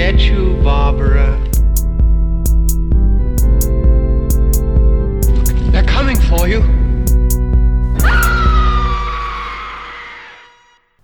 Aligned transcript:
get 0.00 0.18
you, 0.22 0.56
Barbara. 0.64 1.38
They're 5.72 5.84
coming 5.84 6.16
for 6.16 6.48
you. 6.48 6.62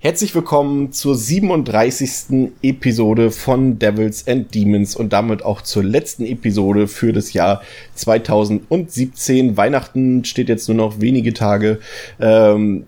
Herzlich 0.06 0.34
willkommen 0.37 0.93
zur 0.93 1.14
37. 1.16 2.52
Episode 2.62 3.32
von 3.32 3.79
Devils 3.79 4.27
and 4.29 4.55
Demons 4.55 4.95
und 4.95 5.12
damit 5.12 5.45
auch 5.45 5.62
zur 5.62 5.83
letzten 5.83 6.24
Episode 6.24 6.87
für 6.87 7.12
das 7.12 7.33
Jahr 7.33 7.60
2017. 7.97 9.56
Weihnachten 9.56 10.24
steht 10.24 10.48
jetzt 10.48 10.69
nur 10.69 10.77
noch 10.77 11.01
wenige 11.01 11.34
Tage 11.34 11.80
ähm, 12.20 12.87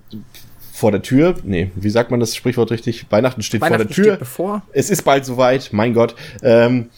vor 0.78 0.92
der 0.92 1.02
Tür. 1.02 1.34
Nee, 1.42 1.70
wie 1.74 1.90
sagt 1.90 2.10
man 2.10 2.20
das 2.20 2.36
Sprichwort 2.36 2.70
richtig? 2.70 3.06
Weihnachten 3.10 3.42
steht 3.42 3.60
Weihnachten 3.60 3.82
vor 3.82 3.88
der 3.88 3.94
Tür. 3.94 4.04
Steht 4.04 4.18
bevor. 4.20 4.62
Es 4.72 4.90
ist 4.90 5.02
bald 5.02 5.24
soweit, 5.24 5.70
mein 5.72 5.92
Gott. 5.92 6.14
Ähm, 6.42 6.90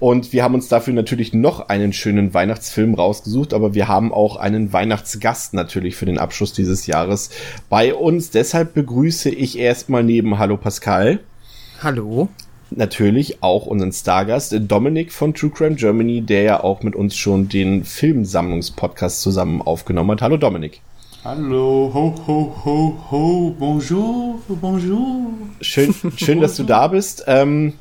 und 0.00 0.32
wir 0.32 0.44
haben 0.44 0.54
uns 0.54 0.68
dafür 0.68 0.94
natürlich 0.94 1.32
noch 1.32 1.68
einen 1.68 1.92
schönen 1.92 2.34
Weihnachtsfilm 2.34 2.94
rausgesucht, 2.94 3.52
aber 3.52 3.74
wir 3.74 3.88
haben 3.88 4.12
auch 4.12 4.36
einen 4.36 4.72
Weihnachtsgast 4.72 5.54
natürlich 5.54 5.96
für 5.96 6.06
den 6.06 6.18
Abschluss 6.18 6.52
dieses 6.52 6.86
Jahres 6.86 7.30
bei 7.68 7.94
uns. 7.94 8.30
Deshalb 8.30 8.74
begrüße 8.74 9.30
ich 9.30 9.58
erstmal 9.58 10.04
neben 10.04 10.38
Hallo 10.38 10.56
Pascal 10.56 11.20
Hallo. 11.82 12.28
natürlich 12.70 13.42
auch 13.42 13.66
unseren 13.66 13.92
Stargast 13.92 14.54
Dominik 14.60 15.12
von 15.12 15.34
True 15.34 15.50
Crime 15.50 15.74
Germany, 15.74 16.22
der 16.22 16.42
ja 16.42 16.62
auch 16.62 16.82
mit 16.82 16.94
uns 16.94 17.16
schon 17.16 17.48
den 17.48 17.84
Filmsammlungspodcast 17.84 19.20
zusammen 19.20 19.62
aufgenommen 19.62 20.12
hat. 20.12 20.22
Hallo 20.22 20.36
Dominik. 20.36 20.80
Hallo, 21.24 21.90
ho, 21.92 22.14
ho, 22.28 22.54
ho, 22.64 22.96
ho, 23.10 23.56
bonjour, 23.58 24.40
bonjour. 24.48 25.32
Schön, 25.60 25.92
schön, 26.16 26.40
dass 26.40 26.54
du 26.54 26.62
da 26.62 26.86
bist. 26.86 27.24
Ähm, 27.26 27.72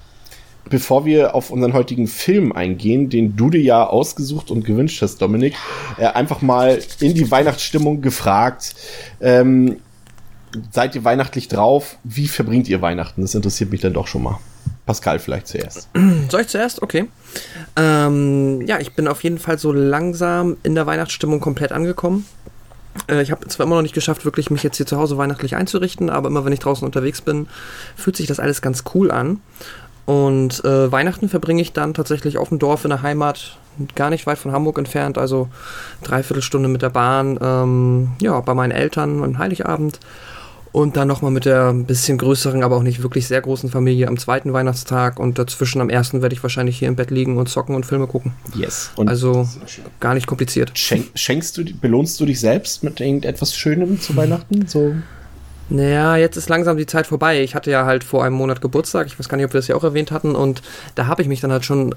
bevor 0.67 1.05
wir 1.05 1.35
auf 1.35 1.51
unseren 1.51 1.73
heutigen 1.73 2.07
Film 2.07 2.51
eingehen, 2.51 3.09
den 3.11 3.35
du 3.35 3.51
dir 3.51 3.61
ja 3.61 3.85
ausgesucht 3.85 4.49
und 4.49 4.65
gewünscht 4.65 5.03
hast, 5.03 5.21
Dominik, 5.21 5.53
äh, 5.99 6.07
einfach 6.07 6.41
mal 6.41 6.79
in 6.99 7.13
die 7.13 7.29
Weihnachtsstimmung 7.29 8.01
gefragt. 8.01 8.75
Ähm, 9.21 9.77
seid 10.71 10.95
ihr 10.95 11.03
weihnachtlich 11.03 11.47
drauf? 11.47 11.97
Wie 12.03 12.27
verbringt 12.27 12.67
ihr 12.67 12.81
Weihnachten? 12.81 13.21
Das 13.21 13.35
interessiert 13.35 13.69
mich 13.69 13.81
dann 13.81 13.93
doch 13.93 14.07
schon 14.07 14.23
mal. 14.23 14.39
Pascal 14.87 15.19
vielleicht 15.19 15.47
zuerst. 15.47 15.89
Soll 16.29 16.41
ich 16.41 16.47
zuerst? 16.47 16.81
Okay. 16.81 17.05
Ähm, 17.75 18.65
ja, 18.65 18.79
ich 18.79 18.93
bin 18.93 19.07
auf 19.07 19.23
jeden 19.23 19.37
Fall 19.37 19.59
so 19.59 19.71
langsam 19.71 20.57
in 20.63 20.73
der 20.73 20.87
Weihnachtsstimmung 20.87 21.39
komplett 21.39 21.71
angekommen. 21.71 22.25
Äh, 23.09 23.21
ich 23.21 23.31
habe 23.31 23.47
zwar 23.47 23.65
immer 23.65 23.75
noch 23.75 23.81
nicht 23.81 23.95
geschafft, 23.95 24.25
wirklich 24.25 24.49
mich 24.49 24.63
jetzt 24.63 24.77
hier 24.77 24.85
zu 24.85 24.97
Hause 24.97 25.17
weihnachtlich 25.17 25.55
einzurichten, 25.55 26.09
aber 26.09 26.29
immer 26.29 26.45
wenn 26.45 26.53
ich 26.53 26.59
draußen 26.59 26.85
unterwegs 26.85 27.21
bin, 27.21 27.47
fühlt 27.95 28.15
sich 28.15 28.27
das 28.27 28.39
alles 28.39 28.61
ganz 28.61 28.83
cool 28.93 29.11
an. 29.11 29.41
Und 30.05 30.63
äh, 30.63 30.89
Weihnachten 30.89 31.27
verbringe 31.27 31.61
ich 31.61 31.73
dann 31.73 31.93
tatsächlich 31.93 32.37
auf 32.37 32.49
dem 32.49 32.59
Dorf 32.59 32.85
in 32.85 32.91
der 32.91 33.01
Heimat, 33.01 33.57
gar 33.93 34.09
nicht 34.09 34.25
weit 34.25 34.37
von 34.37 34.53
Hamburg 34.53 34.77
entfernt, 34.77 35.17
also 35.17 35.49
dreiviertel 36.01 36.41
Stunde 36.41 36.69
mit 36.69 36.81
der 36.81 36.89
Bahn, 36.89 37.37
ähm, 37.41 38.11
ja, 38.21 38.39
bei 38.39 38.53
meinen 38.53 38.71
Eltern 38.71 39.21
am 39.23 39.37
Heiligabend. 39.37 39.99
Und 40.77 40.95
dann 40.95 41.07
nochmal 41.07 41.31
mit 41.31 41.45
der 41.45 41.69
ein 41.69 41.85
bisschen 41.85 42.19
größeren, 42.19 42.61
aber 42.63 42.75
auch 42.75 42.83
nicht 42.83 43.01
wirklich 43.01 43.27
sehr 43.27 43.41
großen 43.41 43.71
Familie 43.71 44.07
am 44.07 44.17
zweiten 44.19 44.53
Weihnachtstag. 44.53 45.19
Und 45.19 45.39
dazwischen 45.39 45.81
am 45.81 45.89
ersten 45.89 46.21
werde 46.21 46.35
ich 46.35 46.43
wahrscheinlich 46.43 46.77
hier 46.77 46.87
im 46.87 46.95
Bett 46.95 47.09
liegen 47.09 47.37
und 47.37 47.49
zocken 47.49 47.73
und 47.75 47.83
Filme 47.85 48.05
gucken. 48.05 48.33
Yes. 48.53 48.91
Und 48.95 49.09
Also 49.09 49.47
gar 49.99 50.13
nicht 50.13 50.27
kompliziert. 50.27 50.77
schenk, 50.77 51.07
schenkst 51.15 51.57
du, 51.57 51.63
belohnst 51.81 52.19
du 52.19 52.25
dich 52.27 52.39
selbst 52.39 52.83
mit 52.83 52.99
irgendetwas 52.99 53.55
Schönem 53.55 53.99
zu 53.99 54.15
Weihnachten? 54.15 54.67
So. 54.67 54.93
Naja, 55.69 56.15
jetzt 56.15 56.37
ist 56.37 56.47
langsam 56.47 56.77
die 56.77 56.85
Zeit 56.85 57.07
vorbei. 57.07 57.41
Ich 57.41 57.55
hatte 57.55 57.71
ja 57.71 57.85
halt 57.85 58.03
vor 58.03 58.23
einem 58.23 58.35
Monat 58.35 58.61
Geburtstag. 58.61 59.07
Ich 59.07 59.19
weiß 59.19 59.27
gar 59.29 59.35
nicht, 59.37 59.45
ob 59.47 59.53
wir 59.53 59.59
das 59.59 59.67
ja 59.67 59.75
auch 59.75 59.83
erwähnt 59.83 60.11
hatten. 60.11 60.35
Und 60.35 60.61
da 60.93 61.07
habe 61.07 61.23
ich 61.23 61.27
mich 61.27 61.41
dann 61.41 61.51
halt 61.51 61.65
schon 61.65 61.95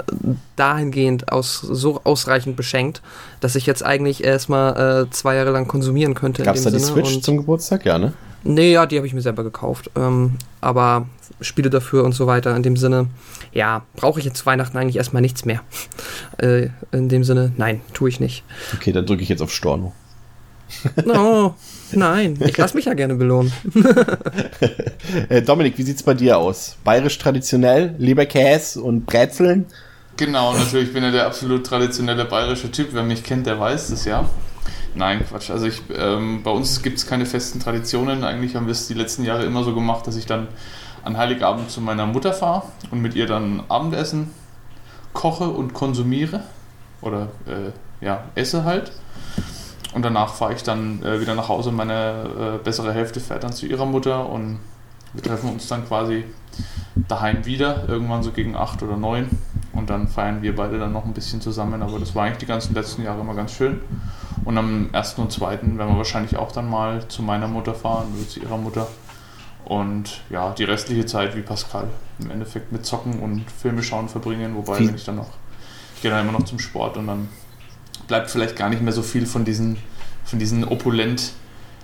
dahingehend 0.57 1.31
aus, 1.31 1.61
so 1.61 2.01
ausreichend 2.05 2.57
beschenkt, 2.57 3.03
dass 3.41 3.55
ich 3.57 3.67
jetzt 3.67 3.85
eigentlich 3.85 4.25
erstmal 4.25 5.05
äh, 5.05 5.11
zwei 5.11 5.37
Jahre 5.37 5.51
lang 5.51 5.69
konsumieren 5.69 6.15
könnte. 6.15 6.41
in 6.43 6.47
Gab's 6.47 6.63
da 6.63 6.71
dem 6.71 6.79
die 6.79 6.85
Sinne. 6.85 6.95
Switch 7.05 7.15
Und- 7.17 7.25
zum 7.25 7.37
Geburtstag? 7.37 7.85
Ja, 7.85 7.99
ne? 7.99 8.15
Nee, 8.43 8.73
ja, 8.73 8.87
die 8.87 8.97
habe 8.97 9.07
ich 9.07 9.15
mir 9.15 9.21
selber 9.21 9.45
gekauft. 9.45 9.91
Ähm, 9.97 10.37
aber 10.61 11.07
Spiele 11.41 11.71
dafür 11.71 12.05
und 12.05 12.13
so 12.13 12.27
weiter. 12.27 12.55
In 12.57 12.63
dem 12.63 12.77
Sinne, 12.77 13.07
ja, 13.53 13.83
brauche 13.97 14.19
ich 14.19 14.25
jetzt 14.25 14.45
Weihnachten 14.47 14.77
eigentlich 14.77 14.97
erstmal 14.97 15.23
nichts 15.23 15.45
mehr. 15.45 15.61
äh, 16.39 16.69
in 16.93 17.09
dem 17.09 17.25
Sinne, 17.25 17.53
nein, 17.57 17.81
tue 17.93 18.09
ich 18.09 18.21
nicht. 18.21 18.45
Okay, 18.75 18.93
dann 18.93 19.07
drücke 19.07 19.23
ich 19.23 19.29
jetzt 19.29 19.43
auf 19.43 19.53
Storno. 19.53 19.93
No, 21.05 21.57
nein, 21.91 22.39
ich 22.47 22.57
lasse 22.57 22.77
mich 22.77 22.85
ja 22.85 22.95
gerne 22.95 23.17
belohnen. 23.17 23.53
Äh, 25.29 25.43
Dominik, 25.43 25.77
wie 25.77 25.83
sieht's 25.83 26.05
bei 26.05 26.15
dir 26.15 26.39
aus? 26.39 26.77
Bayerisch 26.85 27.19
traditionell, 27.19 27.97
Leberkäse 27.99 28.81
und 28.81 29.07
Brezeln? 29.07 29.67
Genau, 30.17 30.53
natürlich, 30.53 30.89
ich 30.89 30.95
bin 30.95 31.03
ja 31.03 31.11
der 31.11 31.27
absolut 31.27 31.67
traditionelle 31.67 32.25
bayerische 32.27 32.71
Typ. 32.71 32.91
Wer 32.93 33.03
mich 33.03 33.25
kennt, 33.25 33.47
der 33.47 33.59
weiß 33.59 33.89
das 33.89 34.05
ja. 34.05 34.29
Nein, 34.95 35.25
Quatsch. 35.27 35.51
Also 35.51 35.67
ich, 35.67 35.83
ähm, 35.97 36.43
bei 36.43 36.51
uns 36.51 36.83
gibt 36.83 36.99
es 36.99 37.07
keine 37.07 37.27
festen 37.27 37.61
Traditionen. 37.61 38.25
Eigentlich 38.25 38.57
haben 38.57 38.67
wir 38.67 38.73
es 38.73 38.89
die 38.89 38.95
letzten 38.95 39.25
Jahre 39.25 39.45
immer 39.45 39.63
so 39.63 39.75
gemacht, 39.75 40.07
dass 40.07 40.17
ich 40.17 40.27
dann 40.27 40.49
an 41.05 41.17
Heiligabend 41.17 41.71
zu 41.71 41.81
meiner 41.81 42.07
Mutter 42.07 42.33
fahre 42.33 42.65
und 42.91 43.01
mit 43.01 43.15
ihr 43.15 43.27
dann 43.27 43.63
Abendessen 43.69 44.31
koche 45.13 45.49
und 45.49 45.75
konsumiere. 45.75 46.43
Oder 47.01 47.29
äh, 47.47 48.05
ja, 48.05 48.25
esse 48.35 48.65
halt. 48.65 48.93
Und 49.95 50.05
danach 50.05 50.35
fahre 50.35 50.55
ich 50.55 50.63
dann 50.63 51.03
äh, 51.03 51.21
wieder 51.21 51.35
nach 51.35 51.49
Hause. 51.49 51.73
Meine 51.73 52.59
äh, 52.59 52.65
bessere 52.65 52.93
Hälfte 52.93 53.21
fährt 53.21 53.45
dann 53.45 53.53
zu 53.53 53.67
ihrer 53.67 53.87
Mutter 53.87 54.29
und 54.29 54.59
wir 55.13 55.23
treffen 55.23 55.51
uns 55.51 55.67
dann 55.67 55.87
quasi 55.87 56.25
daheim 57.09 57.45
wieder, 57.45 57.89
irgendwann 57.89 58.23
so 58.23 58.31
gegen 58.31 58.55
8 58.55 58.83
oder 58.83 58.97
9. 58.97 59.29
Und 59.73 59.91
dann 59.91 60.09
feiern 60.09 60.43
wir 60.43 60.55
beide 60.55 60.79
dann 60.79 60.93
noch 60.93 61.05
ein 61.05 61.13
bisschen 61.13 61.41
zusammen. 61.41 61.83
Aber 61.83 61.99
das 61.99 62.15
war 62.15 62.25
eigentlich 62.25 62.39
die 62.39 62.47
ganzen 62.47 62.75
letzten 62.75 63.03
Jahre 63.03 63.21
immer 63.21 63.35
ganz 63.35 63.53
schön. 63.53 63.81
Und 64.45 64.59
am 64.59 64.89
1. 64.93 65.15
und 65.19 65.33
2. 65.33 65.51
werden 65.51 65.77
wir 65.77 65.97
wahrscheinlich 65.97 66.37
auch 66.37 66.53
dann 66.53 66.69
mal 66.69 67.07
zu 67.09 67.23
meiner 67.23 67.49
Mutter 67.49 67.75
fahren 67.75 68.09
oder 68.17 68.29
zu 68.29 68.41
ihrer 68.41 68.57
Mutter. 68.57 68.89
Und 69.65 70.23
ja, 70.31 70.53
die 70.53 70.65
restliche 70.65 71.07
Zeit 71.07 71.37
wie 71.37 71.43
Pascal 71.43 71.89
im 72.19 72.31
Endeffekt 72.31 72.73
mit 72.73 72.85
Zocken 72.85 73.21
und 73.21 73.45
Filme 73.51 73.83
schauen 73.83 74.09
verbringen. 74.09 74.57
Wobei, 74.57 74.79
wenn 74.79 74.95
ich 74.95 75.05
dann 75.05 75.17
noch, 75.17 75.31
ich 75.95 76.03
gehe 76.03 76.11
dann 76.11 76.27
immer 76.27 76.37
noch 76.37 76.45
zum 76.45 76.59
Sport 76.59 76.97
und 76.97 77.07
dann 77.07 77.29
bleibt 78.09 78.31
vielleicht 78.31 78.57
gar 78.57 78.69
nicht 78.69 78.83
mehr 78.83 78.93
so 78.93 79.03
viel 79.03 79.27
von 79.27 79.45
diesen, 79.45 79.77
von 80.25 80.39
diesen 80.39 80.65
opulent 80.65 81.33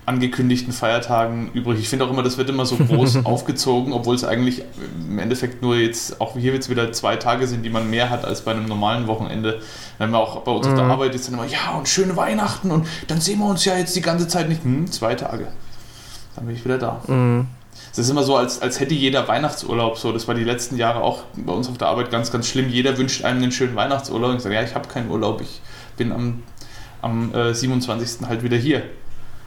angekündigten 0.06 0.72
Feiertagen 0.72 1.50
übrig. 1.53 1.81
Ich 1.81 1.89
finde 1.89 2.05
auch 2.05 2.11
immer, 2.11 2.22
das 2.22 2.39
wird 2.39 2.49
immer 2.49 2.65
so 2.65 2.77
groß 2.77 3.19
aufgezogen, 3.25 3.93
obwohl 3.93 4.15
es 4.15 4.25
eigentlich 4.25 4.62
im 5.09 5.19
Endeffekt 5.19 5.62
nur 5.62 5.77
jetzt, 5.77 6.21
auch 6.21 6.37
hier 6.37 6.55
jetzt 6.55 6.71
wieder 6.71 6.93
zwei 6.93 7.17
Tage 7.17 7.49
sind, 7.49 7.65
die 7.65 7.71
man 7.71 7.91
mehr 7.91 8.09
hat 8.09 8.25
als 8.25 8.43
bei 8.43 8.53
einem 8.53 8.66
normalen 8.66 9.09
Wochenende. 9.09 9.61
Wenn 9.99 10.11
man 10.11 10.21
auch 10.21 10.43
bei 10.43 10.53
uns 10.53 10.66
auf 10.66 10.75
der 10.75 10.84
Arbeit 10.84 11.15
ist, 11.15 11.27
dann 11.27 11.34
immer, 11.34 11.47
ja, 11.47 11.77
und 11.77 11.89
schöne 11.89 12.16
Weihnachten 12.16 12.71
und 12.71 12.87
dann 13.09 13.21
sehen 13.21 13.41
wir 13.41 13.47
uns 13.47 13.65
ja 13.65 13.77
jetzt 13.77 13.97
die 13.97 14.00
ganze 14.00 14.28
Zeit 14.28 14.49
nicht. 14.49 14.62
Hm, 14.62 14.91
zwei 14.91 15.16
Tage. 15.16 15.49
Dann 16.37 16.47
bin 16.47 16.55
ich 16.55 16.65
wieder 16.65 16.78
da. 16.78 17.00
Mhm. 17.09 17.49
Es 17.93 17.99
ist 17.99 18.11
immer 18.11 18.22
so, 18.22 18.37
als, 18.37 18.61
als 18.61 18.78
hätte 18.78 18.95
jeder 18.95 19.27
Weihnachtsurlaub 19.27 19.99
so. 19.99 20.12
Das 20.12 20.28
war 20.28 20.34
die 20.34 20.45
letzten 20.45 20.77
Jahre 20.77 21.00
auch 21.00 21.22
bei 21.34 21.53
uns 21.53 21.69
auf 21.69 21.78
der 21.78 21.89
Arbeit 21.89 22.11
ganz, 22.11 22.31
ganz 22.31 22.47
schlimm. 22.47 22.69
Jeder 22.69 22.97
wünscht 22.99 23.25
einem 23.25 23.43
einen 23.43 23.53
schönen 23.53 23.75
Weihnachtsurlaub. 23.75 24.31
Und 24.31 24.37
ich 24.37 24.43
sage, 24.43 24.55
ja, 24.55 24.62
ich 24.62 24.75
habe 24.75 24.87
keinen 24.87 25.11
Urlaub. 25.11 25.41
Ich 25.41 25.62
bin 25.97 26.12
am, 26.12 26.43
am 27.00 27.34
äh, 27.34 27.55
27. 27.55 28.27
halt 28.28 28.43
wieder 28.43 28.56
hier. 28.56 28.83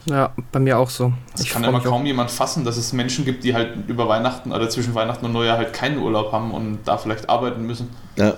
Ja, 0.06 0.32
bei 0.52 0.60
mir 0.60 0.78
auch 0.80 0.90
so. 0.90 1.14
Das 1.34 1.42
Ich 1.42 1.50
kann 1.50 1.62
mich 1.62 1.70
auch. 1.72 1.84
kaum 1.84 2.06
jemand 2.06 2.32
fassen, 2.32 2.64
dass 2.66 2.78
es 2.78 2.94
Menschen 2.94 3.26
gibt, 3.26 3.44
die 3.44 3.54
halt 3.54 3.88
über 3.88 4.08
Weihnachten 4.08 4.52
oder 4.52 4.70
zwischen 4.70 4.96
Weihnachten 4.96 5.26
und 5.26 5.34
Neujahr 5.34 5.58
halt 5.58 5.74
keinen 5.74 6.00
Urlaub 6.00 6.32
haben 6.32 6.52
und 6.52 6.80
da 6.86 6.98
vielleicht 6.98 7.30
arbeiten 7.30 7.64
müssen. 7.66 7.90
Ja, 8.16 8.34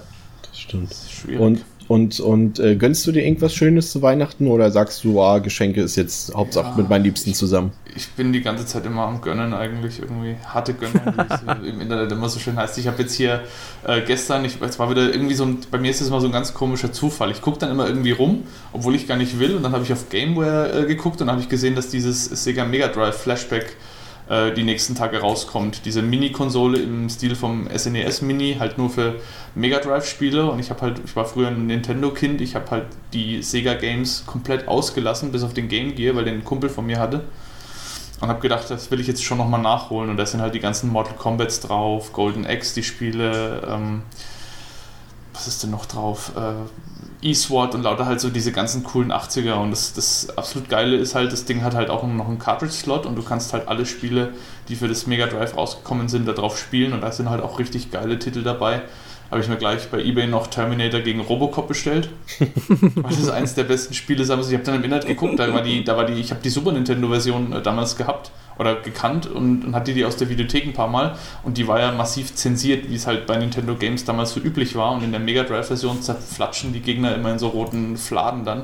das 0.47 0.59
stimmt. 0.59 0.89
Das 0.91 1.03
ist 1.03 1.11
schwierig. 1.11 1.39
Und, 1.39 1.65
und, 1.91 2.19
und 2.21 2.59
äh, 2.59 2.75
gönnst 2.77 3.05
du 3.05 3.11
dir 3.11 3.23
irgendwas 3.25 3.53
Schönes 3.53 3.91
zu 3.91 4.01
Weihnachten 4.01 4.47
oder 4.47 4.71
sagst 4.71 5.03
du, 5.03 5.21
ah, 5.21 5.39
Geschenke 5.39 5.81
ist 5.81 5.97
jetzt 5.97 6.33
Hauptsache 6.33 6.69
Ja. 6.69 6.75
mit 6.77 6.89
meinen 6.89 7.03
Liebsten 7.03 7.33
zusammen? 7.33 7.71
ich 7.93 8.07
bin 8.11 8.31
die 8.31 8.39
ganze 8.41 8.65
Zeit 8.65 8.85
immer 8.85 9.01
am 9.01 9.19
Gönnen 9.19 9.53
eigentlich, 9.53 9.99
irgendwie 9.99 10.37
harte 10.45 10.73
Gönnen, 10.73 11.01
wie 11.05 11.33
es 11.33 11.41
äh, 11.65 11.69
im 11.69 11.81
Internet 11.81 12.09
immer 12.13 12.29
so 12.29 12.39
schön 12.39 12.55
heißt. 12.55 12.77
Ich 12.77 12.87
habe 12.87 13.01
jetzt 13.01 13.15
hier 13.15 13.41
äh, 13.85 13.99
gestern, 14.01 14.45
ich, 14.45 14.61
es 14.61 14.79
war 14.79 14.89
wieder 14.89 15.13
irgendwie 15.13 15.33
so 15.33 15.43
ein, 15.43 15.57
bei 15.69 15.77
mir 15.77 15.91
ist 15.91 15.99
es 15.99 16.07
immer 16.07 16.21
so 16.21 16.27
ein 16.27 16.31
ganz 16.31 16.53
komischer 16.53 16.93
Zufall. 16.93 17.31
Ich 17.31 17.41
gucke 17.41 17.59
dann 17.59 17.69
immer 17.71 17.87
irgendwie 17.87 18.11
rum, 18.11 18.43
obwohl 18.71 18.95
ich 18.95 19.07
gar 19.07 19.17
nicht 19.17 19.39
will 19.39 19.55
und 19.57 19.63
dann 19.63 19.73
habe 19.73 19.83
ich 19.83 19.91
auf 19.91 20.09
Gameware 20.09 20.83
äh, 20.83 20.85
geguckt 20.85 21.21
und 21.21 21.29
habe 21.29 21.41
ich 21.41 21.49
gesehen, 21.49 21.75
dass 21.75 21.89
dieses 21.89 22.25
Sega 22.25 22.63
Mega 22.63 22.87
Drive 22.87 23.17
Flashback 23.17 23.75
äh, 24.29 24.51
die 24.53 24.63
nächsten 24.63 24.95
Tage 24.95 25.19
rauskommt. 25.19 25.85
Diese 25.85 26.01
Mini-Konsole 26.01 26.79
im 26.79 27.09
Stil 27.09 27.35
vom 27.35 27.67
SNES 27.75 28.21
Mini, 28.21 28.57
halt 28.59 28.77
nur 28.77 28.89
für 28.89 29.15
Mega 29.55 29.79
Drive-Spiele 29.79 30.49
und 30.49 30.59
ich 30.59 30.69
habe 30.69 30.81
halt, 30.81 31.01
ich 31.03 31.15
war 31.15 31.25
früher 31.25 31.49
ein 31.49 31.67
Nintendo-Kind, 31.67 32.41
ich 32.41 32.55
habe 32.55 32.71
halt 32.71 32.85
die 33.13 33.41
Sega 33.41 33.73
Games 33.73 34.23
komplett 34.25 34.67
ausgelassen, 34.67 35.31
bis 35.31 35.43
auf 35.43 35.53
den 35.53 35.67
Game 35.67 35.95
Gear, 35.95 36.15
weil 36.15 36.25
den 36.25 36.35
ein 36.35 36.45
Kumpel 36.45 36.69
von 36.69 36.85
mir 36.85 36.99
hatte. 36.99 37.23
Und 38.21 38.29
habe 38.29 38.39
gedacht, 38.39 38.69
das 38.69 38.91
will 38.91 38.99
ich 38.99 39.07
jetzt 39.07 39.23
schon 39.23 39.39
nochmal 39.39 39.61
nachholen. 39.61 40.11
Und 40.11 40.17
da 40.17 40.27
sind 40.27 40.41
halt 40.41 40.53
die 40.53 40.59
ganzen 40.59 40.91
Mortal 40.91 41.15
Kombats 41.15 41.59
drauf, 41.59 42.13
Golden 42.13 42.45
Axe, 42.45 42.75
die 42.75 42.83
Spiele, 42.83 43.67
ähm, 43.67 44.03
was 45.33 45.47
ist 45.47 45.63
denn 45.63 45.71
noch 45.71 45.87
drauf? 45.87 46.31
Äh, 46.35 46.90
E-Sword 47.21 47.75
und 47.75 47.83
lauter 47.83 48.05
halt 48.05 48.19
so 48.19 48.29
diese 48.29 48.51
ganzen 48.51 48.83
coolen 48.83 49.11
80er. 49.11 49.53
Und 49.53 49.71
das, 49.71 49.93
das 49.93 50.35
absolut 50.37 50.69
Geile 50.69 50.95
ist 50.95 51.15
halt, 51.15 51.31
das 51.31 51.45
Ding 51.45 51.63
hat 51.63 51.75
halt 51.75 51.89
auch 51.89 52.03
noch 52.05 52.27
einen 52.27 52.39
Cartridge-Slot 52.39 53.05
und 53.05 53.15
du 53.15 53.23
kannst 53.23 53.53
halt 53.53 53.67
alle 53.67 53.85
Spiele, 53.85 54.33
die 54.67 54.75
für 54.75 54.87
das 54.87 55.07
Mega 55.07 55.27
Drive 55.27 55.55
rausgekommen 55.55 56.09
sind, 56.09 56.27
da 56.27 56.33
drauf 56.33 56.57
spielen. 56.57 56.93
Und 56.93 57.01
da 57.01 57.11
sind 57.11 57.29
halt 57.29 57.43
auch 57.43 57.59
richtig 57.59 57.91
geile 57.91 58.19
Titel 58.19 58.43
dabei. 58.43 58.81
habe 59.29 59.41
ich 59.41 59.47
mir 59.47 59.57
gleich 59.57 59.89
bei 59.89 60.01
eBay 60.03 60.27
noch 60.27 60.47
Terminator 60.47 61.01
gegen 61.01 61.21
Robocop 61.21 61.67
bestellt. 61.67 62.09
weil 62.95 63.15
das 63.15 63.29
eins 63.29 63.53
der 63.55 63.63
besten 63.65 63.93
Spiele 63.93 64.23
ist. 64.23 64.29
Ich 64.29 64.53
habe 64.53 64.63
dann 64.63 64.75
im 64.75 64.83
Internet 64.83 65.07
geguckt, 65.07 65.37
da 65.37 65.53
war 65.53 65.61
die, 65.61 65.83
da 65.83 65.95
war 65.97 66.05
die, 66.05 66.13
ich 66.13 66.31
habe 66.31 66.41
die 66.41 66.49
Super 66.49 66.71
Nintendo-Version 66.71 67.53
äh, 67.53 67.61
damals 67.61 67.95
gehabt 67.95 68.31
oder 68.61 68.75
gekannt 68.75 69.25
und, 69.25 69.65
und 69.65 69.75
hatte 69.75 69.93
die 69.93 70.05
aus 70.05 70.17
der 70.17 70.29
Videothek 70.29 70.65
ein 70.67 70.73
paar 70.73 70.87
Mal 70.87 71.17
und 71.43 71.57
die 71.57 71.67
war 71.67 71.79
ja 71.79 71.91
massiv 71.91 72.35
zensiert, 72.35 72.89
wie 72.89 72.95
es 72.95 73.07
halt 73.07 73.25
bei 73.25 73.35
Nintendo 73.35 73.75
Games 73.75 74.05
damals 74.05 74.33
so 74.33 74.39
üblich 74.39 74.75
war. 74.75 74.91
Und 74.91 75.03
in 75.03 75.11
der 75.11 75.19
Mega 75.19 75.43
Drive-Version 75.43 76.01
zerflatschen 76.01 76.71
die 76.71 76.79
Gegner 76.79 77.15
immer 77.15 77.31
in 77.31 77.39
so 77.39 77.47
roten 77.47 77.97
Fladen 77.97 78.45
dann, 78.45 78.61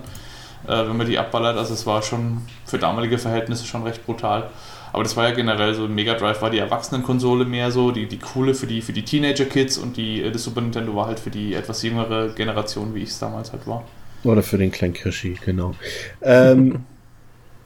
äh, 0.68 0.88
wenn 0.88 0.96
man 0.96 1.08
die 1.08 1.18
abballert. 1.18 1.58
Also 1.58 1.74
es 1.74 1.88
war 1.88 2.04
schon 2.04 2.44
für 2.64 2.78
damalige 2.78 3.18
Verhältnisse 3.18 3.66
schon 3.66 3.84
recht 3.84 4.06
brutal. 4.06 4.52
Aber 4.94 5.04
das 5.04 5.18
war 5.18 5.28
ja 5.28 5.34
generell 5.34 5.74
so, 5.74 5.88
Mega 5.88 6.14
Drive 6.14 6.42
war 6.44 6.52
die 6.52 6.60
Erwachsenenkonsole 6.60 7.46
mehr 7.46 7.72
so, 7.72 7.92
die, 7.92 8.06
die 8.06 8.20
coole 8.20 8.54
für 8.54 8.68
die, 8.68 8.82
für 8.82 8.94
die 8.94 9.04
Teenager-Kids 9.04 9.80
und 9.80 9.98
die, 9.98 10.22
äh, 10.22 10.32
das 10.32 10.44
Super 10.44 10.62
Nintendo 10.62 10.96
war 10.96 11.08
halt 11.08 11.20
für 11.20 11.32
die 11.32 11.56
etwas 11.56 11.82
jüngere 11.82 12.30
Generation, 12.30 12.94
wie 12.94 13.02
ich 13.02 13.10
es 13.10 13.20
damals 13.20 13.52
halt 13.52 13.66
war. 13.66 13.84
Oder 14.24 14.44
für 14.44 14.60
den 14.60 14.72
kleinen 14.72 14.94
Kirschi, 14.94 15.38
genau. 15.44 15.74
Ähm, 16.22 16.86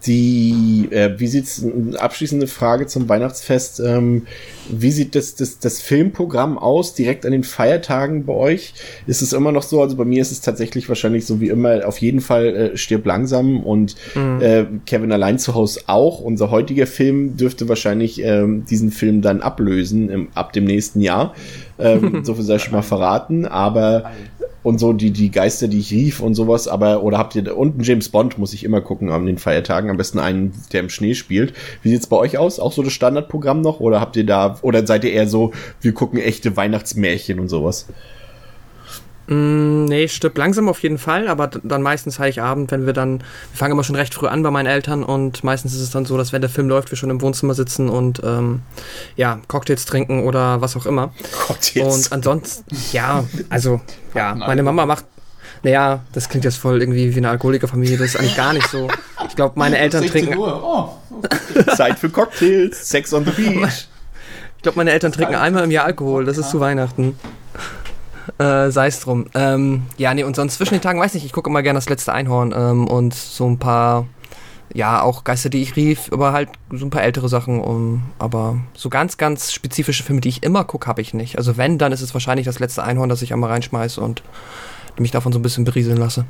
die, 0.06 0.88
äh, 0.92 1.19
wie 1.19 1.27
sieht's, 1.27 1.63
abschließende 1.98 2.48
Frage 2.48 2.88
zum 2.88 3.07
Weihnachtsfest, 3.07 3.80
ähm, 3.80 4.27
wie 4.69 4.92
sieht 4.92 5.16
das, 5.16 5.36
das, 5.36 5.60
das 5.60 5.81
Filmprogramm 5.81 6.58
aus, 6.58 6.94
direkt 6.94 7.25
an 7.25 7.31
den 7.31 7.44
Feiertagen 7.44 8.25
bei 8.25 8.34
euch? 8.34 8.74
Ist 9.08 9.22
es 9.22 9.34
immer 9.34 9.52
noch 9.52 9.63
so, 9.63 9.81
also 9.81 9.96
bei 9.96 10.06
mir 10.06 10.22
ist 10.22 10.31
es 10.31 10.42
tatsächlich 10.42 10.88
wahrscheinlich 10.90 11.25
so 11.25 11.40
wie 11.40 11.50
immer, 11.50 11.88
auf 11.88 11.98
jeden 12.00 12.22
Fall 12.22 12.46
äh, 12.56 12.78
stirb 12.78 13.06
langsam 13.06 13.62
und 13.63 13.96
mhm. 14.16 14.42
äh, 14.42 14.66
Kevin 14.86 15.12
allein 15.12 15.40
zu 15.40 15.56
Hause 15.56 15.81
auch. 15.88 16.22
Unser 16.22 16.52
heutiger 16.52 16.88
Film 16.88 17.38
dürfte 17.38 17.69
wahrscheinlich 17.69 18.24
ähm, 18.24 18.66
diesen 18.66 18.92
Film 18.92 19.22
dann 19.22 19.42
ablösen 19.42 20.10
im, 20.10 20.28
ab 20.36 20.54
dem 20.54 20.66
nächsten 20.66 21.02
Jahr. 21.02 21.34
Ähm, 21.80 22.22
so 22.24 22.36
viel 22.36 22.44
sei 22.44 22.60
schon 22.60 22.74
mal 22.74 22.81
verraten, 22.81 23.46
aber 23.46 24.12
und 24.63 24.80
so 24.80 24.94
die, 24.94 25.12
die 25.12 25.31
Geister, 25.31 25.68
die 25.68 25.80
ich 25.80 25.92
rief 25.92 26.19
und 26.19 26.36
sowas, 26.36 26.68
aber, 26.68 27.04
oder 27.04 27.18
habt 27.18 27.36
ihr, 27.36 27.58
und 27.58 27.86
James 27.86 28.10
Bond 28.10 28.38
muss 28.38 28.54
ich 28.54 28.63
immer 28.63 28.81
gucken 28.81 29.10
an 29.10 29.25
den 29.25 29.38
Feiertagen, 29.38 29.90
am 29.90 29.98
besten 29.98 30.19
einen, 30.19 30.54
der 30.72 30.81
im 30.81 30.90
Schnee 30.90 31.16
spielt. 31.16 31.54
Wie 31.81 31.90
sieht's 31.90 32.08
bei 32.08 32.18
euch 32.18 32.38
aus? 32.38 32.60
Auch 32.60 32.72
so 32.72 32.84
das 32.84 32.94
Standardprogramm 32.94 33.62
noch? 33.62 33.80
Oder 33.80 34.00
habt 34.00 34.16
ihr 34.18 34.25
da, 34.25 34.60
oder 34.62 34.86
seid 34.86 35.04
ihr 35.04 35.12
eher 35.12 35.28
so, 35.28 35.52
wir 35.81 35.94
gucken 35.94 36.19
echte 36.19 36.56
Weihnachtsmärchen 36.56 37.40
und 37.40 37.50
sowas? 37.50 37.88
Mm, 39.28 39.86
nee, 39.86 40.10
stirbt 40.10 40.38
langsam 40.38 40.68
auf 40.68 40.84
jeden 40.84 40.98
Fall, 40.98 41.30
aber 41.30 41.48
dann 41.48 41.81
meistens 41.81 42.19
Heiligabend, 42.19 42.69
wenn 42.72 42.86
wir 42.86 42.92
dann, 42.92 43.19
wir 43.19 43.58
fangen 43.58 43.72
immer 43.72 43.84
schon 43.84 43.96
recht 43.96 44.13
früh 44.13 44.28
an 44.28 44.44
bei 44.44 44.52
meinen 44.52 44.66
Eltern 44.66 45.04
und 45.04 45.44
meistens 45.44 45.74
ist 45.74 45.81
es 45.81 45.92
dann 45.92 46.06
so, 46.06 46.18
dass 46.18 46.34
wenn 46.34 46.42
der 46.42 46.50
Film 46.50 46.68
läuft, 46.68 46.92
wir 46.92 46.98
schon 46.98 47.10
im 47.10 47.22
Wohnzimmer 47.22 47.54
sitzen 47.54 47.88
und 47.88 48.22
ähm, 48.25 48.62
ja, 49.16 49.40
Cocktails 49.48 49.86
trinken 49.86 50.24
oder 50.24 50.60
was 50.60 50.75
auch 50.75 50.86
immer. 50.86 51.13
Cocktails. 51.48 52.08
Und 52.08 52.12
ansonsten, 52.12 52.75
ja, 52.92 53.24
also, 53.50 53.80
ja, 54.16 54.36
meine 54.36 54.63
Mama 54.63 54.86
macht, 54.86 55.06
naja, 55.63 56.04
das 56.12 56.28
klingt 56.28 56.44
jetzt 56.44 56.58
voll 56.58 56.81
irgendwie 56.81 57.13
wie 57.13 57.19
eine 57.19 57.30
Alkoholikerfamilie, 57.30 57.98
das 57.98 58.08
ist 58.08 58.16
eigentlich 58.18 58.36
gar 58.36 58.52
nicht 58.52 58.68
so. 58.68 58.90
Ich 59.30 59.36
glaube, 59.36 59.58
meine 59.58 59.78
Eltern 59.80 60.06
trinken. 60.08 60.38
Oh. 60.38 60.98
Zeit 61.75 62.00
für 62.00 62.10
Cocktails, 62.10 62.90
Sex 62.90 63.13
on 63.13 63.24
the 63.24 63.31
Beach. 63.38 63.88
Ich 64.62 64.63
glaube, 64.63 64.78
meine 64.78 64.92
Eltern 64.92 65.12
trinken 65.12 65.34
einmal 65.34 65.63
im 65.63 65.72
Jahr 65.72 65.86
Alkohol, 65.86 66.24
das 66.24 66.38
ist 66.38 66.52
zu 66.52 66.60
Weihnachten. 66.60 67.18
Äh, 68.38 68.69
Sei 68.69 68.86
es 68.86 69.00
drum. 69.00 69.25
Ähm, 69.34 69.88
ja, 69.98 70.13
nee, 70.13 70.24
und 70.24 70.36
sonst 70.36 70.58
zwischen 70.58 70.75
den 70.75 70.81
Tagen, 70.81 71.00
weiß 71.00 71.16
nicht, 71.16 71.25
ich 71.25 71.34
gucke 71.34 71.50
immer 71.50 71.63
gerne 71.63 71.78
das 71.78 71.90
letzte 71.90 72.13
Einhorn 72.13 72.54
ähm, 72.56 72.88
und 72.88 73.16
so 73.16 73.48
ein 73.48 73.58
paar, 73.58 74.06
ja, 74.72 75.02
auch 75.02 75.24
Geister, 75.24 75.50
die 75.50 75.63
ich 75.63 75.75
rief, 75.75 76.10
aber 76.12 76.31
halt 76.31 76.50
so 76.69 76.86
ein 76.86 76.92
paar 76.92 77.02
ältere 77.02 77.28
Sachen. 77.28 77.60
Um, 77.60 78.04
aber 78.19 78.58
so 78.75 78.90
ganz, 78.90 79.18
ganz 79.18 79.52
spezifische 79.52 80.04
Filme, 80.04 80.22
die 80.22 80.30
ich 80.30 80.44
immer 80.44 80.63
gucke, 80.63 80.86
habe 80.86 81.02
ich 81.02 81.16
nicht. 81.16 81.40
Also 81.40 81.58
wenn, 81.58 81.80
dann 81.80 81.92
ist 81.92 82.02
es 82.02 82.13
wahrscheinlich 82.13 82.46
das 82.46 82.60
letzte 82.60 82.84
Einhorn, 82.84 83.10
das 83.10 83.24
ich 83.24 83.34
einmal 83.34 83.50
reinschmeiße 83.50 84.00
und 84.00 84.22
mich 85.00 85.10
davon 85.10 85.34
so 85.34 85.40
ein 85.40 85.42
bisschen 85.42 85.66
berieseln 85.66 85.98
lasse. 85.98 86.25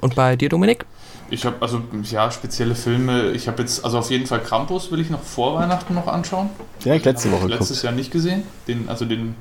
Und 0.00 0.14
bei 0.14 0.36
dir, 0.36 0.48
Dominik? 0.48 0.86
Ich 1.30 1.46
habe 1.46 1.56
also 1.60 1.80
ja 2.02 2.30
spezielle 2.30 2.74
Filme. 2.74 3.30
Ich 3.30 3.48
habe 3.48 3.62
jetzt 3.62 3.84
also 3.84 3.98
auf 3.98 4.10
jeden 4.10 4.26
Fall 4.26 4.40
Krampus 4.40 4.90
will 4.90 5.00
ich 5.00 5.10
noch 5.10 5.22
vor 5.22 5.54
Weihnachten 5.54 5.94
noch 5.94 6.06
anschauen. 6.06 6.50
Ja, 6.84 6.94
ich 6.94 7.04
letzte 7.04 7.32
Woche 7.32 7.44
ich 7.44 7.50
letztes 7.50 7.82
Jahr 7.82 7.92
nicht 7.92 8.10
gesehen. 8.10 8.42
Den 8.68 8.88
also 8.88 9.04
den 9.04 9.34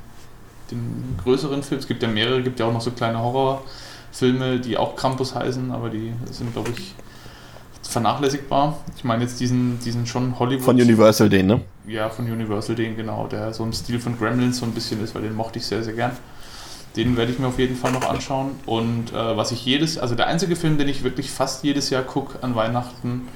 den 0.71 1.15
größeren 1.23 1.63
Film. 1.63 1.79
Es 1.79 1.87
gibt 1.87 2.03
ja 2.03 2.09
mehrere, 2.09 2.41
gibt 2.41 2.59
ja 2.59 2.65
auch 2.65 2.73
noch 2.73 2.81
so 2.81 2.91
kleine 2.91 3.19
Horrorfilme, 3.19 4.59
die 4.59 4.77
auch 4.77 4.95
Krampus 4.95 5.35
heißen, 5.35 5.71
aber 5.71 5.89
die 5.89 6.13
sind, 6.31 6.53
glaube 6.53 6.71
ich, 6.71 6.95
vernachlässigbar. 7.81 8.77
Ich 8.95 9.03
meine 9.03 9.23
jetzt 9.23 9.39
diesen, 9.39 9.79
diesen 9.79 10.05
schon 10.05 10.39
Hollywood. 10.39 10.63
Von 10.63 10.81
Universal 10.81 11.29
den, 11.29 11.47
ne? 11.47 11.61
Ja, 11.87 12.09
von 12.09 12.29
Universal 12.29 12.75
den, 12.75 12.95
genau, 12.95 13.27
der 13.27 13.53
so 13.53 13.63
im 13.63 13.73
Stil 13.73 13.99
von 13.99 14.17
Gremlins 14.17 14.57
so 14.57 14.65
ein 14.65 14.71
bisschen 14.71 15.03
ist, 15.03 15.13
weil 15.15 15.23
den 15.23 15.35
mochte 15.35 15.59
ich 15.59 15.65
sehr, 15.65 15.83
sehr 15.83 15.93
gern. 15.93 16.11
Den 16.95 17.17
werde 17.17 17.31
ich 17.31 17.39
mir 17.39 17.47
auf 17.47 17.57
jeden 17.57 17.75
Fall 17.75 17.91
noch 17.91 18.07
anschauen. 18.07 18.51
Und 18.65 19.13
äh, 19.13 19.37
was 19.37 19.51
ich 19.51 19.65
jedes, 19.65 19.97
also 19.97 20.15
der 20.15 20.27
einzige 20.27 20.55
Film, 20.55 20.77
den 20.77 20.87
ich 20.87 21.03
wirklich 21.03 21.31
fast 21.31 21.63
jedes 21.63 21.89
Jahr 21.89 22.03
gucke 22.03 22.43
an 22.43 22.55
Weihnachten, 22.55 23.27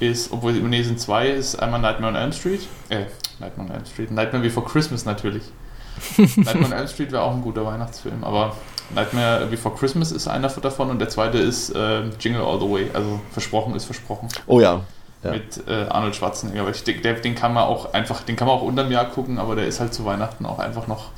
ist, 0.00 0.32
obwohl 0.32 0.52
nee, 0.52 0.82
sind 0.82 1.00
zwei, 1.00 1.28
ist 1.28 1.56
einmal 1.56 1.80
Nightmare 1.80 2.12
on 2.12 2.20
Elm 2.20 2.32
Street. 2.32 2.68
Äh, 2.90 3.04
Nightmare 3.38 3.70
on 3.70 3.74
Elm 3.74 3.86
Street. 3.86 4.10
Nightmare 4.10 4.42
Before 4.42 4.66
Christmas 4.66 5.04
natürlich. 5.04 5.42
Nightmare 6.18 6.66
on 6.66 6.72
Elm 6.72 6.88
Street 6.88 7.12
wäre 7.12 7.22
auch 7.22 7.32
ein 7.32 7.42
guter 7.42 7.64
Weihnachtsfilm, 7.64 8.22
aber 8.22 8.54
Nightmare 8.94 9.46
Before 9.46 9.74
Christmas 9.74 10.12
ist 10.12 10.28
einer 10.28 10.48
davon 10.48 10.90
und 10.90 10.98
der 10.98 11.08
zweite 11.08 11.38
ist 11.38 11.70
äh, 11.70 12.02
Jingle 12.20 12.42
All 12.42 12.60
the 12.60 12.70
Way. 12.70 12.90
Also 12.92 13.20
versprochen 13.32 13.74
ist 13.74 13.84
versprochen. 13.84 14.28
Oh 14.46 14.60
ja. 14.60 14.82
ja. 15.24 15.32
Mit 15.32 15.66
äh, 15.66 15.86
Arnold 15.88 16.14
Schwarzenegger. 16.14 16.60
Aber 16.60 16.70
ich 16.70 16.84
denke, 16.84 17.14
den 17.20 17.34
kann 17.34 17.54
man 17.54 17.64
auch 17.64 17.94
einfach, 17.94 18.22
den 18.22 18.36
kann 18.36 18.46
man 18.46 18.58
auch 18.58 18.62
unterm 18.62 18.90
Jahr 18.92 19.06
gucken, 19.06 19.38
aber 19.38 19.56
der 19.56 19.66
ist 19.66 19.80
halt 19.80 19.94
zu 19.94 20.04
Weihnachten 20.04 20.46
auch 20.46 20.58
einfach 20.58 20.86
noch 20.86 21.10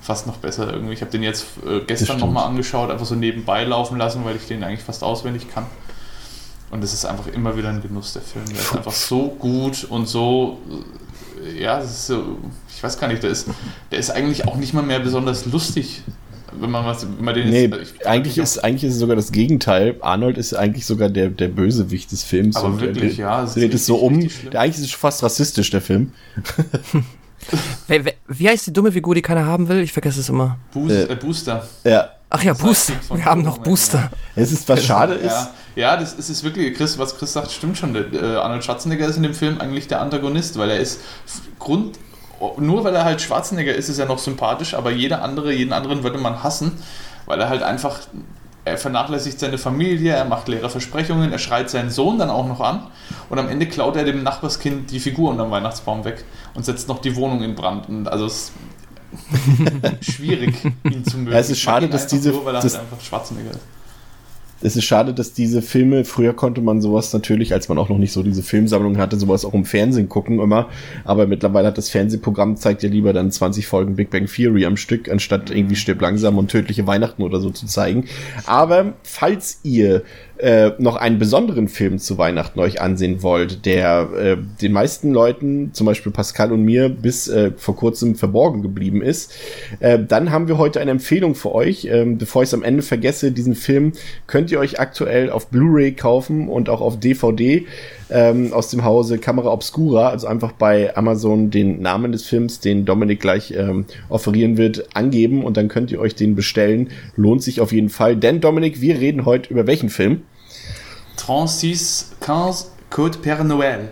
fast 0.00 0.26
noch 0.26 0.36
besser 0.36 0.72
irgendwie. 0.72 0.94
Ich 0.94 1.00
habe 1.00 1.10
den 1.10 1.22
jetzt 1.22 1.46
äh, 1.66 1.80
gestern 1.86 2.18
nochmal 2.18 2.46
angeschaut, 2.46 2.90
einfach 2.90 3.06
so 3.06 3.14
nebenbei 3.14 3.64
laufen 3.64 3.98
lassen, 3.98 4.24
weil 4.24 4.36
ich 4.36 4.46
den 4.46 4.62
eigentlich 4.64 4.82
fast 4.82 5.02
auswendig 5.02 5.52
kann. 5.52 5.66
Und 6.70 6.84
es 6.84 6.92
ist 6.92 7.04
einfach 7.04 7.26
immer 7.28 7.56
wieder 7.56 7.70
ein 7.70 7.80
Genuss, 7.80 8.12
der 8.12 8.22
Film. 8.22 8.44
Der 8.46 8.58
ist 8.58 8.74
einfach 8.74 8.92
so 8.92 9.28
gut 9.38 9.84
und 9.84 10.06
so, 10.06 10.58
äh, 11.44 11.62
ja, 11.62 11.80
es 11.80 11.90
ist 11.90 12.06
so, 12.08 12.38
ich 12.74 12.82
weiß 12.82 12.98
gar 12.98 13.08
nicht, 13.08 13.22
der 13.22 13.30
ist, 13.30 13.48
der 13.90 13.98
ist 13.98 14.10
eigentlich 14.10 14.46
auch 14.46 14.56
nicht 14.56 14.74
mal 14.74 14.82
mehr 14.82 15.00
besonders 15.00 15.46
lustig. 15.46 16.02
Wenn 16.58 16.70
man, 16.70 16.84
was, 16.86 17.06
wenn 17.06 17.24
man 17.24 17.34
den 17.34 17.50
nee, 17.50 17.66
jetzt, 17.66 17.94
ich, 18.00 18.06
eigentlich, 18.06 18.38
ist, 18.38 18.58
eigentlich 18.64 18.84
ist 18.84 18.94
es 18.94 19.00
sogar 19.00 19.16
das 19.16 19.32
Gegenteil. 19.32 19.96
Arnold 20.00 20.38
ist 20.38 20.54
eigentlich 20.54 20.86
sogar 20.86 21.10
der, 21.10 21.28
der 21.28 21.48
Bösewicht 21.48 22.10
des 22.10 22.24
Films. 22.24 22.56
Aber 22.56 22.80
wirklich, 22.80 23.16
der, 23.16 23.24
ja. 23.26 23.40
Das 23.42 23.54
dreht 23.54 23.74
es 23.74 23.84
so 23.84 23.96
um. 23.96 24.18
Der, 24.20 24.60
eigentlich 24.60 24.78
ist 24.78 24.84
es 24.86 24.92
fast 24.92 25.22
rassistisch, 25.22 25.70
der 25.70 25.82
Film. 25.82 26.12
wie, 27.88 28.04
wie 28.26 28.48
heißt 28.48 28.66
die 28.66 28.72
dumme 28.72 28.92
Figur, 28.92 29.14
die 29.14 29.22
keiner 29.22 29.46
haben 29.46 29.68
will? 29.68 29.80
Ich 29.80 29.92
vergesse 29.92 30.20
es 30.20 30.28
immer. 30.28 30.58
Boost, 30.72 30.94
äh, 30.94 31.16
Booster. 31.16 31.66
Ja. 31.84 32.10
Ach 32.30 32.42
ja, 32.42 32.52
Booster. 32.52 32.94
Wir 33.10 33.24
haben 33.24 33.42
noch 33.42 33.58
Booster. 33.58 34.10
Es 34.34 34.52
ist 34.52 34.68
was 34.68 34.84
schade 34.84 35.14
ist. 35.14 35.32
Ja, 35.32 35.50
ja, 35.76 35.96
das 35.96 36.12
ist, 36.14 36.28
ist 36.28 36.44
wirklich, 36.44 36.76
Chris, 36.76 36.98
was 36.98 37.16
Chris 37.16 37.32
sagt, 37.32 37.50
stimmt 37.50 37.78
schon. 37.78 37.94
Der, 37.94 38.12
äh, 38.12 38.36
Arnold 38.36 38.64
Schwarzenegger 38.64 39.06
ist 39.06 39.16
in 39.16 39.22
dem 39.22 39.34
Film 39.34 39.60
eigentlich 39.60 39.88
der 39.88 40.00
Antagonist, 40.00 40.58
weil 40.58 40.70
er 40.70 40.78
ist 40.78 41.00
Grund, 41.58 41.98
nur 42.58 42.84
weil 42.84 42.94
er 42.94 43.04
halt 43.04 43.20
Schwarzenegger 43.20 43.74
ist, 43.74 43.88
ist 43.88 43.98
er 43.98 44.06
noch 44.06 44.18
sympathisch, 44.18 44.74
aber 44.74 44.90
jeder 44.90 45.22
andere, 45.22 45.52
jeden 45.52 45.72
anderen 45.72 46.02
würde 46.02 46.18
man 46.18 46.42
hassen, 46.42 46.72
weil 47.26 47.40
er 47.40 47.48
halt 47.48 47.62
einfach, 47.62 48.00
er 48.64 48.78
vernachlässigt 48.78 49.40
seine 49.40 49.58
Familie, 49.58 50.12
er 50.12 50.24
macht 50.24 50.48
leere 50.48 50.68
Versprechungen, 50.68 51.32
er 51.32 51.38
schreit 51.38 51.70
seinen 51.70 51.90
Sohn 51.90 52.18
dann 52.18 52.30
auch 52.30 52.46
noch 52.46 52.60
an 52.60 52.88
und 53.30 53.38
am 53.38 53.48
Ende 53.48 53.66
klaut 53.66 53.96
er 53.96 54.04
dem 54.04 54.22
Nachbarskind 54.22 54.90
die 54.90 55.00
Figur 55.00 55.30
unterm 55.30 55.50
Weihnachtsbaum 55.50 56.04
weg 56.04 56.24
und 56.54 56.64
setzt 56.64 56.88
noch 56.88 56.98
die 56.98 57.16
Wohnung 57.16 57.42
in 57.42 57.54
Brand. 57.54 57.88
Und 57.88 58.08
also 58.08 58.26
es 58.26 58.52
ist 60.00 60.04
schwierig, 60.14 60.64
ihn 60.84 61.04
zu 61.04 61.18
mögen. 61.18 61.32
Ja, 61.32 61.38
es 61.38 61.50
ist 61.50 61.60
schade, 61.60 61.88
dass 61.88 62.06
diese. 62.06 62.30
Nur, 62.30 62.44
weil 62.44 62.54
er 62.54 62.60
das, 62.60 62.74
halt 62.74 62.84
einfach 62.84 63.00
Schwarzenegger 63.00 63.52
ist 63.52 63.77
es 64.60 64.76
ist 64.76 64.84
schade, 64.84 65.14
dass 65.14 65.32
diese 65.32 65.62
Filme, 65.62 66.04
früher 66.04 66.32
konnte 66.34 66.60
man 66.60 66.80
sowas 66.80 67.12
natürlich, 67.12 67.52
als 67.52 67.68
man 67.68 67.78
auch 67.78 67.88
noch 67.88 67.98
nicht 67.98 68.12
so 68.12 68.22
diese 68.22 68.42
Filmsammlung 68.42 68.98
hatte, 68.98 69.16
sowas 69.16 69.44
auch 69.44 69.54
im 69.54 69.64
Fernsehen 69.64 70.08
gucken 70.08 70.40
immer. 70.40 70.68
Aber 71.04 71.26
mittlerweile 71.26 71.68
hat 71.68 71.78
das 71.78 71.90
Fernsehprogramm 71.90 72.56
zeigt 72.56 72.82
ja 72.82 72.88
lieber 72.88 73.12
dann 73.12 73.30
20 73.30 73.66
Folgen 73.66 73.96
Big 73.96 74.10
Bang 74.10 74.26
Theory 74.26 74.66
am 74.66 74.76
Stück, 74.76 75.08
anstatt 75.08 75.50
irgendwie 75.50 75.76
stirb 75.76 76.00
langsam 76.00 76.38
und 76.38 76.50
tödliche 76.50 76.86
Weihnachten 76.86 77.22
oder 77.22 77.40
so 77.40 77.50
zu 77.50 77.66
zeigen. 77.66 78.06
Aber 78.46 78.94
falls 79.04 79.60
ihr 79.62 80.02
äh, 80.38 80.72
noch 80.78 80.96
einen 80.96 81.18
besonderen 81.18 81.68
Film 81.68 81.98
zu 81.98 82.18
Weihnachten 82.18 82.60
euch 82.60 82.80
ansehen 82.80 83.22
wollt, 83.22 83.66
der 83.66 84.08
äh, 84.16 84.36
den 84.60 84.72
meisten 84.72 85.12
Leuten, 85.12 85.70
zum 85.72 85.86
Beispiel 85.86 86.12
Pascal 86.12 86.52
und 86.52 86.64
mir, 86.64 86.88
bis 86.88 87.28
äh, 87.28 87.52
vor 87.56 87.76
kurzem 87.76 88.14
verborgen 88.14 88.62
geblieben 88.62 89.02
ist, 89.02 89.32
äh, 89.80 89.98
dann 89.98 90.30
haben 90.30 90.48
wir 90.48 90.58
heute 90.58 90.80
eine 90.80 90.92
Empfehlung 90.92 91.34
für 91.34 91.54
euch. 91.54 91.88
Ähm, 91.90 92.18
bevor 92.18 92.42
ich 92.42 92.48
es 92.48 92.54
am 92.54 92.62
Ende 92.62 92.82
vergesse, 92.82 93.32
diesen 93.32 93.54
Film 93.54 93.92
könnt 94.26 94.50
ihr 94.50 94.60
euch 94.60 94.80
aktuell 94.80 95.30
auf 95.30 95.48
Blu-ray 95.48 95.92
kaufen 95.92 96.48
und 96.48 96.68
auch 96.68 96.80
auf 96.80 96.98
DVD 96.98 97.66
ähm, 98.10 98.52
aus 98.52 98.70
dem 98.70 98.84
Hause 98.84 99.18
Camera 99.18 99.52
Obscura, 99.52 100.08
also 100.08 100.26
einfach 100.26 100.52
bei 100.52 100.96
Amazon 100.96 101.50
den 101.50 101.82
Namen 101.82 102.12
des 102.12 102.24
Films, 102.24 102.60
den 102.60 102.84
Dominik 102.84 103.20
gleich 103.20 103.52
ähm, 103.56 103.86
offerieren 104.08 104.56
wird, 104.56 104.88
angeben 104.94 105.44
und 105.44 105.56
dann 105.56 105.68
könnt 105.68 105.90
ihr 105.90 106.00
euch 106.00 106.14
den 106.14 106.34
bestellen. 106.34 106.90
Lohnt 107.16 107.42
sich 107.42 107.60
auf 107.60 107.72
jeden 107.72 107.90
Fall. 107.90 108.16
Denn 108.16 108.40
Dominik, 108.40 108.80
wir 108.80 108.98
reden 108.98 109.24
heute 109.24 109.50
über 109.50 109.66
welchen 109.66 109.88
Film? 109.88 110.22
36 111.28 112.68
Code 112.88 113.18
Père 113.18 113.44
Noël 113.44 113.90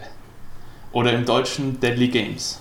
oder 0.92 1.12
im 1.12 1.26
Deutschen 1.26 1.78
Deadly 1.78 2.08
Games. 2.08 2.58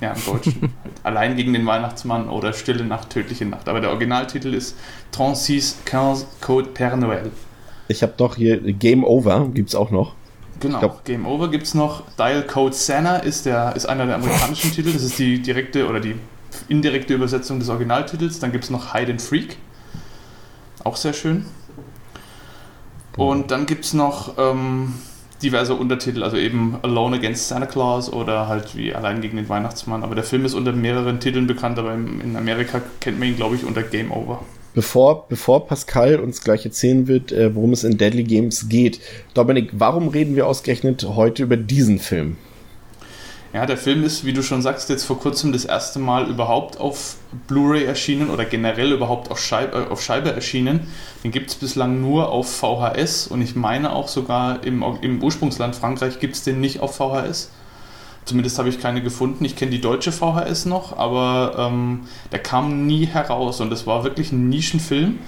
ja, 0.00 0.12
im 0.14 0.24
Deutschen. 0.24 0.72
Allein 1.02 1.36
gegen 1.36 1.52
den 1.52 1.66
Weihnachtsmann 1.66 2.30
oder 2.30 2.54
Stille 2.54 2.82
Nacht, 2.84 3.10
tödliche 3.10 3.44
Nacht. 3.44 3.68
Aber 3.68 3.80
der 3.82 3.90
Originaltitel 3.90 4.54
ist 4.54 4.74
36 5.14 5.74
15 5.84 6.26
Code 6.40 6.70
Père 6.70 6.96
Noël. 6.96 7.30
Ich 7.88 8.02
habe 8.02 8.14
noch 8.18 8.36
hier 8.36 8.58
Game 8.72 9.04
Over, 9.04 9.50
gibt's 9.52 9.74
auch 9.74 9.90
noch. 9.90 10.14
Genau, 10.60 10.78
glaub- 10.78 11.04
Game 11.04 11.26
Over 11.26 11.50
gibt 11.50 11.66
es 11.66 11.74
noch. 11.74 12.02
Dial 12.18 12.42
Code 12.46 12.74
Santa 12.74 13.16
ist, 13.16 13.44
der, 13.44 13.76
ist 13.76 13.84
einer 13.84 14.06
der 14.06 14.14
amerikanischen 14.14 14.72
Titel. 14.72 14.94
Das 14.94 15.02
ist 15.02 15.18
die 15.18 15.42
direkte 15.42 15.86
oder 15.86 16.00
die 16.00 16.14
indirekte 16.68 17.12
Übersetzung 17.12 17.58
des 17.58 17.68
Originaltitels. 17.68 18.38
Dann 18.40 18.50
gibt 18.50 18.64
es 18.64 18.70
noch 18.70 18.94
Hide 18.94 19.12
and 19.12 19.20
Freak. 19.20 19.58
Auch 20.84 20.96
sehr 20.96 21.12
schön. 21.12 21.44
Und 23.16 23.50
dann 23.50 23.66
gibt 23.66 23.84
es 23.84 23.94
noch 23.94 24.36
ähm, 24.38 24.94
diverse 25.42 25.74
Untertitel, 25.74 26.22
also 26.22 26.36
eben 26.36 26.76
Alone 26.82 27.16
Against 27.16 27.48
Santa 27.48 27.66
Claus 27.66 28.12
oder 28.12 28.48
halt 28.48 28.76
wie 28.76 28.94
Allein 28.94 29.20
gegen 29.20 29.36
den 29.36 29.48
Weihnachtsmann. 29.48 30.02
Aber 30.02 30.14
der 30.14 30.24
Film 30.24 30.44
ist 30.44 30.54
unter 30.54 30.72
mehreren 30.72 31.20
Titeln 31.20 31.46
bekannt, 31.46 31.78
aber 31.78 31.94
in 31.94 32.36
Amerika 32.36 32.80
kennt 33.00 33.18
man 33.18 33.28
ihn, 33.28 33.36
glaube 33.36 33.56
ich, 33.56 33.64
unter 33.64 33.82
Game 33.82 34.10
Over. 34.10 34.40
Bevor, 34.74 35.26
bevor 35.28 35.66
Pascal 35.66 36.20
uns 36.20 36.42
gleich 36.42 36.66
erzählen 36.66 37.08
wird, 37.08 37.32
äh, 37.32 37.54
worum 37.54 37.72
es 37.72 37.82
in 37.82 37.96
Deadly 37.96 38.24
Games 38.24 38.68
geht, 38.68 39.00
Dominik, 39.32 39.70
warum 39.72 40.08
reden 40.08 40.36
wir 40.36 40.46
ausgerechnet 40.46 41.06
heute 41.16 41.44
über 41.44 41.56
diesen 41.56 41.98
Film? 41.98 42.36
Ja, 43.52 43.64
der 43.64 43.76
Film 43.76 44.04
ist, 44.04 44.24
wie 44.24 44.32
du 44.32 44.42
schon 44.42 44.60
sagst, 44.60 44.88
jetzt 44.90 45.04
vor 45.04 45.18
kurzem 45.18 45.52
das 45.52 45.64
erste 45.64 45.98
Mal 45.98 46.28
überhaupt 46.28 46.78
auf 46.78 47.16
Blu-ray 47.46 47.84
erschienen 47.84 48.28
oder 48.30 48.44
generell 48.44 48.92
überhaupt 48.92 49.30
auf 49.30 49.40
Scheibe, 49.40 49.76
äh, 49.76 49.90
auf 49.90 50.02
Scheibe 50.02 50.32
erschienen. 50.32 50.88
Den 51.24 51.30
gibt 51.30 51.50
es 51.50 51.56
bislang 51.56 52.00
nur 52.00 52.30
auf 52.30 52.50
VHS 52.56 53.28
und 53.28 53.40
ich 53.40 53.54
meine 53.54 53.92
auch 53.92 54.08
sogar 54.08 54.64
im, 54.64 54.84
im 55.00 55.22
Ursprungsland 55.22 55.76
Frankreich 55.76 56.18
gibt 56.18 56.34
es 56.34 56.42
den 56.42 56.60
nicht 56.60 56.80
auf 56.80 56.96
VHS. 56.96 57.50
Zumindest 58.24 58.58
habe 58.58 58.68
ich 58.68 58.80
keine 58.80 59.02
gefunden. 59.02 59.44
Ich 59.44 59.54
kenne 59.54 59.70
die 59.70 59.80
deutsche 59.80 60.10
VHS 60.10 60.66
noch, 60.66 60.98
aber 60.98 61.54
ähm, 61.70 62.08
der 62.32 62.40
kam 62.40 62.86
nie 62.86 63.06
heraus 63.06 63.60
und 63.60 63.70
das 63.70 63.86
war 63.86 64.02
wirklich 64.02 64.32
ein 64.32 64.48
Nischenfilm. 64.48 65.20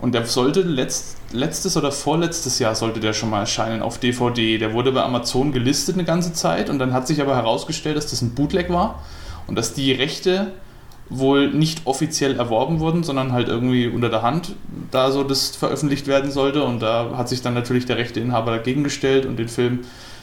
Und 0.00 0.14
der 0.14 0.24
sollte 0.26 0.62
letzt, 0.62 1.16
letztes 1.32 1.76
oder 1.76 1.90
vorletztes 1.90 2.58
Jahr 2.60 2.74
sollte 2.74 3.00
der 3.00 3.12
schon 3.12 3.30
mal 3.30 3.40
erscheinen 3.40 3.82
auf 3.82 3.98
DVD. 3.98 4.58
Der 4.58 4.72
wurde 4.72 4.92
bei 4.92 5.02
Amazon 5.02 5.52
gelistet 5.52 5.96
eine 5.96 6.04
ganze 6.04 6.32
Zeit 6.32 6.70
und 6.70 6.78
dann 6.78 6.92
hat 6.92 7.06
sich 7.06 7.20
aber 7.20 7.34
herausgestellt, 7.34 7.96
dass 7.96 8.06
das 8.06 8.22
ein 8.22 8.34
Bootleg 8.34 8.70
war 8.70 9.02
und 9.46 9.56
dass 9.56 9.74
die 9.74 9.92
Rechte 9.92 10.52
wohl 11.10 11.50
nicht 11.50 11.86
offiziell 11.86 12.36
erworben 12.36 12.80
wurden, 12.80 13.02
sondern 13.02 13.32
halt 13.32 13.48
irgendwie 13.48 13.88
unter 13.88 14.10
der 14.10 14.22
Hand 14.22 14.54
da 14.90 15.10
so 15.10 15.24
das 15.24 15.56
veröffentlicht 15.56 16.06
werden 16.06 16.30
sollte. 16.30 16.62
Und 16.62 16.80
da 16.80 17.12
hat 17.16 17.28
sich 17.28 17.42
dann 17.42 17.54
natürlich 17.54 17.86
der 17.86 17.96
Rechteinhaber 17.96 18.52
dagegen 18.52 18.84
gestellt 18.84 19.26
und 19.26 19.36
den 19.36 19.48
Film 19.48 19.80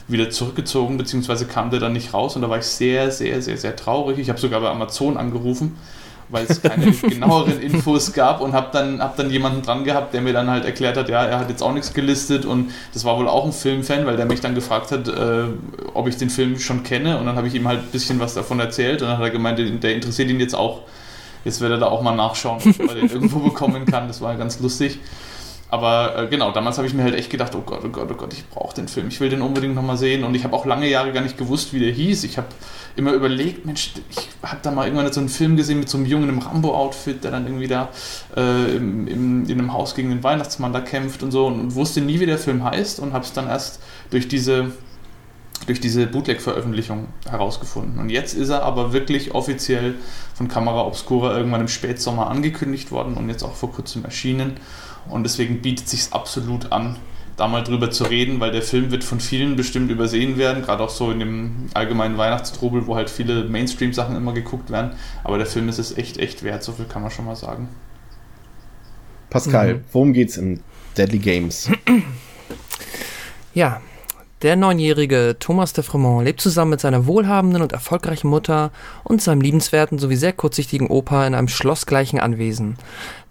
wieder 0.08 0.30
zurückgezogen, 0.30 0.98
beziehungsweise 0.98 1.46
kam 1.46 1.72
der 1.72 1.80
dann 1.80 1.94
nicht 1.94 2.14
raus. 2.14 2.36
Und 2.36 2.44
da 2.44 2.50
war 2.50 2.60
ich 2.60 2.66
sehr, 2.66 3.12
sehr, 3.12 3.42
sehr, 3.42 3.58
sehr 3.58 3.76
traurig. 3.76 4.20
Ich 4.20 4.30
habe 4.30 4.40
sogar 4.40 4.62
bei 4.62 4.70
Amazon 4.70 5.18
angerufen, 5.18 5.76
weil 6.30 6.46
es 6.48 6.62
keine 6.62 6.92
genaueren 6.92 7.60
Infos 7.62 8.14
gab 8.14 8.42
und 8.42 8.54
habe 8.54 8.70
dann, 8.72 9.02
hab 9.02 9.16
dann 9.16 9.30
jemanden 9.30 9.62
dran 9.62 9.84
gehabt, 9.84 10.14
der 10.14 10.22
mir 10.22 10.34
dann 10.34 10.50
halt 10.50 10.66
erklärt 10.66 10.98
hat, 10.98 11.10
ja, 11.10 11.24
er 11.24 11.40
hat 11.40 11.50
jetzt 11.50 11.62
auch 11.62 11.74
nichts 11.74 11.94
gelistet 11.94 12.46
und 12.46 12.72
das 12.94 13.06
war 13.06 13.18
wohl 13.18 13.28
auch 13.28 13.46
ein 13.46 13.54
Filmfan, 13.54 14.06
weil 14.06 14.18
der 14.18 14.26
mich 14.26 14.42
dann 14.42 14.56
gefragt 14.56 14.92
hat, 14.92 15.08
äh, 15.08 15.46
ob 15.94 16.08
ich 16.08 16.18
den 16.18 16.30
Film 16.30 16.60
schon 16.60 16.84
kenne 16.84 17.20
und 17.20 17.26
dann 17.26 17.36
habe 17.36 17.48
ich 17.48 17.56
ihm 17.56 17.68
halt 17.68 17.80
ein 17.80 17.92
bisschen 17.92 18.20
was 18.20 18.34
davon 18.34 18.60
erzählt 18.60 19.02
und 19.02 19.08
dann 19.10 19.18
hat 19.18 19.24
er 19.24 19.32
gemeint, 19.32 19.60
der 19.60 19.94
interessiert 19.94 20.30
ihn 20.30 20.40
jetzt 20.40 20.56
auch. 20.56 20.82
Jetzt 21.44 21.62
wird 21.62 21.72
er 21.72 21.78
da 21.78 21.86
auch 21.86 22.02
mal 22.02 22.16
nachschauen, 22.16 22.60
ob 22.66 22.90
er 22.90 22.96
den 22.96 23.10
irgendwo 23.12 23.38
bekommen 23.40 23.86
kann. 23.86 24.08
Das 24.08 24.20
war 24.20 24.36
ganz 24.36 24.60
lustig. 24.60 25.00
Aber 25.70 26.16
äh, 26.18 26.28
genau, 26.28 26.52
damals 26.52 26.78
habe 26.78 26.88
ich 26.88 26.94
mir 26.94 27.04
halt 27.04 27.16
echt 27.16 27.30
gedacht, 27.30 27.56
oh 27.56 27.62
Gott, 27.62 27.82
oh 27.84 27.90
Gott, 27.90 28.10
oh 28.12 28.16
Gott, 28.16 28.34
ich 28.34 28.48
brauche 28.50 28.76
den 28.76 28.88
Film, 28.88 29.08
ich 29.08 29.20
will 29.20 29.30
den 29.30 29.42
unbedingt 29.42 29.76
nochmal 29.76 29.98
sehen. 29.98 30.24
Und 30.24 30.36
ich 30.36 30.44
habe 30.44 30.56
auch 30.56 30.66
lange 30.66 30.88
Jahre 30.88 31.12
gar 31.12 31.22
nicht 31.22 31.38
gewusst, 31.38 31.74
wie 31.74 31.80
der 31.80 31.92
hieß. 31.92 32.24
Ich 32.24 32.38
habe 32.38 32.48
immer 32.96 33.14
überlegt, 33.14 33.66
Mensch, 33.66 33.94
ich 34.10 34.30
habe 34.44 34.60
da 34.62 34.72
mal 34.72 34.86
irgendwann 34.86 35.12
so 35.12 35.20
einen 35.20 35.30
Film 35.30 35.58
gesehen 35.58 35.80
mit 35.80 35.90
so 35.90 35.98
einem 35.98 36.06
Jungen 36.06 36.30
im 36.30 36.40
Rambo-Outfit, 36.40 37.24
der 37.24 37.32
dann 37.32 37.46
irgendwie 37.46 37.68
da 37.68 37.90
äh, 38.38 38.76
im, 38.76 39.08
im, 39.08 39.44
in 39.46 39.60
einem 39.60 39.74
Haus 39.74 39.96
gegen 39.96 40.10
den 40.10 40.24
Weihnachtsmann 40.24 40.72
da 40.72 40.82
kämpft 40.82 41.24
und 41.24 41.32
so 41.32 41.48
und, 41.48 41.60
und 41.60 41.76
wusste 41.76 42.02
nie, 42.02 42.20
wie 42.20 42.26
der 42.26 42.38
Film 42.38 42.64
heißt 42.64 43.00
und 43.00 43.14
habe 43.14 43.26
es 43.26 43.34
dann 43.34 43.48
erst 43.48 43.82
durch 44.12 44.28
diese 44.28 44.72
durch 45.68 45.80
diese 45.80 46.06
Bootleg-Veröffentlichung 46.06 47.08
herausgefunden. 47.28 48.00
Und 48.00 48.10
jetzt 48.10 48.34
ist 48.36 48.50
er 48.50 48.64
aber 48.64 48.94
wirklich 48.94 49.34
offiziell 49.34 49.96
von 50.36 50.48
Camera 50.48 50.86
Obscura 50.86 51.36
irgendwann 51.36 51.62
im 51.62 51.68
Spätsommer 51.68 52.30
angekündigt 52.30 52.92
worden 52.92 53.16
und 53.16 53.30
jetzt 53.30 53.44
auch 53.44 53.56
vor 53.56 53.72
kurzem 53.72 54.06
erschienen. 54.06 54.58
Und 55.10 55.24
deswegen 55.24 55.62
bietet 55.62 55.88
sich 55.88 56.12
absolut 56.12 56.72
an, 56.72 56.98
da 57.38 57.48
mal 57.48 57.64
drüber 57.64 57.92
zu 57.92 58.06
reden, 58.06 58.40
weil 58.40 58.52
der 58.52 58.62
Film 58.62 58.92
wird 58.92 59.04
von 59.04 59.20
vielen 59.20 59.56
bestimmt 59.56 59.92
übersehen 59.92 60.38
werden, 60.38 60.64
gerade 60.64 60.84
auch 60.84 60.90
so 60.90 61.12
in 61.12 61.20
dem 61.20 61.70
allgemeinen 61.74 62.18
Weihnachtstrubel, 62.18 62.88
wo 62.88 62.96
halt 62.96 63.10
viele 63.10 63.44
Mainstream-Sachen 63.44 64.16
immer 64.16 64.34
geguckt 64.34 64.70
werden. 64.70 64.92
Aber 65.24 65.38
der 65.38 65.48
Film 65.48 65.68
ist 65.70 65.80
es 65.80 65.98
echt, 65.98 66.18
echt 66.18 66.44
wert, 66.44 66.64
so 66.64 66.72
viel 66.72 66.86
kann 66.86 67.02
man 67.02 67.12
schon 67.12 67.26
mal 67.26 67.36
sagen. 67.36 67.70
Pascal, 69.30 69.84
worum 69.92 70.14
geht's 70.14 70.38
in 70.38 70.62
Deadly 70.98 71.20
Games? 71.20 71.70
Ja, 73.54 73.82
der 74.42 74.58
neunjährige 74.58 75.38
Thomas 75.40 75.72
de 75.72 75.84
Fremont 75.84 76.26
lebt 76.26 76.42
zusammen 76.42 76.72
mit 76.72 76.82
seiner 76.82 77.08
wohlhabenden 77.08 77.62
und 77.62 77.72
erfolgreichen 77.72 78.28
Mutter 78.28 78.72
und 79.04 79.22
seinem 79.22 79.40
liebenswerten 79.42 79.98
sowie 79.98 80.18
sehr 80.18 80.34
kurzsichtigen 80.34 80.88
Opa 80.88 81.26
in 81.26 81.34
einem 81.34 81.48
schlossgleichen 81.48 82.20
Anwesen. 82.20 82.76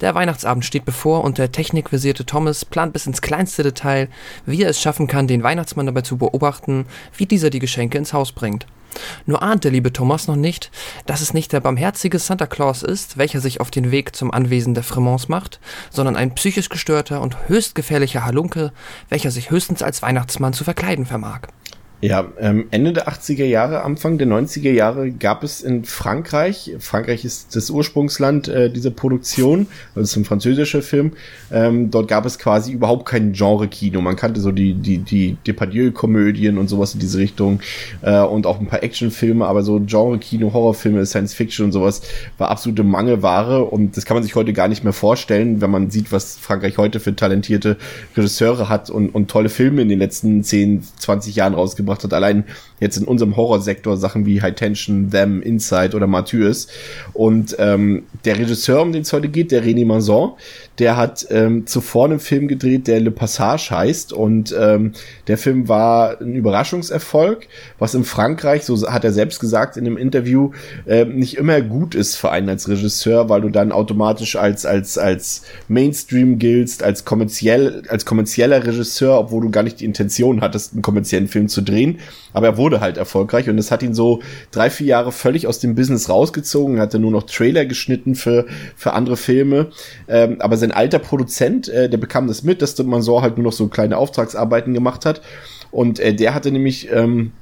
Der 0.00 0.14
Weihnachtsabend 0.14 0.64
steht 0.64 0.86
bevor 0.86 1.22
und 1.22 1.36
der 1.36 1.52
technikversierte 1.52 2.24
Thomas 2.24 2.64
plant 2.64 2.94
bis 2.94 3.06
ins 3.06 3.20
kleinste 3.20 3.62
Detail, 3.62 4.08
wie 4.46 4.62
er 4.62 4.70
es 4.70 4.80
schaffen 4.80 5.06
kann, 5.06 5.26
den 5.26 5.42
Weihnachtsmann 5.42 5.86
dabei 5.86 6.00
zu 6.00 6.16
beobachten, 6.16 6.86
wie 7.16 7.26
dieser 7.26 7.50
die 7.50 7.58
Geschenke 7.58 7.98
ins 7.98 8.14
Haus 8.14 8.32
bringt. 8.32 8.66
Nur 9.26 9.42
ahnt 9.42 9.64
der 9.64 9.70
liebe 9.70 9.92
Thomas 9.92 10.26
noch 10.26 10.36
nicht, 10.36 10.70
dass 11.06 11.20
es 11.20 11.34
nicht 11.34 11.52
der 11.52 11.60
barmherzige 11.60 12.18
Santa 12.18 12.46
Claus 12.46 12.82
ist, 12.82 13.18
welcher 13.18 13.40
sich 13.40 13.60
auf 13.60 13.70
den 13.70 13.90
Weg 13.90 14.14
zum 14.14 14.30
Anwesen 14.30 14.74
der 14.74 14.82
Fremonts 14.82 15.28
macht, 15.28 15.60
sondern 15.90 16.16
ein 16.16 16.34
psychisch 16.34 16.68
gestörter 16.68 17.20
und 17.20 17.48
höchst 17.48 17.74
gefährlicher 17.74 18.24
Halunke, 18.24 18.72
welcher 19.08 19.30
sich 19.30 19.50
höchstens 19.50 19.82
als 19.82 20.02
Weihnachtsmann 20.02 20.52
zu 20.52 20.64
verkleiden 20.64 21.06
vermag. 21.06 21.48
Ja, 22.04 22.30
ähm, 22.38 22.66
Ende 22.70 22.92
der 22.92 23.08
80er 23.08 23.46
Jahre, 23.46 23.82
Anfang 23.82 24.18
der 24.18 24.26
90er 24.26 24.70
Jahre 24.70 25.10
gab 25.10 25.42
es 25.42 25.62
in 25.62 25.86
Frankreich, 25.86 26.76
Frankreich 26.78 27.24
ist 27.24 27.56
das 27.56 27.70
Ursprungsland 27.70 28.46
äh, 28.46 28.68
dieser 28.68 28.90
Produktion, 28.90 29.68
also 29.94 30.02
es 30.02 30.10
ist 30.10 30.16
ein 30.16 30.26
französischer 30.26 30.82
Film, 30.82 31.12
ähm, 31.50 31.90
dort 31.90 32.08
gab 32.08 32.26
es 32.26 32.38
quasi 32.38 32.72
überhaupt 32.72 33.06
kein 33.06 33.32
Genre-Kino. 33.32 34.02
Man 34.02 34.16
kannte 34.16 34.42
so 34.42 34.52
die, 34.52 34.74
die, 34.74 34.98
die 34.98 35.38
Depardieu-Komödien 35.46 36.58
und 36.58 36.68
sowas 36.68 36.92
in 36.92 37.00
diese 37.00 37.16
Richtung 37.16 37.60
äh, 38.02 38.20
und 38.20 38.46
auch 38.46 38.60
ein 38.60 38.66
paar 38.66 38.82
Actionfilme, 38.82 39.46
aber 39.46 39.62
so 39.62 39.80
Genre-Kino, 39.80 40.52
Horrorfilme, 40.52 41.06
Science-Fiction 41.06 41.64
und 41.64 41.72
sowas 41.72 42.02
war 42.36 42.50
absolute 42.50 42.82
Mangelware 42.82 43.64
und 43.64 43.96
das 43.96 44.04
kann 44.04 44.14
man 44.14 44.24
sich 44.24 44.34
heute 44.34 44.52
gar 44.52 44.68
nicht 44.68 44.84
mehr 44.84 44.92
vorstellen, 44.92 45.62
wenn 45.62 45.70
man 45.70 45.88
sieht, 45.88 46.12
was 46.12 46.36
Frankreich 46.36 46.76
heute 46.76 47.00
für 47.00 47.16
talentierte 47.16 47.78
Regisseure 48.14 48.68
hat 48.68 48.90
und, 48.90 49.08
und 49.08 49.30
tolle 49.30 49.48
Filme 49.48 49.80
in 49.80 49.88
den 49.88 50.00
letzten 50.00 50.44
10, 50.44 50.82
20 50.98 51.36
Jahren 51.36 51.54
rausgebracht 51.54 51.93
hat. 52.02 52.12
Allein 52.12 52.44
jetzt 52.80 52.96
in 52.96 53.04
unserem 53.04 53.36
Horrorsektor 53.36 53.96
Sachen 53.96 54.26
wie 54.26 54.42
High 54.42 54.54
Tension, 54.54 55.10
Them, 55.10 55.42
Inside 55.42 55.96
oder 55.96 56.06
Martyrs. 56.06 56.68
Und 57.12 57.56
ähm, 57.58 58.04
der 58.24 58.38
Regisseur, 58.38 58.82
um 58.82 58.92
den 58.92 59.02
es 59.02 59.12
heute 59.12 59.28
geht, 59.28 59.52
der 59.52 59.64
René 59.64 59.86
Mazon, 59.86 60.32
der 60.78 60.96
hat 60.96 61.26
ähm, 61.30 61.66
zuvor 61.66 62.06
einen 62.06 62.18
Film 62.18 62.48
gedreht, 62.48 62.88
der 62.88 63.00
Le 63.00 63.10
Passage 63.10 63.70
heißt. 63.70 64.12
Und 64.12 64.54
ähm, 64.58 64.92
der 65.28 65.38
Film 65.38 65.68
war 65.68 66.20
ein 66.20 66.34
Überraschungserfolg, 66.34 67.46
was 67.78 67.94
in 67.94 68.04
Frankreich, 68.04 68.64
so 68.64 68.90
hat 68.90 69.04
er 69.04 69.12
selbst 69.12 69.40
gesagt 69.40 69.76
in 69.76 69.86
einem 69.86 69.96
Interview, 69.96 70.50
äh, 70.86 71.04
nicht 71.04 71.36
immer 71.36 71.60
gut 71.60 71.94
ist 71.94 72.16
für 72.16 72.30
einen 72.30 72.48
als 72.48 72.68
Regisseur, 72.68 73.28
weil 73.28 73.40
du 73.40 73.50
dann 73.50 73.72
automatisch 73.72 74.36
als, 74.36 74.66
als, 74.66 74.98
als 74.98 75.42
Mainstream 75.68 76.38
giltst, 76.38 76.82
als 76.82 77.04
kommerziell, 77.04 77.82
als 77.88 78.04
kommerzieller 78.04 78.66
Regisseur, 78.66 79.18
obwohl 79.18 79.42
du 79.42 79.50
gar 79.50 79.62
nicht 79.62 79.80
die 79.80 79.84
Intention 79.84 80.40
hattest, 80.40 80.72
einen 80.72 80.82
kommerziellen 80.82 81.28
Film 81.28 81.48
zu 81.48 81.62
drehen. 81.62 82.00
Aber 82.32 82.48
er 82.48 82.56
wurde 82.56 82.63
halt 82.80 82.96
erfolgreich 82.96 83.48
und 83.48 83.58
es 83.58 83.70
hat 83.70 83.82
ihn 83.82 83.94
so 83.94 84.20
drei, 84.50 84.70
vier 84.70 84.86
Jahre 84.86 85.12
völlig 85.12 85.46
aus 85.46 85.58
dem 85.58 85.74
Business 85.74 86.08
rausgezogen, 86.08 86.80
hatte 86.80 86.98
nur 86.98 87.10
noch 87.10 87.24
Trailer 87.24 87.64
geschnitten 87.66 88.14
für, 88.14 88.46
für 88.76 88.92
andere 88.92 89.16
Filme. 89.16 89.70
Ähm, 90.08 90.36
aber 90.40 90.56
sein 90.56 90.72
alter 90.72 90.98
Produzent, 90.98 91.68
äh, 91.68 91.88
der 91.88 91.98
bekam 91.98 92.26
das 92.26 92.42
mit, 92.42 92.62
dass 92.62 92.78
man 92.82 93.02
so 93.02 93.22
halt 93.22 93.36
nur 93.36 93.44
noch 93.44 93.52
so 93.52 93.68
kleine 93.68 93.96
Auftragsarbeiten 93.98 94.74
gemacht 94.74 95.06
hat. 95.06 95.22
Und 95.70 95.98
äh, 95.98 96.14
der 96.14 96.34
hatte 96.34 96.50
nämlich 96.50 96.90
ähm, 96.92 97.32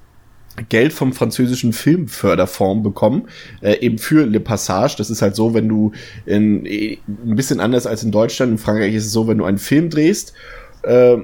Geld 0.69 0.93
vom 0.93 1.13
französischen 1.13 1.73
Filmförderfonds 1.73 2.83
bekommen, 2.83 3.29
äh, 3.63 3.79
eben 3.81 3.99
für 3.99 4.27
Le 4.27 4.41
Passage. 4.41 4.97
Das 4.99 5.09
ist 5.09 5.23
halt 5.23 5.35
so, 5.35 5.55
wenn 5.55 5.69
du 5.69 5.93
in, 6.27 6.67
ein 6.67 7.37
bisschen 7.37 7.61
anders 7.61 7.87
als 7.87 8.03
in 8.03 8.11
Deutschland, 8.11 8.53
in 8.53 8.59
Frankreich 8.59 8.95
ist 8.95 9.07
es 9.07 9.13
so, 9.13 9.27
wenn 9.29 9.39
du 9.39 9.45
einen 9.45 9.59
Film 9.59 9.89
drehst, 9.89 10.35
äh, 10.83 11.19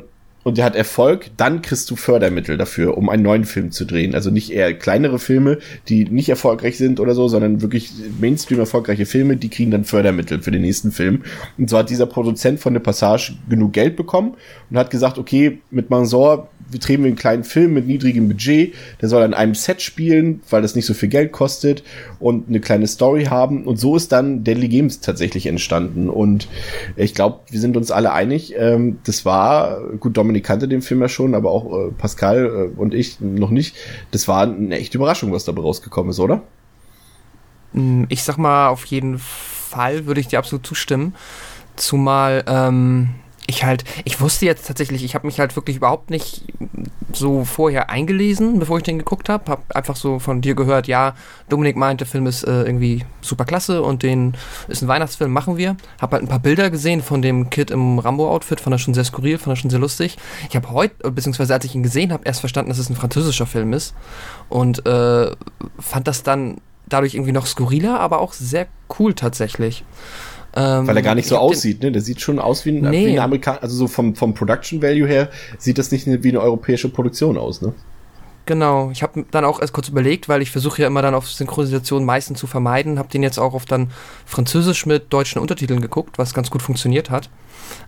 und 0.48 0.58
der 0.58 0.64
hat 0.64 0.76
Erfolg, 0.76 1.30
dann 1.36 1.62
kriegst 1.62 1.90
du 1.90 1.96
Fördermittel 1.96 2.56
dafür, 2.56 2.96
um 2.96 3.08
einen 3.08 3.22
neuen 3.22 3.44
Film 3.44 3.70
zu 3.70 3.84
drehen. 3.84 4.14
Also 4.14 4.30
nicht 4.30 4.50
eher 4.50 4.74
kleinere 4.74 5.18
Filme, 5.18 5.58
die 5.88 6.06
nicht 6.06 6.28
erfolgreich 6.28 6.78
sind 6.78 7.00
oder 7.00 7.14
so, 7.14 7.28
sondern 7.28 7.60
wirklich 7.62 7.92
Mainstream 8.20 8.58
erfolgreiche 8.58 9.06
Filme, 9.06 9.36
die 9.36 9.50
kriegen 9.50 9.70
dann 9.70 9.84
Fördermittel 9.84 10.40
für 10.40 10.50
den 10.50 10.62
nächsten 10.62 10.90
Film. 10.90 11.22
Und 11.56 11.70
so 11.70 11.78
hat 11.78 11.90
dieser 11.90 12.06
Produzent 12.06 12.60
von 12.60 12.72
der 12.72 12.80
Passage 12.80 13.34
genug 13.48 13.72
Geld 13.72 13.96
bekommen 13.96 14.34
und 14.70 14.78
hat 14.78 14.90
gesagt, 14.90 15.18
okay, 15.18 15.58
mit 15.70 15.90
Mansour 15.90 16.48
drehen 16.76 17.00
wir 17.02 17.06
einen 17.06 17.16
kleinen 17.16 17.44
Film 17.44 17.74
mit 17.74 17.86
niedrigem 17.86 18.28
Budget, 18.28 18.74
der 19.00 19.08
soll 19.08 19.22
an 19.22 19.34
einem 19.34 19.54
Set 19.54 19.80
spielen, 19.80 20.40
weil 20.50 20.60
das 20.60 20.74
nicht 20.74 20.86
so 20.86 20.92
viel 20.92 21.08
Geld 21.08 21.32
kostet 21.32 21.82
und 22.20 22.48
eine 22.48 22.60
kleine 22.60 22.86
Story 22.86 23.24
haben. 23.24 23.66
Und 23.66 23.78
so 23.78 23.96
ist 23.96 24.12
dann 24.12 24.44
Deadly 24.44 24.68
Games 24.68 25.00
tatsächlich 25.00 25.46
entstanden. 25.46 26.10
Und 26.10 26.48
ich 26.96 27.14
glaube, 27.14 27.40
wir 27.50 27.60
sind 27.60 27.76
uns 27.76 27.90
alle 27.90 28.12
einig, 28.12 28.54
ähm, 28.58 28.98
das 29.04 29.24
war, 29.24 29.80
gut, 29.98 30.16
Dominik 30.16 30.37
kannte 30.42 30.68
den 30.68 30.82
Film 30.82 31.00
ja 31.00 31.08
schon, 31.08 31.34
aber 31.34 31.50
auch 31.50 31.88
äh, 31.88 31.90
Pascal 31.92 32.46
äh, 32.46 32.78
und 32.78 32.94
ich 32.94 33.20
noch 33.20 33.50
nicht. 33.50 33.76
Das 34.10 34.28
war 34.28 34.42
eine 34.42 34.78
echte 34.78 34.98
Überraschung, 34.98 35.32
was 35.32 35.44
dabei 35.44 35.62
rausgekommen 35.62 36.10
ist, 36.10 36.20
oder? 36.20 36.42
Mm, 37.72 38.04
ich 38.08 38.22
sag 38.22 38.38
mal, 38.38 38.68
auf 38.68 38.84
jeden 38.86 39.18
Fall 39.18 40.06
würde 40.06 40.20
ich 40.20 40.28
dir 40.28 40.38
absolut 40.38 40.66
zustimmen. 40.66 41.14
Zumal, 41.76 42.44
ähm, 42.46 43.10
ich 43.48 43.64
halt, 43.64 43.84
ich 44.04 44.20
wusste 44.20 44.44
jetzt 44.44 44.66
tatsächlich, 44.66 45.02
ich 45.02 45.14
habe 45.14 45.26
mich 45.26 45.40
halt 45.40 45.56
wirklich 45.56 45.76
überhaupt 45.78 46.10
nicht 46.10 46.44
so 47.14 47.46
vorher 47.46 47.88
eingelesen, 47.88 48.58
bevor 48.58 48.76
ich 48.76 48.82
den 48.82 48.98
geguckt 48.98 49.30
habe. 49.30 49.50
Hab 49.50 49.74
einfach 49.74 49.96
so 49.96 50.18
von 50.18 50.42
dir 50.42 50.54
gehört, 50.54 50.86
ja, 50.86 51.14
Dominik 51.48 51.74
meint, 51.74 52.00
der 52.00 52.06
Film 52.06 52.26
ist 52.26 52.44
äh, 52.44 52.64
irgendwie 52.64 53.06
super 53.22 53.46
klasse 53.46 53.80
und 53.82 54.02
den 54.02 54.36
ist 54.68 54.82
ein 54.82 54.88
Weihnachtsfilm, 54.88 55.32
machen 55.32 55.56
wir. 55.56 55.78
Hab 55.98 56.12
halt 56.12 56.22
ein 56.22 56.28
paar 56.28 56.40
Bilder 56.40 56.68
gesehen 56.68 57.00
von 57.00 57.22
dem 57.22 57.48
Kid 57.48 57.70
im 57.70 57.98
Rambo-Outfit, 57.98 58.60
fand 58.60 58.74
er 58.74 58.78
schon 58.78 58.92
sehr 58.92 59.04
skurril, 59.04 59.38
fand 59.38 59.56
er 59.56 59.60
schon 59.60 59.70
sehr 59.70 59.80
lustig. 59.80 60.18
Ich 60.50 60.54
habe 60.54 60.70
heute, 60.70 61.10
beziehungsweise 61.10 61.54
als 61.54 61.64
ich 61.64 61.74
ihn 61.74 61.82
gesehen 61.82 62.12
habe, 62.12 62.24
erst 62.26 62.40
verstanden, 62.40 62.68
dass 62.68 62.78
es 62.78 62.90
ein 62.90 62.96
französischer 62.96 63.46
Film 63.46 63.72
ist 63.72 63.94
und 64.50 64.86
äh, 64.86 65.30
fand 65.78 66.06
das 66.06 66.22
dann 66.22 66.58
dadurch 66.86 67.14
irgendwie 67.14 67.32
noch 67.32 67.46
skurriler, 67.46 67.98
aber 67.98 68.20
auch 68.20 68.34
sehr 68.34 68.66
cool 68.98 69.14
tatsächlich. 69.14 69.84
Ähm, 70.54 70.86
Weil 70.86 70.96
er 70.96 71.02
gar 71.02 71.14
nicht 71.14 71.28
so 71.28 71.36
aussieht, 71.36 71.82
ne? 71.82 71.92
Der 71.92 72.02
sieht 72.02 72.20
schon 72.20 72.38
aus 72.38 72.64
wie 72.64 72.70
ein, 72.70 72.80
nee. 72.80 73.06
wie 73.06 73.12
ein 73.12 73.18
Amerikaner, 73.18 73.62
also 73.62 73.76
so 73.76 73.86
vom, 73.86 74.14
vom 74.14 74.34
Production 74.34 74.80
Value 74.82 75.06
her 75.06 75.28
sieht 75.58 75.78
das 75.78 75.92
nicht 75.92 76.06
wie 76.06 76.28
eine 76.28 76.40
europäische 76.40 76.88
Produktion 76.88 77.36
aus, 77.36 77.60
ne? 77.60 77.74
Genau, 78.48 78.90
ich 78.90 79.02
habe 79.02 79.26
dann 79.30 79.44
auch 79.44 79.60
erst 79.60 79.74
kurz 79.74 79.90
überlegt, 79.90 80.30
weil 80.30 80.40
ich 80.40 80.50
versuche 80.50 80.80
ja 80.80 80.88
immer 80.88 81.02
dann 81.02 81.14
auf 81.14 81.30
Synchronisation 81.30 82.02
meistens 82.06 82.38
zu 82.38 82.46
vermeiden, 82.46 82.98
habe 82.98 83.10
den 83.10 83.22
jetzt 83.22 83.38
auch 83.38 83.52
auf 83.52 83.66
dann 83.66 83.90
Französisch 84.24 84.86
mit 84.86 85.12
deutschen 85.12 85.38
Untertiteln 85.38 85.82
geguckt, 85.82 86.16
was 86.16 86.32
ganz 86.32 86.48
gut 86.48 86.62
funktioniert 86.62 87.10
hat. 87.10 87.28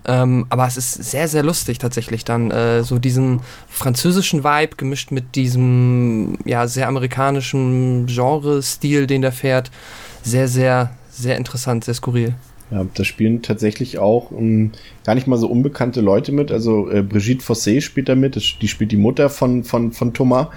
Ähm, 0.04 0.44
aber 0.50 0.66
es 0.66 0.76
ist 0.76 0.92
sehr, 0.92 1.28
sehr 1.28 1.42
lustig 1.42 1.78
tatsächlich 1.78 2.26
dann, 2.26 2.50
äh, 2.50 2.82
so 2.82 2.98
diesen 2.98 3.40
französischen 3.70 4.44
Vibe 4.44 4.76
gemischt 4.76 5.12
mit 5.12 5.34
diesem, 5.34 6.36
ja, 6.44 6.66
sehr 6.66 6.88
amerikanischen 6.88 8.04
Genre-Stil, 8.04 9.06
den 9.06 9.22
der 9.22 9.32
fährt. 9.32 9.70
Sehr, 10.22 10.46
sehr, 10.46 10.90
sehr 11.10 11.38
interessant, 11.38 11.84
sehr 11.84 11.94
skurril. 11.94 12.34
Ja, 12.70 12.86
da 12.94 13.04
spielen 13.04 13.42
tatsächlich 13.42 13.98
auch 13.98 14.30
um, 14.30 14.38
ähm, 14.38 14.70
gar 15.04 15.16
nicht 15.16 15.26
mal 15.26 15.38
so 15.38 15.48
unbekannte 15.48 16.00
Leute 16.00 16.30
mit. 16.30 16.52
Also 16.52 16.88
äh, 16.88 17.02
Brigitte 17.02 17.44
Fossé 17.44 17.80
spielt 17.80 18.08
da 18.08 18.14
mit. 18.14 18.36
Die 18.62 18.68
spielt 18.68 18.92
die 18.92 18.96
Mutter 18.96 19.28
von, 19.28 19.64
von, 19.64 19.90
von 19.90 20.14
Thomas. 20.14 20.48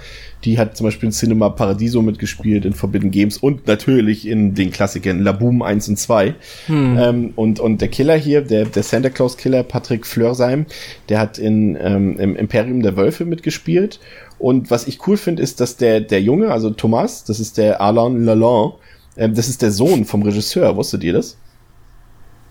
Die 0.44 0.58
hat 0.58 0.76
zum 0.76 0.84
Beispiel 0.84 1.08
in 1.08 1.12
Cinema 1.12 1.48
Paradiso 1.48 2.02
mitgespielt, 2.02 2.64
in 2.66 2.72
Forbidden 2.72 3.10
Games 3.10 3.38
und 3.38 3.66
natürlich 3.66 4.28
in 4.28 4.54
den 4.54 4.70
Klassikern 4.70 5.20
La 5.20 5.32
Boom 5.32 5.62
1 5.62 5.88
und 5.88 5.98
2. 5.98 6.34
Hm. 6.66 6.98
Ähm, 6.98 7.32
und, 7.34 7.58
und 7.58 7.80
der 7.80 7.88
Killer 7.88 8.16
hier, 8.16 8.42
der, 8.42 8.66
der 8.66 8.82
Santa 8.84 9.10
Claus 9.10 9.36
Killer, 9.36 9.64
Patrick 9.64 10.06
Fleursheim, 10.06 10.66
der 11.08 11.18
hat 11.18 11.38
in, 11.38 11.76
ähm, 11.80 12.18
im 12.20 12.36
Imperium 12.36 12.82
der 12.82 12.96
Wölfe 12.96 13.24
mitgespielt. 13.24 13.98
Und 14.38 14.70
was 14.70 14.86
ich 14.86 15.04
cool 15.08 15.16
finde, 15.16 15.42
ist, 15.42 15.60
dass 15.60 15.78
der, 15.78 16.00
der 16.00 16.22
Junge, 16.22 16.52
also 16.52 16.70
Thomas, 16.70 17.24
das 17.24 17.40
ist 17.40 17.58
der 17.58 17.80
Alain 17.80 18.24
Lalande, 18.24 18.74
ähm, 19.16 19.34
das 19.34 19.48
ist 19.48 19.62
der 19.62 19.70
Sohn 19.72 20.04
vom 20.04 20.22
Regisseur. 20.22 20.76
Wusstet 20.76 21.02
ihr 21.02 21.14
das? 21.14 21.38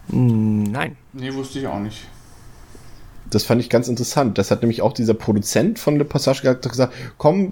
Nein. 0.07 0.97
Nee, 1.13 1.33
wusste 1.33 1.59
ich 1.59 1.67
auch 1.67 1.79
nicht. 1.79 2.07
Das 3.29 3.43
fand 3.45 3.61
ich 3.61 3.69
ganz 3.69 3.87
interessant. 3.87 4.37
Das 4.37 4.51
hat 4.51 4.61
nämlich 4.61 4.83
auch 4.83 4.93
dieser 4.93 5.15
Produzent 5.15 5.79
von 5.79 5.97
der 5.97 6.05
Passage 6.05 6.41
gesagt, 6.61 6.93
komm, 7.17 7.49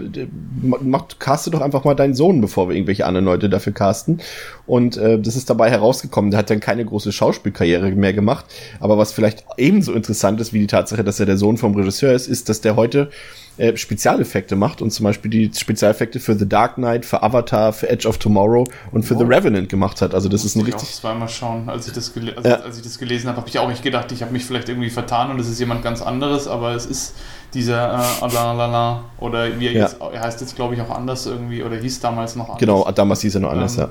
mach, 0.81 1.05
caste 1.17 1.50
doch 1.50 1.62
einfach 1.62 1.86
mal 1.86 1.96
deinen 1.96 2.13
Sohn, 2.13 2.39
bevor 2.39 2.70
wir 2.70 2.75
irgendwelche 2.75 3.05
anderen 3.05 3.25
Leute 3.25 3.50
dafür 3.50 3.74
casten. 3.74 4.22
Und 4.67 4.98
äh, 4.98 5.20
das 5.20 5.36
ist 5.36 5.50
dabei 5.50 5.72
herausgekommen. 5.72 6.29
Der 6.29 6.40
hat 6.40 6.51
dann 6.51 6.59
keine 6.59 6.85
große 6.85 7.11
Schauspielkarriere 7.11 7.90
mehr 7.92 8.14
gemacht. 8.14 8.46
Aber 8.79 9.00
was 9.00 9.11
vielleicht 9.11 9.44
ebenso 9.57 9.94
interessant 9.94 10.40
ist 10.40 10.53
wie 10.53 10.59
die 10.59 10.68
Tatsache, 10.68 11.03
dass 11.03 11.20
er 11.20 11.25
der 11.25 11.37
Sohn 11.37 11.57
vom 11.57 11.74
Regisseur 11.74 12.14
ist, 12.14 12.27
ist, 12.27 12.50
dass 12.50 12.61
der 12.61 12.75
heute 12.75 13.09
äh, 13.57 13.75
Spezialeffekte 13.75 14.55
macht 14.55 14.81
und 14.81 14.92
zum 14.92 15.03
Beispiel 15.03 15.29
die 15.29 15.51
Spezialeffekte 15.53 16.20
für 16.20 16.35
The 16.35 16.48
Dark 16.48 16.75
Knight, 16.75 17.05
für 17.05 17.22
Avatar, 17.22 17.74
für 17.74 17.90
Edge 17.90 18.07
of 18.07 18.18
Tomorrow 18.18 18.66
und 18.92 19.03
für 19.03 19.16
oh. 19.16 19.20
The 19.20 19.25
Revenant 19.25 19.70
gemacht 19.70 20.01
hat. 20.01 20.14
Also 20.14 20.29
das 20.29 20.46
ist 20.46 20.55
ein 20.55 20.61
richtig. 20.61 20.90
Ich 20.90 20.96
zweimal 20.96 21.27
schauen, 21.27 21.70
als 21.70 21.87
ich 21.87 21.94
das, 21.94 22.14
gele 22.14 22.35
also, 22.35 22.50
ja. 22.50 22.55
als 22.55 22.77
ich 22.77 22.83
das 22.83 22.98
gelesen 22.98 23.27
habe, 23.27 23.37
habe 23.37 23.50
ich 23.50 23.59
auch 23.59 23.68
nicht 23.68 23.83
gedacht, 23.83 24.11
ich 24.11 24.22
habe 24.22 24.31
mich 24.31 24.46
vielleicht 24.46 24.70
irgendwie 24.70 24.90
vertan 24.90 25.31
und 25.31 25.40
es 25.40 25.50
ist 25.50 25.59
jemand 25.59 25.83
ganz 25.83 26.01
anderes, 26.01 26.48
aber 26.48 26.75
es 26.75 26.85
ist 26.85 27.16
dieser 27.53 27.94
äh, 27.94 28.24
Alalala 28.24 29.03
oder 29.20 29.59
wie 29.59 29.68
er 29.68 29.74
ja. 29.74 29.81
jetzt, 29.83 29.98
er 30.00 30.22
heißt 30.22 30.40
jetzt 30.40 30.55
glaube 30.55 30.75
ich 30.75 30.81
auch 30.81 30.90
anders 30.90 31.25
irgendwie 31.25 31.64
oder 31.64 31.75
hieß 31.75 32.00
damals 32.00 32.35
noch 32.35 32.46
anders. 32.46 32.59
Genau, 32.59 32.90
damals 32.92 33.22
hieß 33.22 33.35
er 33.35 33.42
noch 33.42 33.51
anders, 33.51 33.75
ähm, 33.75 33.81
ja. 33.81 33.90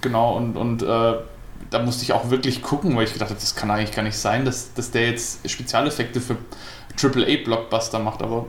Genau 0.00 0.36
und 0.36 0.56
und 0.56 0.82
äh, 0.82 1.14
da 1.70 1.78
musste 1.80 2.04
ich 2.04 2.12
auch 2.12 2.30
wirklich 2.30 2.62
gucken, 2.62 2.96
weil 2.96 3.04
ich 3.04 3.12
gedacht 3.12 3.30
habe, 3.30 3.40
das 3.40 3.54
kann 3.54 3.70
eigentlich 3.70 3.92
gar 3.92 4.02
nicht 4.02 4.16
sein, 4.16 4.44
dass, 4.44 4.72
dass 4.74 4.90
der 4.90 5.08
jetzt 5.08 5.48
Spezialeffekte 5.48 6.20
für 6.20 6.36
AAA-Blockbuster 7.00 7.98
macht, 7.98 8.22
aber 8.22 8.46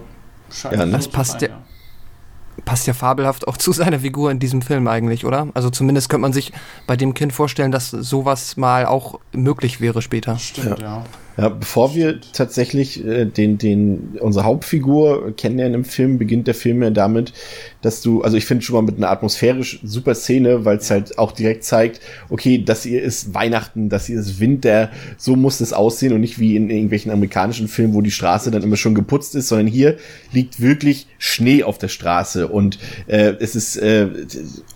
Scheint 0.51 0.75
ja, 0.75 0.85
ne? 0.85 0.91
das 0.91 1.07
passt 1.07 1.39
sein, 1.39 1.49
ja, 1.49 1.55
ja, 1.55 2.63
passt 2.65 2.87
ja 2.87 2.93
fabelhaft 2.93 3.47
auch 3.47 3.57
zu 3.57 3.71
seiner 3.73 3.99
Figur 3.99 4.31
in 4.31 4.39
diesem 4.39 4.61
Film 4.61 4.87
eigentlich, 4.87 5.25
oder? 5.25 5.49
Also 5.53 5.69
zumindest 5.69 6.09
könnte 6.09 6.21
man 6.21 6.33
sich 6.33 6.51
bei 6.87 6.95
dem 6.95 7.13
Kind 7.13 7.33
vorstellen, 7.33 7.71
dass 7.71 7.91
sowas 7.91 8.57
mal 8.57 8.85
auch 8.85 9.19
möglich 9.31 9.81
wäre 9.81 10.01
später. 10.01 10.37
Stimmt, 10.37 10.79
ja. 10.79 10.85
ja. 10.85 11.05
Ja, 11.37 11.47
bevor 11.49 11.95
wir 11.95 12.19
tatsächlich 12.33 13.05
äh, 13.05 13.25
den, 13.25 13.57
den, 13.57 14.17
unsere 14.19 14.43
Hauptfigur 14.43 15.33
kennenlernen 15.35 15.75
im 15.75 15.85
Film, 15.85 16.17
beginnt 16.17 16.47
der 16.47 16.53
Film 16.53 16.83
ja 16.83 16.89
damit, 16.89 17.33
dass 17.81 18.01
du, 18.01 18.21
also 18.21 18.37
ich 18.37 18.45
finde 18.45 18.63
schon 18.63 18.75
mal 18.75 18.81
mit 18.81 18.97
einer 18.97 19.09
atmosphärisch 19.09 19.79
super 19.83 20.15
Szene, 20.15 20.65
weil 20.65 20.77
es 20.77 20.89
halt 20.91 21.17
auch 21.17 21.31
direkt 21.31 21.63
zeigt, 21.63 21.99
okay, 22.29 22.63
das 22.63 22.83
hier 22.83 23.01
ist 23.01 23.33
Weihnachten, 23.33 23.89
das 23.89 24.05
hier 24.05 24.19
ist 24.19 24.39
Winter, 24.39 24.91
so 25.17 25.35
muss 25.35 25.61
es 25.61 25.73
aussehen 25.73 26.13
und 26.13 26.21
nicht 26.21 26.39
wie 26.39 26.55
in 26.55 26.69
irgendwelchen 26.69 27.11
amerikanischen 27.11 27.67
Filmen, 27.67 27.93
wo 27.93 28.01
die 28.01 28.11
Straße 28.11 28.51
dann 28.51 28.63
immer 28.63 28.77
schon 28.77 28.95
geputzt 28.95 29.35
ist, 29.35 29.47
sondern 29.47 29.67
hier 29.67 29.97
liegt 30.31 30.61
wirklich 30.61 31.07
Schnee 31.17 31.63
auf 31.63 31.77
der 31.77 31.87
Straße 31.87 32.47
und 32.47 32.77
äh, 33.07 33.33
es 33.39 33.55
ist 33.55 33.77
äh, 33.77 34.07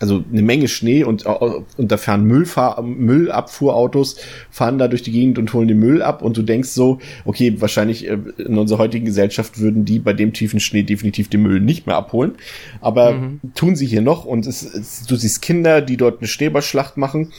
also 0.00 0.24
eine 0.32 0.42
Menge 0.42 0.68
Schnee 0.68 1.04
und, 1.04 1.24
und 1.26 1.92
da 1.92 1.96
fahren 1.96 2.24
Müllfahr 2.24 2.82
Müllabfuhrautos, 2.82 4.16
fahren 4.50 4.78
da 4.78 4.88
durch 4.88 5.02
die 5.02 5.12
Gegend 5.12 5.38
und 5.38 5.52
holen 5.52 5.68
den 5.68 5.78
Müll 5.78 6.02
ab 6.02 6.22
und 6.22 6.36
du 6.36 6.42
denkst 6.42 6.70
so, 6.70 6.98
okay, 7.24 7.54
wahrscheinlich 7.58 8.08
äh, 8.08 8.18
in 8.38 8.58
unserer 8.58 8.78
heutigen 8.78 9.06
Gesellschaft 9.06 9.60
würden 9.60 9.84
die 9.84 9.98
bei 9.98 10.12
dem 10.12 10.32
tiefen 10.32 10.60
Schnee 10.60 10.82
definitiv 10.82 11.28
den 11.28 11.42
Müll 11.42 11.60
nicht 11.60 11.86
mehr 11.86 11.96
abholen. 11.96 12.32
Aber 12.80 12.95
mhm. 13.12 13.40
tun 13.54 13.76
sie 13.76 13.86
hier 13.86 14.02
noch 14.02 14.24
und 14.24 14.46
es, 14.46 14.62
es, 14.62 15.02
du 15.02 15.16
siehst 15.16 15.42
Kinder, 15.42 15.80
die 15.80 15.96
dort 15.96 16.20
eine 16.20 16.28
Stäberschlacht 16.28 16.96
machen 16.96 17.32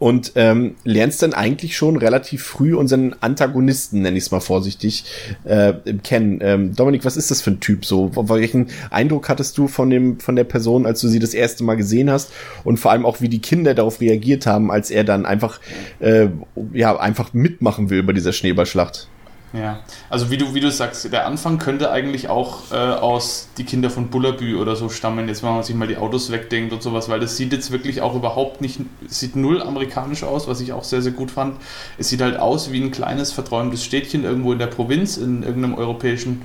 und 0.00 0.32
ähm, 0.34 0.76
lernst 0.82 1.22
dann 1.22 1.34
eigentlich 1.34 1.76
schon 1.76 1.96
relativ 1.96 2.42
früh 2.42 2.74
unseren 2.74 3.14
Antagonisten, 3.20 4.00
nenne 4.00 4.16
ich 4.16 4.24
es 4.24 4.30
mal 4.30 4.40
vorsichtig, 4.40 5.04
äh, 5.44 5.74
kennen. 6.02 6.38
Ähm, 6.42 6.74
Dominik, 6.74 7.04
was 7.04 7.18
ist 7.18 7.30
das 7.30 7.42
für 7.42 7.50
ein 7.50 7.60
Typ 7.60 7.84
so? 7.84 8.10
Welchen 8.14 8.68
Eindruck 8.90 9.28
hattest 9.28 9.58
du 9.58 9.68
von 9.68 9.90
dem 9.90 10.18
von 10.18 10.36
der 10.36 10.44
Person, 10.44 10.86
als 10.86 11.02
du 11.02 11.08
sie 11.08 11.18
das 11.18 11.34
erste 11.34 11.64
Mal 11.64 11.76
gesehen 11.76 12.10
hast 12.10 12.32
und 12.64 12.78
vor 12.78 12.92
allem 12.92 13.04
auch 13.04 13.20
wie 13.20 13.28
die 13.28 13.40
Kinder 13.40 13.74
darauf 13.74 14.00
reagiert 14.00 14.46
haben, 14.46 14.70
als 14.70 14.90
er 14.90 15.04
dann 15.04 15.26
einfach 15.26 15.60
äh, 16.00 16.28
ja 16.72 16.98
einfach 16.98 17.34
mitmachen 17.34 17.90
will 17.90 18.02
bei 18.02 18.14
dieser 18.14 18.32
Schneeballschlacht? 18.32 19.06
Ja, 19.52 19.80
also 20.08 20.30
wie 20.30 20.36
du, 20.36 20.54
wie 20.54 20.60
du 20.60 20.70
sagst, 20.70 21.12
der 21.12 21.26
Anfang 21.26 21.58
könnte 21.58 21.90
eigentlich 21.90 22.28
auch 22.28 22.70
äh, 22.70 22.76
aus 22.76 23.48
die 23.58 23.64
Kinder 23.64 23.90
von 23.90 24.08
Bullabü 24.08 24.56
oder 24.56 24.76
so 24.76 24.88
stammen, 24.88 25.26
jetzt 25.26 25.42
wenn 25.42 25.52
man 25.52 25.64
sich 25.64 25.74
mal 25.74 25.88
die 25.88 25.96
Autos 25.96 26.30
wegdenkt 26.30 26.72
und 26.72 26.82
sowas, 26.82 27.08
weil 27.08 27.18
das 27.18 27.36
sieht 27.36 27.52
jetzt 27.52 27.72
wirklich 27.72 28.00
auch 28.00 28.14
überhaupt 28.14 28.60
nicht, 28.60 28.78
sieht 29.08 29.34
null 29.34 29.60
amerikanisch 29.60 30.22
aus, 30.22 30.46
was 30.46 30.60
ich 30.60 30.72
auch 30.72 30.84
sehr, 30.84 31.02
sehr 31.02 31.10
gut 31.10 31.32
fand. 31.32 31.56
Es 31.98 32.08
sieht 32.08 32.20
halt 32.20 32.38
aus 32.38 32.70
wie 32.70 32.80
ein 32.80 32.92
kleines, 32.92 33.32
verträumtes 33.32 33.84
Städtchen 33.84 34.22
irgendwo 34.22 34.52
in 34.52 34.60
der 34.60 34.68
Provinz, 34.68 35.16
in 35.16 35.42
irgendeinem 35.42 35.74
europäischen 35.74 36.42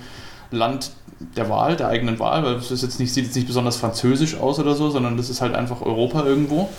Land 0.49 0.91
der 1.37 1.47
Wahl, 1.47 1.75
der 1.75 1.89
eigenen 1.89 2.17
Wahl, 2.17 2.43
weil 2.43 2.55
das 2.55 2.71
ist 2.71 2.81
jetzt 2.81 2.99
nicht, 2.99 3.13
sieht 3.13 3.25
jetzt 3.25 3.35
nicht 3.35 3.47
besonders 3.47 3.77
französisch 3.77 4.35
aus 4.35 4.57
oder 4.57 4.73
so, 4.73 4.89
sondern 4.89 5.15
das 5.15 5.29
ist 5.29 5.41
halt 5.41 5.53
einfach 5.53 5.81
Europa 5.81 6.25
irgendwo. 6.25 6.69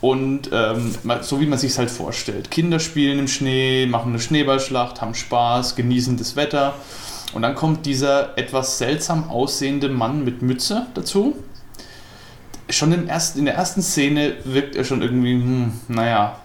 Und 0.00 0.50
ähm, 0.52 0.94
so 1.22 1.40
wie 1.40 1.46
man 1.46 1.58
sich 1.58 1.76
halt 1.78 1.90
vorstellt. 1.90 2.50
Kinder 2.50 2.80
spielen 2.80 3.18
im 3.18 3.28
Schnee, 3.28 3.86
machen 3.86 4.10
eine 4.10 4.20
Schneeballschlacht, 4.20 5.00
haben 5.00 5.14
Spaß, 5.14 5.74
genießen 5.74 6.16
das 6.16 6.36
Wetter. 6.36 6.74
Und 7.32 7.42
dann 7.42 7.54
kommt 7.54 7.86
dieser 7.86 8.36
etwas 8.38 8.78
seltsam 8.78 9.30
aussehende 9.30 9.88
Mann 9.88 10.24
mit 10.24 10.42
Mütze 10.42 10.86
dazu. 10.94 11.36
Schon 12.68 12.92
im 12.92 13.08
ersten, 13.08 13.38
in 13.40 13.44
der 13.46 13.54
ersten 13.54 13.80
Szene 13.80 14.34
wirkt 14.44 14.76
er 14.76 14.84
schon 14.84 15.02
irgendwie, 15.02 15.32
hm, 15.32 15.72
naja, 15.88 16.38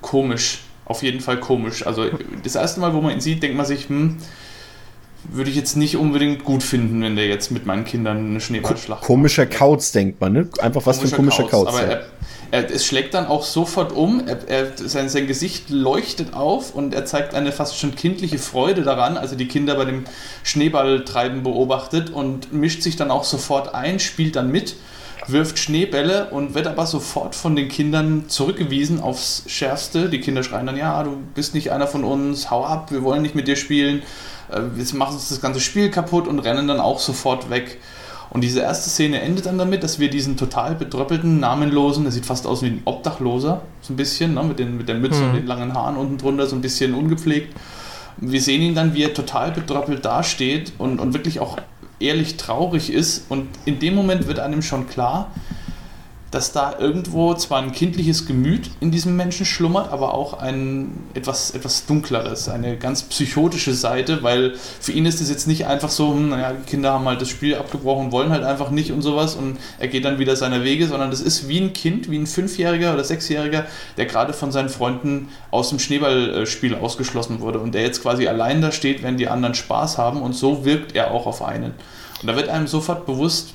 komisch. 0.00 0.62
Auf 0.84 1.02
jeden 1.02 1.20
Fall 1.20 1.38
komisch. 1.38 1.86
Also 1.86 2.06
das 2.42 2.54
erste 2.54 2.80
Mal, 2.80 2.94
wo 2.94 3.00
man 3.00 3.12
ihn 3.12 3.20
sieht, 3.20 3.42
denkt 3.42 3.56
man 3.56 3.66
sich, 3.66 3.88
hm, 3.88 4.16
würde 5.24 5.50
ich 5.50 5.56
jetzt 5.56 5.76
nicht 5.76 5.96
unbedingt 5.96 6.44
gut 6.44 6.62
finden, 6.62 7.02
wenn 7.02 7.14
der 7.14 7.26
jetzt 7.26 7.50
mit 7.50 7.66
meinen 7.66 7.84
Kindern 7.84 8.30
eine 8.30 8.40
Schneeballschlacht 8.40 9.04
Komischer 9.04 9.46
Kauz, 9.46 9.92
denkt 9.92 10.20
man, 10.20 10.32
ne? 10.32 10.48
Einfach 10.60 10.84
was 10.86 10.98
für 10.98 11.06
ein 11.06 11.12
komischer 11.12 11.44
Kauz. 11.44 11.68
aber 11.68 11.82
ja. 11.82 11.88
er, 11.88 12.06
es 12.50 12.84
schlägt 12.84 13.14
dann 13.14 13.26
auch 13.26 13.44
sofort 13.44 13.92
um, 13.92 14.26
er, 14.26 14.48
er, 14.48 14.72
sein, 14.76 15.08
sein 15.08 15.26
Gesicht 15.26 15.70
leuchtet 15.70 16.34
auf 16.34 16.74
und 16.74 16.94
er 16.94 17.04
zeigt 17.04 17.34
eine 17.34 17.52
fast 17.52 17.78
schon 17.78 17.94
kindliche 17.94 18.38
Freude 18.38 18.82
daran, 18.82 19.16
also 19.16 19.36
die 19.36 19.46
Kinder 19.46 19.76
bei 19.76 19.84
dem 19.84 20.04
Schneeballtreiben 20.42 21.42
beobachtet 21.42 22.10
und 22.10 22.52
mischt 22.52 22.82
sich 22.82 22.96
dann 22.96 23.10
auch 23.10 23.24
sofort 23.24 23.74
ein, 23.74 24.00
spielt 24.00 24.34
dann 24.34 24.50
mit, 24.50 24.74
wirft 25.28 25.58
Schneebälle 25.58 26.30
und 26.30 26.54
wird 26.54 26.66
aber 26.66 26.86
sofort 26.86 27.36
von 27.36 27.54
den 27.54 27.68
Kindern 27.68 28.24
zurückgewiesen 28.28 29.00
aufs 29.00 29.44
Schärfste. 29.46 30.08
Die 30.08 30.20
Kinder 30.20 30.42
schreien 30.42 30.66
dann, 30.66 30.76
ja, 30.76 31.02
du 31.04 31.18
bist 31.34 31.54
nicht 31.54 31.70
einer 31.70 31.86
von 31.86 32.02
uns, 32.02 32.50
hau 32.50 32.64
ab, 32.64 32.90
wir 32.90 33.02
wollen 33.02 33.22
nicht 33.22 33.36
mit 33.36 33.46
dir 33.46 33.56
spielen, 33.56 34.02
äh, 34.50 34.60
jetzt 34.76 34.94
macht 34.94 35.12
uns 35.12 35.28
das 35.28 35.40
ganze 35.40 35.60
Spiel 35.60 35.90
kaputt 35.90 36.26
und 36.26 36.40
rennen 36.40 36.66
dann 36.66 36.80
auch 36.80 36.98
sofort 36.98 37.48
weg. 37.50 37.78
Und 38.30 38.42
diese 38.42 38.60
erste 38.60 38.88
Szene 38.90 39.20
endet 39.20 39.46
dann 39.46 39.58
damit, 39.58 39.82
dass 39.82 39.98
wir 39.98 40.08
diesen 40.08 40.36
total 40.36 40.76
betröppelten, 40.76 41.40
namenlosen, 41.40 42.04
der 42.04 42.12
sieht 42.12 42.26
fast 42.26 42.46
aus 42.46 42.62
wie 42.62 42.66
ein 42.68 42.82
Obdachloser, 42.84 43.62
so 43.80 43.92
ein 43.92 43.96
bisschen, 43.96 44.34
ne, 44.34 44.42
mit, 44.44 44.58
den, 44.58 44.76
mit 44.76 44.88
der 44.88 44.94
Mütze 44.96 45.20
Mhm. 45.20 45.28
und 45.30 45.36
den 45.36 45.46
langen 45.46 45.74
Haaren 45.74 45.96
unten 45.96 46.16
drunter, 46.16 46.46
so 46.46 46.54
ein 46.54 46.60
bisschen 46.60 46.94
ungepflegt. 46.94 47.54
Wir 48.18 48.40
sehen 48.40 48.62
ihn 48.62 48.74
dann, 48.74 48.94
wie 48.94 49.02
er 49.02 49.14
total 49.14 49.50
betröppelt 49.50 50.04
dasteht 50.04 50.72
und, 50.78 51.00
und 51.00 51.12
wirklich 51.12 51.40
auch 51.40 51.56
ehrlich 51.98 52.36
traurig 52.36 52.92
ist. 52.92 53.24
Und 53.30 53.48
in 53.64 53.78
dem 53.80 53.94
Moment 53.94 54.26
wird 54.26 54.38
einem 54.38 54.62
schon 54.62 54.86
klar, 54.88 55.30
dass 56.30 56.52
da 56.52 56.78
irgendwo 56.78 57.34
zwar 57.34 57.60
ein 57.60 57.72
kindliches 57.72 58.26
Gemüt 58.26 58.70
in 58.80 58.90
diesem 58.90 59.16
Menschen 59.16 59.44
schlummert, 59.44 59.92
aber 59.92 60.14
auch 60.14 60.34
ein 60.34 60.98
etwas, 61.14 61.50
etwas 61.50 61.86
dunkleres, 61.86 62.48
eine 62.48 62.76
ganz 62.76 63.02
psychotische 63.02 63.74
Seite, 63.74 64.22
weil 64.22 64.54
für 64.80 64.92
ihn 64.92 65.06
ist 65.06 65.20
es 65.20 65.28
jetzt 65.28 65.48
nicht 65.48 65.66
einfach 65.66 65.90
so, 65.90 66.12
hm, 66.12 66.28
naja, 66.28 66.52
die 66.52 66.70
Kinder 66.70 66.92
haben 66.92 67.06
halt 67.06 67.20
das 67.20 67.28
Spiel 67.28 67.56
abgebrochen, 67.56 68.12
wollen 68.12 68.30
halt 68.30 68.44
einfach 68.44 68.70
nicht 68.70 68.92
und 68.92 69.02
sowas 69.02 69.34
und 69.34 69.58
er 69.78 69.88
geht 69.88 70.04
dann 70.04 70.20
wieder 70.20 70.36
seiner 70.36 70.62
Wege, 70.62 70.86
sondern 70.86 71.10
das 71.10 71.20
ist 71.20 71.48
wie 71.48 71.58
ein 71.58 71.72
Kind, 71.72 72.10
wie 72.10 72.18
ein 72.18 72.28
Fünfjähriger 72.28 72.94
oder 72.94 73.02
Sechsjähriger, 73.02 73.66
der 73.96 74.06
gerade 74.06 74.32
von 74.32 74.52
seinen 74.52 74.68
Freunden 74.68 75.28
aus 75.50 75.70
dem 75.70 75.80
Schneeballspiel 75.80 76.76
ausgeschlossen 76.76 77.40
wurde 77.40 77.58
und 77.58 77.74
der 77.74 77.82
jetzt 77.82 78.02
quasi 78.02 78.28
allein 78.28 78.62
da 78.62 78.70
steht, 78.70 79.02
wenn 79.02 79.16
die 79.16 79.28
anderen 79.28 79.54
Spaß 79.54 79.98
haben 79.98 80.22
und 80.22 80.34
so 80.34 80.64
wirkt 80.64 80.94
er 80.94 81.10
auch 81.10 81.26
auf 81.26 81.42
einen. 81.42 81.74
Und 82.20 82.26
da 82.26 82.36
wird 82.36 82.48
einem 82.48 82.66
sofort 82.66 83.06
bewusst, 83.06 83.54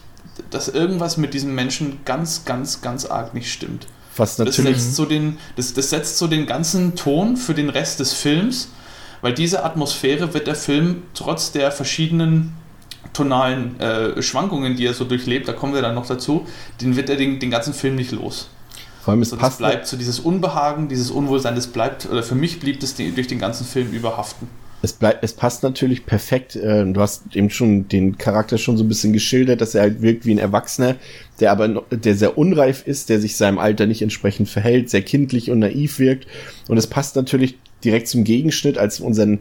dass 0.50 0.68
irgendwas 0.68 1.18
mit 1.18 1.34
diesem 1.34 1.56
Menschen 1.56 2.00
ganz, 2.06 2.46
ganz, 2.46 2.82
ganz 2.82 3.06
arg 3.06 3.34
nicht 3.34 3.52
stimmt. 3.52 3.88
Was 4.18 4.38
Das 4.38 4.46
natürlich. 4.48 4.82
setzt, 4.82 4.96
so 4.96 5.06
den, 5.06 5.38
das, 5.56 5.74
das 5.74 5.90
setzt 5.90 6.18
so 6.18 6.28
den 6.28 6.46
ganzen 6.46 6.96
Ton 6.96 7.38
für 7.38 7.54
den 7.54 7.70
Rest 7.70 8.00
des 8.00 8.14
Films, 8.14 8.70
weil 9.22 9.34
diese 9.34 9.64
Atmosphäre 9.64 10.34
wird 10.34 10.48
der 10.48 10.56
Film 10.56 11.04
trotz 11.14 11.52
der 11.52 11.72
verschiedenen 11.72 12.54
tonalen 13.14 13.80
äh, 13.80 14.22
Schwankungen, 14.22 14.76
die 14.76 14.86
er 14.86 14.94
so 14.94 15.06
durchlebt, 15.06 15.48
da 15.48 15.54
kommen 15.54 15.74
wir 15.74 15.82
dann 15.82 15.96
noch 15.96 16.06
dazu, 16.06 16.46
den 16.82 16.96
wird 16.96 17.10
er 17.10 17.16
den, 17.16 17.40
den 17.40 17.50
ganzen 17.50 17.74
Film 17.74 17.96
nicht 17.96 18.12
los. 18.12 18.50
Vor 19.04 19.12
allem, 19.14 19.22
es 19.22 19.30
So, 19.30 19.36
das 19.36 19.42
passt. 19.44 19.58
bleibt 19.60 19.88
so 19.88 19.98
dieses 19.98 20.20
Unbehagen, 20.20 20.90
dieses 20.90 21.12
Unwohlsein, 21.12 21.56
das 21.56 21.68
bleibt, 21.68 22.08
oder 22.10 22.24
für 22.24 22.36
mich 22.36 22.60
blieb 22.60 22.80
das 22.80 22.96
durch 22.96 23.28
den 23.28 23.40
ganzen 23.40 23.66
Film 23.66 23.92
überhaften. 23.92 24.48
Es, 24.86 24.94
bleibt, 24.94 25.24
es 25.24 25.34
passt 25.34 25.64
natürlich 25.64 26.06
perfekt. 26.06 26.56
Äh, 26.56 26.86
du 26.86 27.02
hast 27.02 27.36
eben 27.36 27.50
schon 27.50 27.88
den 27.88 28.20
Charakter 28.20 28.60
schon 28.60 28.78
so 28.78 28.84
ein 28.84 28.88
bisschen 28.88 29.14
geschildert, 29.14 29.60
dass 29.60 29.74
er 29.74 29.82
halt 29.82 30.04
wirkt 30.04 30.28
wie 30.28 30.32
ein 30.32 30.38
Erwachsener, 30.38 30.96
der 31.40 31.52
aber 31.52 31.84
der 31.90 32.14
sehr 32.14 32.38
unreif 32.38 32.86
ist, 32.86 33.10
der 33.10 33.20
sich 33.20 33.36
seinem 33.36 33.58
Alter 33.58 33.88
nicht 33.88 34.04
entsprechend 34.04 34.48
verhält, 34.48 34.92
sehr 34.92 35.02
kindlich 35.02 35.50
und 35.50 35.58
naiv 35.58 35.98
wirkt. 35.98 36.28
Und 36.68 36.78
es 36.78 36.86
passt 36.86 37.16
natürlich 37.16 37.58
direkt 37.84 38.08
zum 38.08 38.24
Gegenschnitt, 38.24 38.78
als 38.78 39.00
wir 39.00 39.08
unseren 39.08 39.40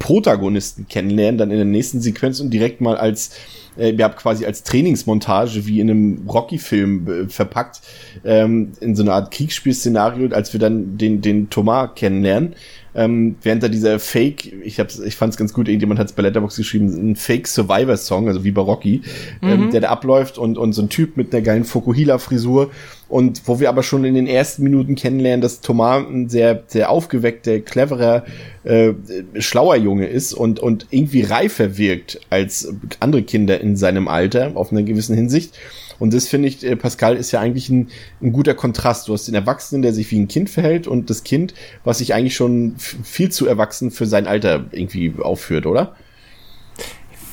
Protagonisten 0.00 0.88
kennenlernen, 0.88 1.38
dann 1.38 1.52
in 1.52 1.58
der 1.58 1.66
nächsten 1.66 2.00
Sequenz 2.00 2.40
und 2.40 2.50
direkt 2.50 2.80
mal 2.80 2.96
als 2.96 3.30
äh, 3.80 3.94
ja, 3.94 4.08
quasi 4.10 4.44
als 4.44 4.62
Trainingsmontage 4.62 5.66
wie 5.66 5.80
in 5.80 5.90
einem 5.90 6.28
Rocky-Film 6.28 7.08
äh, 7.08 7.28
verpackt, 7.28 7.80
ähm, 8.24 8.72
in 8.80 8.94
so 8.94 9.02
einer 9.02 9.14
Art 9.14 9.30
Kriegsspielszenario, 9.32 10.34
als 10.34 10.52
wir 10.52 10.60
dann 10.60 10.98
den, 10.98 11.20
den 11.20 11.50
Thomas 11.50 11.90
kennenlernen. 11.94 12.54
Ähm, 12.92 13.36
während 13.42 13.62
da 13.62 13.68
dieser 13.68 14.00
Fake, 14.00 14.52
ich 14.64 14.80
hab's, 14.80 14.98
ich 14.98 15.14
fand's 15.14 15.36
ganz 15.36 15.52
gut, 15.52 15.68
irgendjemand 15.68 16.00
hat's 16.00 16.12
bei 16.12 16.22
Letterboxd 16.22 16.58
geschrieben, 16.58 17.10
ein 17.10 17.16
Fake 17.16 17.46
Survivor 17.46 17.96
Song, 17.96 18.26
also 18.26 18.42
wie 18.42 18.50
bei 18.50 18.62
Rocky, 18.62 19.02
ähm, 19.42 19.70
der 19.70 19.82
da 19.82 19.88
abläuft 19.90 20.38
und, 20.38 20.58
und 20.58 20.72
so 20.72 20.82
ein 20.82 20.88
Typ 20.88 21.16
mit 21.16 21.32
einer 21.32 21.42
geilen 21.42 21.64
Fokuhila-Frisur 21.64 22.70
und 23.08 23.42
wo 23.46 23.60
wir 23.60 23.68
aber 23.68 23.84
schon 23.84 24.04
in 24.04 24.14
den 24.14 24.26
ersten 24.26 24.64
Minuten 24.64 24.96
kennenlernen, 24.96 25.40
dass 25.40 25.60
Thomas 25.60 26.04
ein 26.08 26.28
sehr, 26.28 26.64
sehr 26.66 26.90
aufgeweckter, 26.90 27.60
cleverer, 27.60 28.24
äh, 28.64 28.92
schlauer 29.38 29.76
Junge 29.76 30.06
ist 30.06 30.32
und, 30.32 30.58
und 30.58 30.86
irgendwie 30.90 31.22
reifer 31.22 31.78
wirkt 31.78 32.20
als 32.30 32.72
andere 32.98 33.22
Kinder 33.22 33.60
in 33.60 33.69
seinem 33.76 34.08
Alter, 34.08 34.52
auf 34.54 34.72
einer 34.72 34.82
gewissen 34.82 35.14
Hinsicht. 35.14 35.58
Und 35.98 36.14
das 36.14 36.28
finde 36.28 36.48
ich, 36.48 36.64
äh, 36.64 36.76
Pascal 36.76 37.16
ist 37.16 37.30
ja 37.30 37.40
eigentlich 37.40 37.68
ein, 37.68 37.88
ein 38.22 38.32
guter 38.32 38.54
Kontrast. 38.54 39.08
Du 39.08 39.12
hast 39.12 39.28
den 39.28 39.34
Erwachsenen, 39.34 39.82
der 39.82 39.92
sich 39.92 40.10
wie 40.10 40.18
ein 40.18 40.28
Kind 40.28 40.48
verhält 40.48 40.86
und 40.86 41.10
das 41.10 41.24
Kind, 41.24 41.54
was 41.84 41.98
sich 41.98 42.14
eigentlich 42.14 42.34
schon 42.34 42.74
viel 42.78 43.30
zu 43.30 43.46
erwachsen 43.46 43.90
für 43.90 44.06
sein 44.06 44.26
Alter 44.26 44.66
irgendwie 44.72 45.12
aufführt, 45.20 45.66
oder? 45.66 45.94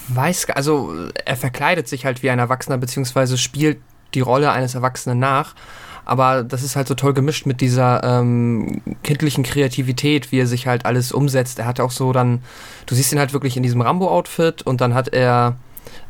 weiß, 0.09 0.49
also 0.51 0.93
er 1.25 1.35
verkleidet 1.35 1.87
sich 1.87 2.05
halt 2.05 2.23
wie 2.23 2.29
ein 2.29 2.39
Erwachsener, 2.39 2.77
beziehungsweise 2.77 3.37
spielt 3.37 3.79
die 4.13 4.21
Rolle 4.21 4.51
eines 4.51 4.75
Erwachsenen 4.75 5.19
nach. 5.19 5.55
Aber 6.05 6.43
das 6.43 6.63
ist 6.63 6.77
halt 6.77 6.87
so 6.87 6.95
toll 6.95 7.13
gemischt 7.13 7.45
mit 7.45 7.59
dieser 7.59 8.01
ähm, 8.01 8.81
kindlichen 9.03 9.43
Kreativität, 9.43 10.31
wie 10.31 10.39
er 10.39 10.47
sich 10.47 10.65
halt 10.65 10.85
alles 10.85 11.11
umsetzt. 11.11 11.59
Er 11.59 11.65
hat 11.65 11.81
auch 11.81 11.91
so 11.91 12.13
dann, 12.13 12.41
du 12.85 12.95
siehst 12.95 13.11
ihn 13.11 13.19
halt 13.19 13.33
wirklich 13.33 13.57
in 13.57 13.63
diesem 13.63 13.81
Rambo-Outfit 13.81 14.61
und 14.61 14.79
dann 14.79 14.93
hat 14.93 15.09
er 15.09 15.57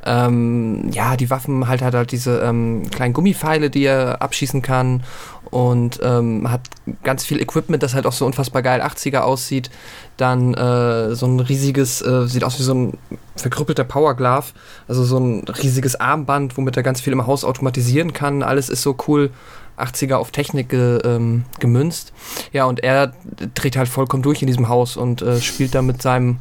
ähm, 0.07 0.89
ja 0.91 1.17
die 1.17 1.29
Waffen 1.29 1.67
halt 1.67 1.81
hat 1.81 1.93
halt 1.93 2.11
diese 2.11 2.39
ähm, 2.39 2.89
kleinen 2.89 3.13
Gummipfeile, 3.13 3.69
die 3.69 3.83
er 3.83 4.21
abschießen 4.21 4.61
kann 4.61 5.03
und 5.51 5.99
ähm, 6.03 6.49
hat 6.49 6.61
ganz 7.03 7.25
viel 7.25 7.41
Equipment, 7.41 7.83
das 7.83 7.93
halt 7.93 8.05
auch 8.05 8.13
so 8.13 8.25
unfassbar 8.25 8.61
geil 8.61 8.81
80er 8.81 9.19
aussieht. 9.19 9.69
Dann 10.17 10.53
äh, 10.53 11.15
so 11.15 11.25
ein 11.25 11.39
riesiges, 11.39 12.01
äh, 12.01 12.27
sieht 12.27 12.43
aus 12.43 12.59
wie 12.59 12.63
so 12.63 12.73
ein 12.73 12.97
verkrüppelter 13.35 13.83
Powerglove, 13.83 14.53
also 14.87 15.03
so 15.03 15.19
ein 15.19 15.47
riesiges 15.47 15.99
Armband, 15.99 16.57
womit 16.57 16.75
er 16.75 16.83
ganz 16.83 17.01
viel 17.01 17.13
im 17.13 17.27
Haus 17.27 17.43
automatisieren 17.43 18.13
kann. 18.13 18.43
Alles 18.43 18.69
ist 18.69 18.81
so 18.81 18.95
cool 19.07 19.31
80er 19.77 20.15
auf 20.15 20.31
Technik 20.31 20.69
ge, 20.69 20.99
ähm, 21.03 21.45
gemünzt. 21.59 22.13
Ja, 22.51 22.65
und 22.65 22.83
er 22.83 23.13
dreht 23.53 23.77
halt 23.77 23.89
vollkommen 23.89 24.23
durch 24.23 24.41
in 24.41 24.47
diesem 24.47 24.69
Haus 24.69 24.97
und 24.97 25.21
äh, 25.21 25.39
spielt 25.39 25.75
da 25.75 25.81
mit 25.81 26.01
seinem 26.01 26.37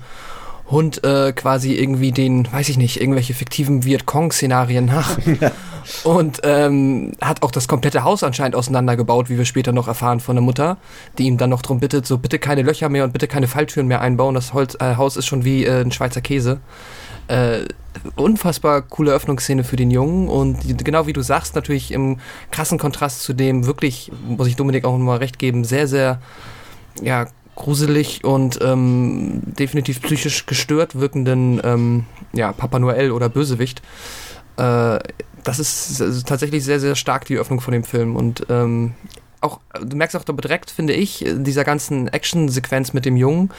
Hund 0.71 1.05
äh, 1.05 1.33
quasi 1.33 1.75
irgendwie 1.75 2.11
den, 2.11 2.51
weiß 2.51 2.69
ich 2.69 2.77
nicht, 2.77 3.01
irgendwelche 3.01 3.35
fiktiven 3.35 3.85
Vietcong-Szenarien 3.85 4.87
nach. 4.87 5.17
Und 6.05 6.41
ähm, 6.43 7.13
hat 7.21 7.43
auch 7.43 7.53
das 7.53 7.69
komplette 7.69 8.03
Haus 8.03 8.25
anscheinend 8.25 8.57
auseinandergebaut, 8.57 9.31
wie 9.31 9.39
wir 9.39 9.45
später 9.45 9.71
noch 9.71 9.87
erfahren 9.87 10.19
von 10.19 10.35
der 10.35 10.43
Mutter, 10.43 10.79
die 11.19 11.27
ihm 11.27 11.39
dann 11.39 11.51
noch 11.51 11.63
drum 11.63 11.79
bittet, 11.79 12.07
so 12.07 12.19
bitte 12.19 12.41
keine 12.41 12.63
Löcher 12.63 12.89
mehr 12.89 13.05
und 13.05 13.13
bitte 13.13 13.29
keine 13.29 13.47
Falltüren 13.47 13.87
mehr 13.87 14.01
einbauen. 14.01 14.35
Das 14.35 14.53
Holz, 14.53 14.77
äh, 14.81 14.97
Haus 14.97 15.17
ist 15.17 15.27
schon 15.27 15.45
wie 15.45 15.65
äh, 15.65 15.83
ein 15.83 15.93
Schweizer 15.93 16.21
Käse. 16.21 16.59
Äh, 17.29 17.67
unfassbar 18.17 18.83
coole 18.83 19.13
Öffnungsszene 19.13 19.63
für 19.63 19.77
den 19.77 19.91
Jungen 19.91 20.29
und 20.29 20.65
die, 20.65 20.77
genau 20.77 21.07
wie 21.07 21.13
du 21.13 21.23
sagst, 21.23 21.55
natürlich 21.55 21.93
im 21.93 22.19
krassen 22.51 22.79
Kontrast 22.79 23.23
zu 23.23 23.33
dem 23.33 23.67
wirklich, 23.67 24.11
muss 24.27 24.49
ich 24.49 24.57
Dominik 24.57 24.85
auch 24.85 24.99
nochmal 24.99 25.19
recht 25.19 25.39
geben, 25.39 25.65
sehr, 25.65 25.89
sehr 25.89 26.21
ja, 27.01 27.27
gruselig 27.57 28.23
und 28.25 28.59
ähm, 28.63 29.43
definitiv 29.59 30.01
psychisch 30.03 30.47
gestört 30.47 30.95
wirkenden 31.01 31.61
ähm, 31.65 32.05
ja, 32.33 32.53
Papa 32.53 32.79
Noel 32.79 33.11
oder 33.11 33.29
Bösewicht. 33.29 33.83
Äh, 34.57 34.99
das 35.43 35.59
ist 35.59 36.01
s- 36.01 36.23
tatsächlich 36.25 36.65
sehr, 36.65 36.81
sehr 36.81 36.95
stark 36.95 37.25
die 37.25 37.37
Öffnung 37.37 37.61
von 37.61 37.73
dem 37.73 37.85
Film 37.85 38.15
und 38.17 38.47
ähm, 38.51 38.95
auch, 39.41 39.61
du 39.81 39.97
merkst 39.97 40.17
auch 40.17 40.25
direkt, 40.25 40.71
finde 40.71 40.95
ich, 40.95 41.25
dieser 41.29 41.63
ganzen 41.65 42.09
Action-Sequenz 42.09 42.93
mit 42.95 43.05
dem 43.05 43.17
Jungen, 43.17 43.51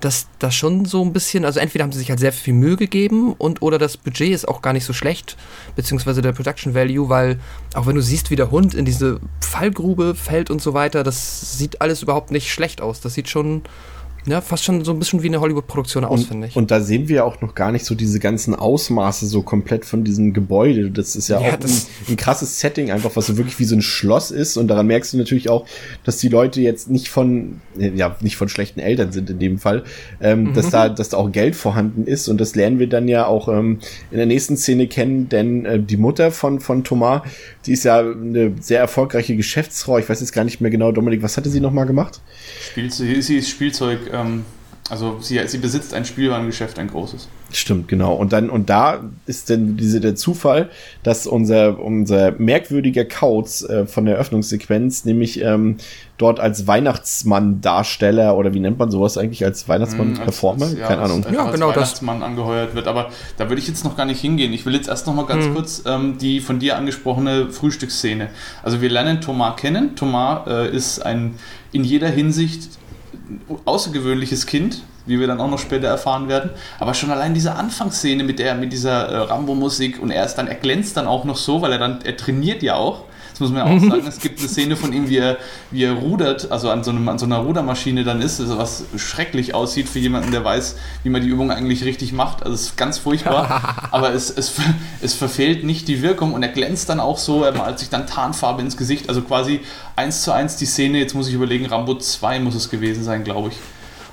dass 0.00 0.26
das 0.38 0.54
schon 0.54 0.84
so 0.84 1.04
ein 1.04 1.12
bisschen, 1.12 1.44
also 1.44 1.60
entweder 1.60 1.84
haben 1.84 1.92
sie 1.92 1.98
sich 1.98 2.10
halt 2.10 2.20
sehr 2.20 2.32
viel 2.32 2.54
Mühe 2.54 2.76
gegeben 2.76 3.34
und 3.34 3.62
oder 3.62 3.78
das 3.78 3.96
Budget 3.96 4.32
ist 4.32 4.48
auch 4.48 4.62
gar 4.62 4.72
nicht 4.72 4.84
so 4.84 4.92
schlecht, 4.92 5.36
beziehungsweise 5.76 6.22
der 6.22 6.32
Production 6.32 6.74
Value, 6.74 7.08
weil 7.08 7.38
auch 7.74 7.86
wenn 7.86 7.94
du 7.96 8.02
siehst, 8.02 8.30
wie 8.30 8.36
der 8.36 8.50
Hund 8.50 8.74
in 8.74 8.84
diese 8.84 9.20
Fallgrube 9.40 10.14
fällt 10.14 10.50
und 10.50 10.62
so 10.62 10.74
weiter, 10.74 11.02
das 11.02 11.58
sieht 11.58 11.80
alles 11.80 12.02
überhaupt 12.02 12.30
nicht 12.30 12.50
schlecht 12.50 12.80
aus. 12.80 13.00
Das 13.00 13.14
sieht 13.14 13.28
schon, 13.28 13.62
ja, 14.26 14.40
fast 14.40 14.64
schon 14.64 14.84
so 14.84 14.92
ein 14.92 14.98
bisschen 14.98 15.22
wie 15.22 15.28
eine 15.28 15.40
Hollywood-Produktion 15.40 16.04
aus, 16.04 16.24
finde 16.24 16.44
Und, 16.44 16.50
ich. 16.50 16.56
und 16.56 16.70
da 16.70 16.80
sehen 16.80 17.08
wir 17.08 17.24
auch 17.24 17.40
noch 17.40 17.54
gar 17.54 17.72
nicht 17.72 17.84
so 17.84 17.94
diese 17.94 18.18
ganzen 18.20 18.54
Ausmaße 18.54 19.26
so 19.26 19.42
komplett 19.42 19.84
von 19.84 20.04
diesem 20.04 20.32
Gebäude. 20.32 20.90
Das 20.90 21.16
ist 21.16 21.28
ja, 21.28 21.40
Ja, 21.40 21.48
auch 21.48 21.52
ein, 21.54 21.60
das- 21.60 21.86
ein 22.08 22.16
krasses 22.16 22.60
Setting, 22.60 22.90
einfach 22.90 23.12
was 23.14 23.26
so 23.26 23.36
wirklich 23.36 23.58
wie 23.58 23.64
so 23.64 23.74
ein 23.76 23.82
Schloss 23.82 24.30
ist. 24.30 24.56
Und 24.56 24.68
daran 24.68 24.86
merkst 24.86 25.12
du 25.12 25.16
natürlich 25.18 25.48
auch, 25.48 25.66
dass 26.04 26.18
die 26.18 26.28
Leute 26.28 26.60
jetzt 26.60 26.90
nicht 26.90 27.08
von, 27.08 27.60
ja, 27.76 28.16
nicht 28.20 28.36
von 28.36 28.48
schlechten 28.48 28.80
Eltern 28.80 29.12
sind 29.12 29.30
in 29.30 29.38
dem 29.38 29.58
Fall, 29.58 29.84
ähm, 30.20 30.52
dass 30.54 30.70
da, 30.70 30.88
dass 30.88 31.08
da 31.10 31.16
auch 31.16 31.32
Geld 31.32 31.56
vorhanden 31.56 32.04
ist. 32.06 32.28
Und 32.28 32.40
das 32.40 32.54
lernen 32.54 32.78
wir 32.78 32.88
dann 32.88 33.08
ja 33.08 33.26
auch 33.26 33.48
ähm, 33.48 33.78
in 34.10 34.16
der 34.18 34.26
nächsten 34.26 34.56
Szene 34.56 34.86
kennen, 34.86 35.28
denn 35.28 35.64
äh, 35.64 35.80
die 35.80 35.96
Mutter 35.96 36.30
von, 36.30 36.60
von 36.60 36.84
Thomas, 36.84 37.22
die 37.66 37.72
ist 37.72 37.84
ja 37.84 38.00
eine 38.00 38.52
sehr 38.60 38.80
erfolgreiche 38.80 39.36
Geschäftsfrau. 39.36 39.98
Ich 39.98 40.08
weiß 40.08 40.20
jetzt 40.20 40.32
gar 40.32 40.44
nicht 40.44 40.60
mehr 40.60 40.70
genau, 40.70 40.92
Dominik, 40.92 41.22
was 41.22 41.36
hatte 41.36 41.48
sie 41.50 41.60
nochmal 41.60 41.86
gemacht? 41.86 42.20
Spiel, 42.70 42.90
sie, 42.92 43.20
sie 43.22 43.36
ist 43.36 43.48
Spielzeug, 43.48 44.09
ähm, 44.12 44.44
also 44.88 45.18
sie, 45.20 45.40
sie 45.46 45.58
besitzt 45.58 45.94
ein 45.94 46.04
Spielwarengeschäft, 46.04 46.78
ein 46.78 46.88
großes. 46.88 47.28
Stimmt, 47.52 47.88
genau. 47.88 48.14
Und 48.14 48.32
dann, 48.32 48.48
und 48.50 48.70
da 48.70 49.00
ist 49.26 49.50
dann 49.50 49.76
diese, 49.76 50.00
der 50.00 50.14
Zufall, 50.16 50.68
dass 51.02 51.26
unser, 51.26 51.78
unser 51.80 52.32
merkwürdiger 52.32 53.04
Kauz 53.04 53.62
äh, 53.62 53.86
von 53.86 54.04
der 54.04 54.16
Öffnungssequenz, 54.16 55.04
nämlich 55.04 55.40
ähm, 55.42 55.76
dort 56.16 56.38
als 56.40 56.66
Weihnachtsmann-Darsteller 57.40 58.36
oder 58.36 58.54
wie 58.54 58.60
nennt 58.60 58.78
man 58.78 58.90
sowas 58.90 59.16
eigentlich, 59.18 59.44
als 59.44 59.68
Weihnachtsmann-Performer? 59.68 60.66
Hm, 60.70 60.78
als- 60.78 60.88
Keine 60.88 61.02
Ahnung. 61.02 61.24
Als, 61.24 61.34
Ja, 61.34 61.44
als 61.44 61.52
genau 61.54 61.68
das. 61.68 61.76
Weihnachtsmann 61.76 62.22
angeheuert 62.22 62.74
wird. 62.74 62.86
Aber 62.86 63.10
da 63.36 63.48
würde 63.48 63.60
ich 63.60 63.68
jetzt 63.68 63.84
noch 63.84 63.96
gar 63.96 64.06
nicht 64.06 64.20
hingehen. 64.20 64.52
Ich 64.52 64.66
will 64.66 64.74
jetzt 64.74 64.88
erst 64.88 65.06
noch 65.06 65.14
mal 65.14 65.26
ganz 65.26 65.46
kurz 65.54 65.82
ähm, 65.86 66.18
die 66.18 66.40
von 66.40 66.58
dir 66.58 66.76
angesprochene 66.76 67.50
Frühstücksszene. 67.50 68.28
Also 68.62 68.80
wir 68.80 68.88
lernen 68.90 69.20
Thomas 69.20 69.56
kennen. 69.56 69.96
Thomas 69.96 70.46
äh, 70.46 70.74
ist 70.74 71.00
ein 71.04 71.34
in 71.72 71.84
jeder 71.84 72.08
Hinsicht 72.08 72.68
außergewöhnliches 73.64 74.46
Kind, 74.46 74.82
wie 75.06 75.18
wir 75.18 75.26
dann 75.26 75.40
auch 75.40 75.50
noch 75.50 75.58
später 75.58 75.88
erfahren 75.88 76.28
werden. 76.28 76.50
Aber 76.78 76.94
schon 76.94 77.10
allein 77.10 77.34
diese 77.34 77.54
Anfangsszene 77.54 78.22
mit 78.22 78.38
der, 78.38 78.54
mit 78.54 78.72
dieser 78.72 79.08
äh, 79.08 79.16
Rambo-Musik 79.16 80.00
und 80.00 80.10
er 80.10 80.24
ist 80.24 80.36
dann, 80.36 80.46
er 80.48 80.54
glänzt 80.56 80.96
dann 80.96 81.06
auch 81.06 81.24
noch 81.24 81.36
so, 81.36 81.62
weil 81.62 81.72
er 81.72 81.78
dann, 81.78 82.00
er 82.02 82.16
trainiert 82.16 82.62
ja 82.62 82.74
auch. 82.74 83.04
Das 83.40 83.48
muss 83.48 83.58
man 83.58 83.66
ja 83.66 83.74
auch 83.74 83.90
sagen. 83.90 84.06
Es 84.06 84.18
gibt 84.18 84.38
eine 84.38 84.48
Szene 84.48 84.76
von 84.76 84.92
ihm, 84.92 85.08
wie 85.08 85.16
er, 85.16 85.38
wie 85.70 85.84
er 85.84 85.94
rudert, 85.94 86.50
also 86.52 86.68
an 86.68 86.84
so, 86.84 86.90
einem, 86.90 87.08
an 87.08 87.18
so 87.18 87.24
einer 87.24 87.38
Rudermaschine 87.38 88.04
dann 88.04 88.20
ist, 88.20 88.38
also 88.38 88.58
was 88.58 88.84
schrecklich 88.96 89.54
aussieht 89.54 89.88
für 89.88 89.98
jemanden, 89.98 90.30
der 90.30 90.44
weiß, 90.44 90.76
wie 91.04 91.08
man 91.08 91.22
die 91.22 91.28
Übung 91.28 91.50
eigentlich 91.50 91.84
richtig 91.84 92.12
macht. 92.12 92.42
Also 92.42 92.54
es 92.54 92.62
ist 92.62 92.76
ganz 92.76 92.98
furchtbar. 92.98 93.88
aber 93.92 94.12
es, 94.12 94.28
es, 94.28 94.52
es 95.00 95.14
verfehlt 95.14 95.64
nicht 95.64 95.88
die 95.88 96.02
Wirkung 96.02 96.34
und 96.34 96.42
er 96.42 96.50
glänzt 96.50 96.90
dann 96.90 97.00
auch 97.00 97.16
so, 97.16 97.42
er 97.42 97.56
malt 97.56 97.78
sich 97.78 97.88
dann 97.88 98.06
Tarnfarbe 98.06 98.60
ins 98.60 98.76
Gesicht. 98.76 99.08
Also 99.08 99.22
quasi 99.22 99.60
eins 99.96 100.22
zu 100.22 100.32
eins 100.32 100.56
die 100.56 100.66
Szene, 100.66 100.98
jetzt 100.98 101.14
muss 101.14 101.26
ich 101.26 101.32
überlegen, 101.32 101.64
Rambo 101.64 101.94
2 101.94 102.40
muss 102.40 102.54
es 102.54 102.68
gewesen 102.68 103.04
sein, 103.04 103.24
glaube 103.24 103.48
ich. 103.48 103.56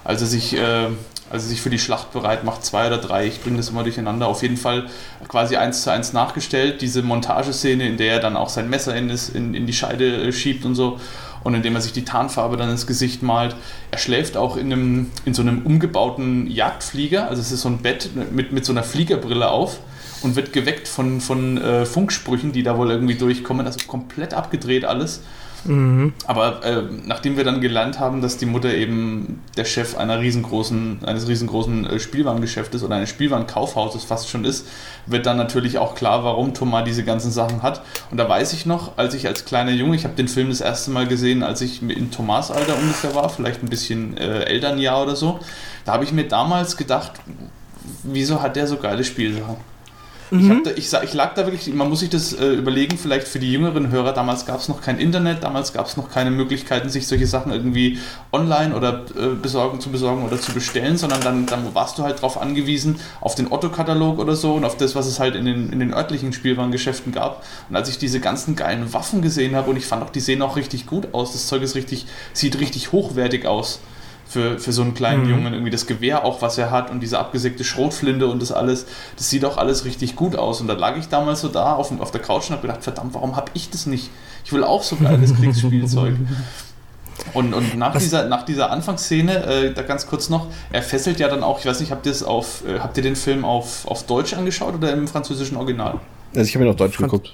Als 0.05 0.21
er 0.21 0.27
sich, 0.27 0.55
äh, 0.55 0.87
als 1.29 1.43
er 1.43 1.49
sich 1.49 1.61
für 1.61 1.69
die 1.69 1.79
Schlacht 1.79 2.11
bereit 2.13 2.43
macht, 2.43 2.65
zwei 2.65 2.87
oder 2.87 2.97
drei, 2.97 3.27
ich 3.27 3.41
bringe 3.41 3.57
das 3.57 3.69
immer 3.69 3.83
durcheinander, 3.83 4.27
auf 4.27 4.41
jeden 4.41 4.57
Fall 4.57 4.87
quasi 5.27 5.57
eins 5.57 5.83
zu 5.83 5.91
eins 5.91 6.13
nachgestellt. 6.13 6.81
Diese 6.81 7.01
Montageszene, 7.01 7.87
in 7.87 7.97
der 7.97 8.13
er 8.13 8.19
dann 8.19 8.37
auch 8.37 8.49
sein 8.49 8.69
Messer 8.69 8.95
in, 8.95 9.09
in 9.53 9.65
die 9.65 9.73
Scheide 9.73 10.27
äh, 10.27 10.31
schiebt 10.31 10.65
und 10.65 10.75
so 10.75 10.99
und 11.43 11.53
indem 11.53 11.75
er 11.75 11.81
sich 11.81 11.93
die 11.93 12.03
Tarnfarbe 12.03 12.57
dann 12.57 12.69
ins 12.69 12.87
Gesicht 12.87 13.23
malt. 13.23 13.55
Er 13.91 13.97
schläft 13.97 14.37
auch 14.37 14.57
in, 14.57 14.71
einem, 14.71 15.11
in 15.25 15.33
so 15.33 15.41
einem 15.41 15.65
umgebauten 15.65 16.49
Jagdflieger, 16.49 17.29
also 17.29 17.41
es 17.41 17.51
ist 17.51 17.61
so 17.61 17.69
ein 17.69 17.77
Bett 17.77 18.09
mit, 18.31 18.51
mit 18.51 18.65
so 18.65 18.73
einer 18.73 18.83
Fliegerbrille 18.83 19.49
auf 19.49 19.79
und 20.23 20.35
wird 20.35 20.51
geweckt 20.51 20.87
von, 20.87 21.21
von 21.21 21.57
äh, 21.57 21.85
Funksprüchen, 21.85 22.51
die 22.51 22.63
da 22.63 22.77
wohl 22.77 22.91
irgendwie 22.91 23.15
durchkommen, 23.15 23.65
also 23.65 23.79
komplett 23.87 24.33
abgedreht 24.33 24.85
alles. 24.85 25.21
Aber 26.25 26.63
äh, 26.63 26.84
nachdem 27.06 27.38
wir 27.38 27.43
dann 27.43 27.62
gelernt 27.62 27.99
haben, 27.99 28.21
dass 28.21 28.38
die 28.38 28.45
Mutter 28.45 28.73
eben 28.73 29.41
der 29.58 29.65
Chef 29.65 29.97
einer 29.97 30.19
riesengroßen, 30.19 30.99
eines 31.06 31.27
riesengroßen 31.27 31.86
äh, 31.86 31.99
Spielwarengeschäftes 31.99 32.84
oder 32.84 32.95
eines 32.95 33.10
Spielwarenkaufhauses 33.10 34.03
fast 34.03 34.30
schon 34.30 34.45
ist, 34.45 34.67
wird 35.06 35.25
dann 35.25 35.38
natürlich 35.38 35.77
auch 35.77 35.95
klar, 35.95 36.23
warum 36.23 36.53
Thomas 36.53 36.86
diese 36.86 37.03
ganzen 37.03 37.32
Sachen 37.32 37.63
hat. 37.63 37.82
Und 38.12 38.17
da 38.17 38.27
weiß 38.27 38.53
ich 38.53 38.65
noch, 38.65 38.97
als 38.97 39.13
ich 39.13 39.27
als 39.27 39.45
kleiner 39.45 39.71
Junge, 39.71 39.95
ich 39.95 40.03
habe 40.03 40.15
den 40.15 40.27
Film 40.27 40.49
das 40.49 40.62
erste 40.62 40.91
Mal 40.91 41.08
gesehen, 41.08 41.43
als 41.43 41.62
ich 41.62 41.82
in 41.82 42.12
Thomas 42.12 42.51
Alter 42.51 42.77
ungefähr 42.77 43.15
war, 43.15 43.30
vielleicht 43.30 43.63
ein 43.63 43.69
bisschen 43.69 44.17
äh, 44.17 44.43
Elternjahr 44.43 45.03
oder 45.03 45.15
so, 45.15 45.39
da 45.86 45.93
habe 45.93 46.03
ich 46.03 46.12
mir 46.12 46.27
damals 46.27 46.77
gedacht, 46.77 47.13
wieso 48.03 48.41
hat 48.41 48.56
der 48.56 48.67
so 48.67 48.77
geile 48.77 49.03
Spielsachen? 49.03 49.58
Ich, 50.31 50.49
hab 50.49 50.63
da, 50.63 50.71
ich, 50.71 50.91
ich 50.91 51.13
lag 51.13 51.35
da 51.35 51.45
wirklich, 51.45 51.73
man 51.73 51.89
muss 51.89 52.01
sich 52.01 52.09
das 52.09 52.33
äh, 52.33 52.53
überlegen, 52.53 52.97
vielleicht 52.97 53.27
für 53.27 53.39
die 53.39 53.51
jüngeren 53.51 53.91
Hörer, 53.91 54.11
damals 54.11 54.45
gab 54.45 54.59
es 54.59 54.67
noch 54.67 54.81
kein 54.81 54.99
Internet, 54.99 55.43
damals 55.43 55.71
gab 55.71 55.85
es 55.85 55.95
noch 55.95 56.11
keine 56.11 56.31
Möglichkeiten, 56.31 56.89
sich 56.89 57.07
solche 57.07 57.27
Sachen 57.27 57.53
irgendwie 57.53 57.99
online 58.33 58.75
oder 58.75 59.05
äh, 59.17 59.35
besorgen, 59.41 59.79
zu 59.79 59.89
besorgen 59.89 60.25
oder 60.25 60.39
zu 60.39 60.51
bestellen, 60.51 60.97
sondern 60.97 61.21
dann, 61.21 61.45
dann 61.45 61.73
warst 61.73 61.97
du 61.97 62.03
halt 62.03 62.17
darauf 62.17 62.41
angewiesen, 62.41 62.99
auf 63.21 63.35
den 63.35 63.51
Otto-Katalog 63.51 64.19
oder 64.19 64.35
so 64.35 64.53
und 64.53 64.65
auf 64.65 64.75
das, 64.75 64.95
was 64.95 65.07
es 65.07 65.19
halt 65.19 65.35
in 65.35 65.45
den, 65.45 65.71
in 65.71 65.79
den 65.79 65.93
örtlichen 65.93 66.33
Spielwarengeschäften 66.33 67.13
gab. 67.13 67.45
Und 67.69 67.75
als 67.75 67.87
ich 67.87 67.97
diese 67.97 68.19
ganzen 68.19 68.55
geilen 68.55 68.91
Waffen 68.93 69.21
gesehen 69.21 69.55
habe 69.55 69.69
und 69.69 69.77
ich 69.77 69.85
fand 69.85 70.03
auch, 70.03 70.09
die 70.09 70.19
sehen 70.19 70.41
auch 70.41 70.57
richtig 70.57 70.87
gut 70.87 71.13
aus, 71.13 71.31
das 71.31 71.47
Zeug 71.47 71.61
ist 71.61 71.75
richtig, 71.75 72.05
sieht 72.33 72.59
richtig 72.59 72.91
hochwertig 72.91 73.45
aus 73.45 73.79
für, 74.27 74.59
für 74.59 74.71
so 74.71 74.81
einen 74.81 74.93
kleinen 74.93 75.23
Mhm. 75.23 75.29
Jungen. 75.29 75.53
Irgendwie 75.53 75.71
das 75.71 75.87
Gewehr 75.87 76.25
auch, 76.25 76.41
was 76.41 76.57
er 76.57 76.69
hat 76.71 76.91
und 76.91 76.99
diese 76.99 77.17
abgesägte 77.19 77.63
Schrotflinte 77.63 78.27
und 78.27 78.41
das 78.41 78.51
alles, 78.51 78.85
das 79.15 79.29
sieht 79.29 79.45
auch 79.45 79.57
alles 79.57 79.85
richtig 79.85 80.15
gut 80.15 80.35
aus. 80.35 80.61
Und 80.61 80.67
da 80.67 80.73
lag 80.73 80.97
ich 80.97 81.07
damals 81.09 81.41
so 81.41 81.47
da 81.47 81.73
auf, 81.73 81.97
auf 81.99 82.11
der 82.11 82.21
Couch 82.21 82.49
und 82.49 82.57
habe 82.57 82.61
gedacht, 82.67 82.83
verdammt, 82.83 83.13
warum 83.13 83.35
habe 83.35 83.51
ich 83.53 83.69
das 83.69 83.85
nicht? 83.85 84.09
Ich 84.45 84.51
will 84.53 84.63
auch 84.63 84.83
so 84.83 84.95
geiles 84.97 85.33
Kriegsspielzeug. 85.39 86.15
Und, 87.33 87.53
und 87.53 87.75
nach, 87.77 87.95
Was- 87.95 88.03
dieser, 88.03 88.25
nach 88.27 88.43
dieser 88.43 88.69
Anfangsszene, 88.71 89.43
äh, 89.45 89.73
da 89.73 89.81
ganz 89.81 90.07
kurz 90.07 90.29
noch, 90.29 90.47
er 90.71 90.83
fesselt 90.83 91.19
ja 91.19 91.27
dann 91.27 91.43
auch, 91.43 91.59
ich 91.59 91.65
weiß 91.65 91.79
nicht, 91.79 91.91
habt 91.91 92.05
ihr, 92.05 92.11
das 92.11 92.23
auf, 92.23 92.63
äh, 92.67 92.79
habt 92.79 92.95
ihr 92.97 93.03
den 93.03 93.15
Film 93.15 93.43
auf, 93.43 93.87
auf 93.87 94.05
Deutsch 94.05 94.33
angeschaut 94.33 94.75
oder 94.75 94.93
im 94.93 95.07
französischen 95.07 95.57
Original? 95.57 95.99
Also 96.35 96.47
ich 96.49 96.55
habe 96.55 96.65
ihn 96.65 96.69
auf 96.71 96.75
Deutsch 96.77 96.97
Franz- 96.97 97.11
geguckt. 97.11 97.33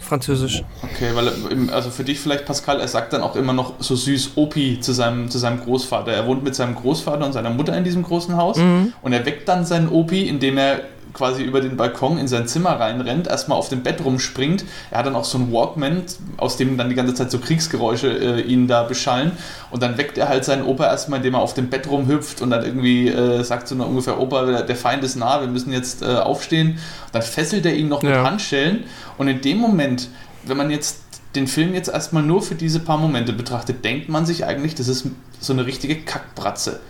Französisch. 0.00 0.62
Okay, 0.82 1.10
weil 1.14 1.28
im- 1.50 1.70
also 1.70 1.88
für 1.90 2.04
dich 2.04 2.20
vielleicht, 2.20 2.44
Pascal, 2.44 2.78
er 2.80 2.88
sagt 2.88 3.12
dann 3.14 3.22
auch 3.22 3.36
immer 3.36 3.52
noch 3.54 3.74
so 3.78 3.96
süß 3.96 4.32
Opi 4.36 4.78
zu 4.80 4.92
seinem, 4.92 5.30
zu 5.30 5.38
seinem 5.38 5.60
Großvater. 5.60 6.12
Er 6.12 6.26
wohnt 6.26 6.44
mit 6.44 6.54
seinem 6.54 6.74
Großvater 6.74 7.24
und 7.24 7.32
seiner 7.32 7.50
Mutter 7.50 7.76
in 7.76 7.84
diesem 7.84 8.02
großen 8.02 8.36
Haus 8.36 8.58
und 8.58 9.12
er 9.12 9.24
weckt 9.24 9.48
dann 9.48 9.64
seinen 9.64 9.88
Opi, 9.88 10.28
indem 10.28 10.58
er 10.58 10.82
quasi 11.14 11.42
über 11.42 11.60
den 11.60 11.76
Balkon 11.76 12.18
in 12.18 12.28
sein 12.28 12.46
Zimmer 12.46 12.70
reinrennt, 12.80 13.28
erstmal 13.28 13.56
auf 13.56 13.68
dem 13.68 13.82
Bett 13.82 14.04
rumspringt. 14.04 14.64
Er 14.90 14.98
hat 14.98 15.06
dann 15.06 15.14
auch 15.14 15.24
so 15.24 15.38
einen 15.38 15.52
Walkman, 15.52 16.02
aus 16.36 16.56
dem 16.56 16.76
dann 16.76 16.88
die 16.88 16.94
ganze 16.94 17.14
Zeit 17.14 17.30
so 17.30 17.38
Kriegsgeräusche 17.38 18.08
äh, 18.08 18.40
ihn 18.42 18.66
da 18.68 18.82
beschallen. 18.82 19.32
Und 19.70 19.82
dann 19.82 19.96
weckt 19.96 20.18
er 20.18 20.28
halt 20.28 20.44
seinen 20.44 20.64
Opa 20.64 20.86
erstmal, 20.86 21.18
indem 21.18 21.34
er 21.34 21.40
auf 21.40 21.54
dem 21.54 21.70
Bett 21.70 21.88
rumhüpft 21.88 22.42
und 22.42 22.50
dann 22.50 22.64
irgendwie 22.64 23.08
äh, 23.08 23.42
sagt 23.44 23.68
so 23.68 23.74
ungefähr, 23.76 24.20
Opa, 24.20 24.62
der 24.62 24.76
Feind 24.76 25.04
ist 25.04 25.16
nah, 25.16 25.40
wir 25.40 25.48
müssen 25.48 25.72
jetzt 25.72 26.02
äh, 26.02 26.06
aufstehen. 26.16 26.78
Dann 27.12 27.22
fesselt 27.22 27.64
er 27.64 27.74
ihn 27.74 27.88
noch 27.88 28.02
mit 28.02 28.12
Ja. 28.12 28.24
Handschellen. 28.24 28.84
Und 29.16 29.28
in 29.28 29.40
dem 29.40 29.58
Moment, 29.58 30.08
wenn 30.44 30.56
man 30.56 30.70
jetzt 30.70 30.98
den 31.34 31.46
Film 31.46 31.74
jetzt 31.74 31.88
erstmal 31.88 32.22
nur 32.22 32.42
für 32.42 32.54
diese 32.54 32.80
paar 32.80 32.98
Momente 32.98 33.32
betrachtet, 33.32 33.84
denkt 33.84 34.08
man 34.08 34.26
sich 34.26 34.44
eigentlich, 34.44 34.74
das 34.74 34.88
ist 34.88 35.06
so 35.40 35.52
eine 35.52 35.66
richtige 35.66 35.96
Kackbratze. 35.96 36.80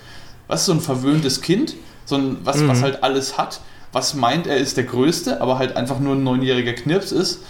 Was 0.49 0.67
so 0.67 0.73
ein 0.73 0.81
verwöhntes 0.81 1.41
Kind, 1.41 1.75
so 2.05 2.17
ein, 2.17 2.39
was, 2.45 2.67
was 2.69 2.83
halt 2.83 3.03
alles 3.03 3.39
hat, 3.39 3.61
was 3.95 4.15
meint, 4.15 4.47
er 4.47 4.57
ist 4.57 4.77
der 4.77 4.85
Größte, 4.85 5.41
aber 5.41 5.59
halt 5.59 5.77
einfach 5.77 6.01
nur 6.01 6.15
ein 6.15 6.25
neunjähriger 6.25 6.73
Knirps 6.73 7.13
ist. 7.13 7.41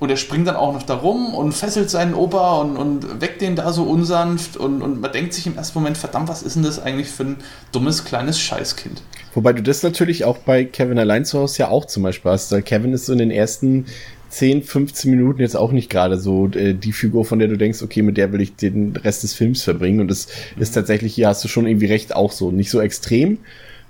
Und 0.00 0.10
er 0.10 0.16
springt 0.16 0.48
dann 0.48 0.56
auch 0.56 0.72
noch 0.72 0.82
da 0.82 0.94
rum 0.96 1.32
und 1.32 1.52
fesselt 1.52 1.88
seinen 1.88 2.14
Opa 2.14 2.60
und, 2.60 2.76
und 2.76 3.20
weckt 3.20 3.40
den 3.40 3.54
da 3.54 3.72
so 3.72 3.84
unsanft. 3.84 4.56
Und, 4.56 4.82
und 4.82 5.00
man 5.00 5.12
denkt 5.12 5.32
sich 5.32 5.46
im 5.46 5.56
ersten 5.56 5.78
Moment, 5.78 5.96
verdammt, 5.96 6.28
was 6.28 6.42
ist 6.42 6.56
denn 6.56 6.64
das 6.64 6.82
eigentlich 6.82 7.08
für 7.08 7.22
ein 7.22 7.36
dummes, 7.70 8.04
kleines 8.04 8.40
Scheißkind? 8.40 9.00
Wobei 9.32 9.52
du 9.52 9.62
das 9.62 9.84
natürlich 9.84 10.24
auch 10.24 10.38
bei 10.38 10.64
Kevin 10.64 10.98
allein 10.98 11.24
zu 11.24 11.38
Hause 11.38 11.60
ja 11.60 11.68
auch 11.68 11.84
zum 11.84 12.02
Beispiel 12.02 12.32
hast. 12.32 12.52
Kevin 12.64 12.92
ist 12.92 13.06
so 13.06 13.12
in 13.12 13.20
den 13.20 13.30
ersten 13.30 13.86
10, 14.30 14.64
15 14.64 15.10
Minuten 15.10 15.40
jetzt 15.40 15.56
auch 15.56 15.72
nicht 15.72 15.88
gerade 15.88 16.18
so 16.18 16.48
äh, 16.48 16.74
die 16.74 16.92
Figur, 16.92 17.24
von 17.24 17.38
der 17.38 17.46
du 17.46 17.56
denkst, 17.56 17.82
okay, 17.82 18.02
mit 18.02 18.16
der 18.16 18.32
will 18.32 18.40
ich 18.40 18.56
den 18.56 18.96
Rest 18.96 19.22
des 19.22 19.34
Films 19.34 19.62
verbringen. 19.62 20.00
Und 20.00 20.10
das 20.10 20.26
ist 20.58 20.72
tatsächlich, 20.72 21.14
hier 21.14 21.28
hast 21.28 21.44
du 21.44 21.48
schon 21.48 21.66
irgendwie 21.66 21.86
recht, 21.86 22.16
auch 22.16 22.32
so. 22.32 22.50
Nicht 22.50 22.70
so 22.70 22.80
extrem, 22.80 23.38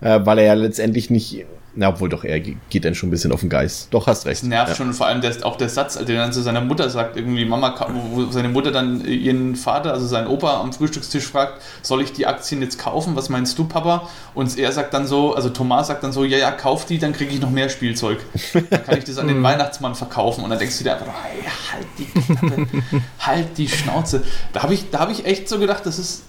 äh, 0.01 0.21
weil 0.25 0.41
er 0.41 0.45
ja 0.45 0.55
letztendlich 0.55 1.11
nicht, 1.11 1.47
na, 1.75 1.89
obwohl 1.89 2.09
doch, 2.11 2.25
er 2.25 2.39
ge- 2.41 2.57
geht 2.69 2.85
dann 2.85 2.95
schon 2.95 3.09
ein 3.09 3.11
bisschen 3.11 3.33
auf 3.33 3.41
den 3.41 3.49
Geist. 3.49 3.89
Doch, 3.93 4.07
hast 4.07 4.27
recht. 4.27 4.43
Das 4.43 4.49
nervt 4.49 4.69
ja. 4.71 4.75
schon 4.75 4.93
vor 4.93 5.07
allem 5.07 5.23
der, 5.23 5.33
auch 5.47 5.57
der 5.57 5.71
Satz, 5.71 5.95
den 5.97 6.17
er 6.17 6.23
dann 6.25 6.33
zu 6.33 6.43
seiner 6.43 6.61
Mutter 6.61 6.91
sagt, 6.91 7.17
irgendwie 7.17 7.45
Mama, 7.47 7.75
wo 8.13 8.31
seine 8.31 8.51
Mutter 8.51 8.71
dann 8.73 9.05
ihren 9.07 9.57
Vater, 9.57 9.93
also 9.93 10.07
seinen 10.07 10.27
Opa 10.27 10.61
am 10.61 10.73
Frühstückstisch 10.73 11.25
fragt, 11.27 11.63
soll 11.81 12.03
ich 12.03 12.13
die 12.13 12.27
Aktien 12.27 12.61
jetzt 12.61 12.79
kaufen? 12.79 13.17
Was 13.17 13.31
meinst 13.31 13.59
du, 13.59 13.65
Papa? 13.65 14.09
Und 14.35 14.59
er 14.59 14.71
sagt 14.73 14.93
dann 14.93 15.07
so, 15.07 15.35
also 15.35 15.49
Thomas 15.49 15.87
sagt 15.87 16.05
dann 16.05 16.13
so, 16.13 16.25
ja, 16.25 16.37
ja, 16.37 16.51
kauf 16.51 16.85
die, 16.85 16.99
dann 16.99 17.15
kriege 17.15 17.33
ich 17.33 17.41
noch 17.41 17.51
mehr 17.51 17.71
Spielzeug. 17.71 18.19
Dann 18.53 18.85
kann 18.85 18.99
ich 18.99 19.05
das 19.05 19.17
an 19.19 19.29
den 19.29 19.43
Weihnachtsmann 19.43 19.95
verkaufen 19.95 20.45
und 20.45 20.51
dann 20.51 20.59
denkst 20.59 20.77
du 20.79 20.85
dir 20.85 20.93
einfach, 20.93 21.07
hey, 21.25 21.43
halt 21.73 21.87
die 21.99 22.05
Klappe, 22.05 22.67
halt 23.21 23.59
die 23.59 23.69
Schnauze. 23.69 24.23
Da 24.53 24.63
habe 24.63 24.75
ich, 24.75 24.91
da 24.91 24.99
habe 24.99 25.13
ich 25.13 25.25
echt 25.25 25.49
so 25.49 25.59
gedacht, 25.59 25.87
das 25.87 25.99
ist 25.99 26.25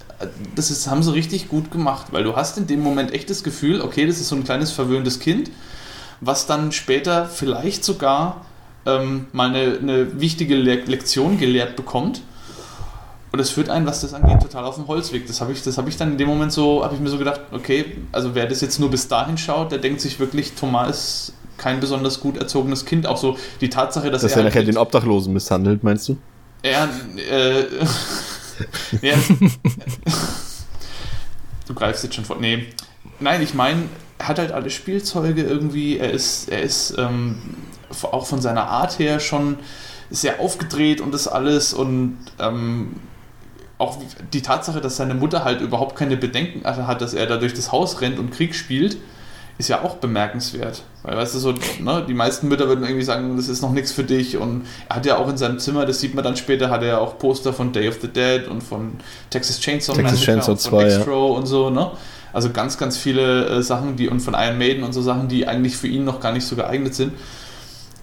das 0.56 0.72
ist, 0.72 0.88
haben 0.88 1.04
sie 1.04 1.14
richtig 1.14 1.50
gut 1.50 1.72
gemacht, 1.72 2.08
weil 2.12 2.24
du 2.24 2.36
hast 2.36 2.58
in 2.58 2.68
dem 2.68 2.82
Moment 2.82 3.12
echt 3.14 3.30
das 3.30 3.44
Gefühl, 3.44 3.82
okay, 3.82 4.06
das 4.06 4.20
ist 4.20 4.30
so 4.30 4.36
ein 4.36 4.44
kleines 4.44 4.72
verwöhntes 4.72 5.20
Kind, 5.20 5.52
was 6.22 6.46
dann 6.48 6.72
später 6.72 7.26
vielleicht 7.26 7.84
sogar 7.84 8.46
ähm, 8.86 9.28
mal 9.32 9.50
eine, 9.50 9.78
eine 9.80 10.20
wichtige 10.20 10.56
Le 10.56 10.76
Lektion 10.86 11.38
gelehrt 11.38 11.76
bekommt. 11.76 12.22
Und 13.32 13.40
es 13.40 13.50
führt 13.50 13.68
einen, 13.70 13.88
was 13.88 14.02
das 14.02 14.14
angeht, 14.14 14.42
total 14.44 14.64
auf 14.66 14.76
den 14.76 14.88
Holzweg. 14.88 15.26
Das 15.26 15.42
habe 15.42 15.52
ich, 15.54 15.64
das 15.64 15.78
habe 15.80 15.90
ich 15.90 15.98
dann 15.98 16.12
in 16.12 16.18
dem 16.20 16.28
Moment 16.30 16.52
so, 16.54 16.84
habe 16.84 16.94
ich 16.94 17.02
mir 17.02 17.10
so 17.10 17.18
gedacht, 17.18 17.42
okay, 17.52 17.98
also 18.12 18.36
wer 18.36 18.46
das 18.46 18.62
jetzt 18.62 18.80
nur 18.80 18.92
bis 18.92 19.08
dahin 19.08 19.40
schaut, 19.40 19.72
der 19.72 19.80
denkt 19.80 20.02
sich 20.02 20.20
wirklich, 20.20 20.54
Thomas 20.54 20.90
ist 20.90 21.34
kein 21.58 21.80
besonders 21.80 22.20
gut 22.20 22.38
erzogenes 22.38 22.86
Kind. 22.86 23.08
Auch 23.08 23.18
so 23.18 23.36
die 23.60 23.70
Tatsache, 23.70 24.12
dass, 24.12 24.22
Dass 24.22 24.34
er 24.34 24.38
er 24.38 24.44
halt 24.44 24.54
nachher 24.54 24.62
mit- 24.66 24.76
den 24.76 24.78
Obdachlosen 24.78 25.34
misshandelt, 25.34 25.84
meinst 25.84 26.10
du? 26.10 26.18
er, 26.62 26.84
äh, 27.18 27.66
ja, 29.02 29.16
du 31.68 31.74
greifst 31.74 32.04
jetzt 32.04 32.16
schon 32.16 32.26
vor. 32.26 32.38
Nee. 32.40 32.68
Nein, 33.20 33.42
ich 33.42 33.54
meine, 33.54 33.84
er 34.18 34.28
hat 34.28 34.40
halt 34.40 34.52
alle 34.52 34.70
Spielzeuge 34.70 35.44
irgendwie. 35.44 35.98
Er 35.98 36.12
ist, 36.12 36.50
er 36.50 36.62
ist 36.62 36.96
ähm, 36.98 37.38
auch 38.04 38.26
von 38.26 38.42
seiner 38.42 38.68
Art 38.68 39.00
her 39.00 39.20
schon 39.20 39.58
sehr 40.10 40.40
aufgedreht 40.40 41.02
und 41.02 41.14
das 41.14 41.28
alles. 41.28 41.74
Und 41.74 42.18
ähm, 42.40 42.96
auch 43.78 43.98
die 44.32 44.42
Tatsache, 44.42 44.82
dass 44.82 44.98
seine 44.98 45.14
Mutter 45.14 45.44
halt 45.44 45.62
überhaupt 45.62 45.96
keine 45.96 46.18
Bedenken 46.18 46.66
hat, 46.66 47.02
dass 47.02 47.14
er 47.14 47.26
da 47.26 47.38
durch 47.38 47.54
das 47.54 47.72
Haus 47.72 48.02
rennt 48.02 48.20
und 48.20 48.32
Krieg 48.32 48.56
spielt, 48.56 48.98
ist 49.64 49.70
ja 49.70 49.82
auch 49.82 49.96
bemerkenswert. 49.96 50.84
Weil, 51.04 51.16
weißt 51.16 51.36
du, 51.36 51.40
so, 51.40 51.54
ne, 51.80 52.04
die 52.06 52.14
meisten 52.14 52.50
Mütter 52.50 52.68
würden 52.68 52.84
irgendwie 52.84 53.04
sagen, 53.04 53.38
das 53.38 53.48
ist 53.48 53.62
noch 53.62 53.72
nichts 53.72 53.94
für 53.94 54.04
dich. 54.04 54.38
Und 54.38 54.66
er 54.90 54.98
hat 54.98 55.06
ja 55.06 55.18
auch 55.18 55.30
in 55.30 55.38
seinem 55.38 55.58
Zimmer, 55.60 55.86
das 55.86 56.02
sieht 56.02 56.16
man 56.16 56.24
dann 56.24 56.36
später, 56.36 56.70
hat 56.70 56.82
er 56.82 56.88
ja 56.88 56.98
auch 56.98 57.18
Poster 57.18 57.54
von 57.54 57.72
Day 57.72 57.88
of 57.88 58.00
the 58.02 58.10
Dead 58.10 58.48
und 58.50 58.62
von 58.62 58.96
Texas 59.30 59.60
Chainsaw 59.62 59.96
Texas 59.96 60.20
Massacre 60.20 60.26
Chainsaw 60.26 60.52
und 60.52 60.62
von 60.62 60.72
2, 60.72 60.82
ja. 60.82 60.88
Dextro 60.90 61.34
und 61.34 61.46
so, 61.46 61.70
ne? 61.70 61.92
Also 62.34 62.50
ganz, 62.50 62.78
ganz 62.78 62.98
viele 62.98 63.46
äh, 63.46 63.64
Sachen, 63.64 63.96
die 63.96 64.10
und 64.10 64.20
von 64.20 64.34
Iron 64.34 64.58
Maiden 64.58 64.84
und 64.84 64.92
so 64.92 65.02
Sachen, 65.02 65.30
die 65.30 65.48
eigentlich 65.48 65.78
für 65.78 65.88
ihn 65.88 66.04
noch 66.04 66.20
gar 66.20 66.34
nicht 66.34 66.46
so 66.46 66.56
geeignet 66.56 66.94
sind. 66.94 67.14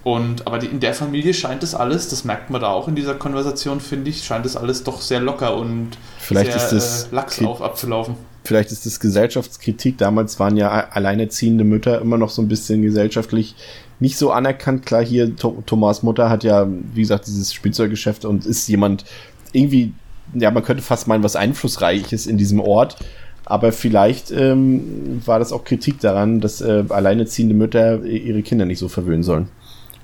Und 0.03 0.47
aber 0.47 0.57
die, 0.57 0.67
in 0.67 0.79
der 0.79 0.95
Familie 0.95 1.33
scheint 1.33 1.61
es 1.61 1.75
alles, 1.75 2.09
das 2.09 2.23
merkt 2.23 2.49
man 2.49 2.61
da 2.61 2.69
auch 2.69 2.87
in 2.87 2.95
dieser 2.95 3.13
Konversation, 3.13 3.79
finde 3.79 4.09
ich, 4.09 4.23
scheint 4.23 4.47
es 4.47 4.55
alles 4.55 4.83
doch 4.83 5.01
sehr 5.01 5.19
locker 5.19 5.55
und 5.55 5.91
Vielleicht 6.17 6.53
sehr 6.53 6.61
ist 6.61 6.71
das 6.71 7.03
äh, 7.03 7.15
lax 7.15 7.43
auf 7.43 7.61
abzulaufen. 7.61 8.15
Vielleicht 8.43 8.71
ist 8.71 8.85
das 8.85 8.99
Gesellschaftskritik. 8.99 9.97
Damals 9.97 10.39
waren 10.39 10.57
ja 10.57 10.69
alleinerziehende 10.69 11.63
Mütter 11.63 12.01
immer 12.01 12.17
noch 12.17 12.29
so 12.29 12.41
ein 12.41 12.47
bisschen 12.47 12.81
gesellschaftlich 12.81 13.55
nicht 13.99 14.17
so 14.17 14.31
anerkannt. 14.31 14.85
Klar, 14.85 15.05
hier 15.05 15.35
Tho- 15.35 15.61
Thomas 15.65 16.01
Mutter 16.01 16.29
hat 16.29 16.43
ja, 16.43 16.67
wie 16.93 17.01
gesagt, 17.01 17.27
dieses 17.27 17.53
Spielzeuggeschäft 17.53 18.25
und 18.25 18.45
ist 18.45 18.67
jemand 18.67 19.05
irgendwie, 19.53 19.93
ja, 20.33 20.49
man 20.49 20.63
könnte 20.63 20.81
fast 20.81 21.07
meinen, 21.07 21.23
was 21.23 21.35
Einflussreiches 21.35 22.25
in 22.25 22.37
diesem 22.37 22.59
Ort. 22.59 22.97
Aber 23.45 23.71
vielleicht 23.71 24.31
ähm, 24.31 25.21
war 25.25 25.39
das 25.39 25.51
auch 25.51 25.63
Kritik 25.63 25.99
daran, 25.99 26.41
dass 26.41 26.61
äh, 26.61 26.83
alleinerziehende 26.89 27.53
Mütter 27.53 28.03
ihre 28.03 28.43
Kinder 28.43 28.65
nicht 28.65 28.79
so 28.79 28.87
verwöhnen 28.87 29.23
sollen. 29.23 29.49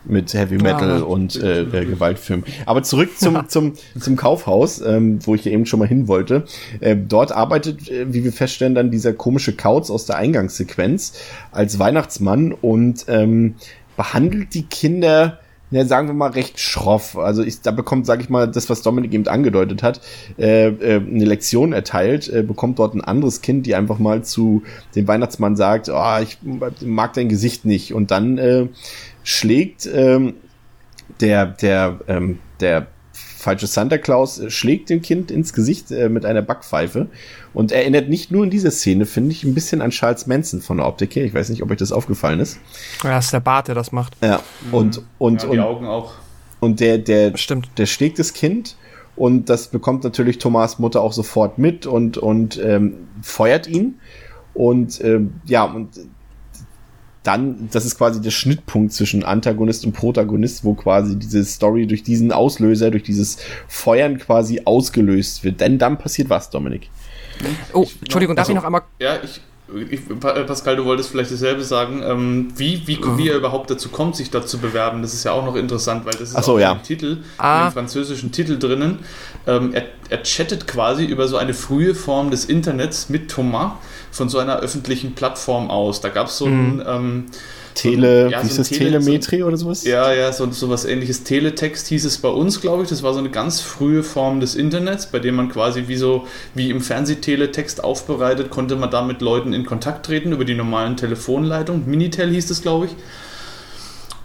Mit 0.10 0.34
Heavy 0.34 0.56
Metal 0.58 1.00
Ja. 1.00 1.04
und 1.04 1.36
äh, 1.41 1.62
äh, 1.63 1.86
Gewaltfilmen. 1.86 2.46
Aber 2.65 2.82
zurück 2.84 3.17
zum, 3.17 3.48
zum, 3.50 3.74
zum 4.00 4.15
Kaufhaus, 4.15 4.82
ähm, 4.82 5.20
wo 5.26 5.36
ich 5.36 5.46
eben 5.46 5.65
schon 5.65 5.80
mal 5.80 5.88
hin 5.88 6.08
wollte. 6.08 6.46
Äh, 6.80 6.96
dort 6.96 7.32
arbeitet, 7.32 7.89
äh, 7.89 8.12
wie 8.13 8.24
wir 8.24 8.32
feststellen, 8.32 8.74
dann 8.76 8.89
dieser 8.91 9.13
komische 9.13 9.54
Kauz 9.54 9.89
aus 9.91 10.06
der 10.06 10.17
Eingangssequenz 10.17 11.13
als 11.52 11.78
Weihnachtsmann 11.80 12.54
und 12.54 13.06
ähm, 13.08 13.56
behandelt 13.98 14.54
die 14.54 14.63
Kinder, 14.63 15.39
ja, 15.70 15.84
sagen 15.84 16.08
wir 16.08 16.13
mal, 16.13 16.30
recht 16.32 16.62
schroff. 16.62 17.17
Also 17.17 17.43
ich, 17.43 17.60
da 17.60 17.72
bekommt, 17.72 18.06
sage 18.06 18.22
ich 18.22 18.30
mal, 18.30 18.48
das, 18.48 18.70
was 18.70 18.84
Dominik 18.84 19.13
eben 19.13 19.28
angedeutet 19.28 19.84
hat, 19.84 20.00
äh, 20.39 20.67
äh, 20.67 21.02
eine 21.02 21.26
Lektion 21.26 21.74
erteilt, 21.74 22.30
äh, 22.30 22.41
bekommt 22.41 22.80
dort 22.80 22.93
ein 22.96 23.02
anderes 23.04 23.41
Kind, 23.41 23.65
die 23.65 23.76
einfach 23.76 24.00
mal 24.00 24.24
zu 24.24 24.63
dem 24.96 25.10
Weihnachtsmann 25.10 25.58
sagt, 25.58 25.89
oh, 25.89 26.22
ich 26.22 26.38
mag 26.86 27.12
dein 27.13 27.28
Gesicht 27.28 27.65
nicht. 27.65 27.93
Und 27.93 28.12
dann 28.12 28.38
äh, 28.38 28.67
schlägt 29.28 29.86
ähm, 29.94 30.36
der, 31.20 31.48
der, 31.48 32.00
ähm, 32.08 32.40
der 32.62 32.88
falsche 33.12 33.68
Santa 33.68 33.98
Claus 33.98 34.40
äh, 34.40 34.50
schlägt 34.50 34.90
dem 34.90 35.02
Kind 35.02 35.32
ins 35.32 35.52
Gesicht 35.52 35.92
äh, 35.92 36.08
mit 36.08 36.24
einer 36.24 36.42
Backpfeife 36.42 37.08
und 37.54 37.74
erinnert 37.74 38.08
nicht 38.08 38.32
nur 38.32 38.46
in 38.46 38.50
dieser 38.50 38.72
Szene, 38.72 39.06
finde 39.06 39.32
ich, 39.32 39.44
ein 39.44 39.54
bisschen 39.54 39.82
an 39.82 39.90
Charles 39.90 40.28
Manson 40.28 40.62
von 40.62 40.78
der 40.78 40.88
Optik 40.88 41.18
her. 41.18 41.26
Ich 41.26 41.34
weiß 41.34 41.50
nicht, 41.50 41.62
ob 41.62 41.70
euch 41.72 41.78
das 41.78 41.92
aufgefallen 41.92 42.40
ist. 42.40 42.58
Ja, 43.04 43.10
das 43.12 43.26
ist 43.26 43.34
der 43.34 43.42
Bart, 43.42 43.68
der 43.68 43.76
das 43.76 43.92
macht. 43.92 44.16
Ja, 44.22 44.40
und, 44.72 45.02
und, 45.18 45.42
ja, 45.42 45.50
die 45.50 45.58
und, 45.58 45.63
Augen 45.66 45.86
auch. 45.88 46.13
und 46.62 46.80
der, 46.80 46.98
der, 46.98 47.36
Stimmt. 47.36 47.68
der 47.78 47.86
schlägt 47.86 48.20
das 48.20 48.32
Kind 48.32 48.78
und 49.18 49.50
das 49.50 49.68
bekommt 49.68 50.06
natürlich 50.06 50.38
Thomas 50.38 50.80
Mutter 50.80 51.02
auch 51.02 51.12
sofort 51.12 51.58
mit 51.58 51.86
und, 51.86 52.18
und 52.18 52.58
ähm, 52.63 52.94
feuert 53.22 53.68
ihn. 53.68 54.00
Und 54.54 55.04
ähm, 55.04 55.34
ja, 55.46 55.66
und 55.66 55.90
dann, 57.28 57.70
das 57.72 57.86
ist 57.86 57.98
quasi 57.98 58.22
der 58.22 58.32
Schnittpunkt 58.32 58.94
zwischen 58.94 59.24
Antagonist 59.24 59.86
und 59.86 59.92
Protagonist, 59.92 60.63
wo 60.63 60.74
quasi 60.74 61.18
diese 61.18 61.44
Story 61.44 61.86
durch 61.86 62.02
diesen 62.04 62.32
Auslöser, 62.32 62.90
durch 62.90 63.04
dieses 63.04 63.38
Feuern 63.68 64.18
quasi 64.18 64.62
ausgelöst 64.63 65.44
wird. 65.44 65.60
Denn 65.60 65.78
dann 65.78 65.98
passiert 65.98 66.30
was, 66.30 66.50
Dominik? 66.50 66.90
Oh, 67.74 67.86
Entschuldigung, 68.02 68.36
darf 68.36 68.44
Also- 68.44 68.54
ich 68.54 68.56
noch 68.56 68.63
einmal. 68.63 68.82
Ja, 69.00 69.18
ich, 69.22 69.42
ich, 69.92 70.00
äh, 70.10 70.44
Pascal, 70.46 70.78
du 70.78 70.86
wolltest 70.86 71.10
vielleicht 71.10 71.32
dasselbe 71.32 71.63
sagen. 71.63 72.02
Ähm, 72.02 72.48
wie, 72.56 72.88
wie, 72.88 72.98
wie 73.18 73.28
er 73.30 73.36
überhaupt 73.36 73.70
dazu 73.70 73.90
kommt, 73.90 74.16
sich 74.16 74.32
dort 74.32 74.48
zu 74.48 74.60
bewerben, 74.60 75.02
das 75.02 75.13
ist 75.13 75.26
ja 75.26 75.34
auch 75.34 75.44
noch 75.44 75.56
interessant, 75.56 76.06
weil 76.06 76.13
das 76.13 76.32
ist 76.34 76.44
so, 76.46 76.54
auch 76.54 76.60
ja. 76.60 76.72
im 76.72 76.84
Titel, 76.84 77.18
Ah. 77.38 77.68
im 77.68 77.74
französischen 77.74 78.32
Titel 78.32 78.58
drinnen. 78.58 79.00
Ähm, 79.46 79.74
er, 79.74 79.84
er 80.10 80.24
chattet 80.24 80.68
quasi 80.68 81.04
über 81.04 81.28
so 81.28 81.36
eine 81.36 81.54
frühe 81.54 81.94
Form 81.94 82.32
des 82.32 82.46
Internets 82.46 83.10
mit 83.10 83.30
Thomas 83.30 83.74
von 84.17 84.27
so 84.27 84.39
einer 84.39 84.60
öffentlichen 84.60 85.13
Plattform 85.13 85.69
aus. 85.69 86.01
Da 86.01 86.10
gab 86.10 86.27
es 86.27 86.38
so 86.38 86.45
ein 86.45 86.84
ähm, 86.86 87.25
Tele, 87.75 88.30
ja, 88.32 88.43
wie 88.43 88.47
so 88.47 88.56
ein 88.56 88.58
das, 88.58 88.69
Tele- 88.69 88.99
Telemetrie 88.99 89.43
oder 89.43 89.56
sowas? 89.56 89.84
Ja, 89.86 90.12
ja, 90.12 90.34
so, 90.34 90.49
so 90.51 90.69
was 90.69 90.84
ähnliches. 90.84 91.23
Teletext 91.23 91.88
hieß 91.88 92.06
es 92.06 92.17
bei 92.17 92.30
uns, 92.30 92.60
glaube 92.60 92.84
ich. 92.84 92.89
Das 92.89 93.03
war 93.03 93.13
so 93.13 93.19
eine 93.19 93.30
ganz 93.30 93.62
frühe 93.62 94.01
Form 94.01 94.39
des 94.39 94.56
Internets, 94.56 95.06
bei 95.06 95.19
dem 95.19 95.36
man 95.36 95.49
quasi 95.49 95.84
wie 95.88 95.95
so, 95.95 96.25
wie 96.56 96.71
im 96.71 96.82
Fernsehteletext 96.82 97.84
aufbereitet, 97.84 98.49
konnte 98.49 98.75
man 98.75 98.89
da 98.89 99.03
mit 99.03 99.21
Leuten 99.21 99.53
in 99.53 99.65
Kontakt 99.65 100.08
treten 100.08 100.32
über 100.32 100.43
die 100.43 100.56
normalen 100.56 100.97
Telefonleitungen. 100.97 101.88
Minitel 101.88 102.30
hieß 102.32 102.49
es, 102.49 102.63
glaube 102.63 102.88
ich. 102.88 102.95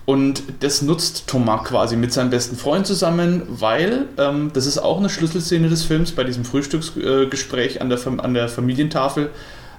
Und 0.05 0.43
das 0.61 0.83
nutzt 0.83 1.29
Thomas 1.29 1.63
quasi 1.65 1.97
mit 1.97 2.13
seinem 2.13 2.31
besten 2.31 2.57
Freund 2.57 2.87
zusammen, 2.89 3.43
weil 3.49 4.07
ähm, 4.19 4.51
das 4.53 4.67
ist 4.67 4.79
auch 4.79 4.99
eine 4.99 5.09
Schlüsselszene 5.09 5.69
des 5.69 5.85
Films. 5.85 6.11
Bei 6.11 6.25
diesem 6.25 6.45
Frühstücksgespräch 6.45 7.81
an 7.81 7.89
der, 7.89 7.99
Fam- 7.99 8.19
an 8.19 8.35
der 8.35 8.49
Familientafel 8.49 9.31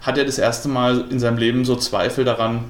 hat 0.04 0.18
er 0.18 0.26
das 0.26 0.38
erste 0.38 0.70
Mal 0.70 1.06
in 1.10 1.20
seinem 1.20 1.38
Leben 1.38 1.66
so 1.66 1.76
Zweifel 1.76 2.24
daran, 2.26 2.66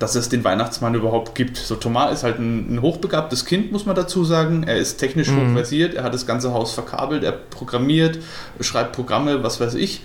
dass 0.00 0.16
es 0.16 0.28
den 0.28 0.42
Weihnachtsmann 0.42 0.94
überhaupt 0.96 1.36
gibt. 1.36 1.56
So 1.56 1.76
Thomas 1.76 2.12
ist 2.12 2.24
halt 2.24 2.38
ein, 2.40 2.74
ein 2.74 2.82
hochbegabtes 2.82 3.44
Kind, 3.44 3.70
muss 3.70 3.86
man 3.86 3.94
dazu 3.94 4.24
sagen. 4.24 4.64
Er 4.64 4.76
ist 4.76 4.96
technisch 4.96 5.28
Mhm. 5.28 5.50
hochversiert, 5.50 5.94
er 5.94 6.02
hat 6.02 6.12
das 6.12 6.26
ganze 6.26 6.52
Haus 6.52 6.72
verkabelt, 6.72 7.22
er 7.22 7.30
programmiert, 7.32 8.18
schreibt 8.60 8.92
Programme, 8.92 9.42
was 9.44 9.60
weiß 9.60 9.74
ich. 9.74 10.00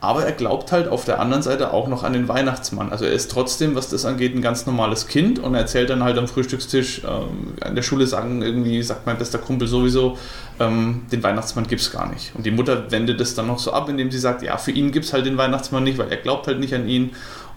Aber 0.00 0.24
er 0.24 0.32
glaubt 0.32 0.72
halt 0.72 0.88
auf 0.88 1.04
der 1.04 1.20
anderen 1.20 1.42
Seite 1.42 1.72
auch 1.72 1.86
noch 1.86 2.04
an 2.04 2.14
den 2.14 2.26
Weihnachtsmann. 2.26 2.90
Also 2.90 3.04
er 3.04 3.12
ist 3.12 3.30
trotzdem, 3.30 3.74
was 3.74 3.90
das 3.90 4.06
angeht, 4.06 4.34
ein 4.34 4.40
ganz 4.40 4.64
normales 4.64 5.06
Kind 5.06 5.38
und 5.38 5.54
er 5.54 5.60
erzählt 5.60 5.90
dann 5.90 6.02
halt 6.02 6.16
am 6.16 6.26
Frühstückstisch, 6.26 7.02
ähm, 7.04 7.54
der 7.74 7.82
Schule 7.82 8.06
sagen 8.06 8.40
irgendwie, 8.40 8.82
sagt 8.82 9.06
mein 9.06 9.18
bester 9.18 9.38
Kumpel 9.38 9.68
sowieso, 9.68 10.16
ähm, 10.58 11.02
den 11.12 11.22
Weihnachtsmann 11.22 11.66
gibt 11.66 11.82
es 11.82 11.90
gar 11.90 12.10
nicht. 12.10 12.34
Und 12.34 12.46
die 12.46 12.50
Mutter 12.50 12.90
wendet 12.90 13.20
es 13.20 13.34
dann 13.34 13.46
noch 13.46 13.58
so 13.58 13.72
ab, 13.72 13.88
indem 13.90 14.10
sie 14.10 14.18
sagt, 14.18 14.42
ja, 14.42 14.56
für 14.56 14.70
ihn 14.70 14.90
gibt 14.90 15.04
es 15.04 15.12
halt 15.12 15.26
den 15.26 15.36
Weihnachtsmann 15.36 15.84
nicht, 15.84 15.98
weil 15.98 16.08
er 16.08 16.16
glaubt 16.16 16.46
halt 16.46 16.60
nicht 16.60 16.74
an 16.74 16.88
ihn 16.88 17.10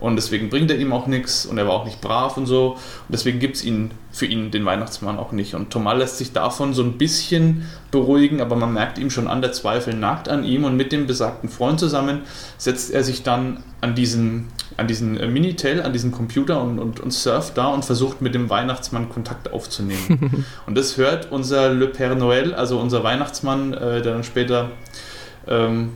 und 0.03 0.17
deswegen 0.17 0.49
bringt 0.49 0.69
er 0.69 0.77
ihm 0.77 0.91
auch 0.91 1.07
nichts 1.07 1.45
und 1.45 1.57
er 1.57 1.65
war 1.65 1.75
auch 1.75 1.85
nicht 1.85 2.01
brav 2.01 2.35
und 2.35 2.45
so. 2.45 2.71
Und 2.73 3.07
deswegen 3.07 3.39
gibt 3.39 3.55
es 3.55 3.63
ihn 3.63 3.91
für 4.11 4.25
ihn 4.25 4.51
den 4.51 4.65
Weihnachtsmann 4.65 5.17
auch 5.17 5.31
nicht. 5.31 5.55
Und 5.55 5.69
Thomas 5.69 5.97
lässt 5.97 6.17
sich 6.17 6.33
davon 6.33 6.73
so 6.73 6.83
ein 6.83 6.97
bisschen 6.97 7.65
beruhigen, 7.89 8.41
aber 8.41 8.57
man 8.57 8.73
merkt 8.73 8.97
ihm 8.97 9.09
schon 9.09 9.29
an, 9.29 9.41
der 9.41 9.53
Zweifel 9.53 9.93
nagt 9.93 10.27
an 10.27 10.43
ihm 10.43 10.65
und 10.65 10.75
mit 10.75 10.91
dem 10.91 11.07
besagten 11.07 11.47
Freund 11.47 11.79
zusammen 11.79 12.23
setzt 12.57 12.91
er 12.91 13.05
sich 13.05 13.23
dann 13.23 13.63
an 13.79 13.95
diesen, 13.95 14.49
an 14.75 14.87
diesen 14.87 15.17
äh, 15.17 15.25
Minitel, 15.25 15.81
an 15.81 15.93
diesen 15.93 16.11
Computer 16.11 16.61
und, 16.61 16.79
und, 16.79 16.99
und 16.99 17.11
surft 17.11 17.57
da 17.57 17.67
und 17.67 17.85
versucht 17.85 18.21
mit 18.21 18.35
dem 18.35 18.49
Weihnachtsmann 18.49 19.07
Kontakt 19.07 19.53
aufzunehmen. 19.53 20.43
und 20.67 20.77
das 20.77 20.97
hört 20.97 21.31
unser 21.31 21.69
Le 21.69 21.85
Père 21.85 22.17
Noël, 22.17 22.51
also 22.51 22.77
unser 22.77 23.05
Weihnachtsmann, 23.05 23.73
äh, 23.73 24.01
der 24.01 24.11
dann 24.11 24.25
später 24.25 24.71
ähm, 25.47 25.93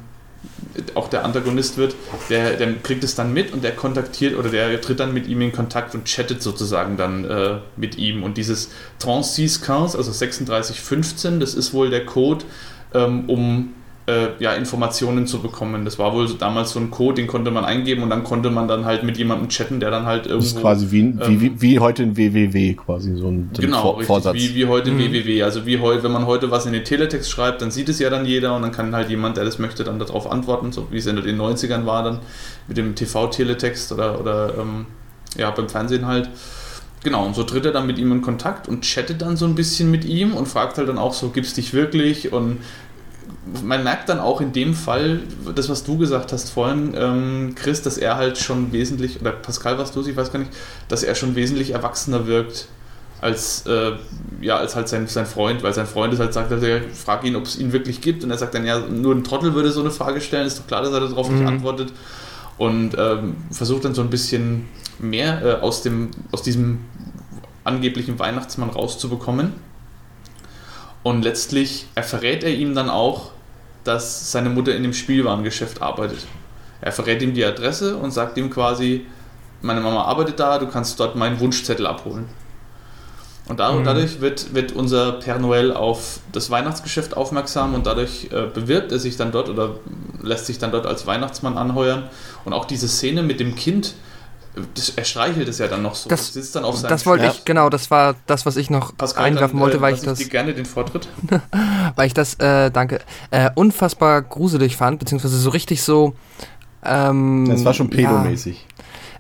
auch 0.94 1.08
der 1.08 1.26
Antagonist 1.26 1.78
wird, 1.78 1.96
der, 2.30 2.56
der 2.56 2.74
kriegt 2.76 3.04
es 3.04 3.16
dann 3.16 3.34
mit 3.34 3.52
und 3.52 3.64
der 3.64 3.76
kontaktiert 3.76 4.38
oder 4.38 4.50
der 4.50 4.80
tritt 4.82 5.00
dann 5.00 5.14
mit 5.14 5.28
ihm 5.28 5.42
in 5.42 5.52
Kontakt 5.52 5.96
und 5.96 6.06
chattet 6.06 6.42
sozusagen 6.42 6.98
dann 6.98 7.26
äh, 7.26 7.58
mit 7.76 7.98
ihm. 7.98 8.24
Und 8.24 8.38
dieses 8.38 8.70
3615, 9.00 9.98
also 9.98 10.12
3615, 10.12 11.40
das 11.40 11.54
ist 11.56 11.74
wohl 11.74 11.90
der 11.90 12.06
Code, 12.06 12.46
ähm, 12.94 13.26
um 13.28 13.74
äh, 14.08 14.30
ja, 14.40 14.54
Informationen 14.54 15.28
zu 15.28 15.42
bekommen. 15.42 15.84
Das 15.84 16.00
war 16.00 16.14
wohl 16.14 16.28
damals 16.40 16.72
so 16.72 16.80
ein 16.80 16.90
Code, 16.92 17.16
den 17.16 17.28
konnte 17.28 17.52
man 17.52 17.66
eingeben 17.66 18.04
und 18.04 18.10
dann 18.10 18.24
konnte 18.24 18.50
man 18.50 18.68
dann 18.68 18.86
halt 18.86 19.04
mit 19.04 19.18
jemandem 19.18 19.50
chatten, 19.50 19.82
der 19.82 19.92
dann 19.92 20.06
halt 20.06 20.28
irgendwo... 20.28 20.46
Das 20.46 20.54
ist 20.54 20.62
quasi 20.62 20.92
wie, 20.92 21.14
wie, 21.20 21.24
ähm, 21.24 21.42
wie, 21.42 21.62
wie 21.62 21.80
heute 21.80 22.04
ein 22.04 22.16
WWW, 22.16 22.74
quasi 22.76 23.16
so 23.16 23.28
ein, 23.28 23.50
so 23.54 23.62
ein 23.62 23.66
Genau, 23.66 23.82
Vor 23.82 23.92
richtig, 23.96 24.08
Vorsatz. 24.08 24.36
Wie, 24.36 24.56
wie 24.56 24.66
heute 24.66 24.92
Mhm. 24.92 25.00
www. 25.00 25.44
Also 25.44 25.66
wie 25.66 25.80
heute, 25.80 26.04
wenn 26.04 26.14
man 26.14 26.26
heute 26.26 26.50
was 26.52 26.66
in 26.66 26.72
den 26.72 26.86
Teletext 26.86 27.30
schreibt, 27.30 27.62
dann 27.62 27.70
sieht 27.70 27.90
es 27.90 28.00
ja 28.00 28.10
dann 28.10 28.26
jeder 28.26 28.56
und 28.56 28.62
dann 28.62 28.72
kann 28.72 28.96
halt 28.96 29.10
jemand, 29.10 29.36
der 29.36 29.44
das 29.44 29.60
möchte, 29.60 29.84
dann 29.84 30.00
darauf 30.00 30.32
antworten, 30.32 30.72
so 30.72 30.88
wie 30.90 30.98
es 30.98 31.06
in 31.06 31.18
den 31.18 31.38
90ern 31.38 31.86
war 31.86 32.04
dann 32.04 32.20
mit 32.70 32.78
dem 32.78 32.96
TV-Teletext 32.96 33.92
oder, 33.92 34.20
oder 34.22 34.54
ähm, 34.58 34.86
ja, 35.38 35.52
beim 35.52 35.68
Fernsehen 35.68 36.06
halt. 36.08 36.30
Genau, 37.04 37.26
und 37.26 37.36
so 37.36 37.44
tritt 37.44 37.66
er 37.66 37.72
dann 37.72 37.86
mit 37.86 38.00
ihm 38.00 38.12
in 38.12 38.22
Kontakt 38.22 38.68
und 38.68 38.82
chattet 38.84 39.22
dann 39.22 39.38
so 39.38 39.46
ein 39.46 39.54
bisschen 39.56 39.92
mit 39.92 40.04
ihm 40.04 40.34
und 40.34 40.48
fragt 40.48 40.78
halt 40.78 40.90
dann 40.90 40.98
auch 40.98 41.14
so, 41.14 41.30
gibt's 41.30 41.54
dich 41.54 41.74
wirklich? 41.74 42.34
Und 42.34 42.58
man 43.64 43.84
merkt 43.84 44.10
dann 44.10 44.20
auch 44.20 44.42
in 44.42 44.52
dem 44.52 44.74
Fall, 44.74 45.22
das, 45.56 45.70
was 45.70 45.84
du 45.84 45.98
gesagt 45.98 46.34
hast 46.34 46.50
vorhin, 46.50 46.94
ähm, 46.96 47.54
Chris, 47.56 47.82
dass 47.82 47.98
er 47.98 48.18
halt 48.18 48.38
schon 48.38 48.72
wesentlich, 48.72 49.22
oder 49.22 49.32
Pascal, 49.32 49.78
was 49.78 49.92
du, 49.92 50.06
ich 50.06 50.16
weiß 50.16 50.32
gar 50.32 50.40
nicht, 50.40 50.52
dass 50.88 51.04
er 51.04 51.16
schon 51.16 51.36
wesentlich 51.36 51.72
erwachsener 51.72 52.28
wirkt 52.28 52.68
als, 53.20 53.66
äh, 53.66 53.94
ja, 54.42 54.58
als 54.58 54.76
halt 54.76 54.88
sein, 54.90 55.08
sein 55.08 55.26
Freund, 55.26 55.64
weil 55.64 55.74
sein 55.74 55.88
Freund 55.88 56.14
ist 56.14 56.20
halt 56.20 56.34
sagt, 56.34 56.52
er 56.52 56.82
fragt 56.94 57.24
ihn, 57.24 57.36
ob 57.36 57.46
es 57.46 57.58
ihn 57.58 57.74
wirklich 57.74 58.02
gibt 58.02 58.24
und 58.24 58.30
er 58.32 58.38
sagt 58.38 58.54
dann, 58.54 58.66
ja, 58.66 58.80
nur 58.80 59.16
ein 59.16 59.24
Trottel 59.24 59.54
würde 59.56 59.72
so 59.72 59.80
eine 59.82 59.92
Frage 59.92 60.22
stellen, 60.22 60.46
ist 60.46 60.60
doch 60.60 60.68
klar, 60.68 60.82
dass 60.84 60.94
er 60.94 61.00
darauf 61.00 61.30
nicht 61.30 61.42
Mhm. 61.42 61.48
antwortet 61.48 61.94
und 62.58 62.96
ähm, 62.98 63.38
versucht 63.52 63.86
dann 63.86 63.96
so 63.96 64.02
ein 64.02 64.10
bisschen 64.10 64.66
mehr 65.00 65.42
äh, 65.44 65.62
aus, 65.62 65.82
dem, 65.82 66.12
aus 66.32 66.44
diesem 66.44 66.80
angeblichen 67.64 68.20
Weihnachtsmann 68.20 68.70
rauszubekommen. 68.70 69.54
Und 71.08 71.22
letztlich 71.22 71.86
verrät 72.02 72.44
er 72.44 72.54
ihm 72.54 72.76
dann 72.76 72.90
auch, 72.90 73.32
dass 73.86 74.30
seine 74.34 74.50
Mutter 74.50 74.76
in 74.76 74.84
dem 74.84 74.92
Spielwarengeschäft 74.92 75.82
arbeitet. 75.82 76.20
Er 76.82 76.92
verrät 76.92 77.22
ihm 77.22 77.34
die 77.34 77.46
Adresse 77.46 77.96
und 77.96 78.12
sagt 78.12 78.38
ihm 78.38 78.50
quasi, 78.50 79.06
meine 79.62 79.80
Mama 79.80 80.04
arbeitet 80.04 80.38
da, 80.42 80.58
du 80.60 80.68
kannst 80.68 81.00
dort 81.00 81.16
meinen 81.16 81.40
Wunschzettel 81.40 81.88
abholen. 81.88 82.26
Und 83.48 83.58
Mhm. 83.60 83.86
dadurch 83.86 84.20
wird, 84.20 84.54
wird 84.54 84.74
unser 84.74 85.20
Père 85.20 85.40
Noël 85.40 85.72
auf 85.72 86.20
das 86.34 86.50
Weihnachtsgeschäft 86.50 87.16
aufmerksam 87.16 87.74
und 87.74 87.86
dadurch 87.86 88.28
äh, 88.34 88.48
bewirbt 88.54 88.92
er 88.92 89.00
sich 89.00 89.16
dann 89.16 89.32
dort 89.32 89.48
oder 89.48 89.76
lässt 90.22 90.48
sich 90.48 90.60
dann 90.60 90.72
dort 90.74 90.86
als 90.86 91.08
Weihnachtsmann 91.08 91.58
anheuern. 91.58 92.10
Und 92.44 92.52
auch 92.52 92.66
diese 92.66 92.90
Szene 92.90 93.24
mit 93.24 93.40
dem 93.40 93.56
Kind, 93.56 93.94
das, 94.74 94.90
er 94.96 95.04
streichelt 95.06 95.48
es 95.48 95.60
ja 95.60 95.68
dann 95.68 95.82
noch 95.82 95.96
so. 95.96 96.10
Das- 96.10 96.34
sitzt 96.34 96.56
dann 96.56 96.64
auf 96.66 96.76
seinem 96.78 96.90
Das 96.90 97.06
wollte 97.06 97.26
Ja. 97.26 97.32
ich, 97.32 97.46
genau, 97.46 97.70
das 97.70 97.92
war 97.92 98.16
das, 98.26 98.46
was 98.46 98.58
ich 98.58 98.70
noch 98.70 98.96
Pascal, 98.98 99.26
einwerfen 99.26 99.58
dann, 99.58 99.62
wollte, 99.62 99.78
äh, 99.78 99.82
weil 99.82 99.94
ich 99.94 100.02
das, 100.02 100.18
dir 100.20 100.28
gerne 100.28 100.54
den 100.54 100.66
Vortritt. 100.66 101.08
weil 101.96 102.08
ich 102.08 102.14
das, 102.14 102.36
äh, 102.36 102.72
danke, 102.72 103.00
äh, 103.32 103.50
unfassbar 103.56 104.22
gruselig 104.22 104.78
fand, 104.78 105.00
beziehungsweise 105.00 105.38
so 105.38 105.50
richtig 105.50 105.84
so, 105.84 106.14
ähm, 106.84 107.48
Das 107.50 107.66
war 107.66 107.74
schon 107.74 107.90
ja, 107.92 107.96
pedomäßig. 107.98 108.66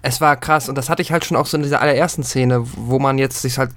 Es 0.01 0.21
war 0.21 0.35
krass 0.38 0.69
und 0.69 0.77
das 0.77 0.89
hatte 0.89 1.01
ich 1.01 1.11
halt 1.11 1.25
schon 1.25 1.35
auch 1.35 1.47
so 1.47 1.57
in 1.57 1.63
dieser 1.63 1.81
allerersten 1.81 2.23
Szene, 2.23 2.63
wo 2.75 2.99
man 2.99 3.17
jetzt 3.17 3.41
sich 3.41 3.57
halt 3.57 3.71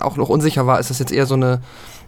auch 0.00 0.16
noch 0.16 0.28
unsicher 0.28 0.66
war, 0.66 0.80
ist 0.80 0.90
das 0.90 0.98
jetzt 0.98 1.12
eher 1.12 1.26
so 1.26 1.34
eine 1.34 1.60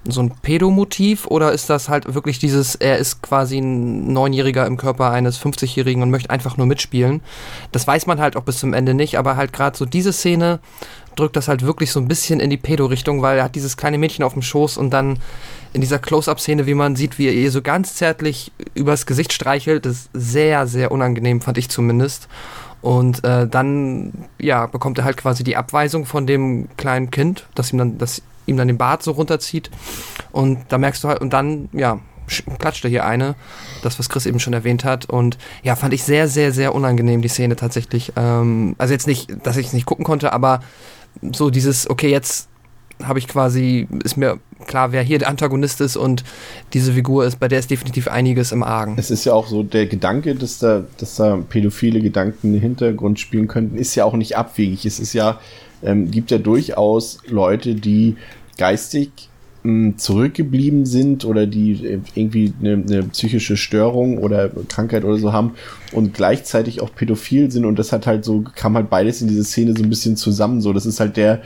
so 0.05 0.22
ein 0.22 0.30
Pedomotiv 0.42 1.26
oder 1.26 1.53
ist 1.53 1.68
das 1.68 1.88
halt 1.88 2.14
wirklich 2.14 2.38
dieses, 2.38 2.74
er 2.74 2.98
ist 2.98 3.22
quasi 3.22 3.59
ein 3.59 4.12
Neunjähriger 4.12 4.66
im 4.66 4.76
Körper 4.76 5.11
eines 5.11 5.38
50-Jährigen 5.38 6.03
und 6.03 6.11
möchte 6.11 6.30
einfach 6.30 6.57
nur 6.57 6.66
mitspielen. 6.66 7.20
Das 7.72 7.86
weiß 7.86 8.07
man 8.07 8.18
halt 8.18 8.36
auch 8.36 8.44
bis 8.44 8.59
zum 8.59 8.72
Ende 8.72 8.94
nicht, 8.94 9.18
aber 9.18 9.36
halt 9.36 9.53
gerade 9.53 9.76
so 9.76 9.84
diese 9.84 10.12
Szene 10.12 10.61
drückt 11.16 11.36
das 11.36 11.48
halt 11.48 11.62
wirklich 11.62 11.92
so 11.92 12.01
ein 12.01 12.09
bisschen 12.09 12.40
in 12.40 12.48
die 12.48 12.57
Pedo-Richtung, 12.57 13.20
weil 13.20 13.38
er 13.38 13.44
hat 13.44 13.55
dieses 13.55 13.76
kleine 13.76 13.98
Mädchen 13.98 14.24
auf 14.24 14.32
dem 14.32 14.42
Schoß 14.42 14.78
und 14.78 14.90
dann 14.90 15.18
in 15.72 15.80
dieser 15.80 15.98
Close-Up-Szene, 15.98 16.66
wie 16.66 16.74
man 16.74 16.96
sieht, 16.96 17.18
wie 17.18 17.26
er 17.26 17.34
ihr 17.34 17.51
so 17.51 17.61
ganz 17.61 17.94
zärtlich 17.94 18.53
übers 18.74 19.07
Gesicht 19.07 19.32
streichelt, 19.32 19.84
das 19.84 19.92
ist 19.92 20.11
sehr, 20.14 20.66
sehr 20.66 20.90
unangenehm, 20.90 21.40
fand 21.40 21.59
ich 21.59 21.68
zumindest. 21.68 22.28
Und 22.82 23.22
äh, 23.24 23.46
dann, 23.46 24.12
ja, 24.38 24.66
bekommt 24.66 24.98
er 24.98 25.05
halt 25.05 25.18
quasi 25.18 25.44
die 25.44 25.57
Abweisung 25.57 26.07
von 26.07 26.26
dem 26.26 26.68
kleinen 26.76 27.11
Kind, 27.11 27.46
dass 27.55 27.72
ihm 27.72 27.78
dann, 27.78 27.98
dass 27.98 28.22
ihm 28.51 28.57
dann 28.57 28.68
den 28.68 28.78
Bart 28.78 29.03
so 29.03 29.12
runterzieht. 29.12 29.70
Und 30.32 30.59
da 30.68 30.78
merkst 30.78 31.03
du 31.03 31.09
halt, 31.09 31.20
und 31.20 31.32
dann, 31.32 31.68
ja, 31.72 32.01
sch- 32.28 32.44
klatscht 32.59 32.84
er 32.84 32.90
hier 32.90 33.07
eine, 33.07 33.34
das, 33.82 33.98
was 33.98 34.09
Chris 34.09 34.26
eben 34.26 34.40
schon 34.40 34.53
erwähnt 34.53 34.84
hat. 34.84 35.07
Und 35.07 35.38
ja, 35.62 35.76
fand 35.76 35.94
ich 35.94 36.05
sehr, 36.05 36.28
sehr, 36.28 36.53
sehr 36.53 36.74
unangenehm, 36.74 37.22
die 37.22 37.28
Szene 37.28 37.57
tatsächlich. 37.57 38.12
Ähm, 38.16 38.74
also 38.78 38.92
jetzt 38.92 39.07
nicht, 39.07 39.30
dass 39.44 39.57
ich 39.57 39.68
es 39.68 39.72
nicht 39.72 39.86
gucken 39.86 40.05
konnte, 40.05 40.32
aber 40.32 40.61
so 41.32 41.51
dieses, 41.51 41.88
okay, 41.88 42.11
jetzt 42.11 42.48
habe 43.03 43.18
ich 43.18 43.28
quasi, 43.28 43.88
ist 44.05 44.18
mir 44.18 44.38
klar, 44.66 44.92
wer 44.92 45.03
hier 45.03 45.18
der 45.18 45.28
Antagonist 45.28 45.80
ist 45.80 45.96
und 45.96 46.22
diese 46.74 46.92
Figur 46.92 47.24
ist, 47.24 47.40
bei 47.40 47.48
der 47.48 47.59
ist 47.59 47.70
definitiv 47.70 48.09
einiges 48.09 48.53
im 48.53 48.62
Argen. 48.62 48.96
Es 48.98 49.11
ist 49.11 49.24
ja 49.24 49.32
auch 49.32 49.46
so, 49.46 49.62
der 49.62 49.86
Gedanke, 49.86 50.34
dass 50.34 50.59
da, 50.59 50.84
dass 50.98 51.16
da 51.16 51.38
pädophile 51.48 52.03
Gedanken 52.03 52.55
im 52.55 52.61
Hintergrund 52.61 53.18
spielen 53.18 53.48
könnten, 53.48 53.78
ist 53.78 53.94
ja 53.94 54.05
auch 54.05 54.12
nicht 54.12 54.36
abwegig. 54.36 54.84
Es 54.84 55.01
ist 55.01 55.14
ja, 55.14 55.40
ähm, 55.82 56.11
gibt 56.11 56.30
ja 56.30 56.36
durchaus 56.36 57.20
Leute, 57.26 57.74
die 57.74 58.16
geistig 58.61 59.11
mh, 59.63 59.97
zurückgeblieben 59.97 60.85
sind 60.85 61.25
oder 61.25 61.47
die 61.47 61.73
äh, 61.73 62.01
irgendwie 62.15 62.53
eine, 62.61 62.75
eine 62.75 63.03
psychische 63.05 63.57
Störung 63.57 64.19
oder 64.19 64.51
Krankheit 64.69 65.05
oder 65.05 65.17
so 65.17 65.33
haben 65.33 65.55
und 65.93 66.13
gleichzeitig 66.13 66.83
auch 66.83 66.95
pädophil 66.95 67.51
sind 67.51 67.65
und 67.65 67.79
das 67.79 67.91
hat 67.91 68.07
halt 68.07 68.25
so, 68.25 68.45
kam 68.55 68.75
halt 68.77 68.91
beides 68.91 69.23
in 69.23 69.29
diese 69.29 69.45
Szene 69.45 69.75
so 69.75 69.83
ein 69.83 69.89
bisschen 69.89 70.17
zusammen. 70.17 70.61
So, 70.61 70.75
das 70.75 70.85
ist 70.85 71.01
halt 71.01 71.17
der, 71.17 71.41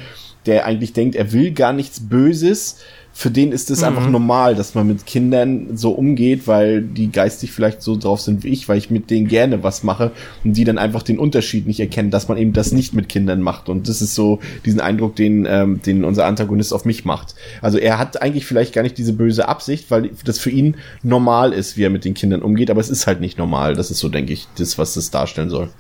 der 0.47 0.67
eigentlich 0.67 0.93
denkt, 0.93 1.15
er 1.15 1.33
will 1.33 1.53
gar 1.53 1.73
nichts 1.73 2.01
Böses. 2.01 2.79
Für 3.17 3.31
den 3.31 3.53
ist 3.53 3.71
es 3.71 3.85
einfach 3.85 4.09
normal, 4.09 4.57
dass 4.57 4.75
man 4.75 4.89
mit 4.89 5.07
Kindern 5.07 5.77
so 5.77 5.93
umgeht, 5.93 6.49
weil 6.49 6.83
die 6.83 7.13
geistig 7.13 7.53
vielleicht 7.53 7.81
so 7.81 7.97
drauf 7.97 8.21
sind 8.21 8.43
wie 8.43 8.49
ich, 8.49 8.69
weil 8.69 8.77
ich 8.77 8.91
mit 8.91 9.09
denen 9.09 9.29
gerne 9.29 9.63
was 9.63 9.85
mache 9.85 10.11
und 10.43 10.57
die 10.57 10.65
dann 10.65 10.79
einfach 10.79 11.05
den 11.05 11.21
Unterschied 11.21 11.69
nicht 11.69 11.79
erkennen, 11.79 12.11
dass 12.11 12.27
man 12.27 12.37
eben 12.39 12.53
das 12.53 12.73
nicht 12.73 12.93
mit 12.93 13.09
Kindern 13.09 13.41
macht. 13.41 13.69
Und 13.69 13.89
das 13.89 14.03
ist 14.03 14.17
so 14.17 14.41
diesen 14.65 14.81
Eindruck, 14.81 15.15
den, 15.15 15.47
ähm, 15.49 15.81
den 15.81 16.05
unser 16.05 16.27
Antagonist 16.27 16.75
auf 16.75 16.85
mich 16.85 17.05
macht. 17.05 17.37
Also 17.63 17.79
er 17.79 17.99
hat 17.99 18.21
eigentlich 18.21 18.47
vielleicht 18.47 18.75
gar 18.75 18.83
nicht 18.83 18.99
diese 18.99 19.13
böse 19.13 19.49
Absicht, 19.49 19.93
weil 19.93 20.11
das 20.25 20.41
für 20.41 20.51
ihn 20.51 20.77
normal 21.05 21.53
ist, 21.53 21.77
wie 21.77 21.85
er 21.85 21.91
mit 21.91 22.05
den 22.05 22.15
Kindern 22.15 22.43
umgeht, 22.43 22.69
aber 22.69 22.81
es 22.81 22.91
ist 22.91 23.07
halt 23.07 23.21
nicht 23.21 23.39
normal. 23.39 23.77
Das 23.77 23.93
ist 23.93 24.01
so, 24.01 24.09
denke 24.09 24.33
ich, 24.33 24.49
das, 24.59 24.77
was 24.77 24.95
das 24.95 25.13
darstellen 25.13 25.51
soll. 25.51 25.71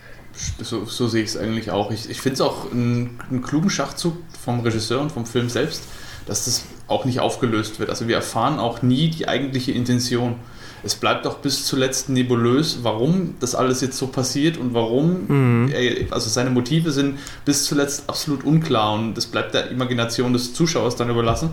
So, 0.62 0.84
so 0.84 1.08
sehe 1.08 1.24
ich 1.24 1.30
es 1.30 1.36
eigentlich 1.36 1.72
auch. 1.72 1.90
Ich, 1.90 2.08
ich 2.08 2.20
finde 2.20 2.34
es 2.34 2.40
auch 2.40 2.70
einen, 2.70 3.18
einen 3.28 3.42
klugen 3.42 3.70
Schachzug 3.70 4.14
vom 4.40 4.60
Regisseur 4.60 5.00
und 5.00 5.10
vom 5.10 5.26
Film 5.26 5.48
selbst, 5.48 5.82
dass 6.26 6.44
das 6.44 6.64
auch 6.86 7.04
nicht 7.04 7.20
aufgelöst 7.20 7.80
wird. 7.80 7.90
Also 7.90 8.08
wir 8.08 8.16
erfahren 8.16 8.58
auch 8.58 8.82
nie 8.82 9.08
die 9.08 9.28
eigentliche 9.28 9.72
Intention. 9.72 10.36
Es 10.82 10.94
bleibt 10.94 11.26
auch 11.26 11.38
bis 11.38 11.64
zuletzt 11.64 12.10
nebulös, 12.10 12.80
warum 12.82 13.36
das 13.40 13.54
alles 13.54 13.80
jetzt 13.80 13.96
so 13.96 14.08
passiert 14.08 14.58
und 14.58 14.74
warum, 14.74 15.70
er, 15.72 16.12
also 16.12 16.28
seine 16.28 16.50
Motive 16.50 16.90
sind 16.90 17.18
bis 17.46 17.64
zuletzt 17.64 18.04
absolut 18.06 18.44
unklar 18.44 18.92
und 18.92 19.14
das 19.14 19.24
bleibt 19.26 19.54
der 19.54 19.70
Imagination 19.70 20.34
des 20.34 20.52
Zuschauers 20.52 20.96
dann 20.96 21.08
überlassen. 21.08 21.50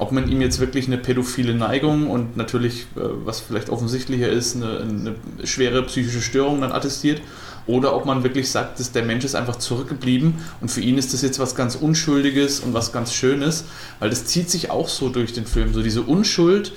Ob 0.00 0.12
man 0.12 0.28
ihm 0.30 0.42
jetzt 0.42 0.60
wirklich 0.60 0.86
eine 0.86 0.98
pädophile 0.98 1.54
Neigung 1.54 2.08
und 2.08 2.36
natürlich, 2.36 2.82
äh, 2.94 3.00
was 3.24 3.40
vielleicht 3.40 3.68
offensichtlicher 3.68 4.28
ist, 4.28 4.54
eine, 4.54 4.80
eine 4.80 5.14
schwere 5.44 5.82
psychische 5.84 6.20
Störung 6.20 6.60
dann 6.60 6.70
attestiert, 6.70 7.20
oder 7.68 7.94
ob 7.94 8.06
man 8.06 8.24
wirklich 8.24 8.50
sagt, 8.50 8.80
dass 8.80 8.90
der 8.90 9.04
Mensch 9.04 9.24
ist 9.24 9.36
einfach 9.36 9.56
zurückgeblieben 9.56 10.34
und 10.60 10.70
für 10.70 10.80
ihn 10.80 10.98
ist 10.98 11.12
das 11.12 11.22
jetzt 11.22 11.38
was 11.38 11.54
ganz 11.54 11.76
Unschuldiges 11.76 12.60
und 12.60 12.74
was 12.74 12.92
ganz 12.92 13.12
Schönes, 13.12 13.64
weil 14.00 14.10
das 14.10 14.24
zieht 14.24 14.50
sich 14.50 14.70
auch 14.70 14.88
so 14.88 15.10
durch 15.10 15.34
den 15.34 15.46
Film, 15.46 15.72
so 15.72 15.82
diese 15.82 16.02
Unschuld, 16.02 16.72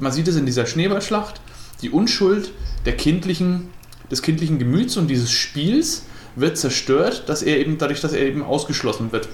man 0.00 0.12
sieht 0.12 0.28
es 0.28 0.36
in 0.36 0.44
dieser 0.44 0.66
Schneeballschlacht, 0.66 1.40
die 1.80 1.90
Unschuld 1.90 2.52
der 2.84 2.96
kindlichen, 2.96 3.70
des 4.10 4.20
kindlichen 4.20 4.58
Gemüts 4.58 4.96
und 4.96 5.06
dieses 5.08 5.30
Spiels 5.30 6.02
wird 6.34 6.58
zerstört, 6.58 7.28
dass 7.28 7.42
er 7.42 7.58
eben 7.58 7.78
dadurch, 7.78 8.00
dass 8.00 8.12
er 8.12 8.20
eben 8.20 8.42
ausgeschlossen 8.42 9.12
wird. 9.12 9.28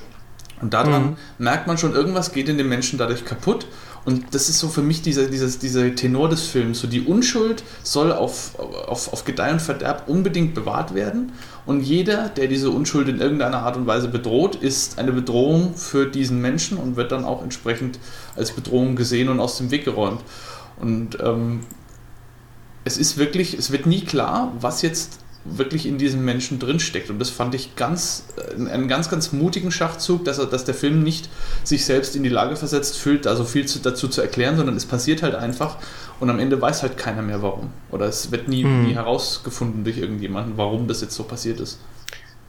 Und 0.61 0.75
daran 0.75 1.17
merkt 1.39 1.67
man 1.67 1.79
schon, 1.79 1.95
irgendwas 1.95 2.33
geht 2.33 2.49
in 2.49 2.59
dem 2.59 2.69
Menschen 2.69 2.99
dadurch 2.99 3.25
kaputt. 3.25 3.67
Und 4.05 4.34
das 4.34 4.49
ist 4.49 4.59
so 4.59 4.68
für 4.68 4.82
mich 4.82 5.03
dieser, 5.03 5.26
dieses, 5.26 5.59
dieser 5.59 5.94
Tenor 5.94 6.28
des 6.28 6.46
Films. 6.46 6.80
So 6.80 6.86
die 6.86 7.03
Unschuld 7.03 7.62
soll 7.82 8.12
auf, 8.12 8.59
auf, 8.59 9.12
auf 9.12 9.24
Gedeih 9.24 9.53
und 9.53 9.61
Verderb 9.61 10.09
unbedingt 10.09 10.55
bewahrt 10.55 10.94
werden. 10.94 11.32
Und 11.66 11.82
jeder, 11.82 12.28
der 12.28 12.46
diese 12.46 12.70
Unschuld 12.70 13.09
in 13.09 13.20
irgendeiner 13.20 13.59
Art 13.59 13.76
und 13.76 13.86
Weise 13.86 14.09
bedroht, 14.09 14.57
ist 14.57 14.99
eine 14.99 15.12
Bedrohung 15.12 15.74
für 15.74 16.07
diesen 16.07 16.40
Menschen 16.40 16.78
und 16.78 16.96
wird 16.96 17.12
dann 17.12 17.24
auch 17.24 17.42
entsprechend 17.42 17.99
als 18.36 18.53
Bedrohung 18.53 18.96
gesehen 18.96 19.28
und 19.28 19.40
aus 19.40 19.59
dem 19.59 19.70
Weg 19.70 19.84
geräumt. 19.84 20.22
Und 20.80 21.18
ähm, 21.22 21.61
es 22.84 22.96
ist 22.96 23.18
wirklich, 23.18 23.55
es 23.55 23.70
wird 23.70 23.84
nie 23.84 24.01
klar, 24.01 24.53
was 24.61 24.80
jetzt 24.82 25.18
wirklich 25.57 25.86
in 25.86 25.99
diesem 25.99 26.24
Menschen 26.24 26.59
drinsteckt. 26.59 27.11
Und 27.11 27.18
das 27.18 27.30
fand 27.30 27.55
ich 27.55 27.76
ganz, 27.76 28.24
äh, 28.36 28.72
einen 28.72 28.88
ganz, 28.88 29.09
ganz 29.09 29.32
mutigen 29.32 29.70
Schachzug, 29.70 30.24
dass, 30.24 30.38
er, 30.38 30.46
dass 30.46 30.64
der 30.64 30.74
Film 30.74 31.03
nicht 31.03 31.28
sich 31.64 31.84
selbst 31.84 32.16
in 32.16 32.22
die 32.22 32.28
Lage 32.28 32.57
versetzt 32.57 32.96
fühlt, 32.96 33.26
da 33.26 33.36
so 33.36 33.44
viel 33.44 33.66
zu, 33.66 33.78
dazu 33.78 34.09
zu 34.09 34.20
erklären, 34.20 34.57
sondern 34.57 34.76
es 34.76 34.86
passiert 34.86 35.22
halt 35.22 35.34
einfach 35.34 35.78
und 36.20 36.30
am 36.30 36.38
Ende 36.38 36.61
weiß 36.61 36.82
halt 36.82 36.96
keiner 36.96 37.22
mehr 37.22 37.42
warum. 37.42 37.70
Oder 37.90 38.07
es 38.07 38.30
wird 38.32 38.49
nie, 38.49 38.64
nie 38.64 38.94
herausgefunden 38.94 39.84
durch 39.84 39.99
irgendjemanden, 39.99 40.55
warum 40.57 40.88
das 40.88 41.01
jetzt 41.01 41.14
so 41.14 41.24
passiert 41.24 41.61
ist. 41.61 41.78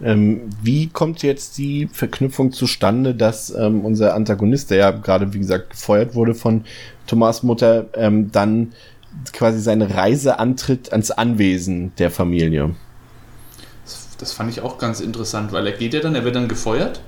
Ähm, 0.01 0.49
wie 0.63 0.87
kommt 0.87 1.23
jetzt 1.23 1.57
die 1.57 1.89
Verknüpfung 1.91 2.51
zustande, 2.53 3.13
dass 3.13 3.49
ähm, 3.49 3.83
unser 3.83 4.15
Antagonist, 4.15 4.71
der 4.71 4.77
ja 4.77 4.91
gerade, 4.91 5.33
wie 5.33 5.39
gesagt, 5.39 5.71
gefeuert 5.71 6.15
wurde 6.15 6.35
von 6.35 6.63
Thomas 7.05 7.43
Mutter, 7.43 7.87
ähm, 7.95 8.31
dann 8.31 8.73
quasi 9.33 9.59
seine 9.59 9.93
Reise 9.93 10.39
antritt 10.39 10.91
ans 10.91 11.11
Anwesen 11.11 11.91
der 11.97 12.11
Familie? 12.11 12.75
Das, 14.19 14.31
fand 14.33 14.49
ich 14.51 14.61
auch 14.61 14.77
ganz 14.77 14.99
interessant, 14.99 15.51
weil 15.51 15.65
er 15.65 15.73
geht 15.73 15.93
ja 15.93 15.99
dann, 16.01 16.15
er 16.15 16.23
wird 16.23 16.35
dann 16.35 16.47
gefeuert. 16.47 17.01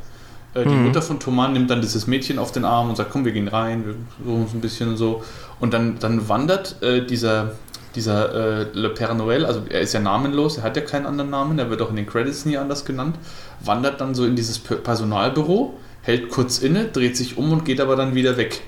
Äh, 0.53 0.63
Die 0.63 0.69
Mutter 0.85 1.01
von 1.01 1.19
Thomas 1.19 1.51
nimmt 1.51 1.69
dann 1.69 1.81
dieses 1.81 2.07
Mädchen 2.07 2.39
auf 2.39 2.51
den 2.51 2.65
Arm 2.65 2.89
und 2.89 2.95
sagt, 2.95 3.11
komm, 3.11 3.25
wir 3.25 3.31
gehen 3.31 3.47
rein, 3.47 3.85
wir 3.85 3.95
suchen 4.25 4.41
uns 4.43 4.53
ein 4.53 4.61
bisschen 4.61 4.89
und 4.89 4.97
so. 4.97 5.23
Und 5.59 5.73
dann, 5.73 5.99
dann 5.99 6.27
wandert 6.29 6.81
äh, 6.81 7.05
dieser, 7.05 7.53
dieser 7.95 8.61
äh, 8.61 8.65
Le 8.73 8.89
Père 8.89 9.13
Noël, 9.13 9.45
also 9.45 9.61
er 9.69 9.81
ist 9.81 9.93
ja 9.93 9.99
namenlos, 9.99 10.57
er 10.57 10.63
hat 10.63 10.75
ja 10.77 10.81
keinen 10.83 11.05
anderen 11.05 11.29
Namen, 11.29 11.59
er 11.59 11.69
wird 11.69 11.81
auch 11.81 11.89
in 11.89 11.95
den 11.97 12.05
Credits 12.05 12.45
nie 12.45 12.57
anders 12.57 12.85
genannt, 12.85 13.17
wandert 13.59 13.99
dann 14.01 14.15
so 14.15 14.25
in 14.25 14.35
dieses 14.35 14.59
Pe- 14.59 14.77
Personalbüro, 14.77 15.73
hält 16.01 16.29
kurz 16.29 16.59
inne, 16.59 16.85
dreht 16.85 17.15
sich 17.17 17.37
um 17.37 17.51
und 17.51 17.65
geht 17.65 17.79
aber 17.81 17.95
dann 17.95 18.15
wieder 18.15 18.37
weg. 18.37 18.61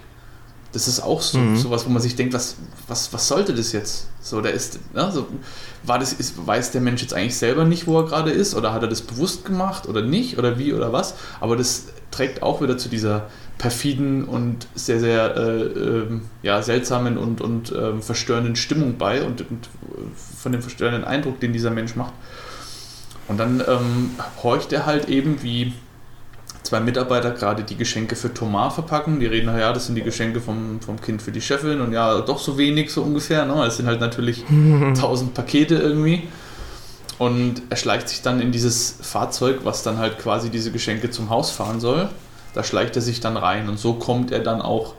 Das 0.74 0.88
ist 0.88 1.02
auch 1.02 1.22
so 1.22 1.56
sowas, 1.56 1.86
wo 1.86 1.90
man 1.90 2.02
sich 2.02 2.16
denkt, 2.16 2.34
was, 2.34 2.56
was, 2.88 3.14
was 3.14 3.28
sollte 3.28 3.54
das 3.54 3.72
jetzt? 3.72 4.08
So, 4.22 4.42
der 4.42 4.54
ist, 4.54 4.80
ne, 4.94 5.12
so, 5.14 5.28
war 5.84 6.00
das, 6.00 6.14
ist, 6.14 6.48
weiß 6.48 6.72
der 6.72 6.82
Mensch 6.82 7.02
jetzt 7.02 7.14
eigentlich 7.14 7.38
selber 7.38 7.64
nicht, 7.64 7.86
wo 7.86 8.00
er 8.00 8.06
gerade 8.06 8.32
ist? 8.32 8.56
Oder 8.56 8.74
hat 8.74 8.82
er 8.82 8.88
das 8.88 9.02
bewusst 9.02 9.46
gemacht 9.46 9.88
oder 9.88 10.02
nicht? 10.02 10.40
Oder 10.40 10.58
wie 10.58 10.74
oder 10.74 10.92
was? 10.92 11.14
Aber 11.40 11.56
das 11.56 11.86
trägt 12.10 12.42
auch 12.42 12.62
wieder 12.62 12.78
zu 12.78 12.90
dieser 12.90 13.28
perfiden 13.58 14.26
und 14.26 14.68
sehr, 14.76 15.00
sehr 15.00 15.36
äh, 15.38 15.62
ähm, 15.62 16.22
ja, 16.42 16.62
seltsamen 16.62 17.18
und, 17.18 17.40
und 17.40 17.72
ähm, 17.72 18.02
verstörenden 18.02 18.56
Stimmung 18.56 18.98
bei 18.98 19.24
und, 19.24 19.42
und 19.50 19.70
von 20.42 20.52
dem 20.52 20.62
verstörenden 20.62 21.04
Eindruck, 21.04 21.40
den 21.40 21.54
dieser 21.54 21.72
Mensch 21.72 21.96
macht. 21.96 22.14
Und 23.28 23.38
dann 23.40 23.62
ähm, 23.68 24.12
horcht 24.42 24.74
er 24.74 24.86
halt 24.86 25.08
eben, 25.08 25.44
wie 25.44 25.74
zwei 26.64 26.80
Mitarbeiter 26.80 27.32
gerade 27.32 27.64
die 27.64 27.76
Geschenke 27.76 28.16
für 28.16 28.34
Thomas 28.34 28.74
verpacken. 28.74 29.20
Die 29.20 29.26
reden, 29.26 29.48
ja, 29.58 29.72
das 29.74 29.86
sind 29.86 29.96
die 29.96 30.02
Geschenke 30.02 30.42
vom, 30.42 30.82
vom 30.82 31.00
Kind 31.00 31.22
für 31.22 31.32
die 31.32 31.42
Chefin 31.42 31.82
und 31.82 31.94
ja, 31.94 32.22
doch 32.22 32.40
so 32.40 32.58
wenig, 32.58 32.92
so 32.92 33.04
ungefähr. 33.04 33.46
Ne? 33.46 33.54
Das 33.56 33.78
sind 33.78 33.88
halt 33.88 34.00
natürlich 34.00 34.44
tausend 35.00 35.34
Pakete 35.34 35.76
irgendwie. 35.76 36.24
Und 37.20 37.62
er 37.70 37.78
schleicht 37.78 38.10
sich 38.10 38.22
dann 38.22 38.42
in 38.42 38.52
dieses 38.52 38.98
Fahrzeug, 39.02 39.60
was 39.64 39.84
dann 39.84 39.98
halt 39.98 40.18
quasi 40.18 40.50
diese 40.50 40.72
Geschenke 40.72 41.12
zum 41.12 41.30
Haus 41.30 41.52
fahren 41.52 41.80
soll. 41.80 42.10
Da 42.54 42.64
schleicht 42.64 42.96
er 42.96 43.02
sich 43.02 43.20
dann 43.20 43.38
rein 43.38 43.70
und 43.70 43.78
so 43.78 43.94
kommt 43.94 44.32
er 44.32 44.40
dann 44.40 44.62
auch 44.62 44.96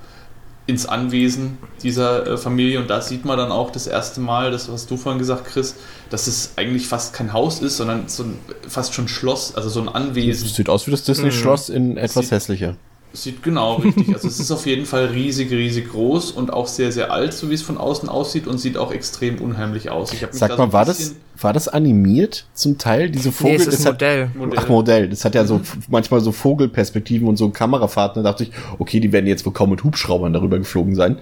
ins 0.67 0.87
Anwesen 0.87 1.59
dieser 1.83 2.27
äh, 2.27 2.37
Familie 2.39 2.81
und 2.81 2.89
da 2.89 3.01
sieht 3.03 3.25
man 3.27 3.37
dann 3.37 3.53
auch 3.53 3.71
das 3.71 3.87
erste 3.87 4.21
Mal, 4.21 4.51
das 4.51 4.73
was 4.73 4.87
du 4.87 4.97
vorhin 4.97 5.19
gesagt, 5.19 5.45
Chris, 5.47 5.75
dass 6.09 6.27
es 6.27 6.53
eigentlich 6.57 6.87
fast 6.89 7.13
kein 7.13 7.33
Haus 7.35 7.61
ist, 7.61 7.77
sondern 7.77 8.09
so 8.09 8.23
ein, 8.23 8.39
fast 8.67 8.95
schon 8.95 9.07
Schloss, 9.09 9.55
also 9.55 9.69
so 9.69 9.81
ein 9.81 9.89
Anwesen. 9.89 10.49
Sieht 10.49 10.71
aus 10.71 10.87
wie 10.87 10.91
das 10.91 11.05
Disney-Schloss 11.05 11.69
in 11.69 11.97
etwas 11.99 12.25
Sieht- 12.27 12.31
hässlicher. 12.33 12.77
Sieht 13.15 13.45
genau 13.45 13.77
richtig. 13.77 14.13
Also 14.13 14.27
es 14.27 14.41
ist 14.41 14.51
auf 14.51 14.67
jeden 14.67 14.87
Fall 14.87 15.07
riesig, 15.07 15.51
riesig 15.53 15.89
groß 15.91 16.33
und 16.33 16.53
auch 16.53 16.67
sehr, 16.67 16.91
sehr 16.91 17.13
alt, 17.13 17.33
so 17.33 17.49
wie 17.49 17.55
es 17.55 17.63
von 17.63 17.79
außen 17.79 18.09
aussieht 18.09 18.49
und 18.49 18.59
sieht 18.59 18.77
auch 18.77 18.91
extrem 18.91 19.41
unheimlich 19.41 19.89
aus. 19.89 20.13
Ich 20.13 20.21
da 20.21 20.29
Sag 20.33 20.51
so 20.51 20.57
mal, 20.57 20.65
ein 20.65 20.73
war 20.73 20.85
das, 20.85 21.15
war 21.41 21.53
das 21.53 21.69
animiert 21.69 22.47
zum 22.55 22.77
Teil, 22.77 23.11
diese 23.11 23.31
Vogel? 23.31 23.53
Nee, 23.53 23.63
es 23.63 23.67
ist 23.69 23.79
das 23.79 23.87
ein 23.87 23.87
hat, 23.87 23.95
Modell. 23.95 24.31
Modell. 24.35 24.59
Ach, 24.61 24.69
Modell. 24.69 25.09
Das 25.09 25.25
hat 25.25 25.37
ja 25.37 25.45
so 25.45 25.61
manchmal 25.89 26.21
so 26.21 26.33
Vogelperspektiven 26.33 27.29
und 27.29 27.37
so 27.37 27.49
Kamerafahrten. 27.51 28.25
Da 28.25 28.33
dachte 28.33 28.45
ich, 28.45 28.51
okay, 28.81 28.99
die 28.99 29.13
werden 29.13 29.29
jetzt 29.29 29.47
wohl 29.47 29.53
kaum 29.53 29.71
mit 29.71 29.85
Hubschraubern 29.85 30.33
darüber 30.33 30.59
geflogen 30.59 30.97
sein. 30.97 31.19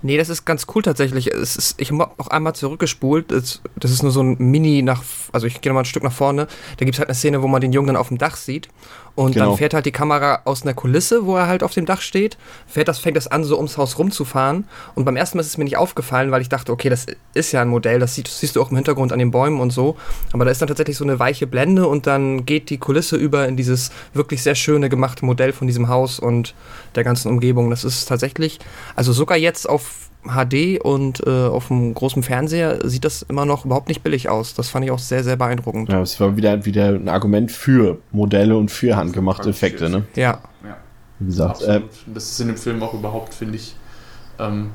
Nee, 0.00 0.16
das 0.16 0.30
ist 0.30 0.46
ganz 0.46 0.66
cool 0.74 0.82
tatsächlich. 0.82 1.26
Es 1.26 1.56
ist, 1.56 1.80
ich 1.80 1.92
habe 1.92 2.10
auch 2.16 2.28
einmal 2.28 2.54
zurückgespult. 2.54 3.32
Das, 3.32 3.60
das 3.76 3.90
ist 3.90 4.02
nur 4.02 4.12
so 4.12 4.22
ein 4.22 4.36
Mini 4.38 4.80
nach, 4.80 5.02
also 5.32 5.46
ich 5.46 5.60
gehe 5.60 5.70
noch 5.70 5.74
mal 5.74 5.82
ein 5.82 5.86
Stück 5.86 6.04
nach 6.04 6.12
vorne. 6.12 6.46
Da 6.78 6.84
gibt 6.86 6.94
es 6.94 6.98
halt 6.98 7.10
eine 7.10 7.14
Szene, 7.14 7.42
wo 7.42 7.48
man 7.48 7.60
den 7.60 7.72
Jungen 7.72 7.88
dann 7.88 7.96
auf 7.96 8.08
dem 8.08 8.18
Dach 8.18 8.36
sieht. 8.36 8.68
Und 9.16 9.32
Genau. 9.32 9.50
dann 9.50 9.58
fährt 9.58 9.74
halt 9.74 9.86
die 9.86 9.92
Kamera 9.92 10.40
aus 10.44 10.62
einer 10.62 10.74
Kulisse, 10.74 11.24
wo 11.24 11.36
er 11.36 11.46
halt 11.46 11.62
auf 11.62 11.72
dem 11.72 11.86
Dach 11.86 12.00
steht. 12.00 12.36
Fährt 12.66 12.88
das, 12.88 12.98
fängt 12.98 13.16
das 13.16 13.28
an, 13.28 13.44
so 13.44 13.56
ums 13.56 13.78
Haus 13.78 13.96
rumzufahren. 13.98 14.66
Und 14.96 15.04
beim 15.04 15.14
ersten 15.16 15.38
Mal 15.38 15.42
ist 15.42 15.48
es 15.48 15.56
mir 15.58 15.64
nicht 15.64 15.76
aufgefallen, 15.76 16.32
weil 16.32 16.42
ich 16.42 16.48
dachte, 16.48 16.72
okay, 16.72 16.88
das 16.88 17.06
ist 17.32 17.52
ja 17.52 17.62
ein 17.62 17.68
Modell. 17.68 18.00
Das, 18.00 18.14
sieht, 18.16 18.26
das 18.26 18.40
siehst 18.40 18.56
du 18.56 18.62
auch 18.62 18.70
im 18.70 18.76
Hintergrund 18.76 19.12
an 19.12 19.20
den 19.20 19.30
Bäumen 19.30 19.60
und 19.60 19.70
so. 19.70 19.96
Aber 20.32 20.44
da 20.44 20.50
ist 20.50 20.60
dann 20.60 20.68
tatsächlich 20.68 20.96
so 20.96 21.04
eine 21.04 21.18
weiche 21.20 21.46
Blende 21.46 21.86
und 21.86 22.06
dann 22.08 22.44
geht 22.44 22.70
die 22.70 22.78
Kulisse 22.78 23.16
über 23.16 23.46
in 23.46 23.56
dieses 23.56 23.92
wirklich 24.14 24.42
sehr 24.42 24.56
schöne 24.56 24.88
gemachte 24.88 25.24
Modell 25.24 25.52
von 25.52 25.68
diesem 25.68 25.88
Haus 25.88 26.18
und 26.18 26.54
der 26.96 27.04
ganzen 27.04 27.28
Umgebung. 27.28 27.70
Das 27.70 27.84
ist 27.84 28.06
tatsächlich, 28.06 28.58
also 28.96 29.12
sogar 29.12 29.36
jetzt 29.38 29.68
auf 29.68 30.08
HD 30.24 30.80
und 30.80 31.26
äh, 31.26 31.30
auf 31.30 31.68
dem 31.68 31.94
großen 31.94 32.22
Fernseher 32.22 32.88
sieht 32.88 33.04
das 33.04 33.22
immer 33.22 33.44
noch 33.44 33.64
überhaupt 33.64 33.88
nicht 33.88 34.02
billig 34.02 34.28
aus. 34.28 34.54
Das 34.54 34.68
fand 34.68 34.84
ich 34.84 34.90
auch 34.90 34.98
sehr, 34.98 35.24
sehr 35.24 35.36
beeindruckend. 35.36 35.88
Ja, 35.88 36.00
es 36.00 36.18
war 36.20 36.36
wieder, 36.36 36.64
wieder 36.64 36.88
ein 36.88 37.08
Argument 37.08 37.52
für 37.52 37.98
Modelle 38.12 38.56
und 38.56 38.70
für 38.70 38.96
handgemachte 38.96 39.50
Effekte, 39.50 39.88
ne? 39.90 40.04
Ja, 40.14 40.40
Ja, 40.64 40.76
Wie 41.18 41.26
gesagt, 41.26 41.62
äh, 41.62 41.80
das 42.06 42.30
ist 42.30 42.40
in 42.40 42.48
dem 42.48 42.56
Film 42.56 42.82
auch 42.82 42.94
überhaupt, 42.94 43.34
finde 43.34 43.56
ich, 43.56 43.76
ähm, 44.38 44.70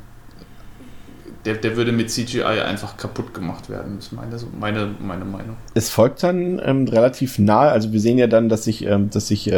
der, 1.45 1.55
der 1.55 1.77
würde 1.77 1.91
mit 1.91 2.11
CGI 2.11 2.43
einfach 2.43 2.97
kaputt 2.97 3.33
gemacht 3.33 3.69
werden. 3.69 3.95
Das 3.95 4.07
ist 4.07 4.11
meine, 4.11 4.37
so 4.37 4.47
meine, 4.59 4.93
meine 4.99 5.25
Meinung. 5.25 5.55
es 5.73 5.89
folgt 5.89 6.21
dann 6.23 6.61
ähm, 6.63 6.87
relativ 6.87 7.39
nahe, 7.39 7.71
also 7.71 7.91
wir 7.91 7.99
sehen 7.99 8.17
ja 8.17 8.27
dann, 8.27 8.49
dass 8.49 8.65
sich, 8.65 8.85
ähm, 8.85 9.09
dass 9.09 9.27
sich 9.27 9.51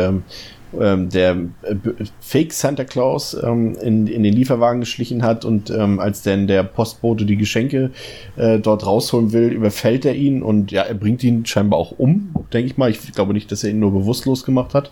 ähm, 0.80 1.02
ähm, 1.02 1.10
der 1.10 1.32
äh, 1.64 1.76
Fake 2.20 2.54
Santa 2.54 2.84
Claus 2.84 3.36
ähm, 3.42 3.76
in, 3.82 4.08
in 4.08 4.24
den 4.24 4.34
Lieferwagen 4.34 4.82
geschlichen 4.82 5.24
hat 5.24 5.46
und 5.46 5.70
ähm, 5.70 6.00
als 6.00 6.24
dann 6.24 6.48
der 6.48 6.64
Postbote 6.64 7.26
die 7.26 7.38
Geschenke 7.38 7.92
äh, 8.36 8.60
dort 8.60 8.86
rausholen 8.86 9.32
will, 9.32 9.52
überfällt 9.52 10.06
er 10.06 10.16
ihn 10.16 10.44
und 10.44 10.72
ja, 10.72 10.84
er 10.84 10.96
bringt 10.96 11.24
ihn 11.24 11.46
scheinbar 11.46 11.80
auch 11.80 11.98
um, 11.98 12.34
denke 12.54 12.68
ich 12.72 12.78
mal. 12.78 12.90
Ich 12.90 13.12
glaube 13.12 13.34
nicht, 13.34 13.52
dass 13.52 13.64
er 13.64 13.72
ihn 13.72 13.80
nur 13.80 13.92
bewusstlos 13.92 14.44
gemacht 14.44 14.74
hat. 14.74 14.92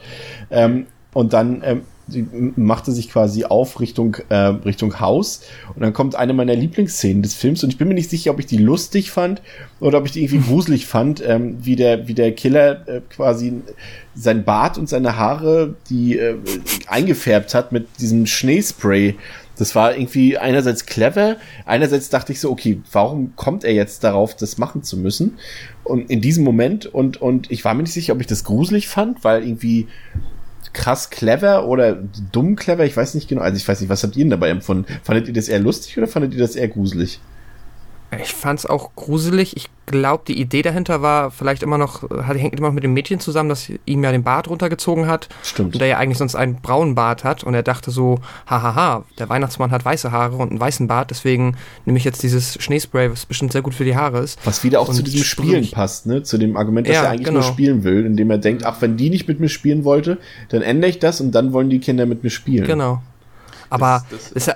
Ähm, 0.52 0.88
und 1.14 1.34
dann 1.34 1.64
sie 2.10 2.26
machte 2.56 2.92
sich 2.92 3.10
quasi 3.10 3.46
auf 3.46 3.80
Richtung, 3.80 4.18
äh, 4.30 4.36
Richtung 4.36 5.00
Haus. 5.00 5.42
Und 5.76 5.82
dann 5.82 5.94
kommt 5.94 6.16
eine 6.16 6.34
meiner 6.34 6.56
Lieblingsszenen 6.56 7.22
des 7.22 7.36
Films. 7.36 7.64
Und 7.64 7.72
ich 7.72 7.78
bin 7.78 7.88
mir 7.88 7.94
nicht 7.94 8.10
sicher, 8.10 8.32
ob 8.32 8.40
ich 8.40 8.46
die 8.46 8.58
lustig 8.58 9.12
fand 9.12 9.42
oder 9.80 10.00
ob 10.00 10.06
ich 10.06 10.12
die 10.12 10.24
irgendwie 10.24 10.48
gruselig 10.52 10.86
fand, 10.86 11.24
ähm, 11.26 11.58
wie, 11.62 11.76
der, 11.76 12.08
wie 12.08 12.14
der 12.14 12.34
Killer 12.34 12.88
äh, 12.88 13.02
quasi 13.10 13.54
sein 14.16 14.44
Bart 14.44 14.78
und 14.78 14.90
seine 14.90 15.18
Haare, 15.18 15.76
die 15.90 16.18
äh, 16.18 16.36
eingefärbt 16.88 17.54
hat 17.54 17.72
mit 17.72 17.88
diesem 18.00 18.26
Schneespray. 18.26 19.16
Das 19.60 19.76
war 19.76 19.94
irgendwie 19.94 20.38
einerseits 20.38 20.86
clever, 20.86 21.36
einerseits 21.66 22.08
dachte 22.10 22.32
ich 22.32 22.40
so, 22.40 22.50
okay, 22.50 22.82
warum 22.94 23.36
kommt 23.36 23.66
er 23.66 23.74
jetzt 23.74 24.06
darauf, 24.06 24.34
das 24.36 24.58
machen 24.58 24.84
zu 24.84 24.96
müssen? 24.96 25.38
Und 25.84 26.10
in 26.10 26.22
diesem 26.22 26.46
Moment, 26.46 26.86
und, 26.86 27.22
und 27.22 27.52
ich 27.52 27.66
war 27.66 27.74
mir 27.74 27.84
nicht 27.84 27.92
sicher, 27.92 28.14
ob 28.14 28.22
ich 28.22 28.28
das 28.28 28.46
gruselig 28.46 28.88
fand, 28.88 29.24
weil 29.26 29.44
irgendwie 29.44 29.88
krass 30.74 31.10
clever 31.10 31.68
oder 31.68 31.98
dumm 32.32 32.56
clever, 32.56 32.86
ich 32.86 32.96
weiß 32.96 33.14
nicht 33.16 33.28
genau. 33.28 33.42
Also 33.42 33.58
ich 33.58 33.68
weiß 33.68 33.82
nicht, 33.82 33.90
was 33.90 34.04
habt 34.04 34.16
ihr 34.16 34.24
denn 34.24 34.32
dabei 34.32 34.50
empfunden? 34.50 34.86
Fandet 35.04 35.28
ihr 35.28 35.34
das 35.34 35.50
eher 35.50 35.60
lustig 35.60 35.98
oder 35.98 36.08
fandet 36.08 36.34
ihr 36.34 36.40
das 36.40 36.56
eher 36.56 36.68
gruselig? 36.68 37.20
Ich 38.22 38.34
fand's 38.34 38.66
auch 38.66 38.92
gruselig. 38.96 39.56
Ich 39.56 39.68
glaube, 39.86 40.24
die 40.28 40.40
Idee 40.40 40.62
dahinter 40.62 41.02
war 41.02 41.32
vielleicht 41.32 41.64
immer 41.64 41.78
noch, 41.78 42.04
hat, 42.10 42.38
hängt 42.38 42.58
immer 42.58 42.68
noch 42.68 42.74
mit 42.74 42.84
dem 42.84 42.94
Mädchen 42.94 43.20
zusammen, 43.20 43.50
das 43.50 43.72
ihm 43.86 44.04
ja 44.04 44.12
den 44.12 44.24
Bart 44.24 44.48
runtergezogen 44.48 45.08
hat. 45.08 45.30
Stimmt. 45.44 45.74
Und 45.76 45.80
der 45.82 45.88
ja 45.88 45.98
eigentlich 45.98 46.18
sonst 46.18 46.36
einen 46.36 46.56
braunen 46.62 46.96
Bart 46.96 47.24
hat. 47.24 47.44
Und 47.44 47.54
er 47.54 47.64
dachte 47.64 47.92
so, 47.92 48.20
hahaha, 48.48 49.04
der 49.18 49.30
Weihnachtsmann 49.30 49.72
hat 49.72 49.84
weiße 49.86 50.12
Haare 50.12 50.36
und 50.38 50.50
einen 50.52 50.60
weißen 50.60 50.88
Bart, 50.88 51.10
deswegen 51.12 51.56
nehme 51.86 51.98
ich 51.98 52.04
jetzt 52.04 52.22
dieses 52.24 52.56
Schneespray, 52.62 53.12
was 53.12 53.26
bestimmt 53.26 53.52
sehr 53.52 53.62
gut 53.62 53.74
für 53.74 53.86
die 53.86 53.96
Haare 53.96 54.20
ist. 54.20 54.40
Was 54.46 54.64
wieder 54.64 54.80
auch 54.80 54.90
Und 54.90 54.96
zu 54.96 55.04
diesem 55.04 55.24
Spielen 55.24 55.62
mich- 55.62 55.72
passt, 55.72 56.06
ne? 56.06 56.24
Zu 56.24 56.38
dem 56.38 56.58
Argument, 56.58 56.88
dass 56.88 56.96
Ja, 56.96 57.04
er 57.04 57.10
eigentlich 57.12 57.26
genau. 57.28 57.40
nur 57.42 57.48
spielen 57.48 57.84
will, 57.84 58.06
indem 58.06 58.30
er 58.32 58.38
denkt, 58.38 58.66
ach, 58.66 58.82
wenn 58.82 58.98
die 58.98 59.10
nicht 59.10 59.28
mit 59.28 59.40
mir 59.40 59.50
spielen 59.50 59.84
wollte, 59.84 60.18
dann 60.50 60.62
ändere 60.62 60.90
ich 60.90 61.00
das 61.00 61.22
und 61.22 61.32
dann 61.34 61.54
wollen 61.54 61.70
die 61.70 61.80
Kinder 61.80 62.06
mit 62.06 62.24
mir 62.24 62.30
spielen. 62.32 62.66
Genau. 62.68 63.02
Aber 63.72 64.04
das- 64.10 64.32
ist 64.32 64.48
ja. 64.48 64.56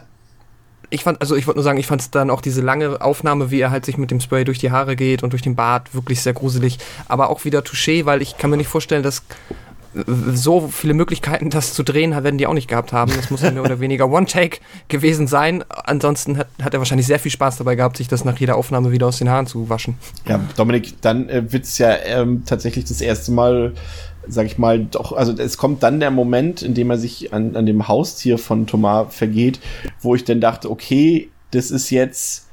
Ich 0.90 1.04
fand, 1.04 1.22
also 1.22 1.36
ich 1.36 1.48
wollte 1.48 1.58
nur 1.58 1.64
sagen, 1.64 1.80
ich 1.80 1.88
fand 1.88 2.02
es 2.02 2.12
dann 2.12 2.30
auch 2.30 2.42
diese 2.42 2.62
lange 2.62 3.02
Aufnahme, 3.02 3.52
wie 3.52 3.60
er 3.60 3.72
halt 3.72 3.86
sich 3.86 3.98
mit 3.98 4.12
dem 4.12 4.20
Spray 4.20 4.44
durch 4.44 4.60
die 4.60 4.72
Haare 4.72 4.96
geht 4.96 5.24
und 5.24 5.34
durch 5.34 5.42
den 5.42 5.56
Bart, 5.56 5.94
wirklich 5.94 6.22
sehr 6.22 6.34
gruselig. 6.34 6.78
Aber 7.08 7.30
auch 7.30 7.46
wieder 7.46 7.60
Touché, 7.60 8.06
weil 8.06 8.22
ich 8.22 8.38
kann 8.38 8.50
mir 8.50 8.58
nicht 8.58 8.68
vorstellen, 8.68 9.04
dass 9.04 9.24
äh, 9.96 10.04
so 10.34 10.68
viele 10.68 10.94
Möglichkeiten, 10.94 11.50
das 11.50 11.74
zu 11.74 11.84
drehen, 11.84 12.12
werden 12.12 12.38
die 12.38 12.48
auch 12.48 12.54
nicht 12.54 12.68
gehabt 12.68 12.94
haben. 12.94 13.12
Das 13.16 13.30
muss 13.30 13.42
ja 13.42 13.52
mehr 13.52 13.64
oder 13.64 13.80
weniger 13.80 14.10
One-Take 14.12 14.60
gewesen 14.88 15.28
sein. 15.28 15.64
Ansonsten 15.70 16.38
hat, 16.38 16.48
hat 16.62 16.74
er 16.74 16.80
wahrscheinlich 16.80 17.08
sehr 17.08 17.20
viel 17.20 17.32
Spaß 17.32 17.58
dabei 17.58 17.76
gehabt, 17.76 17.98
sich 17.98 18.08
das 18.08 18.26
nach 18.26 18.38
jeder 18.38 18.56
Aufnahme 18.56 18.92
wieder 18.92 19.08
aus 19.08 19.18
den 19.18 19.30
Haaren 19.30 19.48
zu 19.48 19.70
waschen. 19.70 19.98
Ja, 20.28 20.40
Dominik, 20.56 21.02
dann 21.02 21.30
äh, 21.30 21.52
wird's 21.52 21.78
ja 21.78 21.96
ähm, 22.06 22.44
tatsächlich 22.46 22.86
das 22.86 23.02
erste 23.02 23.32
Mal, 23.32 23.74
sag 24.28 24.46
ich 24.46 24.58
mal, 24.58 24.86
doch, 24.86 25.12
also 25.12 25.34
es 25.34 25.58
kommt 25.58 25.84
dann 25.84 26.00
der 26.00 26.12
Moment, 26.12 26.62
in 26.62 26.74
dem 26.74 26.90
er 26.90 26.98
sich 26.98 27.34
an, 27.34 27.56
an 27.56 27.66
dem 27.66 27.88
Haustier 27.88 28.38
von 28.38 28.68
Thomas 28.68 29.14
vergeht, 29.16 29.60
wo 30.02 30.16
ich 30.16 30.24
dann 30.24 30.42
dachte, 30.42 30.70
okay, 30.70 31.30
das 31.52 31.72
ist 31.72 31.90
jetzt 31.90 32.48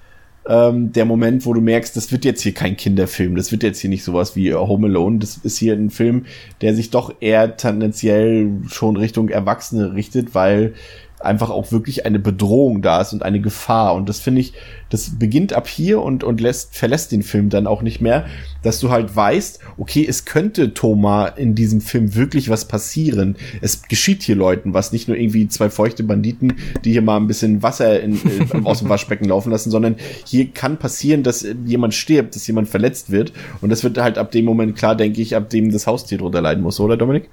ähm, 0.48 0.92
der 0.92 1.04
Moment, 1.04 1.46
wo 1.46 1.52
du 1.52 1.60
merkst, 1.60 1.96
das 1.96 2.12
wird 2.12 2.24
jetzt 2.24 2.42
hier 2.42 2.54
kein 2.54 2.76
Kinderfilm, 2.76 3.36
das 3.36 3.52
wird 3.52 3.62
jetzt 3.62 3.80
hier 3.80 3.90
nicht 3.90 4.04
sowas 4.04 4.36
wie 4.36 4.54
Home 4.54 4.86
Alone, 4.86 5.18
das 5.18 5.38
ist 5.38 5.58
hier 5.58 5.74
ein 5.74 5.90
Film, 5.90 6.26
der 6.60 6.74
sich 6.74 6.90
doch 6.90 7.14
eher 7.20 7.56
tendenziell 7.56 8.50
schon 8.68 8.96
Richtung 8.96 9.28
Erwachsene 9.28 9.94
richtet, 9.94 10.34
weil 10.34 10.74
einfach 11.20 11.50
auch 11.50 11.70
wirklich 11.70 12.06
eine 12.06 12.18
Bedrohung 12.18 12.82
da 12.82 13.00
ist 13.00 13.12
und 13.12 13.22
eine 13.22 13.40
Gefahr. 13.40 13.94
Und 13.94 14.08
das 14.08 14.20
finde 14.20 14.40
ich, 14.40 14.54
das 14.88 15.18
beginnt 15.18 15.52
ab 15.52 15.68
hier 15.68 16.00
und, 16.02 16.24
und 16.24 16.40
lässt, 16.40 16.74
verlässt 16.74 17.12
den 17.12 17.22
Film 17.22 17.50
dann 17.50 17.66
auch 17.66 17.82
nicht 17.82 18.00
mehr, 18.00 18.26
dass 18.62 18.80
du 18.80 18.90
halt 18.90 19.14
weißt, 19.14 19.60
okay, 19.78 20.04
es 20.08 20.24
könnte 20.24 20.74
Thomas 20.74 21.32
in 21.36 21.54
diesem 21.54 21.80
Film 21.80 22.14
wirklich 22.14 22.48
was 22.48 22.64
passieren. 22.66 23.36
Es 23.60 23.82
geschieht 23.82 24.22
hier 24.22 24.34
Leuten 24.34 24.72
was, 24.74 24.92
nicht 24.92 25.08
nur 25.08 25.16
irgendwie 25.16 25.46
zwei 25.48 25.68
feuchte 25.68 26.02
Banditen, 26.02 26.54
die 26.84 26.92
hier 26.92 27.02
mal 27.02 27.18
ein 27.18 27.26
bisschen 27.26 27.62
Wasser 27.62 28.00
in, 28.00 28.14
äh, 28.14 28.18
aus 28.64 28.80
dem 28.80 28.88
Waschbecken 28.88 29.26
laufen 29.26 29.50
lassen, 29.50 29.70
sondern 29.70 29.96
hier 30.24 30.46
kann 30.50 30.78
passieren, 30.78 31.22
dass 31.22 31.46
jemand 31.66 31.94
stirbt, 31.94 32.34
dass 32.34 32.46
jemand 32.46 32.68
verletzt 32.68 33.10
wird. 33.10 33.32
Und 33.60 33.70
das 33.70 33.84
wird 33.84 33.98
halt 33.98 34.16
ab 34.16 34.30
dem 34.30 34.46
Moment 34.46 34.76
klar, 34.76 34.96
denke 34.96 35.20
ich, 35.20 35.36
ab 35.36 35.50
dem 35.50 35.70
das 35.70 35.86
Haustier 35.86 36.18
drunter 36.18 36.40
leiden 36.40 36.62
muss, 36.62 36.80
oder 36.80 36.96
Dominik? 36.96 37.28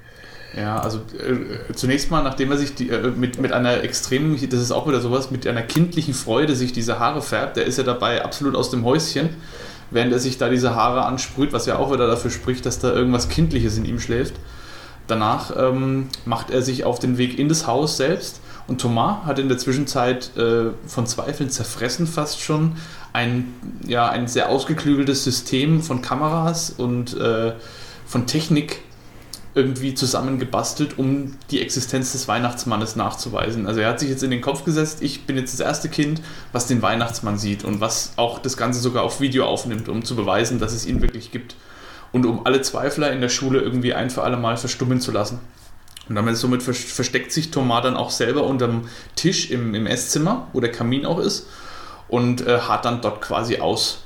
Ja, 0.57 0.79
also 0.79 0.97
äh, 1.19 1.73
zunächst 1.75 2.09
mal, 2.09 2.23
nachdem 2.23 2.51
er 2.51 2.57
sich 2.57 2.73
die, 2.73 2.89
äh, 2.89 3.11
mit, 3.11 3.39
mit 3.39 3.51
einer 3.51 3.83
extremen, 3.83 4.35
das 4.49 4.59
ist 4.59 4.71
auch 4.71 4.87
wieder 4.87 5.01
sowas, 5.01 5.29
mit 5.29 5.45
einer 5.45 5.61
kindlichen 5.61 6.15
Freude 6.15 6.55
sich 6.55 6.73
diese 6.73 6.97
Haare 6.97 7.21
färbt, 7.21 7.57
der 7.57 7.65
ist 7.65 7.77
ja 7.77 7.83
dabei 7.83 8.25
absolut 8.25 8.55
aus 8.55 8.71
dem 8.71 8.83
Häuschen, 8.83 9.29
während 9.91 10.11
er 10.11 10.19
sich 10.19 10.39
da 10.39 10.49
diese 10.49 10.73
Haare 10.73 11.05
ansprüht, 11.05 11.53
was 11.53 11.67
ja 11.67 11.77
auch 11.77 11.93
wieder 11.93 12.07
dafür 12.07 12.31
spricht, 12.31 12.65
dass 12.65 12.79
da 12.79 12.91
irgendwas 12.91 13.29
Kindliches 13.29 13.77
in 13.77 13.85
ihm 13.85 13.99
schläft. 13.99 14.33
Danach 15.05 15.55
ähm, 15.55 16.07
macht 16.25 16.49
er 16.49 16.63
sich 16.63 16.85
auf 16.85 16.97
den 16.97 17.19
Weg 17.19 17.37
in 17.37 17.49
das 17.49 17.67
Haus 17.67 17.95
selbst 17.95 18.41
und 18.65 18.81
Thomas 18.81 19.25
hat 19.25 19.37
in 19.37 19.49
der 19.49 19.59
Zwischenzeit 19.59 20.35
äh, 20.37 20.71
von 20.87 21.05
Zweifeln 21.05 21.51
zerfressen 21.51 22.07
fast 22.07 22.41
schon 22.41 22.77
ein, 23.13 23.53
ja, 23.85 24.09
ein 24.09 24.27
sehr 24.27 24.49
ausgeklügeltes 24.49 25.23
System 25.23 25.83
von 25.83 26.01
Kameras 26.01 26.71
und 26.71 27.15
äh, 27.15 27.53
von 28.07 28.25
Technik 28.25 28.81
irgendwie 29.57 29.93
zusammengebastelt, 29.95 30.97
um 30.97 31.35
die 31.51 31.61
Existenz 31.61 32.13
des 32.13 32.27
Weihnachtsmannes 32.27 32.95
nachzuweisen. 32.95 33.67
Also 33.67 33.81
er 33.81 33.89
hat 33.89 33.99
sich 33.99 34.09
jetzt 34.09 34.23
in 34.23 34.31
den 34.31 34.41
Kopf 34.41 34.63
gesetzt, 34.63 35.01
ich 35.01 35.25
bin 35.25 35.35
jetzt 35.35 35.51
das 35.53 35.59
erste 35.59 35.89
Kind, 35.89 36.21
was 36.53 36.67
den 36.67 36.81
Weihnachtsmann 36.81 37.37
sieht 37.37 37.65
und 37.65 37.81
was 37.81 38.13
auch 38.15 38.39
das 38.39 38.55
Ganze 38.55 38.79
sogar 38.79 39.03
auf 39.03 39.19
Video 39.19 39.45
aufnimmt, 39.45 39.89
um 39.89 40.05
zu 40.05 40.15
beweisen, 40.15 40.59
dass 40.59 40.73
es 40.73 40.85
ihn 40.85 41.01
wirklich 41.01 41.31
gibt. 41.31 41.55
Und 42.13 42.25
um 42.25 42.45
alle 42.45 42.61
Zweifler 42.61 43.11
in 43.11 43.19
der 43.19 43.29
Schule 43.29 43.59
irgendwie 43.59 43.93
ein 43.93 44.09
für 44.09 44.23
alle 44.23 44.37
Mal 44.37 44.55
verstummen 44.55 45.01
zu 45.01 45.11
lassen. 45.11 45.39
Und 46.07 46.15
damit 46.15 46.37
somit 46.37 46.63
vers- 46.63 46.77
versteckt 46.77 47.33
sich 47.33 47.51
Thomas 47.51 47.83
dann 47.83 47.97
auch 47.97 48.11
selber 48.11 48.43
unterm 48.43 48.87
Tisch 49.15 49.51
im, 49.51 49.75
im 49.75 49.85
Esszimmer, 49.87 50.47
wo 50.53 50.61
der 50.61 50.71
Kamin 50.71 51.05
auch 51.05 51.19
ist, 51.19 51.47
und 52.07 52.47
äh, 52.47 52.59
harrt 52.59 52.85
dann 52.85 53.01
dort 53.01 53.19
quasi 53.19 53.57
aus. 53.57 54.03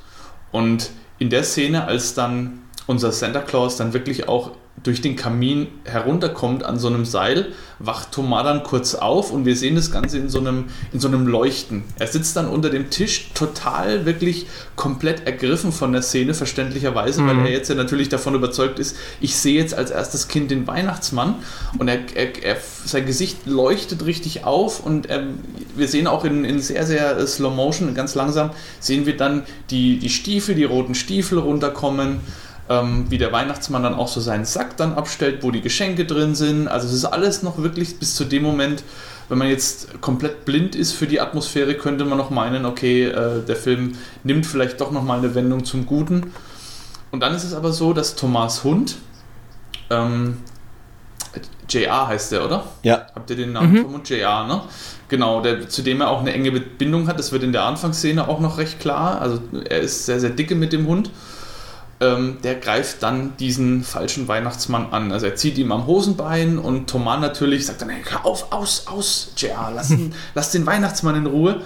Und 0.52 0.90
in 1.20 1.30
der 1.30 1.44
Szene, 1.44 1.86
als 1.86 2.16
dann 2.16 2.64
unser 2.88 3.12
Santa 3.12 3.42
Claus 3.42 3.78
dann 3.78 3.94
wirklich 3.94 4.28
auch 4.28 4.52
durch 4.84 5.02
den 5.02 5.16
Kamin 5.16 5.68
herunterkommt 5.86 6.64
an 6.64 6.80
so 6.80 6.88
einem 6.88 7.06
Seil, 7.06 7.48
wacht 7.78 8.12
Thomas 8.12 8.44
dann 8.44 8.64
kurz 8.64 8.96
auf 8.96 9.32
und 9.32 9.46
wir 9.46 9.56
sehen 9.56 9.76
das 9.76 9.92
Ganze 9.92 10.18
in 10.18 10.30
so 10.30 10.40
einem, 10.40 10.66
in 10.92 11.00
so 11.00 11.08
einem 11.08 11.28
Leuchten. 11.28 11.84
Er 12.00 12.08
sitzt 12.08 12.36
dann 12.36 12.48
unter 12.48 12.70
dem 12.70 12.90
Tisch 12.90 13.32
total 13.34 14.06
wirklich 14.06 14.48
komplett 14.76 15.28
ergriffen 15.28 15.72
von 15.72 15.92
der 15.92 16.02
Szene, 16.02 16.34
verständlicherweise, 16.34 17.22
mhm. 17.22 17.28
weil 17.28 17.40
er 17.46 17.52
jetzt 17.52 17.70
ja 17.70 17.76
natürlich 17.76 18.10
davon 18.10 18.34
überzeugt 18.34 18.80
ist, 18.80 18.96
ich 19.20 19.36
sehe 19.36 19.60
jetzt 19.60 19.74
als 19.76 19.92
erstes 19.92 20.28
Kind 20.28 20.50
den 20.50 20.66
Weihnachtsmann 20.66 21.36
und 21.78 21.88
er, 21.88 22.00
er, 22.16 22.44
er 22.44 22.58
sein 22.86 23.06
Gesicht 23.06 23.46
leuchtet 23.46 24.06
richtig 24.06 24.44
auf 24.44 24.84
und 24.84 25.08
er, 25.08 25.24
wir 25.76 25.88
sehen 25.88 26.08
auch 26.08 26.26
in, 26.26 26.44
in 26.44 26.60
sehr, 26.60 26.86
sehr 26.86 27.28
Slow 27.28 27.56
Motion, 27.56 27.94
ganz 27.94 28.16
langsam, 28.16 28.52
sehen 28.80 29.06
wir 29.06 29.18
dann 29.18 29.44
die, 29.70 30.00
die 30.00 30.10
Stiefel, 30.10 30.56
die 30.56 30.64
roten 30.64 30.96
Stiefel 30.96 31.38
runterkommen 31.38 32.20
ähm, 32.72 33.06
wie 33.10 33.18
der 33.18 33.32
Weihnachtsmann 33.34 33.84
dann 33.84 33.96
auch 33.96 34.08
so 34.08 34.22
seinen 34.22 34.46
Sack 34.46 34.78
dann 34.78 34.94
abstellt, 34.94 35.44
wo 35.44 35.52
die 35.52 35.62
Geschenke 35.62 36.06
drin 36.06 36.36
sind. 36.36 36.70
Also 36.70 36.88
es 36.88 36.94
ist 36.94 37.06
alles 37.06 37.44
noch 37.44 37.58
wirklich 37.58 38.00
bis 38.00 38.16
zu 38.16 38.24
dem 38.24 38.44
Moment, 38.44 38.84
wenn 39.28 39.38
man 39.38 39.50
jetzt 39.50 40.02
komplett 40.02 40.46
blind 40.46 40.76
ist 40.76 40.94
für 40.94 41.08
die 41.08 41.20
Atmosphäre, 41.20 41.76
könnte 41.76 42.06
man 42.06 42.18
noch 42.18 42.30
meinen, 42.30 42.66
okay, 42.66 43.06
äh, 43.06 43.46
der 43.46 43.56
Film 43.56 43.94
nimmt 44.24 44.46
vielleicht 44.46 44.80
doch 44.80 44.92
nochmal 44.92 45.20
eine 45.20 45.36
Wendung 45.36 45.66
zum 45.66 45.86
Guten. 45.86 46.32
Und 47.12 47.20
dann 47.20 47.36
ist 47.36 47.44
es 47.44 47.54
aber 47.54 47.74
so, 47.74 47.92
dass 47.92 48.16
Thomas 48.16 48.64
Hund, 48.64 48.96
ähm, 49.90 50.38
JR 51.70 52.08
heißt 52.08 52.32
der, 52.32 52.46
oder? 52.46 52.66
Ja. 52.84 53.08
Habt 53.16 53.30
ihr 53.30 53.38
den 53.38 53.54
Namen 53.54 53.72
mhm. 53.72 53.82
vom 53.84 53.94
Hund? 53.94 54.10
JR, 54.10 54.46
ne? 54.46 54.62
Genau, 55.10 55.42
der, 55.42 55.68
zu 55.68 55.82
dem 55.82 56.02
er 56.02 56.10
auch 56.10 56.22
eine 56.22 56.34
enge 56.34 56.52
Bindung 56.52 57.08
hat. 57.08 57.20
Das 57.20 57.34
wird 57.34 57.44
in 57.44 57.52
der 57.52 57.64
Anfangsszene 57.64 58.28
auch 58.28 58.40
noch 58.40 58.58
recht 58.58 58.80
klar. 58.80 59.22
Also 59.22 59.42
er 59.70 59.80
ist 59.80 60.06
sehr, 60.06 60.22
sehr 60.22 60.30
dicke 60.30 60.56
mit 60.56 60.72
dem 60.72 60.88
Hund 60.88 61.12
ähm, 62.02 62.40
der 62.44 62.56
greift 62.56 63.04
dann 63.04 63.38
diesen 63.38 63.84
falschen 63.84 64.28
Weihnachtsmann 64.28 64.92
an. 64.92 65.12
Also 65.12 65.28
er 65.28 65.36
zieht 65.36 65.58
ihm 65.58 65.72
am 65.72 65.86
Hosenbein 65.86 66.58
und 66.58 66.90
Thomas 66.90 67.22
natürlich 67.22 67.68
sagt 67.68 67.82
dann, 67.82 67.90
hey, 67.90 68.04
hör 68.04 68.26
auf, 68.26 68.52
aus, 68.52 68.88
aus, 68.88 69.32
JR, 69.38 69.72
lass, 69.74 69.94
lass 70.36 70.52
den 70.52 70.66
Weihnachtsmann 70.66 71.16
in 71.16 71.28
Ruhe 71.28 71.62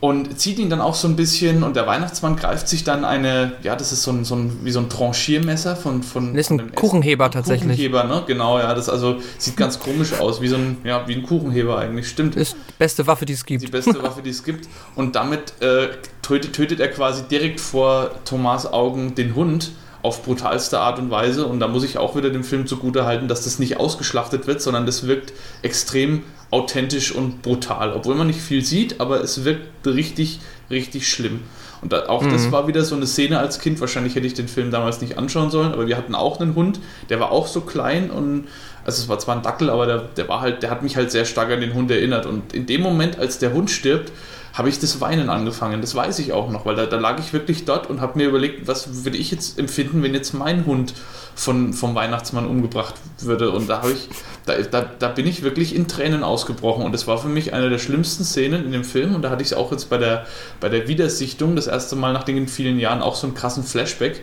und 0.00 0.38
zieht 0.40 0.58
ihn 0.58 0.70
dann 0.70 0.80
auch 0.80 0.94
so 0.94 1.06
ein 1.06 1.14
bisschen 1.14 1.62
und 1.62 1.76
der 1.76 1.86
Weihnachtsmann 1.86 2.34
greift 2.34 2.68
sich 2.68 2.84
dann 2.84 3.04
eine, 3.04 3.52
ja, 3.62 3.76
das 3.76 3.92
ist 3.92 4.02
so 4.02 4.10
ein, 4.10 4.24
so 4.24 4.34
ein 4.34 4.60
wie 4.64 4.70
so 4.70 4.80
ein 4.80 4.88
Tranchiermesser 4.88 5.76
von 5.76 6.02
von 6.02 6.34
Das 6.34 6.46
ist 6.46 6.50
ein 6.50 6.74
Kuchenheber 6.74 7.26
Essen. 7.26 7.32
tatsächlich. 7.32 7.72
Kuchenheber, 7.72 8.04
ne? 8.04 8.22
Genau, 8.26 8.58
ja, 8.58 8.72
das 8.74 8.88
also 8.88 9.20
sieht 9.36 9.58
ganz 9.58 9.78
komisch 9.78 10.18
aus, 10.18 10.40
wie 10.40 10.48
so 10.48 10.56
ein 10.56 10.78
ja, 10.84 11.06
wie 11.06 11.14
ein 11.14 11.22
Kuchenheber 11.22 11.78
eigentlich, 11.78 12.08
stimmt. 12.08 12.34
Ist 12.34 12.54
die 12.54 12.74
beste 12.78 13.06
Waffe, 13.06 13.26
die 13.26 13.34
es 13.34 13.44
gibt. 13.44 13.62
Die 13.62 13.66
beste 13.66 14.02
Waffe, 14.02 14.22
die 14.22 14.30
es 14.30 14.42
gibt 14.42 14.68
und 14.96 15.16
damit 15.16 15.60
äh, 15.60 15.88
tötet, 16.22 16.54
tötet 16.54 16.80
er 16.80 16.88
quasi 16.88 17.22
direkt 17.24 17.60
vor 17.60 18.10
Thomas 18.24 18.72
Augen 18.72 19.14
den 19.14 19.34
Hund 19.34 19.72
auf 20.02 20.22
brutalste 20.22 20.80
Art 20.80 20.98
und 20.98 21.10
Weise 21.10 21.44
und 21.44 21.60
da 21.60 21.68
muss 21.68 21.84
ich 21.84 21.98
auch 21.98 22.16
wieder 22.16 22.30
dem 22.30 22.42
Film 22.42 22.66
zugute 22.66 23.04
halten, 23.04 23.28
dass 23.28 23.44
das 23.44 23.58
nicht 23.58 23.76
ausgeschlachtet 23.76 24.46
wird, 24.46 24.62
sondern 24.62 24.86
das 24.86 25.06
wirkt 25.06 25.34
extrem 25.60 26.22
authentisch 26.50 27.12
und 27.12 27.42
brutal, 27.42 27.92
obwohl 27.92 28.14
man 28.14 28.26
nicht 28.26 28.40
viel 28.40 28.64
sieht, 28.64 29.00
aber 29.00 29.20
es 29.22 29.44
wirkt 29.44 29.86
richtig, 29.86 30.40
richtig 30.70 31.08
schlimm. 31.08 31.40
Und 31.82 31.94
auch 31.94 32.22
mhm. 32.22 32.32
das 32.32 32.52
war 32.52 32.66
wieder 32.68 32.84
so 32.84 32.94
eine 32.94 33.06
Szene 33.06 33.38
als 33.38 33.58
Kind. 33.58 33.80
Wahrscheinlich 33.80 34.14
hätte 34.14 34.26
ich 34.26 34.34
den 34.34 34.48
Film 34.48 34.70
damals 34.70 35.00
nicht 35.00 35.16
anschauen 35.16 35.50
sollen, 35.50 35.72
aber 35.72 35.86
wir 35.86 35.96
hatten 35.96 36.14
auch 36.14 36.40
einen 36.40 36.54
Hund, 36.54 36.80
der 37.08 37.20
war 37.20 37.30
auch 37.32 37.46
so 37.46 37.62
klein 37.62 38.10
und 38.10 38.48
also 38.84 39.02
es 39.02 39.08
war 39.08 39.18
zwar 39.18 39.36
ein 39.36 39.42
Dackel, 39.42 39.70
aber 39.70 39.86
der, 39.86 39.98
der 40.16 40.28
war 40.28 40.40
halt, 40.40 40.62
der 40.62 40.70
hat 40.70 40.82
mich 40.82 40.96
halt 40.96 41.10
sehr 41.10 41.24
stark 41.24 41.50
an 41.50 41.60
den 41.60 41.74
Hund 41.74 41.90
erinnert. 41.90 42.26
Und 42.26 42.52
in 42.52 42.66
dem 42.66 42.80
Moment, 42.80 43.18
als 43.18 43.38
der 43.38 43.52
Hund 43.52 43.70
stirbt, 43.70 44.10
habe 44.52 44.68
ich 44.68 44.78
das 44.78 45.00
Weinen 45.00 45.30
angefangen. 45.30 45.80
Das 45.80 45.94
weiß 45.94 46.18
ich 46.18 46.32
auch 46.32 46.50
noch, 46.50 46.66
weil 46.66 46.74
da, 46.74 46.86
da 46.86 46.98
lag 46.98 47.18
ich 47.18 47.32
wirklich 47.32 47.64
dort 47.64 47.88
und 47.88 48.00
habe 48.00 48.18
mir 48.18 48.28
überlegt, 48.28 48.66
was 48.66 49.04
würde 49.04 49.16
ich 49.16 49.30
jetzt 49.30 49.58
empfinden, 49.58 50.02
wenn 50.02 50.14
jetzt 50.14 50.32
mein 50.34 50.66
Hund 50.66 50.94
von, 51.34 51.72
vom 51.72 51.94
Weihnachtsmann 51.94 52.46
umgebracht 52.46 52.94
würde. 53.20 53.50
Und 53.50 53.68
da 53.68 53.82
ich, 53.88 54.08
da, 54.46 54.58
da, 54.58 54.82
da 54.82 55.08
bin 55.08 55.26
ich 55.26 55.42
wirklich 55.42 55.74
in 55.74 55.86
Tränen 55.86 56.24
ausgebrochen. 56.24 56.84
Und 56.84 56.92
das 56.92 57.06
war 57.06 57.18
für 57.18 57.28
mich 57.28 57.52
eine 57.52 57.70
der 57.70 57.78
schlimmsten 57.78 58.24
Szenen 58.24 58.64
in 58.64 58.72
dem 58.72 58.84
Film. 58.84 59.14
Und 59.14 59.22
da 59.22 59.30
hatte 59.30 59.42
ich 59.42 59.48
es 59.48 59.54
auch 59.56 59.70
jetzt 59.70 59.88
bei 59.88 59.98
der, 59.98 60.26
bei 60.58 60.68
der 60.68 60.88
Wiedersichtung, 60.88 61.54
das 61.54 61.66
erste 61.66 61.94
Mal 61.94 62.12
nach 62.12 62.24
den 62.24 62.48
vielen 62.48 62.78
Jahren, 62.78 63.02
auch 63.02 63.14
so 63.14 63.26
einen 63.26 63.36
krassen 63.36 63.62
Flashback, 63.62 64.22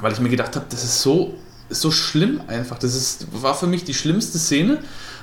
weil 0.00 0.12
ich 0.12 0.20
mir 0.20 0.28
gedacht 0.28 0.54
habe, 0.54 0.66
das 0.68 0.84
ist 0.84 1.00
so, 1.00 1.34
so 1.70 1.90
schlimm 1.90 2.42
einfach. 2.46 2.78
Das 2.78 2.94
ist, 2.94 3.26
war 3.42 3.54
für 3.54 3.66
mich 3.66 3.84
die 3.84 3.94
schlimmste 3.94 4.38
Szene, 4.38 4.78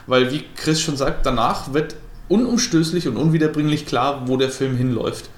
weil, 0.08 0.32
wie 0.32 0.43
Chris 0.56 0.82
schon 0.82 0.97
sagt, 0.97 1.26
danach 1.26 1.74
wird 1.74 1.95
unumstößlich 2.32 3.08
und 3.08 3.18
unwiederbringlich 3.18 3.86
klar, 3.86 4.24
wo 4.26 4.38
der 4.38 4.50
Film 4.50 4.76
hinläuft 4.78 5.30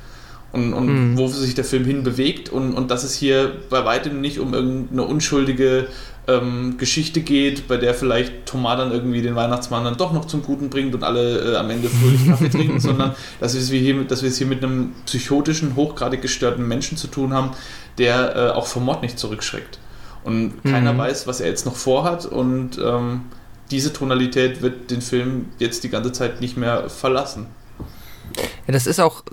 und, 0.53 0.73
und 0.73 0.87
mhm. 0.87 1.17
wo 1.17 1.27
sich 1.27 1.55
der 1.55 1.65
Film 1.65 1.83
hin 1.83 2.03
bewegt 2.03 2.49
und, 2.49 2.73
und 2.73 2.91
dass 2.91 3.03
es 3.03 3.15
hier 3.15 3.51
bei 3.69 3.83
weitem 3.83 4.21
nicht 4.21 4.39
um 4.39 4.53
irgendeine 4.53 5.03
unschuldige 5.03 5.87
ähm, 6.27 6.75
Geschichte 6.77 7.21
geht, 7.21 7.67
bei 7.67 7.77
der 7.77 7.93
vielleicht 7.93 8.45
Thomas 8.45 8.77
dann 8.77 8.91
irgendwie 8.91 9.21
den 9.21 9.35
Weihnachtsmann 9.35 9.83
dann 9.83 9.97
doch 9.97 10.13
noch 10.13 10.25
zum 10.25 10.43
Guten 10.43 10.69
bringt 10.69 10.93
und 10.93 11.03
alle 11.03 11.53
äh, 11.53 11.55
am 11.57 11.69
Ende 11.69 11.89
fröhlich 11.89 12.27
Kaffee 12.27 12.49
trinken, 12.51 12.79
sondern 12.79 13.15
dass 13.39 13.55
wir, 13.55 13.61
es 13.61 13.69
hier, 13.69 14.03
dass 14.03 14.21
wir 14.21 14.29
es 14.29 14.37
hier 14.37 14.47
mit 14.47 14.63
einem 14.63 14.93
psychotischen, 15.05 15.75
hochgradig 15.75 16.21
gestörten 16.21 16.67
Menschen 16.67 16.97
zu 16.97 17.07
tun 17.07 17.33
haben, 17.33 17.51
der 17.97 18.35
äh, 18.35 18.49
auch 18.51 18.67
vom 18.67 18.85
Mord 18.85 19.01
nicht 19.01 19.17
zurückschreckt. 19.19 19.79
Und 20.23 20.63
keiner 20.63 20.93
mhm. 20.93 20.99
weiß, 20.99 21.27
was 21.27 21.41
er 21.41 21.49
jetzt 21.49 21.65
noch 21.65 21.75
vorhat 21.75 22.25
und 22.25 22.77
ähm, 22.81 23.21
diese 23.73 23.91
Tonalität 23.91 24.61
wird 24.61 24.91
den 24.91 25.01
Film 25.01 25.47
jetzt 25.57 25.83
die 25.83 25.89
ganze 25.89 26.11
Zeit 26.11 26.41
nicht 26.41 26.57
mehr 26.57 26.91
verlassen. 26.91 27.47
Ja, 28.67 28.73
das 28.73 28.85
ist 28.85 28.99
auch, 28.99 29.23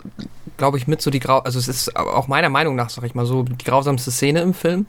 glaube 0.57 0.78
ich, 0.78 0.86
mit 0.86 1.03
so 1.03 1.11
die 1.11 1.20
Grau, 1.20 1.41
also 1.41 1.59
es 1.59 1.68
ist 1.68 1.95
auch 1.95 2.26
meiner 2.26 2.49
Meinung 2.49 2.74
nach, 2.74 2.88
sag 2.88 3.05
ich 3.05 3.14
mal 3.14 3.26
so, 3.26 3.43
die 3.43 3.62
grausamste 3.62 4.11
Szene 4.11 4.41
im 4.41 4.55
Film. 4.55 4.86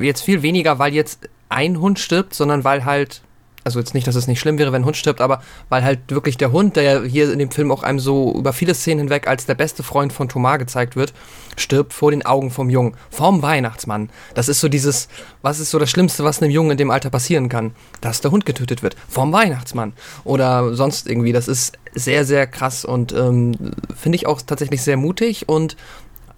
Jetzt 0.00 0.22
viel 0.22 0.42
weniger, 0.42 0.80
weil 0.80 0.92
jetzt 0.92 1.28
ein 1.48 1.80
Hund 1.80 2.00
stirbt, 2.00 2.34
sondern 2.34 2.64
weil 2.64 2.84
halt 2.84 3.22
also 3.64 3.78
jetzt 3.78 3.94
nicht, 3.94 4.06
dass 4.06 4.14
es 4.14 4.26
nicht 4.26 4.40
schlimm 4.40 4.58
wäre, 4.58 4.72
wenn 4.72 4.82
ein 4.82 4.86
Hund 4.86 4.96
stirbt, 4.96 5.20
aber 5.20 5.42
weil 5.68 5.84
halt 5.84 6.00
wirklich 6.08 6.36
der 6.36 6.52
Hund, 6.52 6.76
der 6.76 6.82
ja 6.82 7.02
hier 7.02 7.32
in 7.32 7.38
dem 7.38 7.50
Film 7.50 7.70
auch 7.70 7.82
einem 7.82 7.98
so 7.98 8.34
über 8.36 8.52
viele 8.52 8.74
Szenen 8.74 9.00
hinweg 9.00 9.28
als 9.28 9.46
der 9.46 9.54
beste 9.54 9.82
Freund 9.82 10.12
von 10.12 10.28
Thomas 10.28 10.58
gezeigt 10.58 10.96
wird, 10.96 11.12
stirbt 11.56 11.92
vor 11.92 12.10
den 12.10 12.24
Augen 12.24 12.50
vom 12.50 12.70
Jungen, 12.70 12.96
vom 13.10 13.42
Weihnachtsmann. 13.42 14.10
Das 14.34 14.48
ist 14.48 14.60
so 14.60 14.68
dieses, 14.68 15.08
was 15.42 15.60
ist 15.60 15.70
so 15.70 15.78
das 15.78 15.90
Schlimmste, 15.90 16.24
was 16.24 16.42
einem 16.42 16.50
Jungen 16.50 16.72
in 16.72 16.78
dem 16.78 16.90
Alter 16.90 17.10
passieren 17.10 17.48
kann? 17.48 17.72
Dass 18.00 18.20
der 18.20 18.30
Hund 18.30 18.46
getötet 18.46 18.82
wird, 18.82 18.96
vom 19.08 19.32
Weihnachtsmann. 19.32 19.92
Oder 20.24 20.74
sonst 20.74 21.08
irgendwie, 21.08 21.32
das 21.32 21.48
ist 21.48 21.74
sehr, 21.94 22.24
sehr 22.24 22.46
krass 22.46 22.84
und 22.84 23.12
ähm, 23.12 23.52
finde 23.94 24.16
ich 24.16 24.26
auch 24.26 24.40
tatsächlich 24.42 24.82
sehr 24.82 24.96
mutig 24.96 25.48
und 25.48 25.76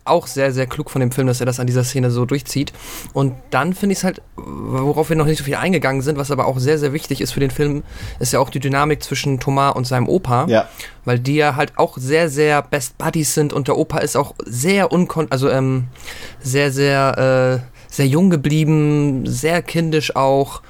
auch 0.05 0.27
sehr, 0.27 0.53
sehr 0.53 0.67
klug 0.67 0.91
von 0.91 1.01
dem 1.01 1.11
Film, 1.11 1.27
dass 1.27 1.41
er 1.41 1.47
das 1.47 1.61
an 1.61 1.67
dieser 1.67 1.85
Szene 1.85 2.11
so 2.11 2.25
durchzieht. 2.25 2.73
Und 3.13 3.35
dann 3.51 3.75
finde 3.75 3.93
ich 3.93 3.99
es 3.99 4.05
halt, 4.05 4.23
worauf 4.37 5.09
wir 5.09 5.17
noch 5.17 5.27
nicht 5.27 5.39
so 5.39 5.45
viel 5.45 5.55
eingegangen 5.55 6.03
sind, 6.03 6.19
was 6.19 6.31
aber 6.31 6.47
auch 6.47 6.59
sehr, 6.59 6.79
sehr 6.79 6.93
wichtig 6.93 7.21
ist 7.21 7.33
für 7.33 7.41
den 7.41 7.51
Film, 7.51 7.83
ist 8.19 8.33
ja 8.33 8.41
auch 8.41 8.51
die 8.51 8.61
Dynamik 8.61 9.03
zwischen 9.03 9.41
Thomas 9.41 9.75
und 9.75 9.87
seinem 9.87 10.09
Opa. 10.09 10.47
Ja. 10.49 10.69
Weil 11.05 11.19
die 11.19 11.37
ja 11.37 11.57
halt 11.57 11.73
auch 11.77 11.97
sehr, 11.99 12.29
sehr 12.29 12.63
Best 12.63 12.99
Buddies 12.99 13.35
sind 13.35 13.53
und 13.53 13.69
der 13.69 13.77
Opa 13.77 13.99
ist 13.99 14.17
auch 14.17 14.35
sehr 14.45 14.93
unkon, 14.93 15.27
also 15.31 15.49
ähm, 15.49 15.85
sehr, 16.41 16.71
sehr, 16.71 17.63
äh, 17.63 17.93
sehr 17.93 18.07
jung 18.07 18.31
geblieben, 18.31 19.25
sehr 19.27 19.63
kindisch 19.63 20.17
auch 20.17 20.63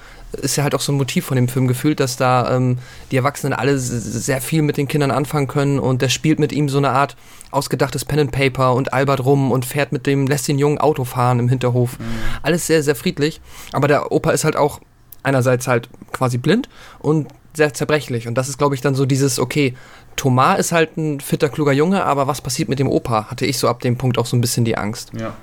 ist 0.42 0.56
ja 0.56 0.62
halt 0.62 0.74
auch 0.74 0.80
so 0.80 0.92
ein 0.92 0.96
Motiv 0.96 1.24
von 1.24 1.36
dem 1.36 1.48
Film 1.48 1.66
gefühlt, 1.66 2.00
dass 2.00 2.16
da 2.16 2.54
ähm, 2.54 2.78
die 3.10 3.16
Erwachsenen 3.16 3.52
alle 3.52 3.78
sehr 3.78 4.40
viel 4.40 4.62
mit 4.62 4.76
den 4.76 4.88
Kindern 4.88 5.10
anfangen 5.10 5.48
können 5.48 5.78
und 5.78 6.02
der 6.02 6.08
spielt 6.08 6.38
mit 6.38 6.52
ihm 6.52 6.68
so 6.68 6.78
eine 6.78 6.90
Art 6.90 7.16
ausgedachtes 7.50 8.04
Pen 8.04 8.18
and 8.18 8.32
Paper 8.32 8.74
und 8.74 8.92
albert 8.92 9.24
rum 9.24 9.52
und 9.52 9.64
fährt 9.64 9.92
mit 9.92 10.06
dem, 10.06 10.26
lässt 10.26 10.48
den 10.48 10.58
Jungen 10.58 10.78
Auto 10.78 11.04
fahren 11.04 11.38
im 11.38 11.48
Hinterhof. 11.48 11.98
Mhm. 11.98 12.04
Alles 12.42 12.66
sehr, 12.66 12.82
sehr 12.82 12.96
friedlich. 12.96 13.40
Aber 13.72 13.88
der 13.88 14.12
Opa 14.12 14.30
ist 14.32 14.44
halt 14.44 14.56
auch 14.56 14.80
einerseits 15.22 15.66
halt 15.66 15.88
quasi 16.12 16.38
blind 16.38 16.68
und 16.98 17.28
sehr 17.54 17.72
zerbrechlich. 17.72 18.28
Und 18.28 18.34
das 18.34 18.48
ist, 18.48 18.58
glaube 18.58 18.74
ich, 18.74 18.80
dann 18.80 18.94
so 18.94 19.06
dieses, 19.06 19.38
okay, 19.38 19.74
Thomas 20.16 20.58
ist 20.58 20.72
halt 20.72 20.96
ein 20.96 21.20
fitter, 21.20 21.48
kluger 21.48 21.72
Junge, 21.72 22.04
aber 22.04 22.26
was 22.26 22.40
passiert 22.40 22.68
mit 22.68 22.78
dem 22.78 22.88
Opa? 22.88 23.30
Hatte 23.30 23.46
ich 23.46 23.58
so 23.58 23.68
ab 23.68 23.80
dem 23.80 23.96
Punkt 23.96 24.18
auch 24.18 24.26
so 24.26 24.36
ein 24.36 24.40
bisschen 24.40 24.64
die 24.64 24.76
Angst. 24.76 25.12
Ja. 25.18 25.34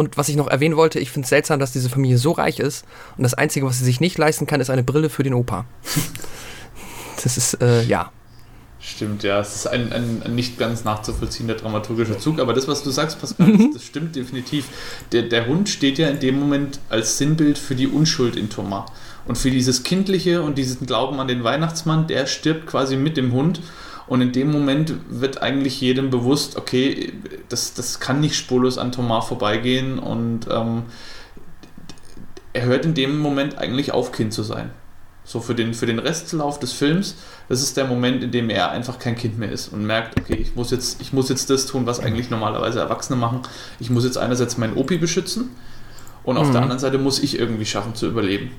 Und 0.00 0.16
was 0.16 0.30
ich 0.30 0.36
noch 0.36 0.48
erwähnen 0.48 0.76
wollte, 0.76 0.98
ich 0.98 1.10
finde 1.10 1.24
es 1.24 1.28
seltsam, 1.28 1.60
dass 1.60 1.72
diese 1.72 1.90
Familie 1.90 2.16
so 2.16 2.32
reich 2.32 2.58
ist 2.58 2.86
und 3.18 3.22
das 3.22 3.34
Einzige, 3.34 3.66
was 3.66 3.80
sie 3.80 3.84
sich 3.84 4.00
nicht 4.00 4.16
leisten 4.16 4.46
kann, 4.46 4.58
ist 4.58 4.70
eine 4.70 4.82
Brille 4.82 5.10
für 5.10 5.24
den 5.24 5.34
Opa. 5.34 5.66
das 7.22 7.36
ist, 7.36 7.60
äh, 7.60 7.82
ja. 7.82 8.10
Stimmt, 8.80 9.24
ja, 9.24 9.40
es 9.40 9.56
ist 9.56 9.66
ein, 9.66 9.92
ein, 9.92 10.22
ein, 10.24 10.34
nicht 10.34 10.58
ganz 10.58 10.84
nachzuvollziehender 10.84 11.54
dramaturgischer 11.54 12.18
Zug, 12.18 12.40
aber 12.40 12.54
das, 12.54 12.66
was 12.66 12.82
du 12.82 12.88
sagst, 12.88 13.20
Pascal, 13.20 13.48
mhm. 13.48 13.74
das, 13.74 13.84
stimmt 13.84 14.16
definitiv. 14.16 14.68
Der, 15.12 15.24
der 15.24 15.46
Hund 15.46 15.68
steht 15.68 15.98
ja 15.98 16.08
in 16.08 16.18
dem 16.18 16.40
Moment 16.40 16.80
als 16.88 17.18
Sinnbild 17.18 17.58
für 17.58 17.74
die 17.74 17.86
Unschuld 17.86 18.36
in 18.36 18.48
Thomas. 18.48 18.90
Und 19.26 19.36
für 19.36 19.50
dieses 19.50 19.82
Kindliche 19.82 20.40
und 20.40 20.56
diesen 20.56 20.86
Glauben 20.86 21.20
an 21.20 21.28
den 21.28 21.44
Weihnachtsmann, 21.44 22.06
der 22.06 22.24
stirbt 22.24 22.66
quasi 22.66 22.96
mit 22.96 23.18
dem 23.18 23.32
Hund. 23.32 23.60
Und 24.10 24.22
in 24.22 24.32
dem 24.32 24.50
Moment 24.50 24.92
wird 25.08 25.40
eigentlich 25.40 25.80
jedem 25.80 26.10
bewusst, 26.10 26.56
okay, 26.56 27.12
das, 27.48 27.74
das 27.74 28.00
kann 28.00 28.18
nicht 28.18 28.34
spurlos 28.34 28.76
an 28.76 28.90
Thomas 28.90 29.28
vorbeigehen 29.28 30.00
und 30.00 30.48
ähm, 30.50 30.82
er 32.52 32.64
hört 32.64 32.84
in 32.84 32.94
dem 32.94 33.20
Moment 33.20 33.56
eigentlich 33.58 33.92
auf, 33.92 34.10
Kind 34.10 34.32
zu 34.32 34.42
sein. 34.42 34.70
So 35.22 35.38
für 35.38 35.54
den, 35.54 35.74
für 35.74 35.86
den 35.86 36.00
Restlauf 36.00 36.58
des 36.58 36.72
Films, 36.72 37.18
das 37.48 37.62
ist 37.62 37.76
der 37.76 37.84
Moment, 37.84 38.24
in 38.24 38.32
dem 38.32 38.50
er 38.50 38.72
einfach 38.72 38.98
kein 38.98 39.14
Kind 39.14 39.38
mehr 39.38 39.52
ist 39.52 39.68
und 39.68 39.86
merkt, 39.86 40.18
okay, 40.18 40.34
ich 40.34 40.56
muss 40.56 40.72
jetzt, 40.72 41.00
ich 41.00 41.12
muss 41.12 41.28
jetzt 41.28 41.48
das 41.48 41.66
tun, 41.66 41.86
was 41.86 42.00
eigentlich 42.00 42.30
normalerweise 42.30 42.80
Erwachsene 42.80 43.16
machen. 43.16 43.42
Ich 43.78 43.90
muss 43.90 44.02
jetzt 44.02 44.18
einerseits 44.18 44.58
meinen 44.58 44.76
Opi 44.76 44.98
beschützen 44.98 45.50
Und 46.24 46.36
auf 46.36 46.50
der 46.50 46.62
anderen 46.62 46.80
Seite 46.80 46.98
muss 46.98 47.20
ich 47.20 47.38
irgendwie 47.38 47.64
schaffen 47.64 47.94
zu 47.94 48.08
überleben. 48.08 48.50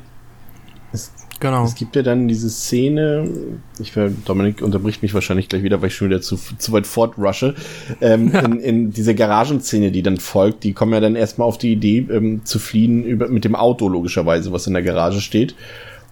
Es, 0.93 1.11
genau. 1.41 1.65
Es 1.65 1.75
gibt 1.75 1.97
ja 1.97 2.01
dann 2.01 2.29
diese 2.29 2.49
Szene, 2.49 3.27
ich 3.79 3.91
Dominik 4.25 4.61
unterbricht 4.61 5.01
mich 5.01 5.13
wahrscheinlich 5.13 5.49
gleich 5.49 5.63
wieder, 5.63 5.81
weil 5.81 5.89
ich 5.89 5.95
schon 5.95 6.07
wieder 6.09 6.21
zu, 6.21 6.37
zu 6.37 6.71
weit 6.71 6.87
fortrushe. 6.87 7.55
Ähm, 7.99 8.33
in, 8.33 8.59
in 8.59 8.91
diese 8.91 9.13
Garagenszene, 9.13 9.91
die 9.91 10.03
dann 10.03 10.17
folgt, 10.17 10.63
die 10.63 10.71
kommen 10.71 10.93
ja 10.93 11.01
dann 11.01 11.17
erstmal 11.17 11.47
auf 11.47 11.57
die 11.57 11.73
Idee, 11.73 12.07
ähm, 12.09 12.45
zu 12.45 12.59
fliehen 12.59 13.03
über, 13.03 13.27
mit 13.27 13.43
dem 13.43 13.55
Auto, 13.55 13.89
logischerweise, 13.89 14.53
was 14.53 14.67
in 14.67 14.73
der 14.73 14.83
Garage 14.83 15.19
steht. 15.19 15.55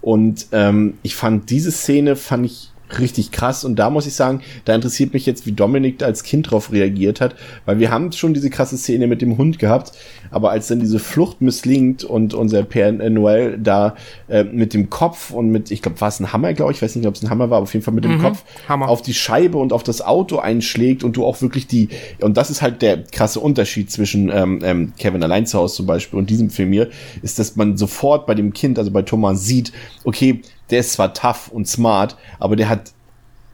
Und 0.02 0.48
ähm, 0.52 0.96
ich 1.04 1.16
fand 1.16 1.50
diese 1.50 1.72
Szene, 1.72 2.16
fand 2.16 2.46
ich 2.46 2.69
richtig 2.98 3.32
krass. 3.32 3.64
Und 3.64 3.78
da 3.78 3.90
muss 3.90 4.08
ich 4.08 4.16
sagen, 4.16 4.42
da 4.66 4.74
interessiert 4.74 5.14
mich 5.14 5.26
jetzt, 5.26 5.46
wie 5.46 5.52
Dominik 5.52 6.00
da 6.00 6.06
als 6.06 6.24
Kind 6.24 6.50
drauf 6.50 6.72
reagiert 6.72 7.22
hat, 7.22 7.36
weil 7.66 7.80
wir 7.80 7.92
haben 7.92 8.12
schon 8.12 8.34
diese 8.34 8.50
krasse 8.50 8.78
Szene 8.78 9.08
mit 9.08 9.22
dem 9.22 9.38
Hund 9.38 9.60
gehabt, 9.60 9.92
aber 10.32 10.52
als 10.52 10.68
dann 10.68 10.80
diese 10.80 11.00
Flucht 11.00 11.42
misslingt 11.42 12.04
und 12.04 12.34
unser 12.34 12.62
Père 12.62 12.92
Noël 12.92 13.58
da 13.58 13.96
äh, 14.28 14.44
mit 14.44 14.74
dem 14.74 14.90
Kopf 14.90 15.32
und 15.32 15.50
mit, 15.50 15.72
ich 15.72 15.82
glaube, 15.82 16.00
war 16.02 16.08
es 16.08 16.20
ein 16.20 16.34
Hammer, 16.34 16.54
glaube 16.54 16.72
ich, 16.72 16.80
ich 16.80 16.82
weiß 16.82 16.96
nicht, 16.96 17.08
ob 17.08 17.16
es 17.16 17.24
ein 17.24 17.30
Hammer 17.30 17.50
war, 17.50 17.58
aber 17.58 17.64
auf 17.64 17.74
jeden 17.74 17.84
Fall 17.84 17.94
mit 17.94 18.04
dem 18.04 18.18
mhm, 18.18 18.22
Kopf 18.22 18.44
Hammer. 18.68 18.90
auf 18.90 19.02
die 19.02 19.14
Scheibe 19.14 19.58
und 19.58 19.74
auf 19.74 19.84
das 19.84 20.02
Auto 20.02 20.40
einschlägt 20.40 21.04
und 21.04 21.18
du 21.18 21.26
auch 21.26 21.42
wirklich 21.42 21.68
die, 21.68 21.90
und 22.22 22.38
das 22.38 22.50
ist 22.50 22.62
halt 22.62 22.82
der 22.82 23.04
krasse 23.04 23.40
Unterschied 23.40 23.92
zwischen 23.92 24.30
ähm, 24.30 24.60
ähm, 24.64 24.94
Kevin 24.98 25.24
allein 25.24 25.46
zu 25.46 25.58
Hause 25.60 25.76
zum 25.76 25.86
Beispiel 25.86 26.18
und 26.20 26.30
diesem 26.30 26.50
Film 26.50 26.72
hier, 26.72 26.90
ist, 27.22 27.40
dass 27.40 27.56
man 27.56 27.78
sofort 27.78 28.26
bei 28.26 28.36
dem 28.36 28.54
Kind, 28.54 28.80
also 28.80 28.92
bei 28.92 29.02
Thomas 29.02 29.46
sieht, 29.46 29.72
okay, 30.04 30.42
der 30.70 30.80
ist 30.80 30.94
zwar 30.94 31.14
tough 31.14 31.50
und 31.50 31.68
smart, 31.68 32.18
aber 32.40 32.56
der 32.56 32.70
hat 32.70 32.94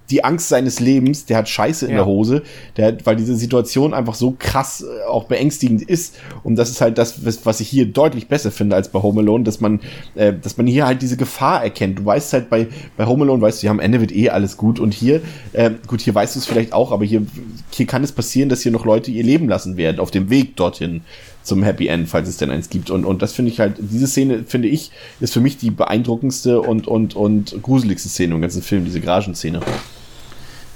die 0.10 0.24
Angst 0.24 0.50
seines 0.50 0.80
Lebens, 0.80 1.26
der 1.26 1.38
hat 1.38 1.50
Scheiße 1.50 1.86
in 1.86 1.92
ja. 1.92 1.98
der 1.98 2.06
Hose, 2.06 2.44
der 2.78 2.88
hat, 2.88 3.06
weil 3.06 3.16
diese 3.16 3.36
Situation 3.36 3.94
einfach 3.94 4.16
so 4.16 4.36
krass 4.38 4.84
äh, 4.84 5.08
auch 5.08 5.26
beängstigend 5.26 5.82
ist 5.82 6.16
und 6.44 6.56
das 6.56 6.70
ist 6.70 6.82
halt 6.82 6.98
das, 6.98 7.26
was, 7.26 7.46
was 7.46 7.60
ich 7.60 7.70
hier 7.70 7.86
deutlich 7.86 8.28
besser 8.28 8.52
finde 8.52 8.76
als 8.76 8.90
bei 8.90 9.02
Home 9.02 9.22
Alone, 9.22 9.44
dass 9.44 9.62
man, 9.62 9.80
äh, 10.16 10.34
dass 10.34 10.58
man 10.58 10.68
hier 10.68 10.86
halt 10.86 11.02
diese 11.02 11.18
Gefahr 11.18 11.64
erkennt. 11.64 12.00
Du 12.00 12.06
weißt 12.06 12.34
halt 12.34 12.50
bei, 12.50 12.68
bei 12.98 13.06
Home 13.06 13.24
Alone, 13.24 13.42
weißt 13.42 13.62
du, 13.62 13.68
ja, 13.68 13.72
am 13.72 13.80
Ende 13.80 14.02
wird 14.02 14.16
eh 14.16 14.30
alles 14.30 14.58
gut 14.58 14.80
und 14.80 14.94
hier, 14.94 15.22
äh, 15.54 15.72
gut, 15.88 16.02
hier 16.02 16.16
weißt 16.16 16.36
du 16.36 16.40
es 16.40 16.46
vielleicht 16.46 16.74
auch, 16.74 16.92
aber 16.92 17.06
hier, 17.06 17.26
hier 17.72 17.86
kann 17.86 18.04
es 18.04 18.12
passieren, 18.12 18.50
dass 18.50 18.62
hier 18.62 18.72
noch 18.72 18.86
Leute 18.86 19.12
ihr 19.12 19.24
Leben 19.24 19.48
lassen 19.50 19.78
werden 19.78 20.00
auf 20.00 20.12
dem 20.12 20.30
Weg 20.30 20.56
dorthin 20.56 21.02
zum 21.46 21.64
Happy 21.64 21.88
End, 21.88 22.10
falls 22.10 22.28
es 22.28 22.38
denn 22.38 22.50
eins 22.50 22.70
gibt. 22.70 22.90
Und, 22.90 23.06
und 23.06 23.22
das 23.22 23.34
finde 23.34 23.52
ich 23.52 23.60
halt, 23.60 23.76
diese 23.80 24.08
Szene, 24.08 24.44
finde 24.46 24.68
ich, 24.68 24.92
ist 25.20 25.34
für 25.34 25.42
mich 25.42 25.58
die 25.58 25.70
beeindruckendste 25.70 26.62
und, 26.62 26.88
und, 26.88 27.16
und 27.16 27.62
gruseligste 27.62 28.10
Szene 28.10 28.36
im 28.36 28.42
ganzen 28.42 28.62
Film, 28.62 28.86
diese 28.86 29.00
Garagenszene. 29.00 29.62